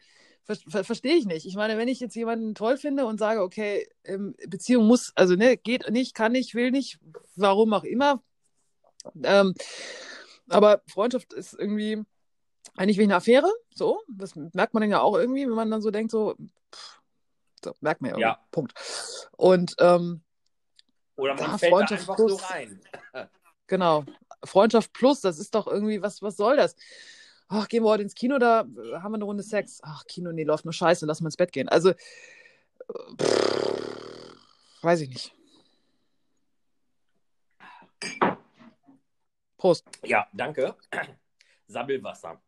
ver 0.44 0.56
ver 0.56 0.84
verstehe 0.84 1.16
ich 1.16 1.26
nicht. 1.26 1.46
Ich 1.46 1.56
meine, 1.56 1.78
wenn 1.78 1.88
ich 1.88 2.00
jetzt 2.00 2.16
jemanden 2.16 2.54
toll 2.54 2.76
finde 2.76 3.06
und 3.06 3.18
sage, 3.18 3.42
okay, 3.42 3.88
ähm, 4.04 4.34
Beziehung 4.46 4.86
muss, 4.86 5.12
also 5.14 5.36
ne, 5.36 5.56
geht 5.56 5.88
nicht, 5.90 6.14
kann 6.14 6.32
nicht, 6.32 6.54
will 6.54 6.70
nicht, 6.70 6.98
warum 7.36 7.72
auch 7.72 7.84
immer. 7.84 8.22
Ähm, 9.22 9.54
aber 10.48 10.82
Freundschaft 10.86 11.32
ist 11.32 11.54
irgendwie 11.54 12.02
eigentlich 12.76 12.98
wie 12.98 13.02
eine 13.04 13.16
Affäre, 13.16 13.50
so. 13.74 14.02
Das 14.08 14.36
merkt 14.36 14.74
man 14.74 14.82
dann 14.82 14.90
ja 14.90 15.00
auch 15.00 15.16
irgendwie, 15.16 15.46
wenn 15.46 15.54
man 15.54 15.70
dann 15.70 15.82
so 15.82 15.90
denkt, 15.90 16.10
so, 16.10 16.36
pff, 16.74 17.00
so 17.64 17.74
merkt 17.80 18.00
man 18.00 18.12
ja, 18.12 18.18
ja. 18.18 18.38
Punkt. 18.50 18.72
Und 19.36 19.74
ähm, 19.78 20.22
oder 21.16 21.34
man 21.34 21.58
fällt 21.58 21.72
Freundschaft 21.72 22.02
einfach 22.02 22.16
plus, 22.16 22.40
so 22.40 22.46
rein. 22.46 22.80
genau. 23.66 24.04
Freundschaft 24.44 24.92
plus, 24.92 25.20
das 25.20 25.38
ist 25.38 25.54
doch 25.54 25.66
irgendwie, 25.66 26.00
was, 26.00 26.22
was 26.22 26.36
soll 26.36 26.56
das? 26.56 26.76
Ach, 27.48 27.66
gehen 27.66 27.82
wir 27.82 27.88
heute 27.88 28.04
ins 28.04 28.14
Kino, 28.14 28.38
da 28.38 28.60
haben 28.60 29.12
wir 29.12 29.14
eine 29.14 29.24
Runde 29.24 29.42
Sex. 29.42 29.80
Ach, 29.82 30.04
Kino, 30.06 30.30
nee, 30.32 30.44
läuft 30.44 30.64
nur 30.64 30.72
scheiße, 30.72 31.06
lass 31.06 31.20
mal 31.20 31.28
ins 31.28 31.36
Bett 31.36 31.50
gehen. 31.50 31.68
Also, 31.68 31.92
pff, 33.20 34.36
weiß 34.82 35.00
ich 35.00 35.08
nicht. 35.08 35.34
Prost. 39.58 39.84
Ja, 40.04 40.26
danke. 40.32 40.74
Sabbelwasser. 41.66 42.40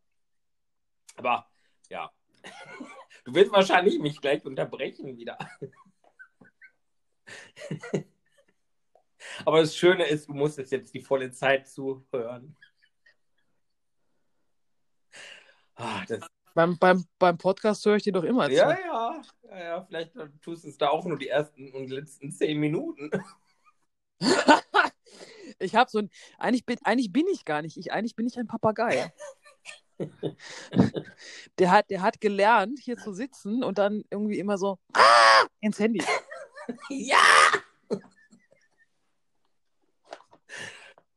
Aber, 1.16 1.50
ja. 1.90 2.10
Du 3.24 3.34
willst 3.34 3.52
wahrscheinlich 3.52 3.98
mich 3.98 4.18
gleich 4.18 4.46
unterbrechen 4.46 5.18
wieder. 5.18 5.36
Aber 9.44 9.60
das 9.60 9.76
Schöne 9.76 10.06
ist, 10.06 10.28
du 10.28 10.32
musst 10.32 10.56
jetzt 10.58 10.94
die 10.94 11.02
volle 11.02 11.30
Zeit 11.30 11.68
zuhören. 11.68 12.56
Ah, 15.74 16.02
beim, 16.54 16.78
beim, 16.78 17.04
beim 17.18 17.36
Podcast 17.36 17.84
höre 17.84 17.96
ich 17.96 18.04
dir 18.04 18.12
doch 18.12 18.24
immer 18.24 18.46
zu. 18.46 18.54
Ja, 18.54 18.70
ja, 18.70 19.20
ja, 19.50 19.58
ja. 19.58 19.84
Vielleicht 19.84 20.14
tust 20.40 20.64
du 20.64 20.68
es 20.68 20.78
da 20.78 20.88
auch 20.88 21.04
nur 21.04 21.18
die 21.18 21.28
ersten 21.28 21.70
und 21.72 21.90
letzten 21.90 22.32
zehn 22.32 22.58
Minuten. 22.58 23.10
Ich 25.60 25.74
habe 25.74 25.90
so 25.90 25.98
ein, 25.98 26.10
eigentlich 26.38 26.64
bin, 26.64 26.78
eigentlich 26.84 27.12
bin 27.12 27.26
ich 27.32 27.44
gar 27.44 27.62
nicht, 27.62 27.76
ich, 27.76 27.92
eigentlich 27.92 28.16
bin 28.16 28.26
ich 28.26 28.38
ein 28.38 28.46
Papagei. 28.46 29.12
der, 31.58 31.70
hat, 31.70 31.90
der 31.90 32.02
hat 32.02 32.20
gelernt, 32.20 32.78
hier 32.82 32.96
zu 32.96 33.12
sitzen 33.12 33.62
und 33.62 33.78
dann 33.78 34.02
irgendwie 34.10 34.38
immer 34.38 34.56
so 34.56 34.78
ah! 34.94 35.46
ins 35.60 35.78
Handy. 35.78 36.02
ja! 36.88 37.18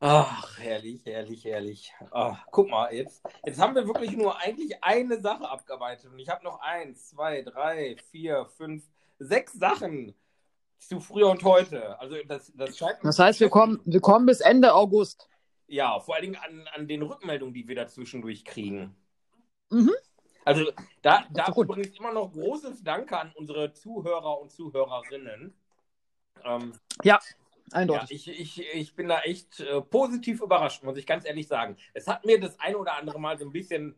Ach, 0.05 0.59
herrlich, 0.59 1.05
herrlich, 1.05 1.45
herrlich. 1.45 1.93
Ach, 2.11 2.45
guck 2.51 2.69
mal, 2.69 2.93
jetzt, 2.93 3.23
jetzt 3.45 3.57
haben 3.57 3.73
wir 3.73 3.87
wirklich 3.87 4.11
nur 4.17 4.37
eigentlich 4.37 4.83
eine 4.83 5.21
Sache 5.21 5.49
abgearbeitet. 5.49 6.11
Und 6.11 6.19
ich 6.19 6.27
habe 6.27 6.43
noch 6.43 6.59
eins, 6.59 7.07
zwei, 7.11 7.41
drei, 7.41 7.95
vier, 8.11 8.45
fünf, 8.57 8.83
sechs 9.17 9.53
Sachen 9.53 10.13
zu 10.87 10.99
früher 10.99 11.29
und 11.29 11.43
heute. 11.43 11.99
Also 11.99 12.15
das, 12.27 12.51
das 12.55 12.77
scheint. 12.77 12.97
Das 13.03 13.19
heißt, 13.19 13.39
wir 13.39 13.49
kommen, 13.49 13.79
wir 13.85 14.01
kommen 14.01 14.25
bis 14.25 14.41
Ende 14.41 14.73
August. 14.73 15.29
Ja, 15.67 15.99
vor 15.99 16.15
allen 16.15 16.23
Dingen 16.23 16.35
an, 16.35 16.67
an 16.73 16.87
den 16.87 17.01
Rückmeldungen, 17.01 17.53
die 17.53 17.67
wir 17.67 17.75
dazwischendurch 17.75 18.45
kriegen. 18.45 18.95
Mhm. 19.69 19.91
Also 20.45 20.71
da, 21.01 21.25
da 21.31 21.51
übrigens 21.55 21.97
immer 21.97 22.11
noch 22.11 22.31
großes 22.31 22.83
Danke 22.83 23.17
an 23.17 23.31
unsere 23.35 23.73
Zuhörer 23.73 24.39
und 24.39 24.51
Zuhörerinnen. 24.51 25.53
Ähm, 26.43 26.73
ja, 27.03 27.19
eindeutig. 27.71 28.25
Ja, 28.25 28.33
ich, 28.33 28.59
ich, 28.59 28.73
ich 28.73 28.95
bin 28.95 29.07
da 29.07 29.21
echt 29.21 29.61
äh, 29.61 29.81
positiv 29.81 30.41
überrascht, 30.41 30.83
muss 30.83 30.97
ich 30.97 31.05
ganz 31.05 31.25
ehrlich 31.25 31.47
sagen. 31.47 31.77
Es 31.93 32.07
hat 32.07 32.25
mir 32.25 32.39
das 32.39 32.59
ein 32.59 32.75
oder 32.75 32.97
andere 32.97 33.19
Mal 33.19 33.37
so 33.37 33.45
ein 33.45 33.51
bisschen, 33.51 33.95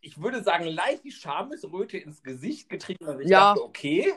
ich 0.00 0.20
würde 0.20 0.42
sagen, 0.42 0.66
leicht 0.66 1.04
die 1.04 1.12
Schamesröte 1.12 1.98
ins 1.98 2.22
Gesicht 2.22 2.68
getrieben. 2.68 3.06
Also 3.06 3.20
ich 3.20 3.28
ja. 3.28 3.54
dachte, 3.54 3.62
okay, 3.62 4.14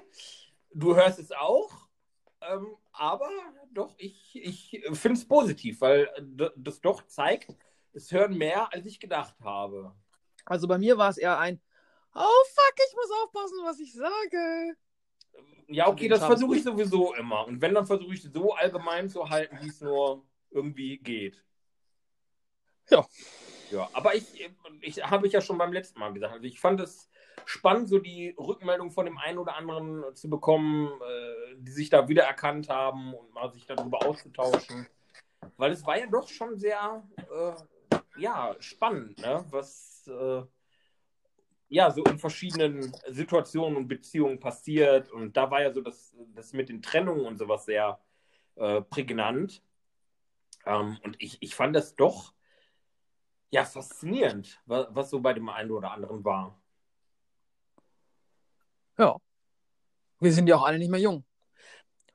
du 0.74 0.96
hörst 0.96 1.20
es 1.20 1.32
auch. 1.32 1.87
Ähm, 2.42 2.78
aber 2.92 3.30
doch, 3.72 3.96
ich, 3.98 4.36
ich 4.36 4.84
finde 4.94 5.20
es 5.20 5.28
positiv, 5.28 5.82
weil 5.82 6.10
das 6.56 6.82
doch 6.82 7.06
zeigt, 7.08 7.56
es 7.94 8.12
hören 8.12 8.38
mehr, 8.38 8.72
als 8.72 8.86
ich 8.86 9.00
gedacht 9.00 9.36
habe. 9.44 9.96
Also 10.46 10.68
bei 10.68 10.78
mir 10.78 10.98
war 10.98 11.10
es 11.10 11.18
eher 11.18 11.40
ein, 11.40 11.60
oh 12.14 12.44
fuck, 12.54 12.76
ich 12.78 12.96
muss 12.96 13.12
aufpassen, 13.24 13.58
was 13.64 13.80
ich 13.80 13.94
sage. 13.94 14.76
Ja, 15.68 15.88
okay, 15.88 16.08
das 16.08 16.24
versuche 16.24 16.56
ich 16.56 16.64
sowieso 16.64 17.14
immer. 17.16 17.46
Und 17.46 17.62
wenn, 17.62 17.74
dann 17.74 17.86
versuche 17.86 18.14
ich 18.14 18.24
so 18.24 18.54
allgemein 18.54 19.10
zu 19.10 19.30
halten, 19.30 19.58
wie 19.62 19.68
es 19.68 19.82
nur 19.82 20.26
irgendwie 20.50 20.98
geht. 20.98 21.44
Ja. 22.90 23.06
Ja, 23.70 23.90
aber 23.92 24.16
ich, 24.16 24.50
ich 24.80 25.04
habe 25.04 25.28
ich 25.28 25.34
ja 25.34 25.42
schon 25.42 25.58
beim 25.58 25.74
letzten 25.74 26.00
Mal 26.00 26.14
gesagt. 26.14 26.34
Also 26.34 26.46
ich 26.46 26.60
fand 26.60 26.80
es 26.80 27.10
spannend, 27.46 27.90
so 27.90 28.00
die 28.00 28.36
Rückmeldung 28.38 28.92
von 28.92 29.06
dem 29.06 29.18
einen 29.18 29.38
oder 29.38 29.56
anderen 29.56 30.04
zu 30.16 30.30
bekommen, 30.30 30.88
äh, 30.88 31.56
die 31.58 31.72
sich 31.72 31.90
da 31.90 32.08
wiedererkannt 32.08 32.70
haben 32.70 33.14
und 33.14 33.34
mal 33.34 33.52
sich 33.52 33.66
darüber 33.66 34.06
auszutauschen. 34.06 34.88
Weil 35.58 35.72
es 35.72 35.86
war 35.86 35.98
ja 35.98 36.08
doch 36.08 36.28
schon 36.28 36.58
sehr 36.58 37.04
äh, 37.16 37.54
ja, 38.20 38.56
spannend, 38.60 39.20
ne? 39.20 39.46
was 39.50 40.08
äh, 40.08 40.44
ja 41.70 41.92
so 41.92 42.04
in 42.04 42.18
verschiedenen 42.18 42.94
Situationen 43.08 43.78
und 43.78 43.88
Beziehungen 43.88 44.40
passiert. 44.40 45.12
Und 45.12 45.38
da 45.38 45.50
war 45.52 45.62
ja 45.62 45.72
so 45.74 45.82
das, 45.82 46.16
das 46.34 46.54
mit 46.54 46.70
den 46.70 46.82
Trennungen 46.82 47.26
und 47.26 47.38
sowas 47.38 47.66
sehr 47.66 48.00
äh, 48.56 48.82
prägnant. 48.82 49.62
Ähm, 50.66 50.98
und 51.04 51.16
ich, 51.20 51.38
ich 51.42 51.56
fand 51.56 51.76
das 51.76 51.96
doch 51.96 52.34
ja 53.50 53.64
faszinierend, 53.64 54.62
was, 54.66 54.88
was 54.92 55.10
so 55.10 55.20
bei 55.22 55.34
dem 55.34 55.50
einen 55.50 55.72
oder 55.72 55.92
anderen 55.92 56.24
war. 56.24 56.60
Ja. 58.98 59.16
Wir 60.20 60.34
sind 60.34 60.48
ja 60.48 60.56
auch 60.56 60.66
alle 60.66 60.80
nicht 60.80 60.90
mehr 60.90 61.00
jung. 61.00 61.24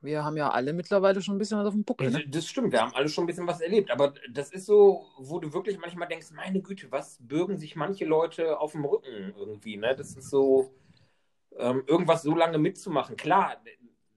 Wir 0.01 0.25
haben 0.25 0.37
ja 0.37 0.51
alle 0.51 0.73
mittlerweile 0.73 1.23
schon 1.23 1.37
ein 1.37 1.39
bisschen 1.39 1.59
was 1.59 1.67
auf 1.67 1.75
dem 1.75 1.85
Buckel. 1.85 2.11
Ne? 2.11 2.25
Das 2.27 2.49
stimmt, 2.49 2.73
wir 2.73 2.81
haben 2.81 2.95
alle 2.95 3.09
schon 3.09 3.23
ein 3.23 3.29
bisschen 3.29 3.47
was 3.47 3.61
erlebt. 3.61 3.91
Aber 3.93 4.13
das 4.33 4.51
ist 4.51 4.67
so, 4.67 5.07
wo 5.19 5.39
du 5.39 5.53
wirklich 5.53 5.79
manchmal 5.79 6.09
denkst, 6.09 6.33
meine 6.33 6.61
Güte, 6.61 6.91
was 6.91 7.19
bürgen 7.21 7.57
sich 7.57 7.77
manche 7.77 8.05
Leute 8.05 8.59
auf 8.59 8.73
dem 8.73 8.85
Rücken 8.85 9.33
irgendwie. 9.37 9.77
Ne? 9.77 9.95
Das 9.95 10.17
ist 10.17 10.29
so, 10.29 10.75
ähm, 11.57 11.85
irgendwas 11.87 12.23
so 12.23 12.35
lange 12.35 12.59
mitzumachen. 12.59 13.17
Klar, 13.17 13.63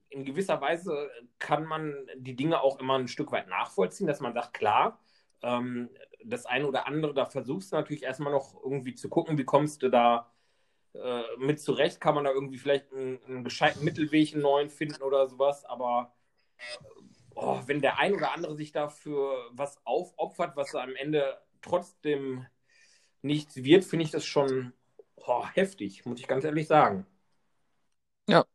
in 0.10 0.26
gewisser 0.26 0.60
Weise 0.60 1.12
kann 1.38 1.66
man 1.66 1.94
die 2.18 2.36
Dinge 2.36 2.62
auch 2.62 2.80
immer 2.80 2.98
ein 2.98 3.08
Stück 3.08 3.32
weit 3.32 3.48
nachvollziehen, 3.48 4.08
dass 4.08 4.22
man 4.22 4.34
sagt, 4.34 4.56
klar, 4.56 5.00
ähm, 5.44 5.90
das 6.24 6.48
eine 6.48 6.68
oder 6.68 6.88
andere, 6.88 7.14
da 7.14 7.26
versuchst 7.26 7.72
du 7.72 7.76
natürlich 7.76 8.04
erstmal 8.04 8.34
noch 8.34 8.56
irgendwie 8.64 8.96
zu 8.96 9.10
gucken, 9.10 9.38
wie 9.38 9.46
kommst 9.46 9.84
du 9.84 9.90
da 9.90 10.32
äh, 11.04 11.24
mit 11.38 11.60
zurecht 11.60 12.00
kann 12.00 12.16
man 12.16 12.24
da 12.24 12.32
irgendwie 12.32 12.58
vielleicht 12.58 12.92
einen, 12.94 13.20
einen 13.26 13.44
gescheiten 13.44 13.84
Mittelweg, 13.84 14.34
einen 14.34 14.42
neuen 14.42 14.70
finden 14.70 15.02
oder 15.02 15.28
sowas, 15.28 15.66
aber 15.66 16.14
oh, 17.36 17.62
wenn 17.66 17.82
der 17.82 18.00
ein 18.00 18.14
oder 18.14 18.32
andere 18.32 18.56
sich 18.56 18.72
dafür 18.72 19.50
was 19.52 19.80
aufopfert, 19.86 20.56
was 20.56 20.74
am 20.76 20.96
Ende 20.96 21.38
trotzdem 21.62 22.46
nichts 23.22 23.58
wird, 23.58 23.84
finde 23.84 24.06
ich 24.06 24.12
das 24.12 24.26
schon 24.26 24.74
oh, 25.18 25.46
heftig, 25.54 26.06
muss 26.06 26.20
ich 26.20 26.28
ganz 26.28 26.44
ehrlich 26.46 26.68
sagen. 26.68 27.06
Ja. 28.28 28.46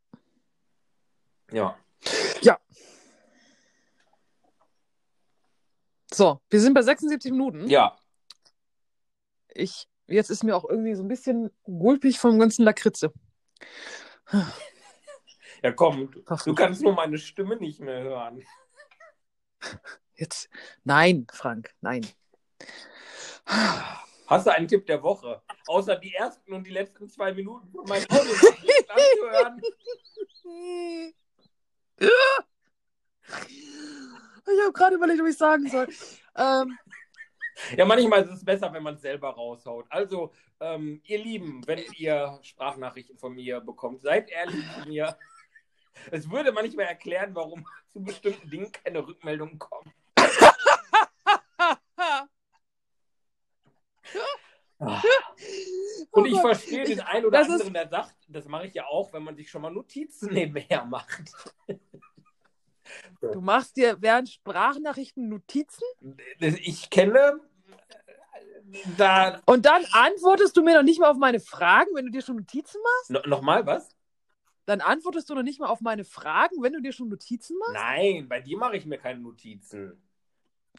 Ja. 1.53 1.77
Ja. 2.43 2.59
So, 6.13 6.41
wir 6.49 6.61
sind 6.61 6.75
bei 6.75 6.83
76 6.83 7.33
Minuten. 7.33 7.69
Ja. 7.69 7.97
Ich 9.55 9.89
Jetzt 10.11 10.31
ist 10.31 10.43
mir 10.43 10.57
auch 10.57 10.69
irgendwie 10.69 10.95
so 10.95 11.03
ein 11.03 11.09
bisschen 11.09 11.51
gulpig 11.63 12.19
vom 12.19 12.39
ganzen 12.39 12.65
Lakritze. 12.65 13.13
Ja, 15.63 15.73
komm, 15.73 16.11
du, 16.11 16.23
du 16.23 16.55
kannst 16.55 16.83
nur 16.83 16.95
meine 16.95 17.19
Stimme 17.19 17.57
nicht 17.57 17.81
mehr 17.81 18.03
hören. 18.03 18.43
Jetzt. 20.15 20.49
Nein, 20.85 21.27
Frank, 21.33 21.75
nein. 21.81 22.07
Hast 24.27 24.47
du 24.47 24.53
einen 24.53 24.69
Tipp 24.69 24.87
der 24.87 25.03
Woche? 25.03 25.43
Außer 25.67 25.97
die 25.97 26.15
ersten 26.15 26.53
und 26.53 26.67
die 26.67 26.71
letzten 26.71 27.09
zwei 27.09 27.33
Minuten 27.33 27.71
von 27.71 27.85
meinem 27.87 28.05
Audio 28.11 28.35
anzuhören. 28.89 29.61
Ich 34.53 34.61
habe 34.65 34.73
gerade 34.73 34.97
überlegt, 34.97 35.21
ob 35.21 35.29
ich 35.29 35.37
sagen 35.37 35.69
soll. 35.69 35.87
Ähm, 36.37 36.77
ja, 37.77 37.85
manchmal 37.85 38.23
ist 38.23 38.31
es 38.31 38.45
besser, 38.45 38.73
wenn 38.73 38.83
man 38.83 38.95
es 38.95 39.03
selber 39.03 39.31
raushaut. 39.31 39.87
Also, 39.91 40.33
ähm, 40.61 41.01
ihr 41.05 41.19
Lieben, 41.19 41.63
wenn 41.67 41.81
ihr 41.97 42.39
Sprachnachrichten 42.43 43.19
von 43.19 43.35
mir 43.35 43.61
bekommt, 43.61 44.03
seid 44.03 44.31
ehrlich 44.31 44.65
zu 44.75 44.89
mir. 44.89 45.17
Es 46.11 46.31
würde 46.31 46.53
manchmal 46.53 46.87
erklären, 46.87 47.35
warum 47.35 47.67
zu 47.89 48.03
bestimmten 48.03 48.49
Dingen 48.49 48.73
keine 48.73 49.07
Rückmeldungen 49.07 49.59
kommen. 49.59 49.93
Und 56.13 56.27
ich 56.27 56.41
verstehe 56.41 56.85
den 56.85 57.01
einen 57.01 57.27
oder 57.27 57.41
das 57.41 57.51
anderen, 57.51 57.75
der 57.75 57.89
sagt, 57.89 58.15
das 58.29 58.47
mache 58.47 58.69
ich 58.69 58.75
ja 58.75 58.87
auch, 58.87 59.13
wenn 59.13 59.25
man 59.25 59.37
sich 59.37 59.51
schon 59.51 59.61
mal 59.61 59.71
Notizen 59.71 60.33
nebenher 60.33 60.87
macht. 60.87 61.35
Du 63.21 63.41
machst 63.41 63.77
dir 63.77 64.01
während 64.01 64.29
Sprachnachrichten 64.29 65.29
Notizen? 65.29 65.85
Ich 66.39 66.91
kenne 66.91 67.41
da. 68.97 69.41
Und 69.47 69.67
dann 69.67 69.85
antwortest 69.93 70.57
du 70.57 70.63
mir 70.63 70.77
noch 70.77 70.83
nicht 70.83 71.01
mal 71.01 71.11
auf 71.11 71.17
meine 71.17 71.41
Fragen, 71.41 71.91
wenn 71.95 72.07
du 72.07 72.11
dir 72.11 72.23
schon 72.23 72.37
Notizen 72.37 72.81
machst? 72.83 73.11
No, 73.11 73.21
Nochmal 73.27 73.67
was? 73.67 73.89
Dann 74.67 74.81
antwortest 74.81 75.29
du 75.29 75.35
noch 75.35 75.43
nicht 75.43 75.59
mal 75.59 75.69
auf 75.69 75.81
meine 75.81 76.05
Fragen, 76.05 76.63
wenn 76.63 76.73
du 76.73 76.81
dir 76.81 76.93
schon 76.93 77.09
Notizen 77.09 77.59
machst? 77.59 77.75
Nein, 77.75 78.29
bei 78.29 78.41
dir 78.41 78.57
mache 78.57 78.77
ich 78.77 78.87
mir 78.87 78.99
keine 78.99 79.21
Notizen. 79.21 80.01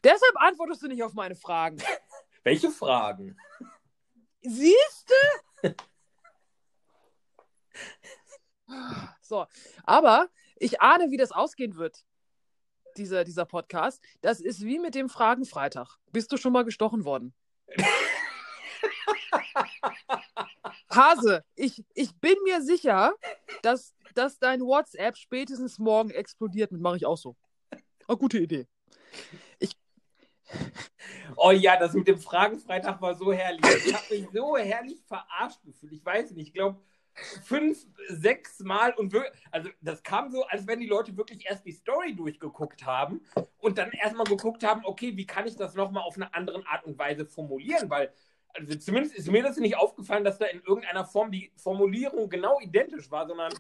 Deshalb 0.04 0.36
antwortest 0.36 0.82
du 0.82 0.88
nicht 0.88 1.04
auf 1.04 1.14
meine 1.14 1.36
Fragen. 1.36 1.78
Welche 2.44 2.72
Fragen? 2.72 3.38
Siehst 4.42 5.12
du? 5.62 5.76
so, 9.22 9.46
aber 9.84 10.30
ich 10.62 10.82
ahne, 10.82 11.12
wie 11.12 11.18
das 11.18 11.32
ausgehen 11.32 11.76
wird, 11.76 12.06
dieser, 12.98 13.24
dieser 13.24 13.46
Podcast. 13.46 14.02
Das 14.22 14.40
ist 14.40 14.62
wie 14.62 14.80
mit 14.80 14.96
dem 14.96 15.10
Fragenfreitag. 15.10 15.98
Bist 16.12 16.32
du 16.32 16.38
schon 16.38 16.54
mal 16.54 16.64
gestochen 16.64 17.04
worden? 17.04 17.34
Hase, 20.92 21.44
ich, 21.56 21.84
ich 21.94 22.16
bin 22.20 22.36
mir 22.44 22.62
sicher, 22.62 23.14
dass, 23.64 23.96
dass 24.14 24.40
dein 24.40 24.62
WhatsApp 24.62 25.18
spätestens 25.18 25.80
morgen 25.80 26.12
explodiert. 26.12 26.72
Mit 26.72 26.82
mache 26.82 26.98
ich 26.98 27.06
auch 27.06 27.18
so. 27.18 27.36
Oh, 28.08 28.18
gute 28.18 28.40
Idee. 28.40 28.68
Ich. 29.60 29.76
Oh 31.38 31.52
ja, 31.52 31.78
das 31.78 31.94
mit 31.94 32.08
dem 32.08 32.20
Fragenfreitag 32.20 33.02
war 33.02 33.16
so 33.16 33.32
herrlich. 33.32 33.66
Ich 33.86 33.94
habe 33.94 34.14
mich 34.14 34.28
so 34.34 34.58
herrlich 34.58 35.02
verarscht 35.08 35.64
gefühlt. 35.64 35.94
Ich 35.94 36.06
weiß 36.06 36.32
nicht, 36.32 36.48
ich 36.48 36.54
glaube 36.54 36.82
fünf, 37.44 37.86
sechs 38.10 38.60
Mal 38.60 38.94
und 38.94 39.14
wir, 39.14 39.32
also 39.52 39.70
das 39.82 40.04
kam 40.04 40.32
so, 40.32 40.46
als 40.46 40.68
wenn 40.68 40.80
die 40.80 40.88
Leute 40.88 41.16
wirklich 41.18 41.46
erst 41.46 41.66
die 41.66 41.72
Story 41.72 42.16
durchgeguckt 42.16 42.86
haben 42.86 43.22
und 43.60 43.78
dann 43.78 43.92
erstmal 43.92 44.26
geguckt 44.26 44.64
haben, 44.66 44.82
okay, 44.86 45.16
wie 45.16 45.26
kann 45.26 45.48
ich 45.48 45.56
das 45.56 45.76
nochmal 45.76 46.04
auf 46.04 46.16
eine 46.16 46.34
andere 46.34 46.66
Art 46.68 46.86
und 46.86 46.98
Weise 46.98 47.26
formulieren, 47.26 47.90
weil 47.90 48.14
also 48.54 48.76
zumindest 48.76 49.16
ist 49.16 49.32
mir 49.32 49.44
das 49.44 49.58
nicht 49.58 49.78
aufgefallen, 49.78 50.24
dass 50.24 50.38
da 50.38 50.46
in 50.46 50.62
irgendeiner 50.62 51.06
Form 51.06 51.32
die 51.32 51.52
Formulierung 51.56 52.30
genau 52.30 52.60
identisch 52.60 53.10
war, 53.10 53.28
sondern 53.28 53.54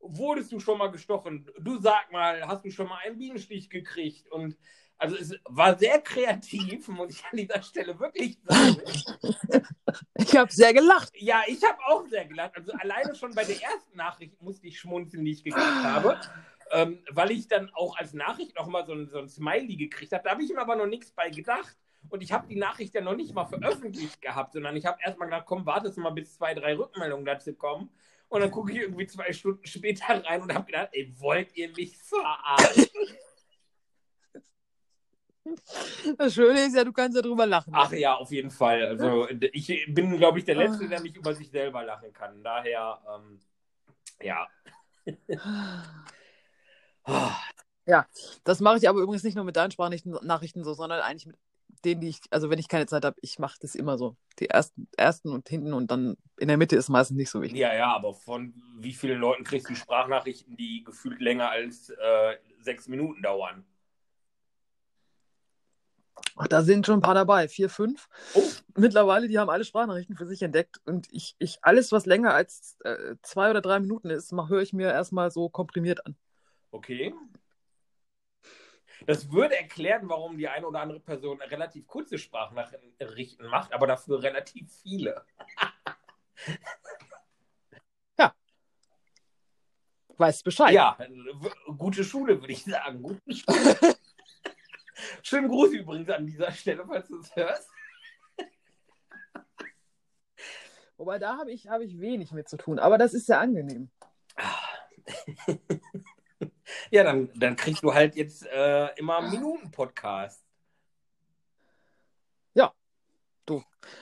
wurdest 0.00 0.52
du 0.52 0.60
schon 0.60 0.78
mal 0.78 0.90
gestochen? 0.90 1.50
Du 1.58 1.78
sag 1.78 2.12
mal, 2.12 2.46
hast 2.46 2.64
du 2.64 2.70
schon 2.70 2.88
mal 2.88 2.98
einen 3.04 3.18
Bienenstich 3.18 3.70
gekriegt? 3.70 4.30
Und 4.30 4.56
Also 4.98 5.16
es 5.16 5.34
war 5.44 5.76
sehr 5.78 6.00
kreativ, 6.00 6.88
muss 6.88 7.10
ich 7.10 7.24
an 7.30 7.36
dieser 7.36 7.62
Stelle 7.62 7.98
wirklich 7.98 8.38
sagen. 8.44 8.80
Ich 10.16 10.36
habe 10.36 10.50
sehr 10.52 10.72
gelacht. 10.72 11.12
Ja, 11.14 11.42
ich 11.46 11.62
habe 11.62 11.78
auch 11.86 12.06
sehr 12.08 12.24
gelacht. 12.24 12.56
Also 12.56 12.72
alleine 12.72 13.14
schon 13.14 13.32
bei 13.34 13.44
der 13.44 13.62
ersten 13.62 13.96
Nachricht 13.96 14.40
musste 14.42 14.66
ich 14.66 14.80
schmunzeln, 14.80 15.24
die 15.24 15.32
ich 15.32 15.44
gekriegt 15.44 15.64
habe. 15.84 16.18
Ähm, 16.72 17.04
weil 17.10 17.30
ich 17.30 17.46
dann 17.46 17.70
auch 17.74 17.96
als 17.96 18.12
Nachricht 18.14 18.56
nochmal 18.56 18.84
so, 18.86 18.92
ein- 18.92 19.08
so 19.08 19.18
ein 19.18 19.28
Smiley 19.28 19.76
gekriegt 19.76 20.12
habe. 20.12 20.24
Da 20.24 20.30
habe 20.30 20.42
ich 20.42 20.50
mir 20.52 20.60
aber 20.60 20.74
noch 20.74 20.86
nichts 20.86 21.12
bei 21.12 21.30
gedacht. 21.30 21.76
Und 22.08 22.22
ich 22.22 22.32
habe 22.32 22.48
die 22.48 22.56
Nachricht 22.56 22.94
ja 22.94 23.00
noch 23.02 23.14
nicht 23.14 23.34
mal 23.34 23.44
veröffentlicht 23.46 24.20
gehabt, 24.20 24.54
sondern 24.54 24.74
ich 24.76 24.84
habe 24.86 24.98
erstmal 25.04 25.28
gedacht, 25.28 25.44
komm, 25.46 25.64
wartest 25.66 25.98
mal, 25.98 26.10
bis 26.10 26.34
zwei, 26.34 26.54
drei 26.54 26.76
Rückmeldungen 26.76 27.24
dazu 27.24 27.54
kommen. 27.54 27.90
Und 28.28 28.40
dann 28.40 28.50
gucke 28.50 28.72
ich 28.72 28.78
irgendwie 28.78 29.06
zwei 29.06 29.32
Stunden 29.32 29.64
später 29.66 30.24
rein 30.24 30.42
und 30.42 30.52
habe 30.52 30.66
gedacht, 30.66 30.88
ey, 30.92 31.12
wollt 31.18 31.54
ihr 31.56 31.68
mich 31.76 31.96
verarschen? 31.98 32.86
Das 36.16 36.34
Schöne 36.34 36.66
ist 36.66 36.74
ja, 36.74 36.84
du 36.84 36.92
kannst 36.92 37.16
ja 37.16 37.22
drüber 37.22 37.46
lachen. 37.46 37.72
Ach 37.74 37.92
ja, 37.92 38.14
auf 38.14 38.30
jeden 38.30 38.50
Fall. 38.50 38.84
Also 38.86 39.28
ich 39.28 39.86
bin, 39.88 40.16
glaube 40.16 40.38
ich, 40.38 40.44
der 40.44 40.54
Letzte, 40.54 40.88
der 40.88 41.00
nicht 41.00 41.16
über 41.16 41.34
sich 41.34 41.50
selber 41.50 41.82
lachen 41.82 42.12
kann. 42.12 42.42
Daher, 42.42 43.00
ähm, 43.14 43.40
ja. 44.20 44.48
Ja, 47.86 48.06
das 48.44 48.60
mache 48.60 48.78
ich 48.78 48.88
aber 48.88 49.00
übrigens 49.00 49.24
nicht 49.24 49.34
nur 49.34 49.44
mit 49.44 49.56
deinen 49.56 49.70
Sprachnachrichten 49.70 50.64
so, 50.64 50.72
sondern 50.72 51.00
eigentlich 51.00 51.26
mit 51.26 51.36
denen, 51.84 52.00
die 52.00 52.08
ich, 52.08 52.20
also 52.30 52.48
wenn 52.48 52.58
ich 52.58 52.68
keine 52.68 52.86
Zeit 52.86 53.04
habe, 53.04 53.16
ich 53.20 53.38
mache 53.38 53.58
das 53.60 53.74
immer 53.74 53.98
so. 53.98 54.16
Die 54.38 54.48
ersten, 54.48 54.88
ersten 54.96 55.28
und 55.28 55.48
hinten 55.48 55.74
und 55.74 55.90
dann 55.90 56.16
in 56.38 56.48
der 56.48 56.56
Mitte 56.56 56.76
ist 56.76 56.88
meistens 56.88 57.18
nicht 57.18 57.30
so 57.30 57.42
wichtig. 57.42 57.58
Ja, 57.58 57.74
ja, 57.74 57.94
aber 57.94 58.14
von 58.14 58.54
wie 58.78 58.94
vielen 58.94 59.20
Leuten 59.20 59.44
kriegst 59.44 59.68
du 59.68 59.74
Sprachnachrichten, 59.74 60.56
die 60.56 60.82
gefühlt 60.82 61.20
länger 61.20 61.50
als 61.50 61.90
äh, 61.90 62.36
sechs 62.58 62.88
Minuten 62.88 63.22
dauern? 63.22 63.66
Ach, 66.36 66.48
da 66.48 66.62
sind 66.62 66.86
schon 66.86 66.98
ein 66.98 67.02
paar 67.02 67.14
dabei, 67.14 67.48
vier, 67.48 67.70
fünf. 67.70 68.08
Oh. 68.34 68.42
Mittlerweile, 68.76 69.28
die 69.28 69.38
haben 69.38 69.50
alle 69.50 69.64
Sprachnachrichten 69.64 70.16
für 70.16 70.26
sich 70.26 70.42
entdeckt 70.42 70.80
und 70.84 71.06
ich, 71.12 71.36
ich 71.38 71.58
alles, 71.62 71.92
was 71.92 72.06
länger 72.06 72.34
als 72.34 72.76
äh, 72.84 73.14
zwei 73.22 73.50
oder 73.50 73.60
drei 73.60 73.78
Minuten 73.78 74.10
ist, 74.10 74.32
höre 74.32 74.62
ich 74.62 74.72
mir 74.72 74.90
erstmal 74.90 75.30
so 75.30 75.48
komprimiert 75.48 76.04
an. 76.06 76.16
Okay. 76.72 77.14
Das 79.06 79.30
würde 79.30 79.56
erklären, 79.56 80.08
warum 80.08 80.38
die 80.38 80.48
eine 80.48 80.66
oder 80.66 80.80
andere 80.80 81.00
Person 81.00 81.40
relativ 81.42 81.86
kurze 81.86 82.18
Sprachnachrichten 82.18 83.46
macht, 83.48 83.72
aber 83.72 83.86
dafür 83.86 84.22
relativ 84.22 84.72
viele. 84.82 85.24
Weißt 90.16 90.44
Bescheid. 90.44 90.72
Ja, 90.72 90.96
gute 91.76 92.04
Schule, 92.04 92.40
würde 92.40 92.52
ich 92.52 92.64
sagen. 92.64 93.02
Gute 93.02 93.34
Schule. 93.34 93.76
Schönen 95.22 95.48
Gruß 95.48 95.72
übrigens 95.72 96.08
an 96.10 96.26
dieser 96.26 96.52
Stelle, 96.52 96.84
falls 96.86 97.08
du 97.08 97.20
es 97.20 97.34
hörst. 97.36 97.70
Wobei 100.96 101.18
da 101.18 101.38
habe 101.38 101.50
ich, 101.50 101.68
hab 101.68 101.80
ich 101.80 101.98
wenig 101.98 102.32
mit 102.32 102.48
zu 102.48 102.56
tun, 102.56 102.78
aber 102.78 102.98
das 102.98 103.14
ist 103.14 103.26
sehr 103.26 103.40
angenehm. 103.40 103.90
Ja, 106.90 107.04
dann, 107.04 107.30
dann 107.34 107.56
kriegst 107.56 107.82
du 107.82 107.92
halt 107.92 108.16
jetzt 108.16 108.46
äh, 108.46 108.88
immer 108.96 109.18
einen 109.18 109.30
Minuten-Podcast. 109.30 110.44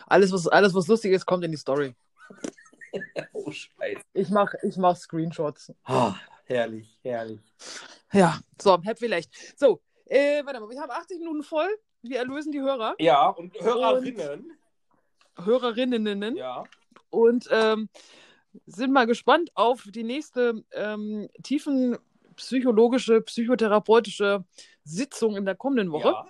Alles 0.06 0.32
was, 0.32 0.48
alles, 0.48 0.74
was 0.74 0.86
lustig 0.88 1.12
ist, 1.12 1.26
kommt 1.26 1.44
in 1.44 1.50
die 1.50 1.56
Story. 1.56 1.94
Oh, 3.32 3.50
Scheiße. 3.50 4.02
Ich 4.12 4.28
mache 4.28 4.58
ich 4.62 4.76
mach 4.76 4.94
Screenshots. 4.94 5.72
Ah, 5.84 6.14
herrlich, 6.44 6.98
herrlich. 7.02 7.40
Ja, 8.12 8.38
so, 8.60 8.72
hab 8.72 8.98
vielleicht. 8.98 9.58
So, 9.58 9.80
äh, 10.12 10.44
warte 10.44 10.60
mal, 10.60 10.68
wir 10.68 10.80
haben 10.80 10.90
80 10.90 11.18
Minuten 11.18 11.42
voll. 11.42 11.68
Wir 12.02 12.18
erlösen 12.18 12.52
die 12.52 12.60
Hörer, 12.60 12.94
Ja, 12.98 13.28
und 13.28 13.54
Hörerinnen. 13.60 14.52
Hörerinnen 15.36 16.36
Ja. 16.36 16.64
und 17.10 17.48
ähm, 17.50 17.88
sind 18.66 18.92
mal 18.92 19.06
gespannt 19.06 19.50
auf 19.54 19.84
die 19.90 20.02
nächste 20.02 20.62
ähm, 20.72 21.28
tiefen 21.42 21.96
psychologische, 22.36 23.20
psychotherapeutische 23.22 24.44
Sitzung 24.84 25.36
in 25.36 25.44
der 25.44 25.54
kommenden 25.54 25.92
Woche. 25.92 26.08
ja. 26.08 26.26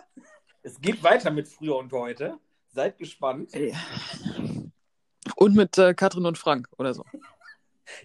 Es 0.65 0.81
geht 0.81 1.03
weiter 1.03 1.31
mit 1.33 1.49
früher 1.49 1.77
und 1.77 1.91
heute. 1.93 2.39
Seid 2.69 2.97
gespannt. 2.99 3.51
Und 5.37 5.55
mit 5.57 5.77
äh, 5.79 5.93
Katrin 5.95 6.25
und 6.27 6.39
Frank 6.39 6.69
oder 6.79 6.95
so. 6.95 7.05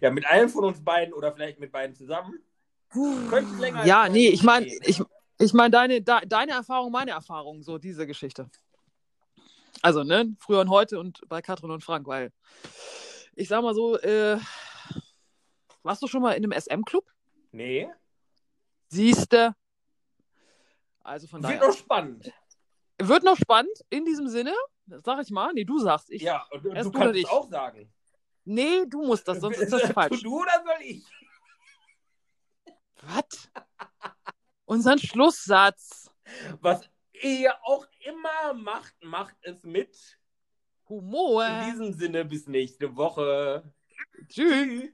Ja, 0.01 0.09
mit 0.11 0.25
einem 0.25 0.49
von 0.49 0.65
uns 0.65 0.83
beiden 0.83 1.13
oder 1.13 1.31
vielleicht 1.31 1.59
mit 1.59 1.71
beiden 1.71 1.95
zusammen. 1.95 2.39
Könnte 3.29 3.55
länger 3.61 3.85
Ja, 3.85 4.07
90 4.09 4.13
nee, 4.13 4.27
ich 4.29 4.43
meine, 4.43 4.65
ich, 4.65 5.01
ich 5.39 5.53
mein, 5.53 5.71
deine, 5.71 6.01
de, 6.01 6.25
deine 6.25 6.51
Erfahrung, 6.53 6.91
meine 6.91 7.11
Erfahrung, 7.11 7.61
so 7.63 7.77
diese 7.77 8.07
Geschichte. 8.07 8.49
Also, 9.81 10.03
ne, 10.03 10.35
früher 10.39 10.61
und 10.61 10.69
heute 10.69 10.99
und 10.99 11.21
bei 11.27 11.41
Katrin 11.41 11.71
und 11.71 11.83
Frank, 11.83 12.07
weil 12.07 12.31
ich 13.35 13.47
sag 13.47 13.61
mal 13.61 13.75
so, 13.75 13.97
äh, 13.99 14.39
warst 15.83 16.01
du 16.01 16.07
schon 16.07 16.21
mal 16.23 16.31
in 16.33 16.43
einem 16.43 16.59
SM-Club? 16.59 17.05
Nee. 17.51 17.87
Siehste. 18.87 19.55
Also 21.03 21.27
von 21.27 21.43
Wird 21.43 21.53
daher. 21.53 21.67
noch 21.67 21.77
spannend. 21.77 22.31
Wird 22.97 23.23
noch 23.23 23.37
spannend 23.37 23.85
in 23.89 24.03
diesem 24.05 24.27
Sinne, 24.27 24.53
sag 24.87 25.21
ich 25.21 25.29
mal. 25.29 25.53
Nee, 25.53 25.63
du 25.65 25.77
sagst 25.79 26.09
ich. 26.09 26.23
ja, 26.23 26.45
und 26.51 26.65
du, 26.65 26.71
erst 26.71 26.87
du 26.87 26.91
kannst 26.91 27.15
es 27.15 27.21
ich. 27.21 27.29
auch 27.29 27.47
sagen. 27.47 27.93
Nee, 28.43 28.85
du 28.87 29.05
musst 29.05 29.27
das, 29.27 29.39
sonst 29.39 29.59
ist 29.59 29.71
das 29.71 29.91
falsch. 29.93 30.23
Du 30.23 30.41
oder 30.41 30.63
soll 30.65 30.81
ich? 30.85 31.05
Was? 33.03 33.49
Unseren 34.67 34.99
Schlusssatz. 34.99 36.11
Was 36.59 36.81
ihr 37.21 37.55
auch 37.63 37.87
immer 38.05 38.53
macht, 38.53 38.93
macht 39.01 39.35
es 39.41 39.63
mit. 39.63 40.19
Humor. 40.89 41.45
In 41.45 41.71
diesem 41.71 41.93
Sinne, 41.93 42.25
bis 42.25 42.47
nächste 42.47 42.93
Woche. 42.95 43.63
Tschüss. 44.27 44.91